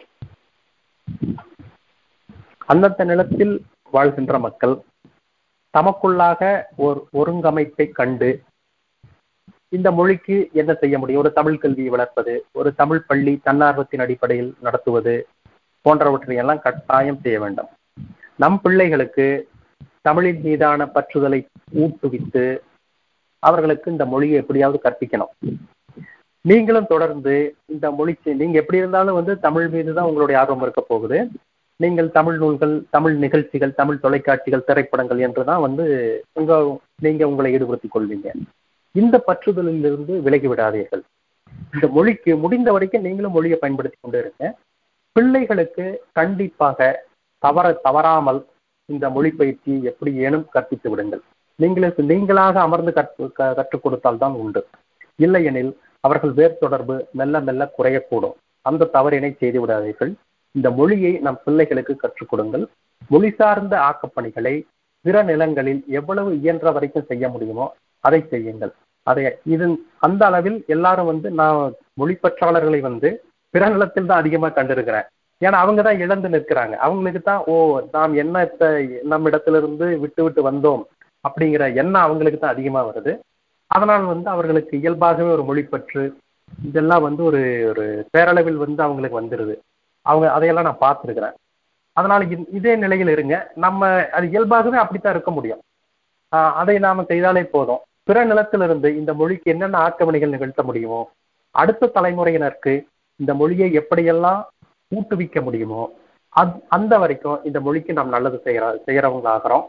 அந்தந்த 2.66 3.04
நிலத்தில் 3.04 3.66
வாழ்கின்ற 3.92 4.40
மக்கள் 4.40 4.76
தமக்குள்ளாக 5.74 6.42
ஒரு 6.76 7.00
ஒருங்கமைப்பை 7.14 7.92
கண்டு 7.92 8.30
இந்த 9.70 9.92
மொழிக்கு 9.92 10.50
என்ன 10.54 10.74
செய்ய 10.74 10.98
முடியும்? 10.98 11.22
ஒரு 11.22 11.32
தமிழ் 11.34 11.58
கல்வியை 11.58 11.90
வளர்ப்பது 11.90 12.46
ஒரு 12.52 12.76
தமிழ் 12.76 13.02
பள்ளி 13.08 13.34
தன்னார்வத்தின் 13.44 14.00
அடிப்படையில் 14.00 14.52
நடத்துவது 14.62 15.28
போன்றவற்றை 15.82 16.36
எல்லாம் 16.36 16.62
கட்டாயம் 16.62 17.22
செய்ய 17.22 17.40
வேண்டும். 17.40 17.70
நம் 18.36 18.62
பிள்ளைகளுக்கு 18.62 19.50
தமிழின் 20.02 20.42
மீதான 20.42 20.86
பற்றுதலை 20.86 21.40
ஊக்குவித்து 21.76 22.46
அவர்களுக்கு 23.40 23.92
இந்த 23.92 24.06
மொழியை 24.06 24.38
எப்படியாவது 24.42 24.80
கற்பிக்கணும். 24.84 25.34
நீங்களும் 26.50 26.92
தொடர்ந்து 26.94 27.36
இந்த 27.74 27.86
மொழி 27.98 28.14
நீங்க 28.42 28.56
எப்படி 28.62 28.82
இருந்தாலும் 28.82 29.18
வந்து 29.20 29.34
தமிழ் 29.46 29.68
மீது 29.76 29.92
தான் 29.98 30.10
உங்களுடைய 30.10 30.40
ஆர்வம் 30.42 30.64
இருக்க 30.66 30.82
போகுது. 30.82 31.18
நீங்கள் 31.80 32.10
தமிழ் 32.18 32.38
நூல்கள் 32.42 32.76
தமிழ் 32.96 33.16
நிகழ்ச்சிகள் 33.24 33.78
தமிழ் 33.80 34.04
தொலைக்காட்சிகள் 34.04 34.68
திரைப்படங்கள் 34.68 35.24
என்றுதான் 35.28 35.64
வந்து 35.66 35.86
உங்க 36.40 36.60
நீங்க 37.06 37.24
உங்களை 37.32 37.50
ஈடுபடுத்திக் 37.56 37.96
கொள்வீங்க. 37.96 38.30
இந்த 38.96 39.16
பற்றுதலிலிருந்து 39.28 40.14
விலகி 40.26 40.48
விடாதீர்கள். 40.48 41.04
இந்த 41.74 41.88
மொழிக்கு 41.96 42.32
முடிந்த 42.44 42.70
வரைக்கும் 42.76 43.06
நீங்களும் 43.08 43.36
மொழியை 43.38 43.58
பயன்படுத்தி 43.64 43.98
கொண்டு 44.02 44.20
இருங்க. 44.24 44.44
பிள்ளைகளுக்கு 45.16 45.86
கண்டிப்பாக 46.20 46.88
தவற 47.44 47.68
தவறாமல் 47.88 48.40
இந்த 48.90 49.06
மொழி 49.16 49.30
பயிற்சி 49.40 49.74
எப்படி 49.92 50.12
ஏனும் 50.26 50.46
கற்பித்து 50.56 50.90
விடுங்கள். 50.90 51.24
நீங்களே 51.60 51.90
நீங்களாக 52.12 52.56
அமர்ந்து 52.68 52.92
கற்று 53.00 53.26
கற்றுக் 53.60 53.84
கொடுத்தால் 53.84 54.22
தான் 54.24 54.38
உண்டு. 54.44 54.62
இல்லையெனில் 55.26 55.72
அவர்கள் 56.06 56.34
வேர் 56.40 56.62
தொடர்பு 56.64 56.96
மெல்ல 57.20 57.42
மெல்ல 57.48 57.64
குறையக்கூடும். 57.78 58.36
அந்த 58.66 58.90
தவறினை 58.96 59.32
செய்து 59.42 59.60
விடாதீர்கள். 59.64 60.12
இந்த 60.56 60.68
மொழியை 60.80 61.12
நம் 61.26 61.42
பிள்ளைகளுக்கு 61.46 61.94
கற்றுக் 62.04 62.32
கொடுங்கள். 62.32 62.66
மொழி 63.14 63.30
சார்ந்த 63.40 63.76
ஆக்கப்பணிகளை 63.90 64.56
பிற 65.06 65.18
நிலங்களில் 65.30 65.82
எவ்வளவு 66.00 66.30
இயன்ற 66.44 66.72
வரைக்கும் 66.76 67.10
செய்ய 67.10 67.26
முடியுமோ 67.34 67.66
அதை 68.04 68.20
செய்யுங்கள். 68.32 68.72
அதை 69.08 69.24
இது 69.54 69.66
அந்த 70.06 70.22
அளவில் 70.30 70.58
எல்லாரும் 70.76 71.10
வந்து 71.12 71.28
நான் 71.40 71.60
மொழிப்பற்றாளர்களை 72.02 72.80
வந்து 72.88 73.10
பிற 73.54 73.66
நிலத்தில் 73.74 74.10
தான் 74.10 74.22
அதிகமா 74.22 74.48
கண்டிருக்கிறேன். 74.56 75.06
ஏன்னா 75.42 75.58
அவங்க 75.64 75.82
தான் 75.88 76.02
இழந்து 76.06 76.30
நிற்கிறாங்க. 76.36 76.76
அவங்களுக்கு 76.86 77.22
தான் 77.30 77.42
ஓ 77.52 77.54
நாம் 77.96 78.14
என்ன 78.24 78.46
நம்ம 79.12 79.30
இடத்திலிருந்து 79.32 79.88
விட்டு 80.04 80.22
விட்டு 80.26 80.42
வந்தோம் 80.50 80.84
அப்படிங்கிற 81.26 81.64
எண்ணம் 81.82 82.06
அவங்களுக்கு 82.08 82.40
தான் 82.40 82.56
அதிகமா 82.56 82.82
வருது. 82.90 83.14
அதனால் 83.72 84.06
வந்து 84.12 84.30
அவர்களுக்கு 84.34 84.74
இயல்பாகவே 84.84 85.30
ஒரு 85.38 85.44
மொழிப்பற்று 85.50 86.04
இதெல்லாம் 86.68 87.06
வந்து 87.08 87.22
ஒரு 87.30 87.42
ஒரு 87.70 87.86
பேரளவில் 88.16 88.62
வந்து 88.64 88.82
அவங்களுக்கு 88.86 89.20
வந்துடுது 89.22 89.56
அவங்க 90.06 90.26
அதையெல்லாம் 90.36 90.68
நான் 90.68 90.84
பார்த்துருக்குறேன். 90.86 91.36
அதனால் 91.98 92.24
இந் 92.34 92.46
இதே 92.58 92.74
நிலையில் 92.84 93.12
இருங்க. 93.14 93.36
நம்ம 93.66 93.90
அது 94.18 94.26
இயல்பாகவே 94.34 94.78
அப்படித்தான் 94.82 95.16
இருக்க 95.16 95.32
முடியும். 95.32 95.62
அதை 96.62 96.76
நாம் 96.86 97.10
செய்தாலே 97.12 97.44
போதும். 97.56 97.82
பிற 98.08 98.18
நிலத்திலிருந்து 98.32 98.90
இந்த 99.00 99.12
மொழிக்கு 99.20 99.52
என்னென்ன 99.54 99.78
ஆக்கமணிகள் 99.88 100.34
நிகழ்த்த 100.34 100.64
முடியுமோ 100.64 101.02
அடுத்த 101.56 101.92
தலைமுறையினருக்கு 101.96 102.74
இந்த 103.20 103.32
மொழியை 103.42 103.70
எப்படியெல்லாம் 103.82 104.42
ஊக்குவிக்க 104.92 105.42
முடியுமோ 105.42 105.84
அந் 106.36 106.54
அந்த 106.76 106.94
வரைக்கும் 107.02 107.44
இந்த 107.50 107.60
மொழிக்கு 107.68 107.92
நாம் 107.98 108.16
நல்லது 108.16 108.38
செய்கிற 108.46 108.66
செய்கிறவங்களாகிறோம் 108.86 109.66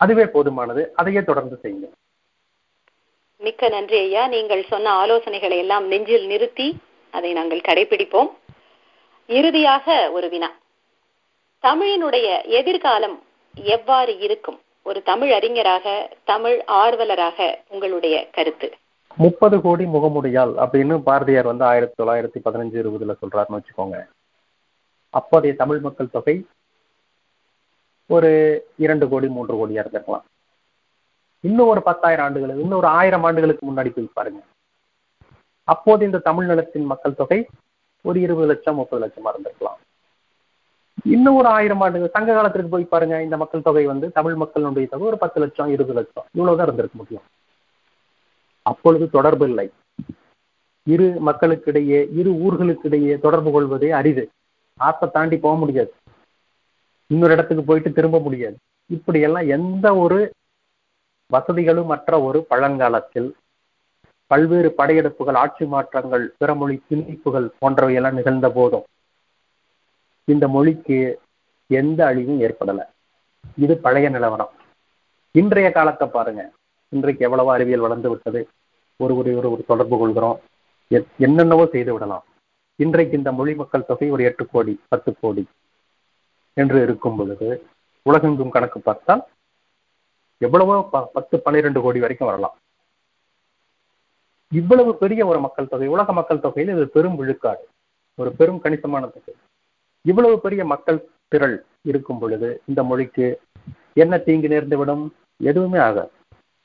அதுவே 0.00 0.24
போதுமானது. 0.34 0.82
அதையே 1.00 1.22
தொடர்ந்து 1.24 1.56
செய்யுங்க. 1.62 1.86
மிக்க 3.46 3.68
நன்றி 3.68 3.98
ஐயா. 3.98 4.22
நீங்கள் 4.26 4.64
சொன்ன 4.64 4.92
ஆலோசனைகளை 5.02 5.56
எல்லாம் 5.56 5.86
நெஞ்சில் 5.86 6.26
நிறுத்தி 6.26 6.68
அதை 7.10 7.32
நாங்கள் 7.32 7.66
கடைபிடிப்போம். 7.68 8.30
இறுதியாக 9.26 10.10
ஒரு 10.10 10.28
வினா. 10.28 10.50
தமிழினுடைய 11.62 12.44
எதிர்காலம் 12.44 13.22
எவ்வாறு 13.64 14.18
இருக்கும்? 14.18 14.58
ஒரு 14.82 15.02
தமிழ் 15.02 15.32
அறிஞராக 15.32 16.10
தமிழ் 16.24 16.62
ஆர்வலராக 16.66 17.54
உங்களுடைய 17.68 18.30
கருத்து? 18.30 18.68
முப்பது 19.16 19.60
கோடி 19.60 19.84
முகமுடியால் 19.84 20.54
அப்படின்னு 20.56 20.98
பாரதியார் 20.98 21.46
வந்து 21.46 21.64
ஆயிரத்தி 21.64 22.02
தொள்ளாயிரத்தி 22.02 22.44
பதினஞ்சு 22.44 22.80
இருபதுல 22.82 23.14
சொல்றாருன்னு 23.22 23.58
வச்சுக்கோங்க. 23.58 24.04
அப்போதைய 25.10 25.56
தமிழ் 25.56 25.78
மக்கள் 25.78 26.10
தொகை 26.10 26.36
ஒரு 28.06 28.30
இரண்டு 28.76 29.08
கோடி 29.08 29.28
மூன்று 29.28 29.54
கோடியா 29.54 29.84
இருந்திருக்கலாம். 29.84 30.26
இன்னும் 31.46 31.70
ஒரு 31.72 31.82
பத்தாயிரம் 31.88 32.24
ஆண்டுகள் 32.26 32.60
இன்னும் 32.64 32.80
ஒரு 32.82 32.90
ஆயிரம் 32.98 33.24
ஆண்டுகளுக்கு 33.28 33.64
முன்னாடி 33.70 33.90
போய் 33.94 34.16
பாருங்க. 34.18 34.40
அப்போது 35.68 36.04
இந்த 36.08 36.18
தமிழ் 36.28 36.48
நிலத்தின் 36.50 36.90
மக்கள் 36.92 37.18
தொகை 37.20 37.40
ஒரு 38.08 38.18
இருபது 38.26 38.48
லட்சம் 38.50 38.78
முப்பது 38.80 39.02
லட்சமா 39.04 39.30
இருந்திருக்கலாம். 39.32 39.80
இன்னும் 41.14 41.38
ஒரு 41.40 41.48
ஆயிரம் 41.56 41.82
ஆண்டுகள் 41.84 42.14
சங்க 42.16 42.34
காலத்திற்கு 42.34 42.70
போய் 42.74 42.92
பாருங்க 42.92 43.16
இந்த 43.22 43.36
மக்கள் 43.36 43.66
தொகை 43.68 43.84
வந்து 43.92 44.06
தமிழ் 44.18 44.36
மக்களுடைய 44.42 44.86
தொகை 44.92 45.06
ஒரு 45.06 45.18
பத்து 45.24 45.40
லட்சம் 45.40 45.72
இருபது 45.74 45.96
லட்சம் 45.98 46.26
இவ்வளவுதான் 46.32 46.66
இருந்திருக்க 46.66 46.98
முடியும். 47.00 47.26
அப்பொழுது 48.66 49.06
தொடர்பு 49.16 49.44
இல்லை. 49.50 49.66
இரு 50.86 51.06
மக்களுக்கிடையே 51.26 52.00
இரு 52.20 52.30
ஊர்களுக்கிடையே 52.46 53.14
தொடர்பு 53.18 53.50
கொள்வதே 53.50 53.90
அரிது. 54.00 54.24
ஆத்தை 54.80 55.08
தாண்டி 55.12 55.36
போக 55.36 55.56
முடியாது. 55.56 55.92
இன்னொரு 57.12 57.34
இடத்துக்கு 57.36 57.64
போயிட்டு 57.64 57.90
திரும்ப 57.92 58.18
முடியாது. 58.18 58.56
இப்படியெல்லாம் 58.96 59.48
எந்த 59.56 59.86
ஒரு 60.04 60.18
வசதிகளும் 61.30 61.90
மற்ற 61.92 62.20
ஒரு 62.20 62.38
பழங்காலத்தில் 62.50 63.28
பல்வேறு 64.30 64.68
படையெடுப்புகள் 64.78 65.38
ஆட்சி 65.42 65.64
மாற்றங்கள் 65.64 66.24
பிறமொழி 66.38 66.76
திணிப்புகள் 66.88 67.46
போன்றவையெல்லாம் 67.60 68.18
நிகழ்ந்த 68.18 68.48
போதும் 68.50 68.86
இந்த 70.28 70.44
மொழிக்கு 70.48 70.96
எந்த 71.70 72.00
அழிவும் 72.06 72.40
ஏற்படலை. 72.46 72.84
இது 73.64 73.74
பழைய 73.84 74.06
நிலவரம். 74.08 74.52
இன்றைய 75.34 75.68
காலத்தை 75.76 76.06
பாருங்க. 76.08 76.42
இன்றைக்கு 76.92 77.22
எவ்வளவோ 77.24 77.50
அறிவியல் 77.52 77.84
வளர்ந்து 77.84 78.08
விட்டது. 78.08 78.40
ஒரு 79.00 79.12
ஒரு 79.16 79.30
ஒரு 79.38 79.48
ஒரு 79.54 79.62
தொடர்பு 79.66 79.96
கொள்கிறோம். 79.98 80.38
என்னென்னவோ 81.26 81.64
செய்து 81.74 81.92
விடலாம். 81.92 82.24
இன்றைக்கு 82.80 83.14
இந்த 83.16 83.30
மொழி 83.38 83.52
மக்கள் 83.60 83.88
தொகை 83.90 84.08
ஒரு 84.14 84.22
எட்டு 84.28 84.44
கோடி 84.52 84.74
பத்து 84.88 85.10
கோடி 85.20 85.44
என்று 86.56 86.78
இருக்கும் 86.86 87.16
பொழுது 87.18 87.48
உலகெங்கும் 88.06 88.54
கணக்கு 88.56 88.80
பார்த்தால் 88.80 89.22
எவ்வளவோ 90.40 90.74
பத்து 91.16 91.36
பன்னிரெண்டு 91.44 91.80
கோடி 91.84 92.00
வரைக்கும் 92.04 92.30
வரலாம். 92.30 92.56
இவ்வளவு 94.52 94.90
பெரிய 95.02 95.20
ஒரு 95.30 95.38
மக்கள் 95.44 95.70
தொகை 95.70 95.86
உலக 95.94 96.12
மக்கள் 96.18 96.42
தொகையில் 96.44 96.74
இது 96.74 96.84
பெரும் 96.96 97.16
விழுக்காடு 97.20 97.64
ஒரு 98.18 98.30
பெரும் 98.38 98.60
கணிசமான 98.64 99.04
தொகை. 99.14 99.34
இவ்வளவு 100.10 100.36
பெரிய 100.44 100.64
மக்கள் 100.72 100.98
திரள் 101.32 101.56
இருக்கும் 101.90 102.20
பொழுது 102.20 102.50
இந்த 102.70 102.80
மொழிக்கு 102.90 103.26
என்ன 104.02 104.14
தீங்கு 104.26 104.48
நேர்ந்து 104.52 104.76
விடும் 104.80 105.04
எதுவுமே 105.50 105.78
ஆகாது. 105.88 106.12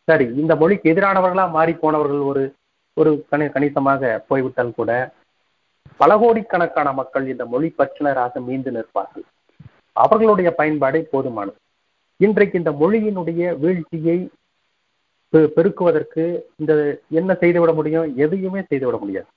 சரி 0.07 0.26
இந்த 0.41 0.53
மொழிக்கு 0.61 0.91
எதிரானவர்களா 0.93 1.45
மாறி 1.57 1.74
போனவர்கள் 1.84 2.24
ஒரு 2.32 2.43
ஒரு 2.97 3.11
கணி 3.32 3.45
கணிசமாக 3.55 4.11
போய்விட்டால் 4.30 4.78
கூட 4.80 4.91
பல 6.01 6.11
கோடிக்கணக்கான 6.22 6.89
மக்கள் 6.99 7.26
இந்த 7.34 7.43
மொழி 7.45 7.67
பற்றினராக 7.78 8.41
மீண்டு 8.47 8.72
நிற்பார்கள். 8.78 9.26
அவர்களுடைய 10.03 10.49
பயன்பாடே 10.59 11.01
போதுமானது. 11.13 11.59
இன்றைக்கு 12.24 12.55
இந்த 12.61 12.72
மொழியினுடைய 12.82 13.43
வீழ்ச்சியை 13.61 14.17
பெருக்குவதற்கு 15.55 16.24
இந்த 16.61 16.74
என்ன 17.19 17.32
செய்துவிட 17.41 17.72
முடியும்? 17.78 18.07
எதையுமே 18.24 18.61
செய்துவிட 18.67 18.97
முடியாது. 19.03 19.30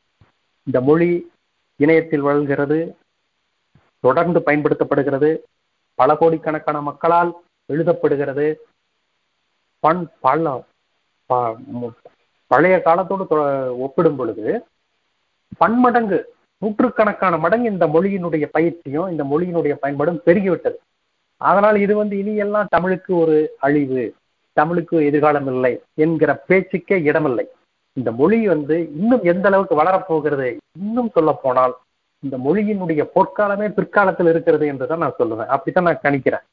இந்த 0.66 0.78
மொழி 0.88 1.08
இணையத்தில் 1.80 2.26
வளர்கிறது 2.28 2.78
தொடர்ந்து 4.06 4.40
பயன்படுத்தப்படுகிறது 4.46 5.30
பல 6.00 6.16
கோடிக்கணக்கான 6.20 6.78
மக்களால் 6.90 7.30
எழுதப்படுகிறது. 7.72 8.46
பண் 9.84 10.02
பல 10.26 10.54
பழைய 12.46 12.76
காலத்தோடு 12.86 13.24
ஒப்பிடும் 13.84 14.16
பொழுது 14.16 14.46
பன்மடங்கு 15.62 16.18
நூற்றுக்கணக்கான 16.62 17.36
மடங்கு 17.44 17.72
இந்த 17.74 17.86
மொழியினுடைய 17.94 18.46
பயிற்சியும் 18.56 19.10
இந்த 19.12 19.24
மொழியினுடைய 19.30 19.74
பயன்பாடும் 19.84 20.24
பெருகிவிட்டது. 20.26 20.78
அதனால் 21.50 21.78
இது 21.84 21.94
வந்து 22.00 22.14
இனி 22.18 22.34
எல்லாம் 22.44 22.70
தமிழுக்கு 22.70 23.12
ஒரு 23.22 23.36
அழிவு. 23.66 24.04
தமிழுக்கு 24.58 24.96
எதிர்காலம் 25.08 25.48
இல்லை 25.52 25.72
என்கிற 25.94 26.30
பேச்சுக்கே 26.48 26.96
இடமில்லை. 27.10 27.44
இந்த 27.92 28.10
மொழி 28.20 28.38
வந்து 28.52 28.76
இன்னும் 29.00 29.24
எந்த 29.32 29.46
அளவுக்கு 29.48 29.74
வளரப்போகிறது 29.80 30.48
இன்னும் 30.80 31.10
சொல்ல 31.16 31.32
போனால் 31.44 31.74
இந்த 32.24 32.36
மொழியினுடைய 32.44 33.02
பொற்காலமே 33.16 33.66
பிற்காலத்தில் 33.78 34.30
இருக்கிறது 34.32 34.66
என்றுதான் 34.72 35.04
நான் 35.04 35.18
சொல்லுவேன். 35.18 35.52
அப்படித்தான் 35.56 35.88
நான் 35.88 36.04
கணிக்கிறேன். 36.04 36.44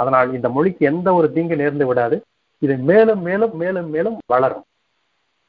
அதனால் 0.00 0.28
இந்த 0.38 0.48
மொழிக்கு 0.56 0.82
எந்த 0.92 1.08
ஒரு 1.18 1.28
தீங்கு 1.32 1.56
நேர்ந்து 1.62 1.86
விடாது. 1.90 2.16
இது 2.64 2.76
மேலும் 2.90 3.22
மேலும் 3.28 3.56
மேலும் 3.62 3.90
மேலும் 3.94 4.18
வளரும். 4.34 4.64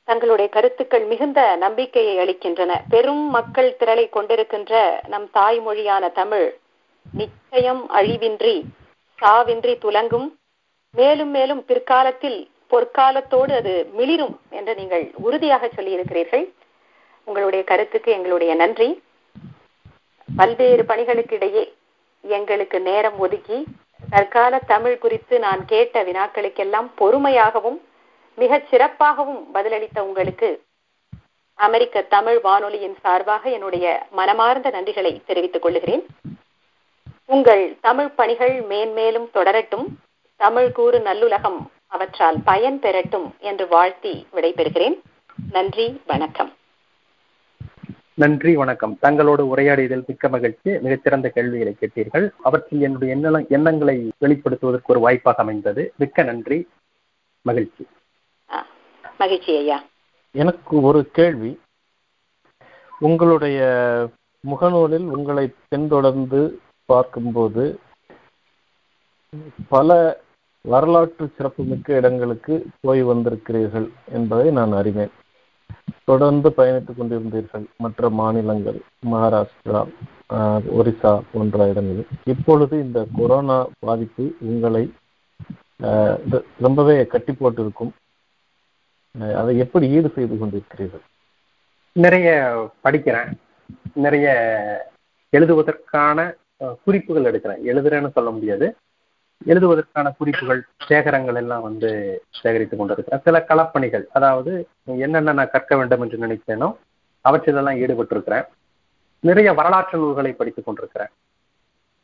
தங்களுடைய 0.10 0.48
கருத்துக்கள் 0.56 1.06
மிகுந்த 1.12 1.42
நம்பிக்கையை 1.56 2.16
அளிக்கின்றன. 2.24 2.72
பெரும் 2.94 3.24
மக்கள் 3.38 3.70
திரளை 3.80 4.06
கொண்டிருக்கின்ற 4.16 4.74
நம் 5.14 5.28
தாய்மொழியான 5.34 6.12
தமிழ் 6.22 6.48
நிச்சயம் 7.20 7.84
அழிவின்றி 8.00 8.56
சாவின்றி 9.22 9.74
துலங்கும். 9.86 10.28
மேலும் 10.94 11.30
மேலும் 11.30 11.66
பிற்காலத்தில் 11.66 12.38
பொற்காலத்தோடு 12.72 13.54
அது 13.60 13.74
மிளிரும் 13.94 14.40
என்று 14.50 14.76
நீங்கள் 14.76 15.06
உறுதியாக 15.28 15.70
சொல்லியிருக்கிறீர்கள். 15.76 16.46
உங்களுடைய 17.28 17.66
கருத்துக்கு 17.66 18.12
எங்களுடைய 18.12 18.56
நன்றி. 18.56 18.90
பல்வேறு 20.36 20.84
பணிகளுக்கிடையே 20.84 21.64
எங்களுக்கு 22.24 22.82
நேரம் 22.82 23.18
ஒதுக்கி 23.20 23.58
தற்கால 24.10 24.60
தமிழ் 24.68 24.98
குறித்து 24.98 25.40
நான் 25.40 25.66
கேட்ட 25.66 26.04
வினாக்களுக்கெல்லாம் 26.04 26.88
பொறுமையாகவும் 27.00 27.80
மிகச் 28.38 28.68
சிறப்பாகவும் 28.72 29.42
பதிலளித்த 29.54 30.00
உங்களுக்கு 30.00 30.50
அமெரிக்க 31.60 32.02
தமிழ் 32.02 32.40
வானொலியின் 32.42 32.98
சார்பாக 33.02 33.50
என்னுடைய 33.50 33.86
மனமார்ந்த 34.12 34.70
நன்றிகளை 34.70 35.22
தெரிவித்துக் 35.26 35.62
கொள்கிறேன். 35.62 36.04
உங்கள் 37.28 37.78
தமிழ் 37.82 38.08
பணிகள் 38.08 38.62
மேன்மேலும் 38.62 39.30
தொடரட்டும். 39.34 39.86
தமிழ் 40.36 40.72
கூறு 40.72 41.00
நல்லுலகம் 41.00 41.58
அவற்றால் 41.88 42.42
பயன் 42.46 42.80
பெறட்டும் 42.80 43.34
என்று 43.40 43.68
வாழ்த்தி 43.68 44.28
விடைபெறுகிறேன். 44.34 45.00
நன்றி 45.52 46.02
வணக்கம். 46.08 46.54
நன்றி 48.14 48.56
வணக்கம். 48.56 48.98
தங்களோடு 49.02 49.44
உரையாடியதில் 49.56 50.06
மிக்க 50.06 50.30
மகிழ்ச்சி. 50.30 50.80
மிகச்சிறந்த 50.80 51.30
கேள்விகளை 51.30 51.76
கேட்டீர்கள். 51.80 52.30
அவற்றில் 52.44 52.82
என்னுடைய 52.82 53.14
எண்ண 53.14 53.46
எண்ணங்களை 53.50 54.12
வெளிப்படுத்துவதற்கு 54.22 54.86
ஒரு 54.86 55.00
வாய்ப்பாக 55.00 55.42
அமைந்தது. 55.42 55.94
மிக்க 55.98 56.24
நன்றி. 56.24 56.68
மகிழ்ச்சி. 57.42 57.88
மகிழ்ச்சி 59.18 59.58
ஐயா. 59.58 59.84
எனக்கு 60.32 60.82
ஒரு 60.82 61.10
கேள்வி. 61.12 61.60
உங்களுடைய 63.00 63.64
முகநூலில் 64.50 65.10
உங்களை 65.10 65.54
பின்தொடர்ந்து 65.68 66.60
பார்க்கும்போது 66.90 67.64
பல 69.70 69.90
வரலாற்று 70.66 71.26
சிறப்புமிக்க 71.36 71.98
இடங்களுக்கு 72.00 72.54
போய் 72.82 73.02
வந்திருக்கிறீர்கள் 73.04 73.88
என்பதை 74.12 74.48
நான் 74.52 74.72
அறிவேன். 74.72 75.14
தொடர்ந்து 76.06 76.50
பயணித்துக் 76.58 77.00
கொண்டிருந்தீர்கள் 77.00 77.66
மற்ற 77.78 78.10
மாநிலங்கள் 78.20 78.80
மகாராஷ்டிரா 79.12 79.82
ஆஹ், 80.36 80.64
ஒரிசா 80.78 81.12
போன்ற 81.32 81.58
இடங்களில். 81.72 82.08
இப்பொழுது 82.26 82.76
இந்த 82.80 83.00
கொரோனா 83.18 83.58
பாதிப்பு 83.80 84.24
உங்களை 84.52 84.84
ரொம்பவே 86.60 86.96
கட்டி 87.06 87.34
போட்டிருக்கும். 87.34 87.92
அதை 89.40 89.54
எப்படி 89.58 89.86
ஈடு 89.98 90.10
செய்து 90.16 90.36
கொண்டிருக்கிறீர்கள்? 90.36 91.04
நிறைய 91.96 92.30
படிக்கிறேன். 92.84 93.32
நிறைய 94.06 94.28
எழுதுவதற்கான 95.34 96.20
குறிப்புகள் 96.86 97.28
எடுக்கிறேன். 97.30 97.62
எழுதுறேன்னு 97.72 98.16
சொல்ல 98.18 98.30
முடியாது. 98.36 98.68
எழுதுவதற்கான 99.52 100.12
குறிப்புகள் 100.18 100.62
சேகரங்கள் 100.88 101.40
எல்லாம் 101.42 101.64
வந்து 101.68 101.90
சேகரித்துக் 102.42 102.80
கொண்டிருக்கிறேன். 102.82 103.24
சில 103.26 103.40
களப்பணிகள் 103.50 104.06
அதாவது 104.18 104.52
என்னென்ன 105.06 105.36
நான் 105.40 105.54
கற்க 105.56 105.76
வேண்டும் 105.80 106.04
என்று 106.06 106.18
நினைத்தேனோ 106.26 106.70
அவற்றிலெல்லாம் 107.26 107.80
ஈடுபட்டிருக்கிறேன். 107.84 108.46
நிறைய 109.20 109.50
வரலாற்று 109.60 109.98
நூல்களை 110.00 110.32
படித்துக் 110.34 110.68
கொண்டிருக்கிறேன். 110.68 111.12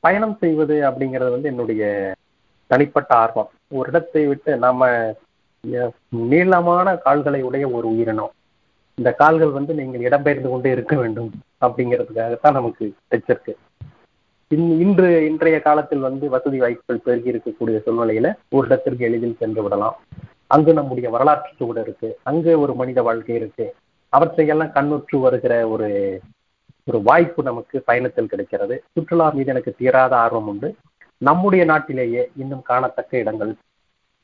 பயணம் 0.04 0.38
செய்வது 0.41 0.76
அப்படிங்கிறது 0.89 1.32
வந்து 1.36 1.52
என்னுடைய 1.54 1.84
தனிப்பட்ட 2.72 3.12
ஆர்வம். 3.16 3.49
ஒரு 3.78 3.88
இடத்தை 3.91 4.24
விட்டு 4.28 4.52
நாம 4.66 4.89
நீளமான 6.32 6.88
கால்களை 7.06 7.41
உடைய 7.47 7.66
ஒரு 7.78 7.88
உயிரினம். 7.93 8.32
இந்த 8.97 9.10
கால்கள் 9.22 9.58
வந்து 9.58 9.74
நீங்கள் 9.80 10.06
இடம்பெயர்ந்து 10.08 10.49
கொண்டே 10.49 10.72
இருக்க 10.72 10.95
வேண்டும் 10.95 11.30
அப்படிங்கிறதுக்காகத்தான் 11.66 12.58
நமக்கு 12.60 12.86
வச்சிருக்கு 13.12 13.54
இன்- 14.52 14.80
இன்று 14.80 15.26
இன்றைய 15.26 15.62
காலத்தில் 15.62 15.99
வந்து 15.99 16.30
வசதி 16.30 16.58
வாய்ப்புகள் 16.58 17.02
பெருகி 17.04 17.32
இருக்கக்கூடிய 17.32 17.82
சூழ்நிலையில 17.86 18.34
ஒரு 18.49 18.66
இடத்திற்கு 18.66 19.06
எளிதில் 19.06 19.36
சென்று 19.39 19.64
விடலாம். 19.64 19.99
அங்கு 20.47 20.74
நம்முடைய 20.74 21.10
வரலாற்று 21.10 21.49
சூடு 21.56 21.82
இருக்கு. 21.82 22.18
அங்கே 22.24 22.54
ஒரு 22.54 22.76
மனித 22.76 23.02
வாழ்க்கை 23.02 23.36
இருக்கு. 23.36 23.76
அவற்றையெல்லாம் 24.10 24.68
கண்ணுற்று 24.68 25.20
வருகிற 25.20 25.68
ஒரு 25.68 26.20
ஒரு 26.86 27.02
வாய்ப்பு 27.02 27.43
நமக்கு 27.43 27.82
பயணத்தில் 27.82 28.28
கிடைக்கிறது. 28.28 28.84
சுற்றுலா 28.91 29.30
மீது 29.30 29.45
எனக்கு 29.45 29.74
தீராத 29.78 30.18
ஆர்வம் 30.18 30.47
உண்டு. 30.47 30.76
நம்முடைய 31.18 31.66
நாட்டிலேயே 31.66 32.30
இன்னும் 32.38 32.64
காணத்தக்க 32.70 33.18
இடங்கள் 33.18 33.56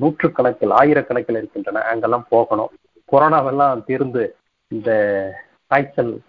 நூற்றுக்கணக்கில் 0.01 0.71
ஆயிரக்கணக்கில் 0.71 1.37
இருக்கின்றன. 1.37 1.79
அங்கெல்லாம் 1.79 2.25
போகணும். 2.29 2.69
கொரோனாவெல்லாம் 3.11 3.83
தீர்ந்து 3.85 4.35
இந்த 4.67 5.31
காய்ச்சல் 5.67 6.21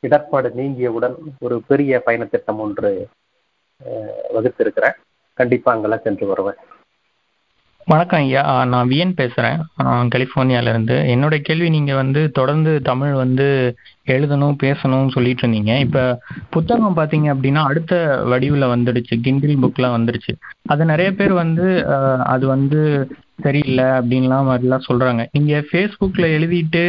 இடர்பாடு 0.00 0.48
நீங்கியவுடன் 0.48 1.14
ஒரு 1.40 1.62
பெரிய 1.66 2.00
பயண 2.00 2.24
திட்டம் 2.24 2.60
ஒன்று 2.60 3.08
வகுத்திருக்கிறேன். 4.34 4.98
கண்டிப்பா 5.38 5.72
அங்கெல்லாம் 5.72 6.04
சென்று 6.08 6.26
வருவேன். 6.32 6.60
வணக்கம் 7.90 8.22
ஐயா. 8.24 8.42
நான் 8.72 8.88
வியன் 8.90 9.14
பேசுகிறேன் 9.20 9.60
கலிஃபோர்னியாவிலேருந்து 10.14 10.96
என்னோட 11.12 11.36
கேள்வி 11.46 11.68
நீங்கள் 11.76 11.98
வந்து 12.00 12.20
தொடர்ந்து 12.38 12.72
தமிழ் 12.88 13.14
வந்து 13.20 13.46
எழுதணும் 14.14 14.58
பேசணும்னு 14.64 15.14
சொல்லிட்டு 15.14 15.42
இருந்தீங்க. 15.44 15.72
இப்போ 15.84 16.02
புத்தகம் 16.56 16.98
பார்த்தீங்க 16.98 17.28
அப்படின்னா 17.34 17.62
அடுத்த 17.70 17.94
வடிவில் 18.32 18.72
வந்துடுச்சு. 18.74 19.16
கிண்டில் 19.24 19.62
புக்லாம் 19.64 19.96
வந்துடுச்சு. 19.96 20.34
அது 20.72 20.84
நிறைய 20.92 21.10
பேர் 21.20 21.34
வந்து 21.42 21.68
அது 22.34 22.46
வந்து 22.54 22.80
சரியில்லை 23.46 23.88
அப்படின்லாம் 23.98 24.48
மாதிரிலாம் 24.50 24.86
சொல்கிறாங்க 24.88 25.24
நீங்கள் 25.36 25.66
ஃபேஸ்புக்கில் 25.70 26.34
எழுதிட்டு 26.36 26.84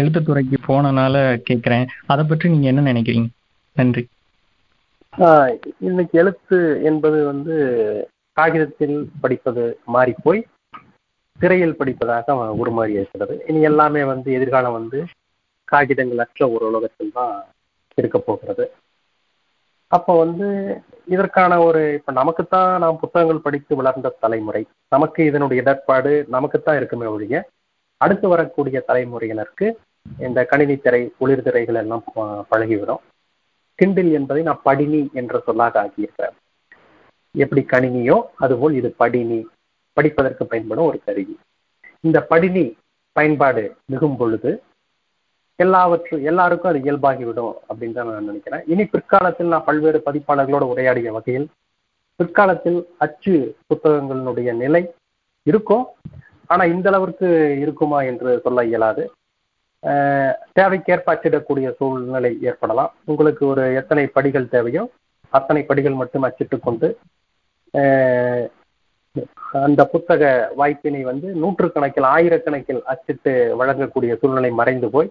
எழுத்துத்துறைக்கு 0.00 0.58
போனனால 0.68 1.16
கேட்குறேன் 1.48 1.86
அதை 2.12 2.24
பற்றி 2.24 2.52
நீங்கள் 2.54 2.72
என்ன 2.72 2.84
நினைக்கிறீங்க? 2.92 3.28
நன்றி. 3.80 4.04
இன்னைக்கு 5.18 6.18
எழுத்து 6.20 6.56
என்பது 6.82 7.18
வந்து 7.24 7.54
காகிதத்தில் 8.36 8.96
படிப்பது 9.20 9.62
மாறி 9.94 10.14
போய் 10.22 10.40
திரையில் 11.40 11.78
படிப்பதாக 11.78 12.34
உருமாறி 12.62 12.92
இருக்கிறது 12.98 13.34
இனி 13.46 13.60
எல்லாமே 13.60 14.02
வந்து 14.04 14.28
எதிர்காலம் 14.32 14.76
வந்து 14.78 14.98
காகிதங்கள் 15.64 16.22
அற்ற 16.24 16.48
ஒரு 16.50 16.64
உலகத்தில் 16.70 17.14
தான் 17.14 17.32
இருக்க 17.94 18.18
போகிறது. 18.18 18.66
அப்போ 19.92 20.12
வந்து 20.18 20.46
இதற்கான 21.14 21.58
ஒரு 21.62 21.82
இப்ப 21.98 22.12
நமக்குத்தான் 22.12 22.70
நாம் 22.84 23.02
புத்தகங்கள் 23.04 23.44
படித்து 23.48 23.72
வளர்ந்த 23.76 24.14
தலைமுறை. 24.20 24.62
நமக்கு 24.88 25.20
இதனுடைய 25.24 25.62
இடர்பாடு 25.62 26.14
நமக்குத்தான் 26.36 26.76
இருக்குமே 26.76 27.06
ஒழிய 27.06 27.44
அடுத்து 28.00 28.28
வரக்கூடிய 28.28 28.84
தலைமுறையினருக்கு 28.88 29.68
இந்த 30.20 30.40
கணினி 30.44 30.76
திரை 30.76 31.02
ஒளிர் 31.18 31.46
திரைகள் 31.48 31.74
எல்லாம் 31.74 32.04
பழகிவிடும். 32.50 33.02
கிண்டில் 33.78 34.12
என்பதை 34.12 34.42
நான் 34.42 34.64
படினி 34.64 35.00
என்ற 35.12 35.42
சொல்லாக 35.46 35.74
ஆக்கியிருக்கிறேன் 35.82 36.36
எப்படி 37.34 37.62
கணினியோ 37.72 38.16
அதுபோல் 38.34 38.74
இது 38.74 38.94
படினி. 38.98 39.40
படிப்பதற்கு 39.92 40.46
பயன்படும் 40.46 40.84
ஒரு 40.84 40.98
கருவி. 41.04 41.34
இந்த 42.00 42.26
படினி 42.30 42.64
பயன்பாடு 43.12 43.62
மிகும் 43.84 44.16
பொழுது 44.16 44.50
எல்லாவற்றும் 45.62 46.22
எல்லாருக்கும் 46.22 46.70
அது 46.70 46.80
இயல்பாகிவிடும் 46.80 47.52
அப்படின்னு 47.68 47.92
தான் 47.92 48.10
நான் 48.10 48.24
நினைக்கிறேன். 48.24 48.64
இனி 48.66 48.84
பிற்காலத்தில் 48.84 49.52
நான் 49.52 49.64
பல்வேறு 49.64 50.02
பதிப்பாளர்களோடு 50.06 50.66
உரையாடிய 50.72 51.12
வகையில் 51.12 51.46
பிற்காலத்தில் 52.16 52.78
அச்சு 52.98 53.34
புத்தகங்களினுடைய 53.68 54.52
நிலை 54.54 54.82
இருக்கும் 55.42 55.86
ஆனா 56.46 56.64
இந்த 56.64 56.88
அளவிற்கு 56.90 57.28
இருக்குமா 57.60 58.00
என்று 58.02 58.40
சொல்ல 58.44 58.64
இயலாது. 58.64 59.04
தேவைக்கேற்ப 60.58 61.08
அச்சிடக்கூடிய 61.14 61.66
சூழ்நிலை 61.78 62.32
ஏற்படலாம். 62.48 62.92
உங்களுக்கு 63.10 63.42
ஒரு 63.52 63.64
எத்தனை 63.80 64.04
படிகள் 64.16 64.52
தேவையோ 64.54 64.84
அத்தனை 65.38 65.62
படிகள் 65.70 66.00
மட்டும் 66.00 66.26
அச்சிட்டு 66.28 66.58
கொண்டு 66.66 66.88
அந்த 69.66 69.82
புத்தக 69.92 70.22
வாய்ப்பினை 70.60 71.02
வந்து 71.10 71.28
நூற்றுக்கணக்கில் 71.42 72.06
ஆயிரக்கணக்கில் 72.14 72.80
அச்சிட்டு 72.92 73.32
வழங்கக்கூடிய 73.60 74.12
சூழ்நிலை 74.20 74.50
மறைந்து 74.60 74.88
போய் 74.94 75.08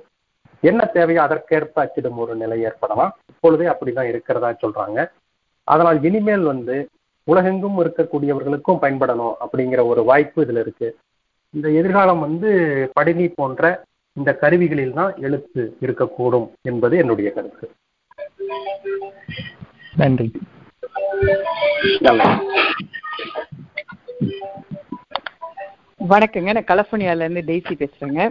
என்ன 0.70 0.82
தேவையோ 0.95 1.22
அதற்கேற்ப 1.24 1.82
அச்சிடும் 1.84 2.20
ஒரு 2.24 2.34
நிலை 2.41 2.57
ஏற்படலாம். 2.68 3.11
இப்பொழுதே 3.32 3.66
அப்படிதான் 3.72 4.09
இருக்கிறதா 4.11 4.49
சொல்றாங்க. 4.63 4.99
அதனால் 5.63 5.99
இனிமேல் 6.07 6.45
வந்து 6.51 6.76
உலகெங்கும் 7.32 7.80
இருக்கக்கூடியவர்களுக்கும் 7.84 8.82
பயன்படணும் 8.84 9.36
அப்படிங்கிற 9.43 9.82
ஒரு 9.91 10.01
வாய்ப்பு 10.09 10.39
இதுல 10.45 10.63
இருக்கு. 10.66 10.89
இந்த 11.53 11.68
எதிர்காலம் 11.80 12.24
வந்து 12.26 12.49
படினி 12.97 13.28
போன்ற 13.39 13.63
இந்த 14.20 14.32
கருவிகளில் 14.41 14.93
தான் 14.93 15.13
எழுத்து 15.22 15.61
இருக்கக்கூடும் 15.82 16.45
என்பது 16.61 16.97
என்னுடைய 16.97 17.30
கருத்து. 17.32 17.66
நன்றி. 19.95 20.28
வணக்கங்க 26.13 26.51
நான் 26.55 26.70
கலிபோர்னியால 26.72 27.26
இருந்து 27.26 27.43
டெய்ஸி 27.49 27.74
பேசுறேங்க. 27.82 28.22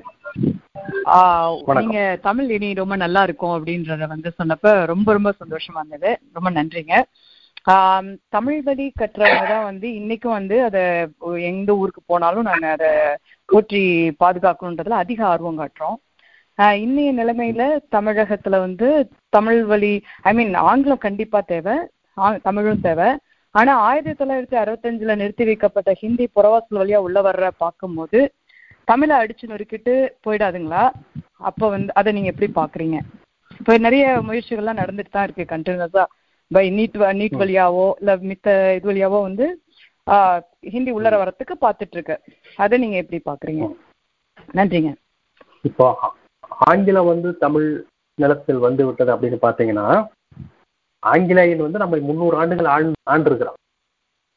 நீங்க 1.81 1.99
தமிழ் 2.23 2.51
இனி 2.51 2.69
ரொம்ப 2.75 2.97
நல்லா 2.97 3.23
இருக்கும் 3.23 3.55
அப்படின்றத 3.57 4.07
வந்து 4.15 4.33
சொன்னப்ப 4.39 4.73
ரொம்ப 4.93 5.13
ரொம்ப 5.13 5.33
சந்தோஷமா 5.43 5.81
இருந்தது. 5.83 6.13
ரொம்ப 6.33 6.51
நன்றிங்க. 6.51 6.95
தமிழ் 8.29 8.63
வழி 8.63 8.93
கற்றவங்க 9.01 9.49
தான் 9.49 9.65
வந்து 9.65 9.89
இன்னைக்கும் 9.91 10.37
வந்து 10.39 10.65
அதை 10.65 10.83
எந்த 11.43 11.75
ஊருக்கு 11.75 12.01
போனாலும் 12.07 12.43
நாங்க 12.43 12.71
அதை 12.71 12.91
போற்றி 13.49 13.81
பாதுகாக்கணுன்றதுல 14.21 15.01
அதிக 15.03 15.27
ஆர்வம் 15.27 15.59
காட்டுறோம். 15.59 15.97
இன்னைய 16.79 17.13
நிலைமையில 17.13 17.63
தமிழகத்துல 17.93 18.59
வந்து 18.59 18.89
தமிழ் 19.29 19.65
வழி 19.65 19.93
ஐ 20.23 20.35
மீன் 20.35 20.55
ஆங்கிலம் 20.65 20.99
கண்டிப்பா 20.99 21.41
தேவை 21.45 21.77
ஆ- 22.19 22.39
தமிழும் 22.43 22.81
தேவை. 22.81 23.09
ஆனா 23.55 23.75
ஆயிரத்தி 23.81 24.25
தொள்ளாயிரத்தி 24.25 24.57
அறுபத்தஞ்சுல 24.57 25.17
நிறுத்தி 25.17 25.45
வைக்கப்பட்ட 25.45 25.93
ஹிந்தி 25.93 26.29
புறவாசல் 26.37 26.81
வழியா 26.81 26.97
உள்ள 26.97 27.23
வர்ற 27.23 27.51
பார்க்கும்போது 27.57 28.21
தமிழை 28.89 29.17
அடிச்சு 29.17 29.45
நொறுக்கிட்டு 29.47 29.93
போயிடாதுங்களா? 30.25 30.85
அப்ப 31.41 31.69
வந்து 31.69 31.95
அதை 31.95 32.13
நீங்க 32.13 32.33
எப்படி 32.35 32.53
பாக்குறீங்க? 32.55 32.97
இப்ப 33.59 33.79
நிறைய 33.79 34.07
முயற்சிகள்லாம் 34.29 34.81
நடந்துட்டு 34.83 35.11
தான் 35.11 35.25
இருக்கு 35.25 35.45
கண்டினியூஸா 35.55 36.05
பை 36.51 36.65
நீட் 36.79 36.97
நீட் 37.21 37.37
வழியாவோ 37.43 37.87
இல்ல 38.01 38.13
மித்த 38.31 38.49
இது 38.77 38.91
வழியாவோ 38.91 39.21
வந்து 39.29 39.47
ஹிந்தி 40.75 40.91
உள்ளர 40.97 41.15
வரத்துக்கு 41.23 41.55
பார்த்துட்டு 41.65 41.97
இருக்கு 41.97 42.17
அதை 42.59 42.79
நீங்க 42.83 42.97
எப்படி 43.03 43.21
பாக்குறீங்க? 43.31 43.67
நன்றிங்க. 44.59 44.91
இப்போ 45.69 45.87
ஆங்கிலம் 46.71 47.11
வந்து 47.13 47.29
தமிழ் 47.45 47.69
நிலத்தில் 48.19 48.61
வந்து 48.67 48.83
விட்டது 48.87 49.13
அப்படின்னு 49.15 49.39
பார்த்தீங்கன்னா 49.47 49.87
ஆங்கிலேயன் 51.03 51.65
வந்து 51.67 51.83
நம்மை 51.83 51.99
முந்நூறு 52.09 52.37
ஆண்டுகள் 52.43 52.69
ஆண் 52.75 52.93
ஆண்டிருக்கிறான். 53.15 53.59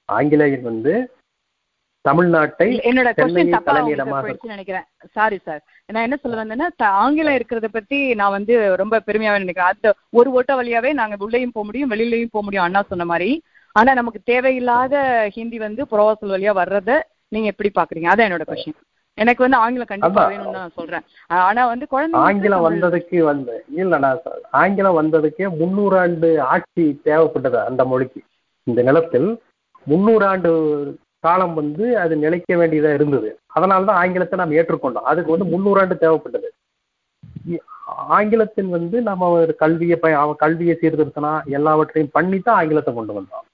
ஆங்கிலேயன் 0.09 0.65
வந்து 0.71 0.93
தமிழ்நாட்டை 2.07 2.67
என்னோட 2.89 3.09
நினைக்கிறேன். 4.53 4.85
சாரி 5.17 5.37
சார் 5.45 5.61
நான் 5.93 6.05
என்ன 6.07 6.17
சொல்ல 6.21 6.39
வந்தேன்னா 6.41 6.67
ஆங்கிலம் 7.03 7.37
இருக்கிறத 7.37 7.67
பத்தி 7.77 7.99
நான் 8.21 8.35
வந்து 8.37 8.53
ரொம்ப 8.81 9.01
பெருமையாவே 9.07 9.43
நினைக்கிறேன். 9.43 9.71
அந்த 9.73 9.93
ஒரு 10.19 10.31
ஓட்ட 10.37 10.53
வழியாவே 10.61 10.91
நாங்க 11.01 11.23
உள்ளேயும் 11.27 11.55
போக 11.55 11.65
முடியும் 11.69 11.91
வெளியிலயும் 11.93 12.33
போக 12.35 12.43
முடியும் 12.45 12.65
அண்ணா 12.65 12.83
சொன்ன 12.91 13.07
மாதிரி. 13.13 13.29
ஆனா 13.75 13.91
நமக்கு 13.93 14.19
தேவையில்லாத 14.31 14.95
ஹிந்தி 15.35 15.57
வந்து 15.67 15.81
புறவாசல் 15.91 16.33
வழியா 16.35 16.53
வர்றத 16.59 16.91
நீங்க 17.33 17.47
எப்படி 17.53 17.69
பாக்குறீங்க? 17.75 18.09
அதான் 18.11 18.27
என்னோட 18.27 18.45
கொஸ்டின் 18.49 18.77
எனக்கு 19.17 19.41
வந்து 19.43 19.57
ஆங்கிலம் 19.57 19.89
கண்டிப்பா. 19.91 20.23
வேணும்னு 20.31 20.57
நான் 20.57 20.75
சொல்றேன். 20.79 21.03
ஆனா 21.47 21.61
வந்து 21.71 21.85
குழந்தைங்களுக்கு 21.93 22.27
ஆங்கிலம் 22.29 22.65
வந்ததுக்கு 22.67 23.17
வந்து 23.29 23.53
இல்லடா 23.81 24.11
சார் 24.25 24.41
ஆங்கிலம் 24.61 24.97
வந்ததுக்கே 24.99 25.47
முன்னூறு 25.61 25.95
ஆண்டு 26.03 26.29
ஆட்சி 26.53 26.85
தேவைப்பட்டது 27.07 27.59
அந்த 27.69 27.85
மொழிக்கு? 27.91 28.21
இந்த 28.67 28.81
நிலத்தில் 28.81 29.29
முன்னூறு 29.87 30.25
ஆண்டு 30.25 30.51
காலம் 31.27 31.53
வந்து 31.53 31.99
அது 31.99 32.15
நிலைக்க 32.15 32.55
வேண்டியதா 32.55 32.93
இருந்தது. 32.93 33.39
அதனால 33.47 33.85
தான் 33.85 33.95
ஆங்கிலத்தை 33.95 34.39
நாம் 34.39 34.51
ஏற்றுக்கொண்டோம். 34.51 35.07
அதுக்கு 35.11 35.31
வந்து 35.31 35.45
முன்னூறு 35.45 35.79
ஆண்டு 35.81 35.95
தேவைப்பட்டது 35.95 36.47
ஆங்கிலத்தின் 37.85 38.69
வந்து 38.69 39.01
நம்ம 39.01 39.29
ஒரு 39.29 39.55
கல்வியை 39.55 39.97
ப- 39.97 40.19
அவன் 40.19 40.35
கல்வியை 40.35 40.77
சீர்திருத்தினா 40.81 41.45
எல்லாவற்றையும் 41.45 42.11
பண்ணி 42.13 42.39
தான் 42.39 42.55
ஆங்கிலத்தை 42.55 42.93
கொண்டு 42.93 43.21
வந்தோம். 43.21 43.45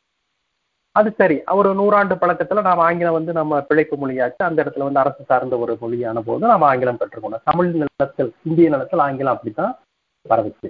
அது 0.91 1.11
சரி. 1.17 1.43
ஒரு 1.51 1.69
நூறாண்டு 1.73 2.17
பழக்கத்துல 2.21 2.61
நாம் 2.61 2.77
ஆங்கிலம் 2.77 3.13
வந்து 3.13 3.33
நம்ம 3.33 3.61
பிழைப்பு 3.61 3.95
மொழியாச்சு. 3.95 4.43
அந்த 4.43 4.63
இடத்துல 4.63 4.79
வந்து 4.79 4.99
அரசு 4.99 5.23
சார்ந்த 5.23 5.57
ஒரு 5.57 5.77
மொழியான 5.79 6.21
போது 6.21 6.47
நம்ம 6.47 6.65
ஆங்கிலம் 6.65 6.97
கற்றுக்கொண்டோம் 6.97 7.41
தமிழ் 7.43 7.71
நிலத்தில் 7.71 8.33
இந்திய 8.43 8.69
நிலத்தில் 8.69 8.99
ஆங்கிலம் 8.99 9.33
அப்படித்தான் 9.33 9.77
பரவுச்சு. 10.29 10.69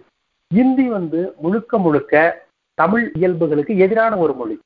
இந்தி 0.55 0.89
வந்து 0.89 1.33
முழுக்க 1.37 1.77
முழுக்க 1.77 2.43
தமிழ் 2.73 3.11
இயல்புகளுக்கு 3.13 3.77
எதிரான 3.77 4.17
ஒரு 4.17 4.33
மொழி. 4.33 4.59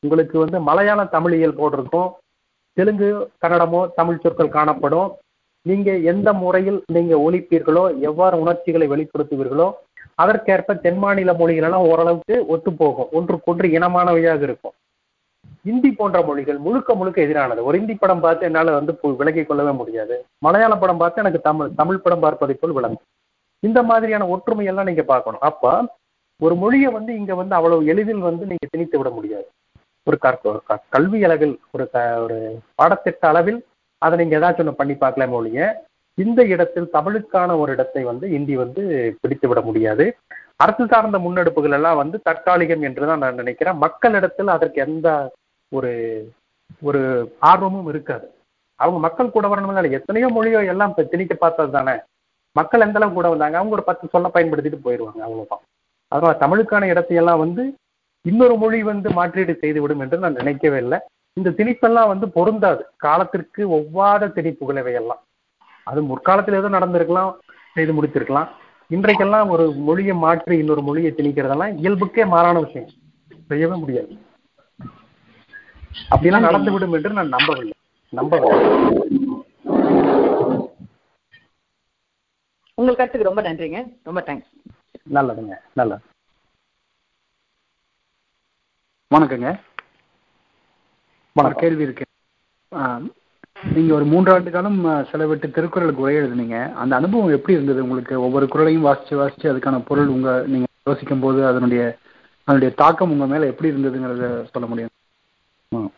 உங்களுக்கு 0.00 0.38
வந்து 0.38 0.60
மலையாள 0.60 1.04
தமிழியல் 1.04 1.54
போட்டிருக்கும். 1.54 2.10
தெலுங்கு 2.72 3.30
கன்னடமோ 3.42 3.88
தமிழ் 3.94 4.18
சொற்கள் 4.18 4.48
காணப்படும். 4.48 5.12
நீங்க 5.62 5.96
எந்த 5.96 6.32
முறையில் 6.32 6.84
நீங்க 6.86 7.30
ஒலிப்பீர்களோ 7.30 8.00
எவ்வாறு 8.00 8.40
உணர்ச்சிகளை 8.40 8.88
வெளிப்படுத்துவீர்களோ 8.88 9.72
அதற்கேற்ப 10.14 10.74
தென் 10.74 10.98
மாநில 10.98 11.32
மொழிகள் 11.32 11.64
எல்லாம் 11.64 11.80
ஓரளவுக்கு 11.80 12.46
ஒத்து 12.46 12.72
போகும் 12.72 13.08
ஒன்றுக்கொன்று 13.12 13.68
இனமானவையாக 13.68 14.42
இருக்கும். 14.42 14.72
இந்தி 15.62 15.90
போன்ற 15.90 16.22
மொழிகள் 16.22 16.58
முழுக்க 16.58 16.94
முழுக்க 16.94 17.22
எதிரானது. 17.22 17.62
ஒரு 17.62 17.78
இந்தி 17.78 17.94
படம் 17.94 18.20
பார்த்து 18.20 18.44
என்னால 18.44 18.72
வந்து 18.72 18.98
பு- 19.02 19.16
விலகிக் 19.16 19.48
கொள்ளவே 19.48 19.70
முடியாது. 19.70 20.24
மலையாள 20.38 20.76
படம் 20.76 20.96
பார்த்து 20.96 21.20
எனக்கு 21.20 21.40
தமிழ் 21.40 21.68
தமிழ் 21.76 21.98
படம் 21.98 22.20
பார்ப்பதை 22.20 22.56
போல் 22.60 22.72
விளங்கும். 22.72 23.02
இந்த 23.60 23.82
மாதிரியான 23.82 24.36
ஒற்றுமையெல்லாம் 24.36 24.56
நீங்கள் 24.56 24.84
நீங்க 24.84 25.02
பார்க்கணும். 25.02 25.40
அப்ப 25.40 25.84
ஒரு 26.38 26.54
மொழியை 26.54 26.92
வந்து 26.92 27.14
இங்க 27.14 27.34
வந்து 27.34 27.54
அவ்வளவு 27.54 27.86
எளிதில் 27.86 28.18
வந்து 28.18 28.40
நீங்க 28.40 28.66
திணித்து 28.70 28.96
விட 28.96 29.10
முடியாது. 29.10 29.48
ஒரு 30.06 30.18
கல்வி 30.88 31.24
அளவில் 31.24 31.60
ஒரு 31.72 31.90
க- 31.90 32.20
ஒரு 32.20 32.58
பாடத்திட்ட 32.78 33.26
அளவில் 33.26 33.64
அதை 33.98 34.18
நீங்க 34.18 34.38
ஏதாச்சும் 34.38 34.58
ஒன்று 34.58 34.74
பண்ணி 34.74 34.92
பார்க்கலாமே 34.92 35.30
ஒழிய 35.30 35.84
இந்த 36.14 36.44
இடத்தில் 36.44 36.88
தமிழுக்கான 36.92 37.58
ஒரு 37.58 37.72
இடத்தை 37.72 38.04
வந்து 38.04 38.30
இந்தி 38.30 38.56
வந்து 38.56 38.82
பிடித்து 39.20 39.48
விட 39.48 39.60
முடியாது. 39.60 40.16
அரசு 40.56 40.86
சார்ந்த 40.86 41.18
முன்னெடுப்புகள் 41.18 41.72
எல்லாம் 41.72 41.96
வந்து 41.96 42.20
தற்காலிகம் 42.30 42.82
என்றுதான் 42.82 43.18
நான் 43.18 43.34
நினைக்கிறேன். 43.34 43.76
மக்களிடத்தில் 43.76 44.48
அதற்கு 44.48 44.80
எந்த 44.80 45.32
ஒரு 45.72 45.92
ஒரு 46.82 47.02
ஆர்வமும் 47.38 47.88
இருக்காது. 47.88 48.26
அவங்க 48.74 49.00
மக்கள் 49.00 49.30
கூட 49.30 49.48
வரணும்னால 49.48 49.90
எத்தனையோ 49.90 50.28
மொழியோ 50.28 50.66
எல்லாம் 50.66 50.88
இப்ப 50.88 51.02
திணிக்க 51.02 51.34
பார்த்தது 51.34 51.70
தானே. 51.70 51.94
மக்கள் 52.52 52.80
எந்த 52.80 52.94
அளவுக்கு 52.94 53.14
கூட 53.14 53.28
வந்தாங்க 53.28 53.56
அவங்க 53.56 53.74
ஒரு 53.74 53.84
பத்து 53.84 54.08
சொல்ல 54.08 54.30
பயன்படுத்திட்டு 54.34 54.78
போயிடுவாங்க 54.84 55.20
அவ்வளவுதான். 55.26 55.62
அதனால 56.08 56.38
தமிழுக்கான 56.38 56.84
இடத்தையெல்லாம் 56.86 57.38
வந்து 57.38 57.74
இன்னொரு 58.28 58.54
மொழி 58.62 58.78
வந்து 58.90 59.08
மாற்றீடு 59.18 59.54
செய்துவிடும் 59.62 60.02
என்று 60.04 60.16
நான் 60.24 60.38
நினைக்கவே 60.40 60.78
இல்லை. 60.84 60.98
இந்த 61.36 61.48
திணிப்பெல்லாம் 61.58 62.10
வந்து 62.12 62.26
பொருந்தாது. 62.36 62.82
காலத்திற்கு 63.04 63.62
ஒவ்வாத 63.78 64.28
திணிப்புகள் 64.36 64.80
இவையெல்லாம் 64.82 65.22
அது 65.86 66.00
முற்காலத்தில் 66.10 66.58
ஏதோ 66.60 66.68
நடந்திருக்கலாம் 66.76 67.32
செய்து 67.74 67.92
முடித்திருக்கலாம். 67.96 68.48
இன்றைக்கெல்லாம் 68.90 69.48
ஒரு 69.54 69.64
மொழியை 69.88 70.14
மாற்றி 70.24 70.56
இன்னொரு 70.62 70.82
மொழியை 70.88 71.10
திணிக்கிறதெல்லாம் 71.16 71.74
இயல்புக்கே 71.82 72.24
மாறான 72.34 72.56
விஷயம். 72.64 72.90
செய்யவே 73.50 73.76
முடியாது. 73.82 74.10
அப்படிலாம் 76.14 76.46
நடந்துவிடும் 76.48 76.96
என்று 76.96 77.10
நான் 77.18 77.34
நம்பவில்லை. 77.36 77.76
நம்பவில்லை. 78.12 78.58
உங்கள் 82.78 82.98
கருத்துக்கு 82.98 83.30
ரொம்ப 83.30 83.42
நன்றிங்க. 83.48 83.78
ரொம்ப 84.08 84.20
தேங்க்ஸ் 84.26 84.52
நல்லதுங்க. 85.16 85.54
நல்லது. 85.80 86.02
வணக்கங்க. 89.14 89.60
வணக்கம். 91.32 91.60
கேள்வி 91.60 91.82
இருக்கு. 91.82 92.04
ஆ, 92.74 93.00
நீங்க 93.74 93.94
ஒரு 93.94 94.06
மூன்றாண்டு 94.06 94.50
காலம் 94.50 94.84
செலவிட்டு 94.84 95.50
திருக்குறளுக்கு 95.50 96.02
உரை 96.02 96.16
எழுதுனீங்க. 96.16 96.72
அந்த 96.72 96.96
அனுபவம் 96.96 97.28
எப்படி 97.28 97.52
இருந்தது 97.52 97.82
உங்களுக்கு? 97.82 98.20
ஒவ்வொரு 98.20 98.46
குறளையும் 98.46 98.86
வாசிச்சு 98.86 99.14
வாசிச்சு 99.14 99.52
அதுக்கான 99.52 99.82
பொருள் 99.86 100.06
உங்க 100.06 100.44
நீங்க 100.46 100.66
யோசிக்கும் 100.84 101.20
போது 101.20 101.46
அதனுடைய 101.46 101.96
அதனுடைய 102.44 102.74
தாக்கம் 102.76 103.10
உங்க 103.10 103.26
மேல 103.26 103.46
எப்படி 103.46 103.70
இருந்ததுங்கிறத 103.70 104.44
சொல்ல 104.44 104.68
முடியும். 104.68 105.92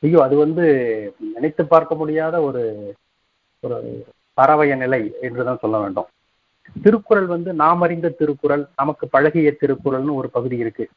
ஐயோ 0.00 0.22
அது 0.22 0.36
வந்து 0.36 0.66
நினைத்து 1.34 1.66
பார்க்க 1.66 1.94
முடியாத 1.94 2.40
ஒரு 2.40 2.94
ஒரு 3.60 4.06
பறவைய 4.40 4.76
நிலை 4.76 5.14
என்றுதான் 5.20 5.58
சொல்ல 5.60 5.78
வேண்டும். 5.78 6.06
திருக்குறள் 6.82 7.26
வந்து 7.26 7.52
நாம் 7.52 7.80
அறிந்த 7.80 8.08
திருக்குறள் 8.08 8.66
நமக்கு 8.76 9.08
பழகிய 9.08 9.56
திருக்குறள்னு 9.60 10.14
ஒரு 10.14 10.30
பகுதி 10.30 10.56
இருக்கு. 10.56 10.88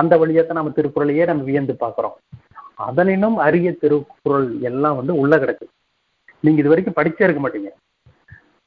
அந்த 0.00 0.14
வழியாத்தான் 0.20 0.58
நம்ம 0.58 0.72
திருக்குறளையே 0.76 1.24
நம்ம 1.30 1.44
வியந்து 1.48 1.74
பார்க்குறோம். 1.84 2.16
அதனினும் 2.88 3.38
அரிய 3.46 3.70
திருக்குறள் 3.82 4.48
எல்லாம் 4.68 4.98
வந்து 4.98 5.14
உள்ள 5.22 5.34
கிடக்கு. 5.42 5.66
நீங்க 6.44 6.60
இது 6.62 6.72
வரைக்கும் 6.72 6.98
படிச்சே 6.98 7.24
இருக்க 7.26 7.40
மாட்டீங்க. 7.42 7.70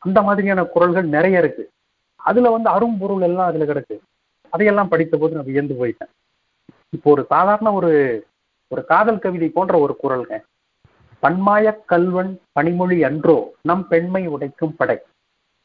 அந்த 0.04 0.20
மாதிரியான 0.28 0.62
குறள்கள் 0.74 1.08
நிறைய 1.16 1.44
இருக்கு. 1.44 1.64
அதுல 2.30 2.50
வந்து 2.56 2.70
அரும்பொருள் 2.70 3.24
எல்லாம் 3.30 3.50
அதுல 3.52 3.66
கிடக்கு. 3.70 3.96
அதையெல்லாம் 4.54 4.92
படித்த 4.92 5.18
போது 5.18 5.36
நான் 5.38 5.50
வியந்து 5.52 5.76
போயிட்டேன். 5.80 6.12
இப்போ 6.96 7.08
ஒரு 7.16 7.24
சாதாரண 7.34 7.68
ஒரு 7.80 7.92
ஒரு 8.72 8.82
காதல் 8.92 9.24
கவிதை 9.24 9.48
போன்ற 9.56 9.74
ஒரு 9.86 9.94
குரல்ங்க 10.04 10.36
பன்மாய 11.24 11.66
கல்வன் 11.92 12.32
பனிமொழி 12.58 12.98
அன்றோ 13.10 13.36
நம் 13.70 13.84
பெண்மை 13.92 14.24
உடைக்கும் 14.36 14.78
படை. 14.80 14.98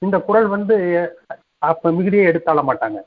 இந்த 0.03 0.17
குறள் 0.27 0.49
வந்து 0.55 0.77
அப்ப 1.69 1.93
மிகுதியே 1.97 2.29
எடுத்தாள 2.31 2.63
மாட்டாங்க. 2.69 2.99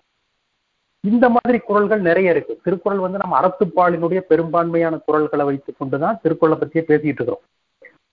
இந்த 1.07 1.29
மாதிரி 1.29 1.59
குறள்கள் 1.67 1.99
நிறைய 1.99 2.29
இருக்கு. 2.29 2.59
திருக்குறள் 2.63 2.99
வந்து 2.99 3.17
நம்ம 3.17 3.35
அறத்துப்பாலினுடைய 3.39 4.19
பெரும்பான்மையான 4.19 4.99
குறள்களை 5.07 5.43
வைத்துக் 5.43 5.75
கொண்டுதான் 5.77 6.19
திருக்குறளை 6.21 6.57
பத்தியே 6.59 6.81
பேசிட்டு 6.81 7.09
இருக்கிறோம். 7.11 7.43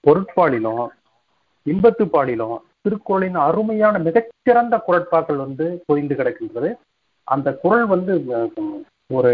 பொருட்பாலிலும் 0.06 0.86
இன்பத்துப்பாலிலும் 1.66 2.56
திருக்குறளின் 2.80 3.34
அருமையான 3.34 3.98
மிகச்சிறந்த 3.98 4.74
குரட்பாக்கள் 4.86 5.36
வந்து 5.36 5.82
பொதிந்து 5.86 6.14
கிடக்கின்றது. 6.14 6.74
அந்த 7.24 7.48
குறள் 7.54 7.86
வந்து 7.86 8.12
ஒரு 9.12 9.32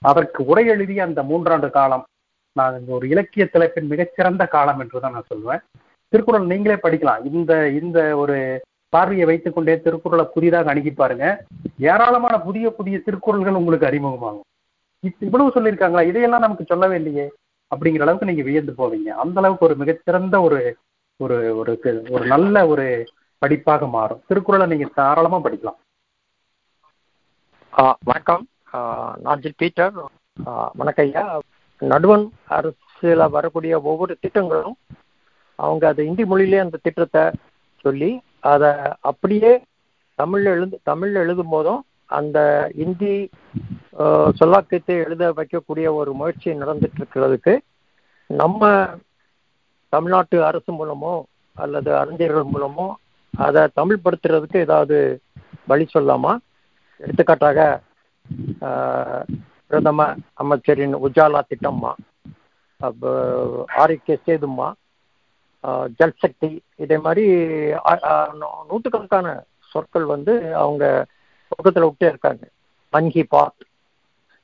அதற்கு 0.00 0.44
உரை 0.44 0.66
எழுதிய 0.66 1.02
அந்த 1.02 1.22
மூன்றாண்டு 1.22 1.70
காலம் 1.70 2.04
நான் 2.52 2.78
இந்த 2.80 2.92
ஒரு 2.92 3.08
இலக்கிய 3.08 3.46
தலைப்பின் 3.46 3.86
மிகச்சிறந்த 3.86 4.46
காலம் 4.46 4.78
என்றுதான் 4.78 5.12
நான் 5.12 5.30
சொல்லுவேன். 5.34 5.62
திருக்குறள் 6.08 6.46
நீங்களே 6.46 6.76
படிக்கலாம். 6.82 7.24
இந்த 7.32 7.68
இந்த 7.68 8.16
ஒரு 8.16 8.36
பார்வையை 8.88 9.26
வைத்துக்கொண்டே 9.26 9.80
திருக்குறளை 9.80 10.26
புதிதாக 10.34 10.70
அணுகி 10.70 10.90
பாருங்க. 10.90 11.44
ஏராளமான 11.78 12.38
புதிய 12.38 12.70
புதிய 12.70 12.98
திருக்குறள்கள் 12.98 13.54
உங்களுக்கு 13.54 13.86
அறிமுகமாகும். 13.86 14.40
இவ்வளவு 15.18 15.52
சொல்லியிருக்காங்களா? 15.54 16.06
இதையெல்லாம் 16.06 16.40
நமக்கு 16.40 16.64
சொல்லவே 16.64 16.94
இல்லையே. 16.94 17.32
அப்படிங்கிற 17.76 18.00
அளவுக்கு 18.00 18.26
நீங்க 18.26 18.42
வியந்து 18.42 18.74
போவீங்க. 18.78 19.08
அந்த 19.08 19.40
அளவுக்கு 19.40 19.66
ஒரு 19.66 19.76
மிகச்சிறந்த 19.76 20.40
ஒரு 20.40 20.76
ஒரு 21.16 21.56
ஒரு 21.56 21.80
ஒரு 22.10 22.26
நல்ல 22.26 22.66
ஒரு 22.66 23.06
படிப்பாக 23.46 23.88
மாறும். 23.88 24.22
திருக்குறளை 24.26 24.66
நீங்க 24.66 24.90
தாராளமா 24.94 25.36
படிக்கலாம். 25.36 25.76
ஆ, 27.80 27.96
வணக்கம். 28.04 28.46
நான் 29.18 29.40
பீட்டர். 29.56 29.92
ஆ, 30.46 30.70
வணக்கம் 30.74 31.04
ஐயா. 31.04 31.40
நடுவன் 31.80 32.30
அரசியல 32.50 33.30
வரக்கூடிய 33.30 33.80
ஒவ்வொரு 33.80 34.16
திட்டங்களும் 34.20 34.76
அவங்க 35.54 35.88
அது 35.88 36.06
இந்தி 36.06 36.24
மொழியிலே 36.24 36.58
அந்த 36.58 36.78
திட்டத்தை 36.82 37.22
சொல்லி 37.80 38.20
அதை 38.42 38.70
அப்படியே 39.02 39.52
தமிழ்ல 40.18 40.48
எழுந்து 40.50 40.76
தமிழ்ல 40.86 41.18
எழுதும் 41.18 41.48
போதும் 41.48 41.80
அந்த 42.10 42.38
இந்தி 42.76 43.14
ஆ, 44.00 44.04
சொல்லாக்கத்தை 44.32 44.94
எழுத 44.98 45.32
வைக்கக்கூடிய 45.32 45.86
ஒரு 45.94 46.10
முயற்சி 46.14 46.50
நடந்துட்டு 46.54 46.98
இருக்கிறதுக்கு 46.98 47.54
நம்ம 48.30 48.62
தமிழ்நாட்டு 49.92 50.44
அரசு 50.44 50.70
மூலமோ 50.72 51.14
அல்லது 51.56 51.90
அறிஞர்கள் 51.96 52.52
மூலமோ 52.52 52.86
அதை 53.34 53.62
தமிழ் 53.74 54.02
படுத்துறதுக்கு 54.04 54.58
ஏதாவது 54.58 54.96
வழி 55.66 55.86
சொல்லாமா? 55.94 56.32
எடுத்துக்காட்டாக 57.00 57.60
பிரதம 59.68 60.00
அமைச்சரின் 60.34 60.94
உஜாலா 61.02 61.40
திட்டம்மா 61.46 61.92
ஆரோக்கிய 63.76 64.18
சேதும்மா 64.26 64.68
ஜல் 65.98 66.20
சக்தி 66.24 66.50
இதே 66.76 66.96
மாதிரி 66.98 67.24
நூற்றுக்கணக்கான 68.68 69.26
சொற்கள் 69.72 70.06
வந்து 70.14 70.34
அவங்க 70.54 70.84
பக்கத்தில் 71.48 71.84
விட்டே 71.84 72.06
இருக்காங்க. 72.06 72.44
மன் 72.90 73.10
கி 73.10 73.24
பாத். 73.24 73.62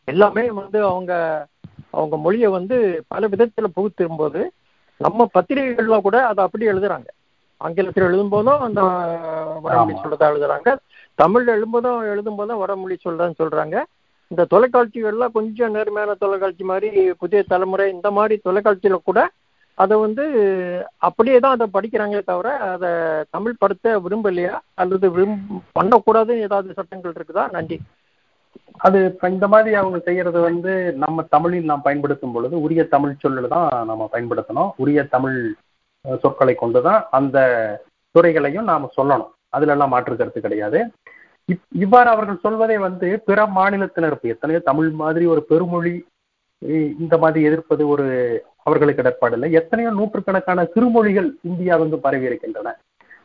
எல்லாமே 0.04 0.44
வந்து 0.50 0.78
அவங்க 0.84 1.12
அவங்க 1.90 2.16
மொழியை 2.16 2.50
வந்து 2.50 2.76
பல 3.12 3.26
விதத்தில் 3.26 3.74
புகுத்தும்போது 3.76 4.42
நம்ம 5.00 5.28
பத்திரிகைகள்ல 5.34 6.00
கூட 6.00 6.16
அதை 6.26 6.44
அப்படி 6.44 6.64
எழுதுறாங்க. 6.68 7.08
ஆங்கிலத்தில் 7.56 8.04
எழுதும்போதும் 8.04 8.62
அந்த 8.66 8.82
வடமொழி. 9.62 9.94
சொல்றதா 10.02 10.26
எழுதுறாங்க. 10.32 10.68
தமிழ்ல 11.22 11.50
எழுதும்போதும் 11.56 12.00
எழுதும்போதும் 12.12 12.62
வடமொழி 12.62 12.96
சொல்றதுன்னு 13.04 13.40
சொல்றாங்க. 13.42 13.76
இந்த 14.30 14.46
தொலைக்காட்சிகள்ல 14.52 15.24
கொஞ்சம் 15.36 15.72
நேர்மையான 15.72 16.14
தொலைக்காட்சி 16.14 16.64
மாதிரி 16.64 17.12
புதிய 17.22 17.40
தலைமுறை 17.42 17.86
இந்த 17.92 18.10
மாதிரி 18.10 18.40
தொலைக்காட்சியில 18.44 18.98
கூட 19.04 19.20
அதை 19.74 19.98
வந்து 19.98 20.24
அப்படியே 20.98 21.38
தான் 21.38 21.58
அதை 21.58 21.66
படிக்கிறாங்களே 21.66 22.22
தவிர 22.24 22.56
அதை 22.56 22.88
தமிழ் 23.30 23.54
படுத்த 23.58 23.98
விரும்பலையா? 23.98 24.58
அல்லது 24.74 25.10
விரும் 25.10 25.38
பண்ணக்கூடாதுன்னு 25.80 26.38
ஏதாவது 26.38 26.72
சட்டங்கள் 26.72 27.12
இருக்குதா? 27.12 27.50
நன்றி. 27.50 27.80
அது 28.76 29.18
இந்த 29.22 29.48
மாதிரி 29.48 29.74
அவங்க 29.74 29.98
செய்யறது 29.98 30.40
வந்து 30.40 30.92
நம்ம 30.92 31.22
தமிழில் 31.22 31.64
நாம் 31.64 31.82
பயன்படுத்தும் 31.82 32.32
பொழுது 32.32 32.60
உரிய 32.60 32.84
தமிழ் 32.84 33.14
சொல்லில் 33.18 33.48
தான் 33.48 33.68
நம்ம 33.86 34.08
பயன்படுத்தணும். 34.12 34.70
உரிய 34.76 35.04
தமிழ் 35.04 35.54
சொற்களை 36.20 36.54
கொண்டு 36.54 36.82
தான் 36.82 37.06
அந்த 37.10 37.38
துறைகளையும் 38.10 38.64
நாம 38.64 38.90
சொல்லணும். 38.96 39.30
அதுல 39.48 39.72
எல்லாம் 39.72 39.88
மாற்று 39.88 40.16
கருத்து 40.16 40.40
கிடையாது. 40.40 40.90
இப்- 41.52 41.66
இவ்வாறு 41.72 42.10
அவர்கள் 42.10 42.36
சொல்வதை 42.36 42.78
வந்து 42.78 43.22
பிற 43.26 43.46
மாநிலத்தினர் 43.46 44.20
எத்தனையோ 44.20 44.62
தமிழ் 44.64 44.90
மாதிரி 44.90 45.26
ஒரு 45.26 45.44
பெருமொழி 45.48 46.04
இ- 46.66 47.00
இந்த 47.00 47.18
மாதிரி 47.18 47.44
எதிர்ப்பது 47.44 47.88
ஒரு 47.88 48.06
அவர்களுக்கு 48.66 49.02
இடர்பாடில்லை. 49.04 49.48
எத்தனையோ 49.60 49.90
நூற்றுக்கணக்கான 49.98 50.66
சிறுமொழிகள் 50.74 51.28
இந்தியா 51.50 51.76
வந்து 51.82 51.98
பரவி 52.04 52.28
இருக்கின்றன. 52.30 52.74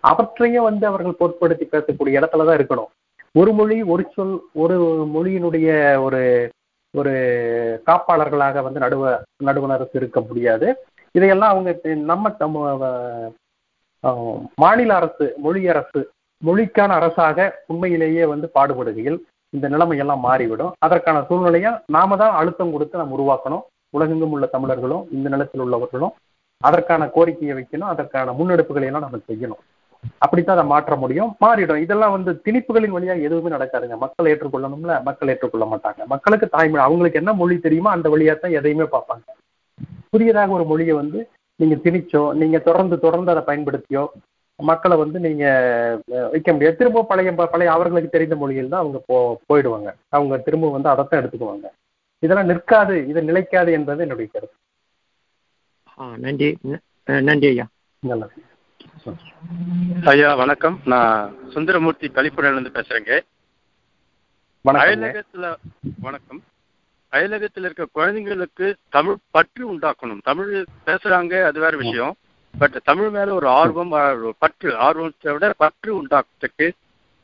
அவற்றையும் 0.09 0.67
வந்து 0.69 0.85
அவர்கள் 0.89 1.19
பொருட்படுத்தி 1.21 1.65
பேசக்கூடிய 1.73 2.19
இடத்துல 2.19 2.45
தான் 2.47 2.59
இருக்கணும். 2.59 2.91
ஒரு 3.39 3.51
மொழி 3.59 3.77
ஒரு 3.93 4.03
சொல் 4.15 4.35
ஒரு 4.63 4.75
மொழியினுடைய 5.15 5.69
ஒரு 6.05 6.21
ஒரு 6.93 7.13
காப்பாளர்களாக 7.87 8.61
வந்து 8.65 8.79
நடுவ 8.83 9.03
நடுவணர் 9.47 9.97
இருக்க 9.99 10.19
முடியாது. 10.27 10.67
இதையெல்லாம் 11.17 11.53
அவங்க 11.53 11.71
நம்ம 12.11 12.83
மாநில 14.63 14.91
அரசு 14.99 15.25
மொழி 15.45 15.61
அரசு 15.73 15.99
மொழிக்கான 16.41 16.91
அரசாக 16.99 17.47
உண்மையிலேயே 17.71 18.23
வந்து 18.31 18.47
பாடுபடுகையில் 18.57 19.17
இந்த 19.53 19.65
நிலைமையெல்லாம் 19.73 20.25
மாறிவிடும். 20.27 20.73
அதற்கான 20.85 21.21
சூழ்நிலையை 21.29 21.71
நாம 21.95 22.17
தான் 22.21 22.37
அழுத்தம் 22.39 22.73
கொடுத்து 22.73 23.01
நம்ம 23.01 23.15
உருவாக்கணும். 23.17 23.65
உலகெங்கும் 23.93 24.33
உள்ள 24.35 24.45
தமிழர்களும் 24.45 25.07
இந்த 25.15 25.27
நிலத்தில் 25.29 25.63
உள்ளவர்களும் 25.65 26.13
அதற்கான 26.61 27.07
கோரிக்கையை 27.15 27.55
வைக்கணும் 27.57 27.91
அதற்கான 27.93 28.33
முன்னெடுப்புகளை 28.37 28.87
எல்லாம் 28.89 29.05
நம்ம 29.05 29.19
செய்யணும். 29.29 29.61
அப்படித்தான் 30.23 30.57
அதை 30.57 30.65
மாற்ற 30.71 30.95
முடியும். 30.95 31.31
மாறிடும். 31.43 31.81
இதெல்லாம் 31.85 32.13
வந்து 32.15 32.31
திணிப்புகளின் 32.45 32.95
வழியா 32.95 33.13
எதுவுமே 33.27 33.49
நடக்காதுங்க. 33.55 33.97
மக்கள் 34.03 34.29
ஏற்றுக்கொள்ளணும்ல? 34.31 34.93
மக்கள் 35.07 35.31
ஏற்றுக்கொள்ள 35.33 35.65
மாட்டாங்க. 35.73 36.01
மக்களுக்கு 36.13 36.47
தாய்மொழி 36.55 36.83
அவங்களுக்கு 36.83 37.21
என்ன 37.21 37.33
மொழி 37.33 37.57
தெரியுமோ 37.65 37.89
அந்த 37.89 38.09
வழியா 38.09 38.35
தான் 38.39 38.57
எதையுமே 38.59 38.87
பார்ப்பாங்க. 38.95 39.27
புதியதாக 40.09 40.55
ஒரு 40.57 40.65
மொழியை 40.71 40.93
வந்து 40.95 41.19
நீங்க 41.59 41.75
திணிச்சோ 41.85 42.23
நீங்க 42.41 42.57
தொடர்ந்து 42.59 42.95
தொடர்ந்து 42.99 43.31
அதை 43.33 43.43
பயன்படுத்தியோ 43.49 44.03
மக்களை 44.59 44.95
வந்து 44.97 45.17
நீங்க 45.19 45.45
வைக்க 46.33 46.49
முடியாது. 46.53 46.77
திரும்ப 46.77 47.03
பழைய 47.03 47.31
பழைய 47.53 47.71
அவர்களுக்கு 47.71 48.09
தெரிந்த 48.09 48.35
மொழியில் 48.35 48.69
தான் 48.69 48.83
அவங்க 48.83 48.99
போ 49.05 49.17
போயிடுவாங்க. 49.49 49.89
அவங்க 50.09 50.37
திரும்ப 50.37 50.71
வந்து 50.75 50.89
அதைத்தான் 50.89 51.19
எடுத்துக்குவாங்க. 51.21 51.67
இதெல்லாம் 52.19 52.45
நிற்காது 52.45 53.07
இது 53.07 53.21
நிலைக்காது 53.21 53.71
என்பது 53.71 54.01
என்னுடைய 54.01 54.29
கருத்து. 54.33 54.55
ஆ, 55.99 56.17
நன்றி. 56.17 56.57
ந- 56.67 57.21
நன்றி 57.21 57.47
ஐயா. 57.47 57.67
நல்லது. 57.99 58.31
ஐயா 60.05 60.35
வணக்கம். 60.35 60.79
நான் 60.85 61.35
சுந்தரமூர்த்தி 61.49 62.07
கலிப்புறையிலிருந்து 62.07 62.69
பேசுறேங்க. 62.73 63.21
வணக்கம் 64.61 65.01
அயலகத்துல 65.01 65.55
வணக்கம். 65.99 66.43
அயலகத்துல 67.11 67.71
இருக்க 67.71 67.87
குழந்தைங்களுக்கு 67.95 68.73
தமிழ் 68.89 69.15
பற்று 69.31 69.73
உண்டாக்கணும். 69.73 70.21
தமிழ் 70.23 70.65
பேசுறாங்க 70.85 71.43
அது 71.43 71.59
வேற 71.59 71.77
விஷயம். 71.77 72.15
பட் 72.59 72.81
தமிழ் 72.83 73.09
மேல 73.09 73.33
ஒரு 73.33 73.47
ஆர்வம் 73.47 74.35
பற்று 74.37 74.75
ஆர்வத்தை 74.75 75.33
விட 75.33 75.53
பற்று 75.57 76.05
உண்டாக்குறதுக்கு 76.05 76.71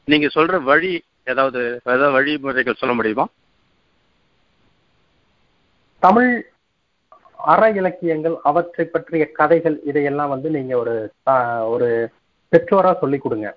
நீங்க 0.05 0.27
சொல்ற 0.35 0.63
வழி 0.63 1.03
ஏதாவது 1.23 1.81
ஏதாவது 1.85 2.11
வழிமுறைகள் 2.11 2.73
சொல்ல 2.73 2.95
முடியுமா? 2.95 3.27
தமிழ் 6.03 6.31
அற 7.53 7.61
இலக்கியங்கள் 7.79 8.35
அவற்றை 8.49 8.85
பற்றிய 8.85 9.23
கதைகள் 9.39 9.77
இதையெல்லாம் 9.89 10.31
வந்து 10.33 10.49
நீங்க 10.55 10.73
ஒரு 10.83 10.95
ஒரு 11.73 11.89
பெற்றோரா 12.51 12.91
சொல்லி 13.01 13.17
கொடுங்க. 13.19 13.47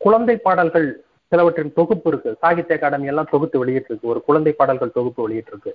குழந்தை 0.00 0.36
பாடல்கள் 0.46 0.88
சிலவற்றின் 1.32 1.76
தொகுப்பு 1.78 2.08
இருக்கு. 2.10 2.30
சாகித்ய 2.42 2.76
அகாடமி 2.78 3.10
எல்லாம் 3.12 3.30
தொகுத்து 3.32 3.56
வெளியிட்டிருக்கு. 3.62 4.10
ஒரு 4.12 4.20
குழந்தை 4.28 4.52
பாடல்கள் 4.60 4.96
தொகுப்பு 4.96 5.20
வெளியிட்டிருக்கு. 5.26 5.72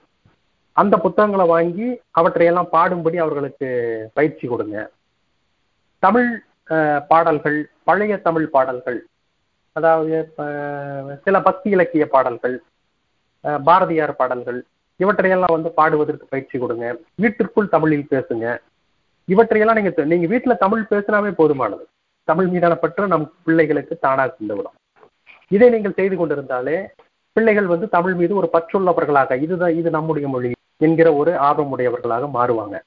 அந்த 0.78 0.96
புத்தகங்களை 1.06 1.46
வாங்கி 1.54 1.88
அவற்றையெல்லாம் 2.20 2.72
பாடும்படி 2.76 3.18
அவர்களுக்கு 3.24 3.70
பயிற்சி 4.18 4.46
கொடுங்க. 4.48 4.78
தமிழ் 6.04 6.30
பாடல்கள் 7.12 7.60
பழைய 7.88 8.16
தமிழ் 8.28 8.50
பாடல்கள் 8.56 9.00
அதாவது 9.76 10.18
சில 11.26 11.38
பக்தி 11.48 11.70
இலக்கிய 11.76 12.06
பாடல்கள் 12.16 12.56
பாரதியார் 13.68 14.20
பாடல்கள் 14.20 14.60
இவற்றையெல்லாம் 15.00 15.56
வந்து 15.56 15.70
பாடுவதற்கு 15.70 16.26
பயிற்சி 16.30 16.60
கொடுங்க. 16.60 16.88
வீட்டிற்குள் 17.16 17.74
தமிழில் 17.76 18.10
பேசுங்க. 18.10 18.48
இவற்றையெல்லாம் 19.26 19.80
நீங்க 19.80 20.04
நீங்க 20.04 20.28
வீட்டுல 20.36 20.58
தமிழ் 20.58 20.86
பேசினாவே 20.90 21.32
போதுமானது. 21.38 21.86
தமிழ் 22.24 22.48
மீதான 22.48 22.76
பற்று 22.76 23.08
நம் 23.08 23.34
பிள்ளைகளுக்கு 23.44 23.96
தானாக 23.98 24.36
சென்றுவிடும். 24.36 24.78
இதை 25.48 25.70
நீங்கள் 25.70 25.94
செய்து 25.94 26.16
கொண்டிருந்தாலே 26.16 26.78
பிள்ளைகள் 27.32 27.66
வந்து 27.66 27.90
தமிழ் 27.90 28.14
மீது 28.14 28.36
ஒரு 28.36 28.50
பற்றுள்ளவர்களாக 28.54 29.42
இதுதான் 29.42 29.76
இது 29.76 29.90
நம்முடைய 29.90 30.28
மொழி 30.28 30.52
என்கிற 30.78 31.14
ஒரு 31.14 31.32
ஆர்வமுடையவர்களாக 31.32 32.30
மாறுவாங்க. 32.34 32.78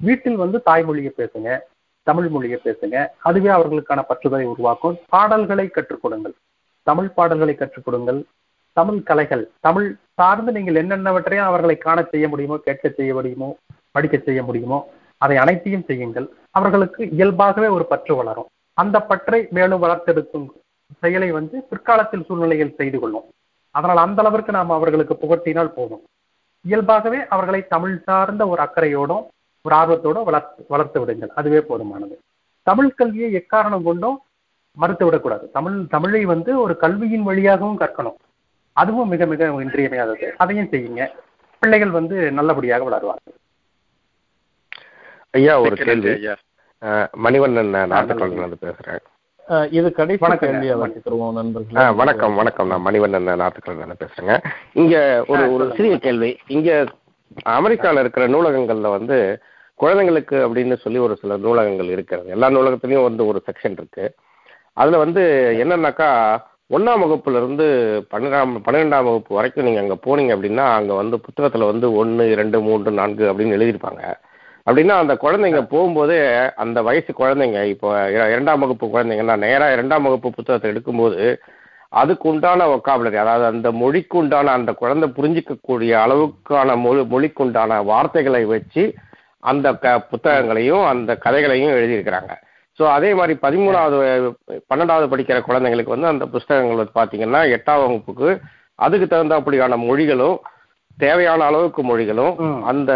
வீட்டில் 0.00 0.40
வந்து 0.42 0.58
தாய்மொழியை 0.66 1.12
பேசுங்க 1.16 1.58
தமிழ் 2.02 2.28
மொழியை 2.28 2.58
பேசுங்க. 2.64 2.96
அதுவே 3.18 3.48
அவர்களுக்கான 3.48 4.02
பற்றுதலை 4.08 4.42
உருவாக்கும். 4.42 4.96
பாடல்களை 5.08 5.66
கற்றுக் 5.68 6.02
கொடுங்கள். 6.02 6.34
தமிழ் 6.82 7.10
பாடல்களை 7.18 7.54
கற்றுக் 7.54 7.84
கொடுங்கள். 7.84 8.20
தமிழ் 8.76 9.00
கலைகள் 9.08 9.44
தமிழ் 9.66 9.88
சார்ந்து 10.18 10.50
நீங்கள் 10.56 10.80
என்னென்னவற்றையும் 10.82 11.48
அவர்களை 11.50 11.76
காண 11.78 11.98
செய்ய 12.12 12.26
முடியுமோ 12.32 12.56
கேட்க 12.66 12.88
செய்ய 12.98 13.12
முடியுமோ 13.18 13.48
படிக்க 13.96 14.16
செய்ய 14.18 14.40
முடியுமோ 14.48 14.78
அதை 15.24 15.36
அனைத்தையும் 15.42 15.86
செய்யுங்கள். 15.88 16.26
அவர்களுக்கு 16.58 17.02
இயல்பாகவே 17.16 17.68
ஒரு 17.76 17.84
பற்று 17.92 18.14
வளரும். 18.18 18.48
அந்த 18.78 18.96
பற்றை 19.10 19.40
மேலும் 19.56 19.82
வளர்த்தெடுக்கும் 19.84 20.46
செயலை 21.02 21.28
வந்து 21.36 21.56
பிற்காலத்தில் 21.70 22.26
சூழ்நிலையில் 22.28 22.76
செய்து 22.80 22.98
கொள்ளும். 23.02 23.26
அதனால் 23.74 24.00
அந்த 24.06 24.20
அளவிற்கு 24.22 24.52
நாம் 24.56 24.76
அவர்களுக்கு 24.78 25.14
புகட்டினால் 25.22 25.74
போதும். 25.76 26.02
இயல்பாகவே 26.64 27.20
அவர்களை 27.34 27.60
தமிழ் 27.74 27.96
சார்ந்த 28.06 28.42
ஒரு 28.52 28.60
அக்கறையோடும் 28.66 29.24
ஒரு 29.64 29.74
ஆர்வத்தோடும் 29.80 30.26
வளர்த்து 30.28 30.64
வளர்த்து 30.72 30.98
விடுங்கள். 31.00 31.32
அதுவே 31.38 31.60
போதுமானது. 31.70 32.14
தமிழ் 32.66 32.96
கல்வியை 33.00 33.30
எக்காரணம் 33.40 33.86
கொண்டும் 33.88 34.18
மறுத்து 34.76 35.04
விடக்கூடாது 35.06 35.44
தமிழ் 35.56 35.76
தமிழை 35.94 36.22
வந்து 36.34 36.52
ஒரு 36.62 36.74
கல்வியின் 36.84 37.26
வழியாகவும் 37.28 37.80
கற்கணும். 37.82 38.18
அதுவும் 38.74 39.08
மிக 39.08 39.26
மிக 39.26 39.44
இன்றியமையாதது. 39.62 40.32
அதையும் 40.36 40.68
செய்யுங்க. 40.70 41.02
பிள்ளைகள் 41.58 41.90
வந்து 41.90 42.30
நல்லபடியாக 42.32 42.84
வளருவார்கள் 42.88 43.36
ஐயா 45.30 45.60
ஒரு 45.60 45.76
கேள்வி. 45.76 46.28
மணிவண்ணன் 47.24 47.86
நாட்டுக்கொண்டு 47.86 48.58
பேசுறேன். 48.62 48.98
இது 49.70 49.92
கடைசி. 49.92 50.26
கேள்வியா 50.26 50.74
ஆ, 51.26 51.32
நண்பர்களே. 51.32 51.90
வணக்கம் 51.90 52.34
வணக்கம். 52.34 52.68
நான் 52.68 52.84
மணிவண்ணன் 52.86 53.36
நாட்டுக்கொண்டு 53.36 53.96
பேசுறேங்க. 54.04 54.36
இங்க 54.72 55.24
ஒரு 55.26 55.52
ஒரு. 55.52 55.72
சிறிய 55.76 55.98
கேள்வி. 55.98 56.36
இங்க 56.46 56.84
அமெரிக்கால 57.48 58.00
இருக்கிற 58.00 58.28
நூலகங்கள்ல 58.28 58.90
வந்து 58.96 59.38
குழந்தைங்களுக்கு 59.80 60.36
அப்படின்னு 60.46 60.76
சொல்லி 60.76 60.98
ஒரு 60.98 61.16
சில 61.16 61.36
நூலகங்கள் 61.36 61.86
இருக்கிறது. 61.86 62.28
எல்லா 62.28 62.48
நூலகத்துலயும் 62.48 63.02
வந்து 63.02 63.26
ஒரு 63.26 63.42
செக்ஷன் 63.46 63.76
இருக்கு. 63.78 64.14
அதுல 64.72 64.98
வந்து 64.98 65.22
என்னன்னாக்கா 65.60 66.10
ஒண்ணாம் 66.70 67.02
வகுப்புல 67.02 67.36
இருந்து 67.36 67.64
பன்னிரெண்டாம் 68.10 69.04
வகுப்பு 69.04 69.34
வரைக்கும் 69.34 69.64
நீங்க 69.64 69.80
அங்க 69.80 69.96
போனீங்க 70.06 70.32
அப்படின்னா 70.34 70.64
அங்க 70.74 70.94
வந்து 70.94 71.16
புத்தகத்துல 71.18 71.64
வந்து 71.64 71.92
ஒன்னு 71.92 72.30
இரண்டு 72.30 72.60
மூன்று 72.60 72.90
நான்கு 72.90 73.32
அப்படின்னு 73.32 73.56
எழுதியிருப்பாங்க. 73.56 74.02
அப்படின்னா 74.66 74.94
அந்த 74.94 75.14
குழந்தைங்க 75.14 75.60
போகும்போதே 75.70 76.18
அந்த 76.54 76.82
வயசு 76.82 77.14
குழந்தைங்க 77.18 77.64
இப்போ 77.64 77.88
இர- 78.08 78.30
இரண்டாம் 78.30 78.60
வகுப்பு 78.60 78.86
குழந்தைங்கன்னா 78.86 79.38
நேரா 79.38 79.72
இரண்டாம் 79.72 80.02
வகுப்பு 80.02 80.30
புத்தகத்தை 80.30 80.70
எடுக்கும்போது 80.70 81.26
அதுக்கு 81.92 82.28
உண்டான 82.28 82.66
ஒக்காபுலரி 82.68 83.16
அதாவது 83.16 83.44
அந்த 83.46 83.72
மொழிக்கு 83.72 84.18
உண்டான 84.18 84.50
அந்த 84.50 84.72
குழந்தை 84.72 85.08
புரிஞ்சிக்கக்கூடிய 85.08 85.92
அளவுக்கான 86.04 86.76
மொழி 86.76 87.00
மொழிக்குண்டான 87.04 87.84
வார்த்தைகளை 87.84 88.44
வச்சு 88.44 88.84
அந்த 89.42 89.72
க 89.74 90.00
புத்தகங்களையும் 90.10 90.84
அந்த 90.86 91.16
கதைகளையும் 91.16 91.72
எழுதியிருக்கிறாங்க. 91.72 92.32
ஸோ 92.78 92.84
அதே 92.94 93.10
மாதிரி 93.14 93.34
பதிமூணாவது 93.42 93.96
பன்னெண்டாவது 94.70 95.06
படிக்கிற 95.10 95.38
குழந்தைங்களுக்கு 95.48 95.94
வந்து 95.94 96.12
அந்த 96.12 96.24
புஸ்தகங்கள் 96.34 96.80
வந்து 96.80 96.98
பார்த்தீங்கன்னா 96.98 97.42
எட்டாம் 97.56 97.82
வகுப்புக்கு 97.82 98.28
அதுக்கு 98.78 99.06
தகுந்தபடியான 99.06 99.76
மொழிகளும் 99.84 100.38
தேவையான 100.98 101.44
அளவுக்கு 101.44 101.82
மொழிகளும். 101.82 102.34
அந்த 102.70 102.92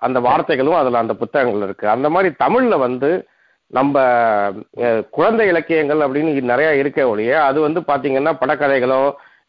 அந்த 0.00 0.18
வார்த்தைகளும் 0.20 0.78
அதுல 0.78 1.02
அந்த 1.02 1.14
புத்தகங்கள் 1.20 1.64
இருக்கு. 1.66 1.86
அந்த 1.88 2.08
மாதிரி 2.14 2.30
தமிழ்ல 2.44 2.76
வந்து 2.78 3.10
நம்ம 3.70 3.94
குழந்தை 5.16 5.46
இலக்கியங்கள் 5.48 6.04
அப்படின்னு 6.06 6.50
நிறைய 6.52 6.68
இருக்க 6.76 7.08
ஒழிய 7.08 7.32
அது 7.48 7.58
வந்து 7.60 7.80
பாத்தீங்கன்னா 7.90 8.32
படக்கதைகளோ 8.40 9.00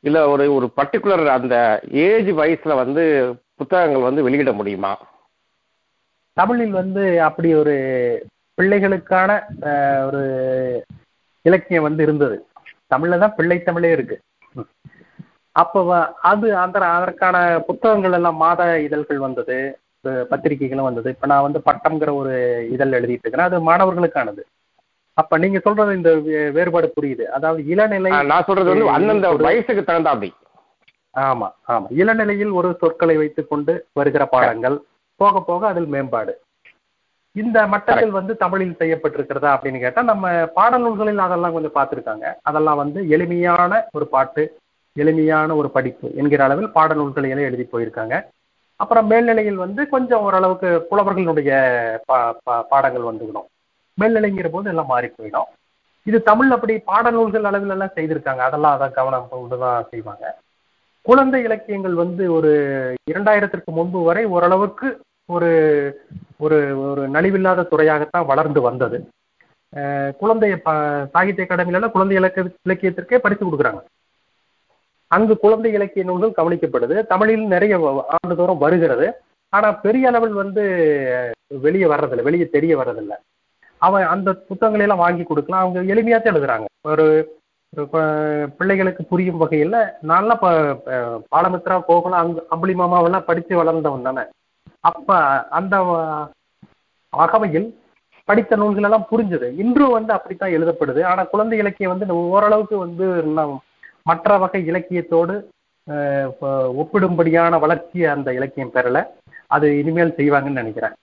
இல்ல 0.04 0.18
ஒரு 0.30 0.46
ஒரு 0.56 0.68
பர்டிகுலர் 0.78 1.24
அந்த 1.36 1.56
ஏஜ் 2.06 2.32
வயசுல 2.40 2.76
வந்து 2.76 3.04
புத்தகங்கள் 3.56 4.08
வந்து 4.08 4.26
வெளியிட 4.28 4.52
முடியுமா? 4.54 4.94
தமிழில் 6.38 6.74
வந்து 6.82 7.04
அப்படி 7.22 7.50
ஒரு 7.56 7.76
பிள்ளைகளுக்கான 8.58 9.32
ஒரு 10.08 10.22
இலக்கியம் 11.46 11.88
வந்து 11.88 12.02
இருந்தது. 12.04 12.38
தமிழ்ல 12.92 13.20
தான் 13.24 13.36
பிள்ளை 13.38 13.58
தமிழே 13.62 13.92
இருக்கு. 13.96 14.18
அப்போ 15.56 15.80
அது 16.32 16.48
அந்த 16.64 16.80
அதற்கான 16.96 17.36
புத்தகங்கள் 17.68 18.16
எல்லாம் 18.18 18.42
மாத 18.44 18.62
இதழ்கள் 18.88 19.26
வந்தது 19.26 19.58
பத்திரிகைகளும் 20.32 20.88
வந்தது. 20.88 21.10
இப்ப 21.16 21.28
நான் 21.32 21.46
வந்து 21.46 21.60
பட்டம்ங்கிற 21.68 22.12
ஒரு 22.22 22.34
இதழ் 22.76 22.98
எழுதிட்டு 23.00 23.26
இருக்கிறேன் 23.26 23.50
அது 23.50 23.68
மாணவர்களுக்கானது. 23.70 24.42
அப்ப 25.18 25.38
நீங்க 25.38 25.60
சொல்றது 25.60 25.92
இந்த 26.00 26.12
வேறுபாடு 26.58 26.88
புரியுது. 26.96 27.26
அதாவது 27.38 27.62
இளநிலை 27.74 28.12
நான் 28.32 28.48
சொல்றது 28.50 28.72
வந்து 28.74 28.96
அந்தந்த 28.98 29.30
வயசுக்கு 29.48 29.84
தகுந்த 29.84 30.12
அப்படி 30.14 30.30
ஆமா 31.16 31.48
ஆமா. 31.74 31.88
இளநிலையில் 32.02 32.52
ஒரு 32.60 32.70
சொற்களை 32.82 33.16
வைத்துக்கொண்டு 33.18 33.74
வருகிற 33.94 34.24
பாடங்கள் 34.34 34.76
போக 35.20 35.40
போக 35.42 35.62
அதில் 35.68 35.90
மேம்பாடு. 35.94 36.34
இந்த 37.38 37.68
மட்டத்தில் 37.68 38.10
வந்து 38.10 38.38
தமிழில் 38.38 38.76
செய்யப்பட்டிருக்கிறதா 38.80 39.58
அப்படின்னு 39.58 39.80
கேட்டா 39.80 40.02
நம்ம 40.02 40.46
பாடல் 40.46 40.82
நூல்களில் 40.82 41.18
அதெல்லாம் 41.18 41.54
கொஞ்சம் 41.54 41.76
பார்த்திருக்காங்க. 41.76 42.34
அதெல்லாம் 42.42 42.78
வந்து 42.78 43.10
எளிமையான 43.10 43.86
ஒரு 43.92 44.08
பாட்டு 44.08 44.58
எளிமையான 44.94 45.56
ஒரு 45.56 45.70
படிப்பு 45.70 46.12
என்கிற 46.16 46.44
அளவில் 46.44 46.70
பாடல் 46.70 46.98
நூல்களை 46.98 47.30
எழுதி 47.30 47.68
போயிருக்காங்க. 47.74 48.22
அப்புறம் 48.76 49.08
மேல்நிலையில் 49.08 49.56
வந்து 49.56 49.90
கொஞ்சம் 49.90 50.20
ஓரளவுக்கு 50.20 50.88
புலவர்களுடைய 50.92 51.52
பா 52.06 52.36
பா- 52.50 52.62
பாடங்கள் 52.70 53.02
வந்துவிடும். 53.02 53.48
மேல்நிலைங்கிற 54.02 54.48
போது 54.50 54.70
எல்லாம் 54.70 54.86
மாறி 54.86 55.08
போயிடும். 55.08 55.50
இது 56.04 56.24
தமிழ் 56.24 56.52
அப்படி 56.52 56.78
பாடல் 56.78 57.14
நூல்கள் 57.14 57.44
அளவில் 57.44 57.70
எல்லாம் 57.70 57.92
செய்திருக்காங்க. 57.96 58.38
அதெல்லாம் 58.38 58.74
அதை 58.74 58.90
கவனம் 58.90 59.28
கொண்டு 59.30 59.58
தான் 59.58 59.86
செய்வாங்க. 59.90 60.38
குழந்தை 61.02 61.44
இலக்கியங்கள் 61.44 61.94
வந்து 61.94 62.34
ஒரு 62.34 62.52
இரண்டாயிரத்திற்கு 63.12 63.66
முன்பு 63.66 64.04
வரை 64.04 64.26
ஓரளவுக்கு 64.26 65.00
ஒரு 65.26 65.52
ஒரு 66.40 66.58
ஒரு 66.90 67.04
நலிவில்லாத 67.16 67.68
துறையாகத்தான் 67.72 68.30
வளர்ந்து 68.32 68.62
வந்தது. 68.62 68.98
குழந்தைய 70.22 70.56
ப 70.66 70.72
சாகித்ய 71.14 71.46
அகாடமியில 71.46 71.88
குழந்தை 71.96 72.16
இலக்கிய 72.18 72.44
இலக்கியத்திற்கே 72.68 73.18
பரிசு 73.24 73.44
கொடுக்குறாங்க. 73.46 73.82
அங்கு 75.12 75.34
குழந்தை 75.38 75.72
இலக்கிய 75.78 76.04
நூல்கள் 76.06 76.38
கவனிக்கப்படுது. 76.40 76.96
தமிழில் 77.12 77.46
நிறைய 77.56 77.76
ஆண்டுதோறும் 78.16 78.64
வருகிறது. 78.66 79.08
ஆனா 79.54 79.68
பெரிய 79.86 80.08
அளவில் 80.08 80.36
வந்து 80.42 80.64
வெளியே 81.66 81.88
வர்றதில்லை 81.94 82.28
வெளியே 82.30 82.46
தெரிய 82.56 82.74
வர்றதில்லை. 82.78 83.18
அவன் 83.82 84.06
அந்த 84.14 84.30
புத்தகங்களை 84.50 84.86
எல்லாம் 84.86 85.04
வாங்கி 85.06 85.24
கொடுக்கலாம். 85.24 85.64
அவங்க 85.64 85.94
எளிமையாத்தான் 85.94 86.34
எழுதுறாங்க. 86.34 86.68
ஒரு 86.92 87.06
ஒரு 87.74 88.02
பிள்ளைகளுக்கு 88.58 89.04
புரியும் 89.04 89.42
வகையில் 89.42 89.78
நான்லாம் 90.10 90.38
இப்போ 90.38 90.52
பாலமித்ரா 91.34 91.76
கோகுலம் 91.88 92.22
அங்க 92.22 92.44
அம்புலிமாமாவெல்லாம் 92.56 93.28
படித்து 93.30 93.54
வளர்ந்தவன் 93.62 94.08
தானே. 94.08 94.24
அப்ப 94.80 95.18
அந்த 95.48 95.76
அகவையில் 97.10 97.36
வகையில் 97.40 97.80
படித்த 98.26 98.56
நூல்கள் 98.56 98.84
எல்லாம் 98.84 99.08
புரிஞ்சது. 99.12 99.58
இன்றும் 99.58 99.92
வந்து 99.92 100.14
அப்படித்தான் 100.14 100.50
எழுதப்படுது. 100.50 101.06
ஆனா 101.06 101.24
குழந்தை 101.24 101.58
இலக்கியம் 101.58 101.98
வந்து 101.98 102.16
ஓரளவுக்கு 102.16 102.78
வந்து 102.78 103.24
மற்ற 104.04 104.38
வகை 104.38 104.72
இலக்கியத்தோடு 104.72 105.44
ஒப்பிடும்படியான 106.82 107.60
வளர்ச்சி 107.60 108.06
அந்த 108.06 108.34
இலக்கியம் 108.34 108.74
பெறல. 108.74 109.06
அது 109.48 109.78
இனிமேல் 109.78 110.14
செய்வாங்கன்னு 110.18 110.60
நினைக்கிறேன். 110.62 110.94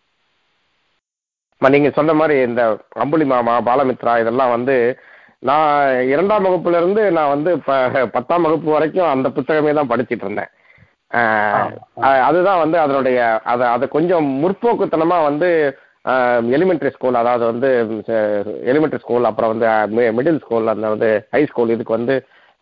நீங்க 1.59 1.91
சொன்ன 1.91 2.15
மாதிரி 2.15 2.49
இந்த 2.49 2.78
அம்புலி 2.89 3.24
மாமா 3.24 3.61
பாலமித்ரா 3.61 4.20
இதெல்லாம் 4.20 4.51
வந்து 4.51 4.99
நான் 5.39 6.03
இரண்டாம் 6.03 6.45
வகுப்புல 6.45 6.77
இருந்து 6.77 7.11
நான் 7.11 7.28
வந்து 7.28 7.59
ப- 7.59 8.07
பத்தாம் 8.12 8.43
வகுப்பு 8.43 8.70
வரைக்கும் 8.70 9.09
அந்த 9.09 9.28
புத்தகமே 9.28 9.74
தான் 9.74 9.89
படிச்சிட்டு 9.89 10.24
இருந்தேன். 10.24 10.49
அதுதான் 12.27 12.59
வந்து 12.59 12.78
அதனுடைய 12.78 13.41
அதை 13.45 13.66
அதை 13.66 13.89
கொஞ்சம் 13.89 14.27
முற்போக்குத்தனமா 14.43 15.19
வந்து 15.23 15.49
எலிமெண்ட்ரி 16.55 16.91
ஸ்கூல் 16.91 17.15
அதாவது 17.15 17.45
வந்து 17.45 17.69
எலிமெண்ட்ரி 18.73 18.99
ஸ்கூல் 18.99 19.24
அப்புறம் 19.24 19.53
வந்து 19.53 19.69
மிடில் 20.16 20.41
ஸ்கூல் 20.41 20.73
அந்த 20.73 20.89
வந்து 20.89 21.11
ஹை 21.31 21.47
ஸ்கூல் 21.47 21.69
இதுக்கு 21.69 21.99
வந்து 21.99 22.16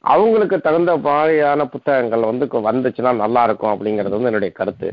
அவங்களுக்கு 0.04 0.60
தகுந்த 0.60 0.96
மாதிரியான 0.96 1.64
புத்தகங்கள் 1.64 2.30
வந்து 2.30 2.46
வந்துச்சுன்னா 2.68 3.12
நல்லா 3.16 3.42
இருக்கும் 3.44 3.72
அப்படிங்கிறது 3.72 4.16
வந்து 4.16 4.30
என்னுடைய 4.30 4.52
கருத்து. 4.54 4.88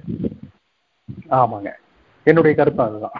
ஆமாங்க. 1.31 1.69
என்னுடைய 2.23 2.53
கருத்து 2.57 2.83
அதுதான். 2.83 3.17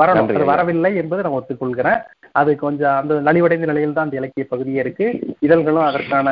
வரணும். 0.00 0.44
வரவில்லை 0.44 0.96
என்பதை 0.96 1.22
நான் 1.24 1.36
ஒத்துக்கொள்கிறேன். 1.38 2.00
அது 2.32 2.56
கொஞ்சம் 2.56 2.96
அந்த 2.96 3.14
நலிவடைந்த 3.14 3.66
நிலையில் 3.70 3.92
தான் 3.92 4.04
அந்த 4.04 4.16
இலக்கிய 4.16 4.46
பகுதியே 4.48 4.80
இருக்கு. 4.80 5.06
இதழ்களும் 5.40 5.88
அதற்கான 5.90 6.28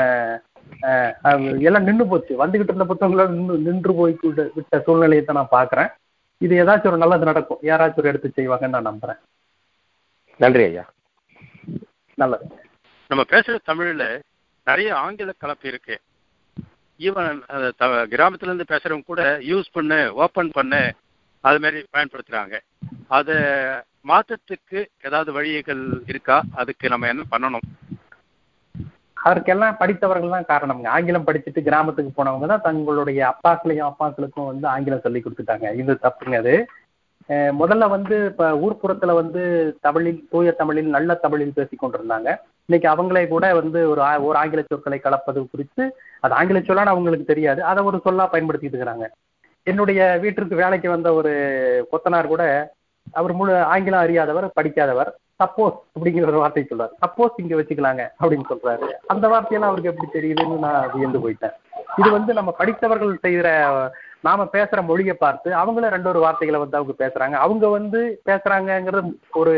எல்லாம் 1.60 1.82
நின்று 1.82 2.06
போச்சு. 2.06 2.46
வந்துகிட்டு 2.46 2.62
இருந்த 2.62 2.84
புத்தகங்களும் 2.84 3.34
நின்று 3.34 3.72
நின்று 3.72 3.94
போய் 3.94 4.18
விட்ட- 4.22 4.50
விட்ட 4.54 4.80
சூழ்நிலையை 4.80 5.24
தான் 5.24 5.36
நான் 5.36 5.48
பார்க்கிறேன். 5.50 5.88
இது 6.38 6.64
ஏதாச்சும் 6.64 6.86
ஒரு 6.86 6.96
நல்லது 6.96 7.24
நடக்கும். 7.24 7.58
யாராச்சும் 7.62 7.96
ஒரு 7.96 8.08
எடுத்து 8.08 8.32
செய்வாங்கன்னு 8.36 8.68
நான் 8.68 8.86
நம்புறேன். 8.86 9.18
நன்றி 10.38 10.62
ஐயா. 10.62 10.92
நல்லது. 12.14 12.44
நம்ம 13.08 13.24
பேசுற 13.28 13.58
தமிழ்ல 13.66 14.20
நிறைய 14.64 14.96
ஆங்கில 14.96 15.32
கலப்பு 15.38 15.68
இருக்கு. 15.68 16.00
ஈவன் 16.98 17.40
கிராமத்துல 17.82 18.42
இருந்து 18.42 18.64
பேசுறவங்க 18.68 19.04
கூட 19.04 19.38
யூஸ் 19.38 19.64
பண்ணு 19.72 20.12
ஓபன் 20.14 20.50
பண்ணு 20.52 20.94
அது 21.40 21.60
மாதிரி 21.60 21.86
பயன்படுத்துறாங்க. 21.92 22.60
அதை 23.08 23.34
மாற்றத்துக்கு 24.08 24.86
ஏதாவது 25.02 25.32
வழிகள் 25.32 26.02
இருக்கா? 26.06 26.42
அதுக்கு 26.54 26.88
நம்ம 26.88 27.08
என்ன 27.08 27.22
பண்ணணும்? 27.30 27.91
அதற்கெல்லாம் 29.22 29.76
படித்தவர்கள் 29.76 30.44
தான் 30.44 30.60
காரணம்ங்க. 30.60 30.86
ஆங்கிலம் 30.86 31.26
படிச்சுட்டு 31.26 31.62
கிராமத்துக்கு 31.62 32.24
போனவங்க 32.24 32.46
தான் 32.46 32.60
தங்களுடைய 32.60 33.34
அப்பாக்களையும் 33.34 33.92
அப்பாக்களுக்கும் 33.92 34.46
வந்து 34.46 34.68
ஆங்கிலம் 34.68 35.00
சொல்லி 35.00 35.22
கொடுத்துட்டாங்க. 35.22 35.74
இது 35.74 35.98
தப்புங்க 36.02 36.36
அது. 36.36 36.66
முதல்ல 37.28 37.88
வந்து 37.88 38.24
இப்ப 38.24 38.50
ஊர்ப்புறத்துல 38.50 39.14
வந்து 39.14 39.74
தமிழில் 39.80 40.28
தூய 40.30 40.50
தமிழில் 40.50 40.86
நல்ல 40.86 41.14
தமிழில் 41.14 41.52
பேசி 41.54 41.76
கொண்டிருந்தாங்க. 41.76 42.36
இன்னைக்கு 42.66 42.88
அவங்களே 42.88 43.28
கூட 43.28 43.54
வந்து 43.54 43.90
ஒரு 43.90 44.00
ஆ- 44.00 44.20
ஒரு 44.20 44.38
ஆங்கில 44.38 44.62
சொற்களை 44.62 44.98
கலப்பது 44.98 45.50
குறித்து 45.50 45.96
அது 46.20 46.34
ஆங்கில 46.34 46.58
சொல்லான்னு 46.58 46.92
அவங்களுக்கு 46.94 47.24
தெரியாது. 47.24 47.64
அதை 47.64 47.84
ஒரு 47.84 48.00
சொல்லா 48.04 48.28
பயன்படுத்திட்டு 48.32 48.76
இருக்கிறாங்க. 48.76 49.08
என்னுடைய 49.62 50.18
வீட்டிற்கு 50.20 50.56
வேலைக்கு 50.56 50.90
வந்த 50.90 51.14
ஒரு 51.14 51.32
கொத்தனார் 51.92 52.26
கூட 52.26 52.72
அவர் 53.12 53.32
முழு 53.32 53.62
ஆங்கிலம் 53.62 54.00
அறியாதவர் 54.00 54.52
படிக்காதவர். 54.52 55.14
சப்போஸ் 55.42 55.76
அப்படிங்கிற 55.94 56.30
ஒரு 56.32 56.42
வார்த்தை 56.42 56.64
சொல்றாரு. 56.70 56.94
சப்போஸ் 57.04 57.40
இங்க 57.42 57.54
வச்சுக்கலாங்க 57.58 58.02
அப்படின்னு 58.20 58.46
சொல்றாரு. 58.52 58.88
அந்த 59.14 59.26
வார்த்தையெல்லாம் 59.34 59.70
அவருக்கு 59.72 59.92
எப்படி 59.92 60.10
தெரியுதுன்னு 60.16 60.56
நான் 60.66 60.90
வியந்து 60.94 61.22
போயிட்டேன். 61.24 61.56
இது 62.00 62.08
வந்து 62.16 62.32
நம்ம 62.38 62.50
படித்தவர்கள் 62.58 63.14
செய்யற 63.26 63.48
நாம 64.26 64.44
பேசுற 64.52 64.80
மொழியை 64.88 65.14
பார்த்து 65.22 65.48
அவங்கள 65.60 65.88
ரெண்டு 65.94 66.08
ஒரு 66.10 66.20
வார்த்தைகளை 66.24 66.58
வந்து 66.60 66.78
அவங்க 66.78 66.94
பேசுறாங்க. 67.00 67.36
அவங்க 67.44 67.64
வந்து 67.78 68.00
பேசுறாங்கங்கிறது 68.28 69.10
ஒரு 69.40 69.54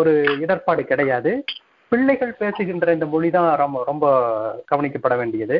ஒரு 0.00 0.12
இடர்பாடு 0.42 0.82
கிடையாது. 0.90 1.30
பிள்ளைகள் 1.92 2.32
பேசுகின்ற 2.42 2.92
இந்த 2.96 3.06
மொழி 3.12 3.28
தான் 3.36 3.48
ரொம்ப 3.62 3.82
ரொம்ப 3.90 4.06
கவனிக்கப்பட 4.70 5.14
வேண்டியது. 5.22 5.58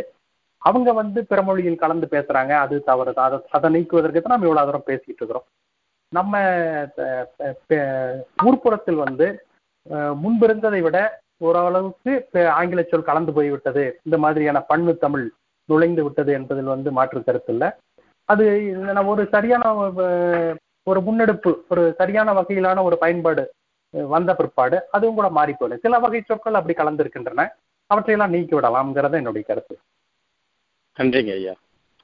அவங்க 0.62 0.90
வந்து 1.00 1.20
பிற 1.30 1.40
மொழியில் 1.48 1.82
கலந்து 1.82 2.06
பேசுறாங்க. 2.14 2.52
அது 2.64 2.74
தவறு. 2.90 3.12
தான் 3.18 3.28
அதை 3.28 3.38
அதை 3.56 3.68
நீக்குவதற்கு 3.74 4.22
தான் 4.22 4.34
நம்ம 4.34 4.48
இவ்வளவு 4.48 4.68
தூரம் 4.68 4.88
பேசிட்டு 4.90 5.20
இருக்கிறோம். 5.20 5.46
நம்ம 6.12 6.40
ஊர்ப்புறத்தில் 8.48 9.02
வந்து 9.04 9.26
முன்பிருந்ததை 10.22 10.80
விட 10.86 10.98
ஓரளவுக்கு 11.46 12.12
ஆங்கில 12.58 12.82
சொல் 12.82 13.08
கலந்து 13.08 13.32
போய்விட்டது. 13.32 13.84
இந்த 14.04 14.18
மாதிரியான 14.18 14.60
பண்பு 14.70 14.92
தமிழ் 14.96 15.26
நுழைந்து 15.68 16.02
விட்டது 16.04 16.32
என்பதில் 16.32 16.72
வந்து 16.74 16.92
மாற்று 16.92 17.22
கருத்து 17.22 17.52
இல்லை. 17.52 17.68
அது 18.24 18.44
நம்ம 18.96 19.10
ஒரு 19.10 19.24
சரியான 19.34 19.64
ஒரு 20.90 21.00
முன்னெடுப்பு 21.00 21.50
ஒரு 21.68 21.82
சரியான 21.98 22.32
வகையிலான 22.32 22.82
ஒரு 22.82 22.98
பயன்பாடு 22.98 23.44
வந்த 24.14 24.30
பிற்பாடு 24.34 24.78
அதுவும் 24.90 25.18
கூட 25.18 25.28
மாறி 25.28 25.52
போகுது 25.52 25.80
சில 25.84 25.98
வகை 25.98 26.20
சொற்கள் 26.20 26.58
அப்படி 26.60 26.74
கலந்திருக்கின்றன. 26.78 27.48
அவற்றையெல்லாம் 27.90 28.34
நீக்கி 28.34 28.54
விடலாம்ங்கிறது 28.56 29.16
என்னுடைய 29.20 29.44
கருத்து. 29.46 29.74
நன்றிங்க 30.98 31.32
ஐயா. 31.40 31.54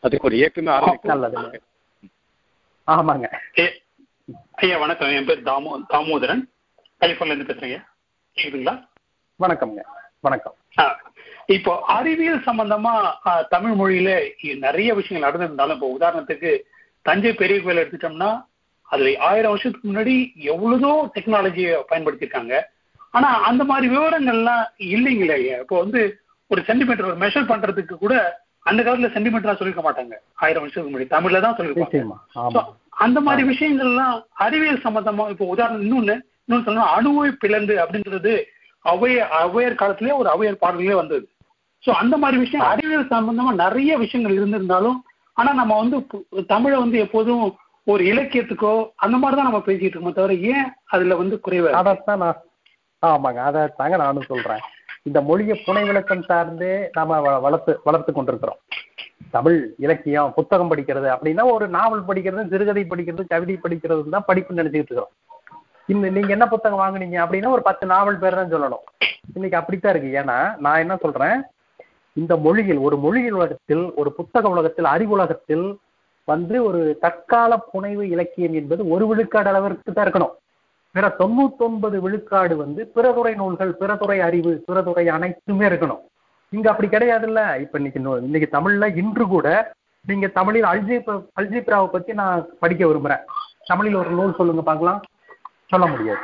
அதுக்கு 0.02 0.26
ஒரு 0.26 0.36
இயக்கமே 0.36 0.72
நல்லது. 1.02 1.62
ஆமாங்க. 2.88 3.26
ஐயா 4.62 4.78
வணக்கம். 4.78 5.08
என் 5.08 5.26
பேர் 5.26 5.42
தாமோ 5.42 5.72
தாமோதரன். 5.88 6.42
கலிஃபோர்ன்ல 7.02 7.34
இருந்து 7.34 7.48
பேசுறேங்க? 7.48 7.78
கேக்குதுங்களா? 8.36 8.74
வணக்கம்ங்க. 9.40 9.82
வணக்கம். 10.26 10.56
இப்போ 11.54 11.72
அறிவியல் 11.94 12.44
சம்பந்தமா 12.48 12.92
தமிழ் 13.54 13.74
மொழியில 13.80 14.10
நிறைய 14.66 14.90
விஷயங்கள் 14.98 15.26
நடந்திருந்தாலும் 15.26 15.76
இப்போ 15.76 15.88
உதாரணத்துக்கு 15.96 16.50
தஞ்சை 17.06 17.32
பெரிய 17.40 17.56
கோயில் 17.62 17.82
எடுத்துட்டோம்னா 17.82 18.28
அதுல 18.88 19.10
ஆயிரம் 19.28 19.52
வருஷத்துக்கு 19.52 19.90
முன்னாடி 19.90 20.14
எவ்வளவோ 20.52 20.92
டெக்னாலஜியை 21.16 21.74
பயன்படுத்தியிருக்காங்க 21.90 22.54
ஆனா 23.14 23.30
அந்த 23.48 23.62
மாதிரி 23.70 23.86
விவரங்கள்லாம் 23.94 24.64
இல்லைங்களே 24.94 25.38
இப்போ 25.62 25.76
வந்து 25.82 26.00
ஒரு 26.50 26.60
சென்டிமீட்டர் 26.68 27.10
ஒரு 27.10 27.20
மெஷர் 27.24 27.50
பண்றதுக்கு 27.50 27.96
கூட 28.04 28.14
அந்த 28.66 28.80
காலத்துல 28.82 29.10
சென்டிமீட்டரா 29.14 29.56
சொல்லிருக்க 29.58 29.84
மாட்டாங்க. 29.86 30.14
ஆயிரம் 30.42 30.62
வருஷத்துக்கு 30.62 30.92
முன்னாடி 30.92 31.08
தமிழ்ல 31.14 31.40
தான் 31.46 31.56
சொல்லிருப்பாங்க. 31.58 32.62
அந்த 33.04 33.18
மாதிரி 33.26 33.42
விஷயங்கள்லாம் 33.50 34.14
அறிவியல் 34.44 34.84
சம்பந்தமா 34.86 35.24
இப்போ 35.34 35.46
உதாரணம் 35.54 35.84
இன்னொன்னு 35.86 36.16
இன்னொன்னு 36.42 36.66
சொல்லணும் 36.66 36.92
அணுவை 36.96 37.32
பிளந்து 37.38 37.76
அப்படின்றது 37.76 38.32
அவைய 38.84 39.26
அவையர் 39.42 39.74
காலத்திலேயே 39.74 40.16
ஒரு 40.16 40.28
அவையர் 40.28 40.60
பாடலே 40.60 40.94
வந்தது. 40.94 41.28
ஸோ 41.86 41.90
அந்த 41.90 42.16
மாதிரி 42.16 42.40
விஷயம் 42.40 42.66
அறிவியல் 42.66 43.08
சம்பந்தமா 43.08 43.54
நிறைய 43.54 43.98
விஷயங்கள் 43.98 44.38
இருந்திருந்தாலும் 44.38 44.98
ஆனா 45.36 45.52
நம்ம 45.52 45.76
வந்து 45.76 45.98
பு- 45.98 46.46
தமிழை 46.46 46.78
வந்து 46.78 46.98
எப்போதும் 46.98 47.56
ஒரு 47.84 48.04
இலக்கியத்துக்கோ 48.04 48.90
அந்த 48.96 49.16
மாதிரி 49.16 49.40
தான் 49.40 49.50
நம்ம 49.50 49.66
பேசிட்டு 49.66 49.94
இருக்கோம் 49.94 50.12
தவிர 50.12 50.34
ஏன் 50.34 50.72
அதுல 50.84 51.16
வந்து 51.16 51.40
குறைவு 51.40 51.62
இருக்கு? 51.62 51.78
அதைத்தான் 51.78 52.18
நான் 52.18 52.40
ஆமாங்க 53.02 53.36
அதை 53.36 53.68
தாங்க 53.76 53.96
நானும் 53.96 54.28
சொல்றேன். 54.28 54.60
இந்த 55.02 55.20
மொழியை 55.20 55.62
புனை 55.66 55.86
விளக்கம் 55.86 56.22
சார்ந்தே 56.22 56.90
நாம 56.92 57.20
வ- 57.20 57.40
வளர்த்து 57.40 57.80
வளர்த்து 57.84 58.12
கொண்டிருக்கிறோம். 58.12 58.58
தமிழ் 59.30 59.74
இலக்கியம் 59.78 60.32
புத்தகம் 60.34 60.70
படிக்கிறது 60.70 61.08
அப்படின்னா 61.14 61.52
ஒரு 61.52 61.68
நாவல் 61.68 62.04
படிக்கிறது 62.08 62.48
சிறுகதை 62.48 62.86
படிக்கிறது 62.90 63.24
கவிதை 63.28 63.58
படிக்கிறது 63.62 64.08
தான் 64.08 64.24
படிப்பு 64.26 64.54
நினைச்சிட்டு 64.54 64.82
இருக்கிறோம். 64.82 65.10
இந்த 65.92 66.06
நீங்க 66.16 66.30
என்ன 66.36 66.46
புத்தகம் 66.52 66.82
வாங்குனீங்க 66.82 67.16
அப்படின்னா 67.22 67.54
ஒரு 67.56 67.62
பத்து 67.68 67.84
நாவல் 67.92 68.20
பேர் 68.22 68.38
தான் 68.40 68.52
சொல்லணும். 68.54 68.84
இன்னைக்கு 69.36 69.58
அப்படித்தான் 69.60 69.92
இருக்கு. 69.94 70.10
ஏன்னா 70.20 70.36
நான் 70.64 70.82
என்ன 70.84 70.94
சொல்றேன்? 71.04 71.38
இந்த 72.20 72.32
மொழியில் 72.44 72.80
ஒரு 72.86 72.96
மொழியில் 73.04 73.36
உலகத்தில் 73.38 73.84
ஒரு 74.00 74.10
புத்தக 74.18 74.48
உலகத்தில் 74.54 74.88
அறிவுலகத்தில் 74.94 75.66
வந்து 76.28 76.56
ஒரு 76.68 76.80
தற்கால 77.04 77.52
புனைவு 77.72 78.04
இலக்கியம் 78.14 78.56
என்பது 78.60 78.82
ஒரு 78.94 79.04
விழுக்காடு 79.10 79.50
அளவிற்கு 79.52 79.92
தான் 79.92 80.06
இருக்கணும். 80.06 80.34
பிற 80.94 81.06
தொண்ணூத்தொன்பது 81.20 81.96
விழுக்காடு 82.04 82.54
வந்து 82.62 82.82
பிறதுறை 82.96 83.32
நூல்கள் 83.40 83.72
பிறதுறை 83.80 84.18
அறிவு 84.28 84.52
பிறதுறை 84.66 85.04
அனைத்துமே 85.16 85.64
இருக்கணும். 85.70 86.02
இங்க 86.52 86.66
அப்படி 86.70 86.88
கிடையாதுல்ல. 86.94 87.42
இப்ப 87.64 87.78
இன்னைக்கு 87.80 88.00
இன்னைக்கு 88.28 88.48
தமிழ்ல 88.56 88.88
இன்று 89.02 89.26
கூட 89.34 89.48
நீங்க 90.10 90.26
தமிழில் 90.38 90.68
அல்ஜிப்ரா 90.72 91.14
அல்ஜிப்ராவை 91.40 91.88
பத்தி 91.96 92.12
நான் 92.20 92.46
படிக்க 92.62 92.82
விரும்புறேன். 92.86 93.24
தமிழில் 93.70 94.00
ஒரு 94.02 94.10
நூல் 94.18 94.38
சொல்லுங்க 94.38 94.62
பார்க்கலாம். 94.68 95.00
சொல்ல 95.72 95.86
முடியாது. 95.86 96.22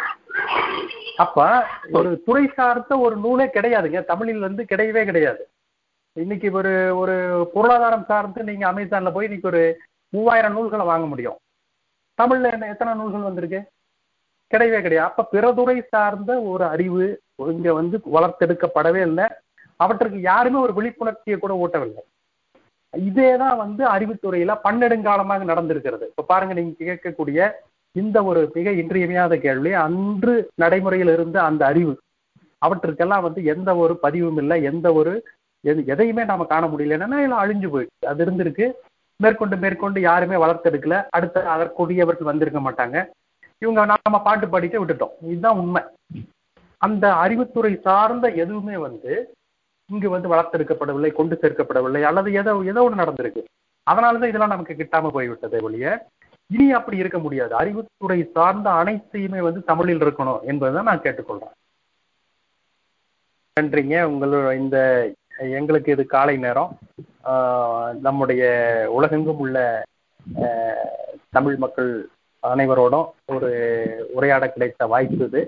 அப்ப 1.25 1.67
ஒரு 1.93 2.11
துறை 2.27 2.45
சார்ந்த 2.57 2.99
ஒரு 2.99 3.17
நூலே 3.17 3.47
கிடையாதுங்க. 3.55 4.01
தமிழில் 4.05 4.47
வந்து 4.47 4.63
கிடையவே 4.73 5.03
கிடையாது. 5.05 5.43
இன்னைக்கு 6.13 6.49
ஒரு 6.53 6.73
ஒரு 6.97 7.15
பொருளாதாரம் 7.55 8.09
சார்ந்து 8.11 8.43
நீங்க 8.43 8.65
அமேசான்ல 8.73 9.11
போய் 9.13 9.29
இன்னைக்கு 9.29 9.49
ஒரு 9.49 9.63
மூவாயிரம் 10.09 10.53
நூல்களை 10.53 10.85
வாங்க 10.87 11.07
முடியும். 11.07 11.39
தமிழ்ல 12.19 12.53
என்ன 12.53 12.69
எத்தனை 12.69 12.95
நூல்கள் 12.95 13.29
வந்திருக்கு? 13.29 13.61
கிடையவே 14.53 14.81
கிடையாது. 14.83 15.09
அப்ப 15.11 15.25
பிறதுறை 15.25 15.77
சார்ந்த 15.89 16.33
ஒரு 16.53 16.65
அறிவு 16.75 17.05
இங்க 17.37 17.73
வந்து 17.81 17.97
வளர்த்தெடுக்கப்படவே 18.15 19.01
இல்லை. 19.09 19.27
அவற்றுக்கு 19.77 20.21
யாருமே 20.21 20.59
ஒரு 20.59 20.73
விழிப்புணர்ச்சியை 20.73 21.39
கூட 21.39 21.55
ஊட்டவில்லை. 21.65 22.05
இதேதான் 22.97 23.57
வந்து 23.57 23.83
அறிவுத்துறையில 23.95 24.53
பன்னெடுங்காலமாக 24.65 25.45
நடந்திருக்கிறது. 25.51 26.05
இப்ப 26.13 26.23
பாருங்க 26.23 26.55
நீங்க 26.55 26.85
கேட்கக்கூடிய 26.85 27.41
இந்த 28.03 28.19
ஒரு 28.31 28.41
மிக 28.55 28.71
இன்றியமையாத 28.81 29.37
கேள்வி. 29.37 29.73
அன்று 29.85 30.35
நடைமுறையில் 30.55 31.13
இருந்த 31.13 31.37
அந்த 31.43 31.63
அறிவு 31.67 31.93
அவற்றுக்கெல்லாம் 32.63 33.23
வந்து 33.23 33.41
எந்த 33.45 33.71
ஒரு 33.77 33.95
பதிவும் 33.97 34.37
இல்லை. 34.37 34.57
எந்த 34.63 34.93
ஒரு 34.93 35.13
எது 35.65 35.81
எதையுமே 35.87 36.25
நாம 36.25 36.45
காண 36.45 36.65
முடியல. 36.67 36.97
என்னன்னா 36.97 37.43
அழிஞ்சு 37.45 37.69
போயிடுச்சு. 37.73 38.07
அது 38.07 38.25
இருந்திருக்கு. 38.25 38.67
மேற்கொண்டு 39.23 39.57
மேற்கொண்டு 39.57 40.01
யாருமே 40.01 40.37
வளர்த்தெடுக்கல. 40.45 40.97
அடுத்த 41.11 41.39
அதற்குரியவர்கள் 41.55 42.31
வந்திருக்க 42.31 42.61
மாட்டாங்க. 42.61 42.97
இவங்க 43.63 43.81
நாம 43.85 44.19
பாட்டு 44.23 44.47
பாடிட்டு 44.47 44.79
விட்டுட்டோம். 44.83 45.15
இதுதான் 45.23 45.59
உண்மை. 45.59 45.83
அந்த 46.81 47.05
அறிவுத்துறை 47.25 47.73
சார்ந்த 47.81 48.27
எதுவுமே 48.43 48.77
வந்து 48.77 49.13
இங்கு 49.93 50.09
வந்து 50.11 50.29
வளர்த்தெடுக்கப்படவில்லை 50.29 51.11
கொண்டு 51.13 51.39
சேர்க்கப்படவில்லை. 51.43 52.03
அல்லது 52.03 52.29
ஏதோ 52.35 52.53
ஏதோ 52.65 52.83
ஒன்று 52.83 53.03
நடந்திருக்கு. 53.03 53.43
அதனாலதான் 53.91 54.31
இதெல்லாம் 54.31 54.55
நமக்கு 54.55 54.77
கிட்டாம 54.79 55.09
போய்விட்டதே 55.09 55.59
ஒழிய 55.61 55.87
இனி 56.53 56.67
அப்படி 56.73 56.97
இருக்க 56.97 57.19
முடியாது. 57.19 57.53
அறிவுத்துறை 57.61 58.19
சார்ந்த 58.35 58.69
அனைத்தையுமே 58.71 59.41
வந்து 59.47 59.63
தமிழில் 59.71 60.03
இருக்கணும் 60.05 60.43
என்பதுதான் 60.51 60.89
நான் 60.91 61.03
கேட்டுக்கொள்றேன். 61.03 61.55
நன்றிங்க. 63.61 63.97
உங்களோட 64.13 64.49
இந்த 64.63 64.79
எங்களுக்கு 65.57 65.93
இது 65.93 66.05
காலை 66.07 66.37
நேரம். 66.45 66.73
நம்முடைய 68.07 68.43
உலகெங்கும் 68.99 69.41
உள்ள 69.45 69.59
தமிழ் 71.37 71.57
மக்கள் 71.65 71.93
அனைவரோடும் 72.49 73.09
ஒரு 73.35 73.51
உரையாட 74.17 74.45
கிடைத்த 74.53 74.87
வாய்ப்பு 74.93 75.25
இது. 75.25 75.43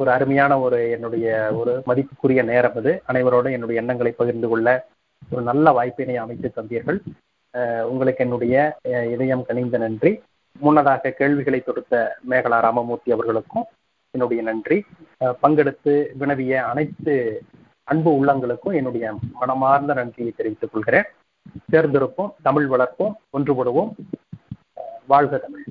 ஒரு 0.00 0.10
அருமையான 0.10 0.52
ஒரு 0.66 0.78
என்னுடைய 0.90 1.26
ஒரு 1.60 1.72
மதிப்புக்குரிய 1.86 2.42
நேரம் 2.52 2.76
இது. 2.82 2.92
அனைவரோடும் 3.12 3.56
என்னுடைய 3.56 3.80
எண்ணங்களை 3.82 4.12
பகிர்ந்து 4.12 4.48
கொள்ள 4.48 4.68
ஒரு 5.30 5.42
நல்ல 5.50 5.72
வாய்ப்பினை 5.78 6.16
அமைத்து 6.16 6.52
தந்தீர்கள். 6.56 7.00
உங்களுக்கு 7.92 8.24
என்னுடைய 8.24 8.56
இதயம் 9.14 9.46
கனிந்த 9.48 9.78
நன்றி. 9.78 10.12
முன்னதாக 10.58 11.10
கேள்விகளை 11.10 11.60
தொடுத்த 11.60 12.18
மேகலா 12.30 12.60
ராமமூர்த்தி 12.60 13.12
அவர்களுக்கும் 13.12 13.64
என்னுடைய 14.10 14.42
நன்றி. 14.42 14.84
பங்கெடுத்து 15.42 16.06
வினவிய 16.14 16.64
அனைத்து 16.64 17.42
அன்பு 17.84 18.24
உள்ளங்களுக்கும் 18.24 18.74
என்னுடைய 18.74 19.14
மனமார்ந்த 19.32 19.94
நன்றியை 19.94 20.32
தெரிவித்துக் 20.36 20.72
கொள்கிறேன். 20.72 21.04
தேர்ந்தெடுப்போம் 21.72 22.32
தமிழ் 22.42 22.70
வளர்ப்போம் 22.70 23.12
ஒன்றுபடுவோம். 23.38 23.90
வாழ்க 25.06 25.36
தமிழ். 25.36 25.64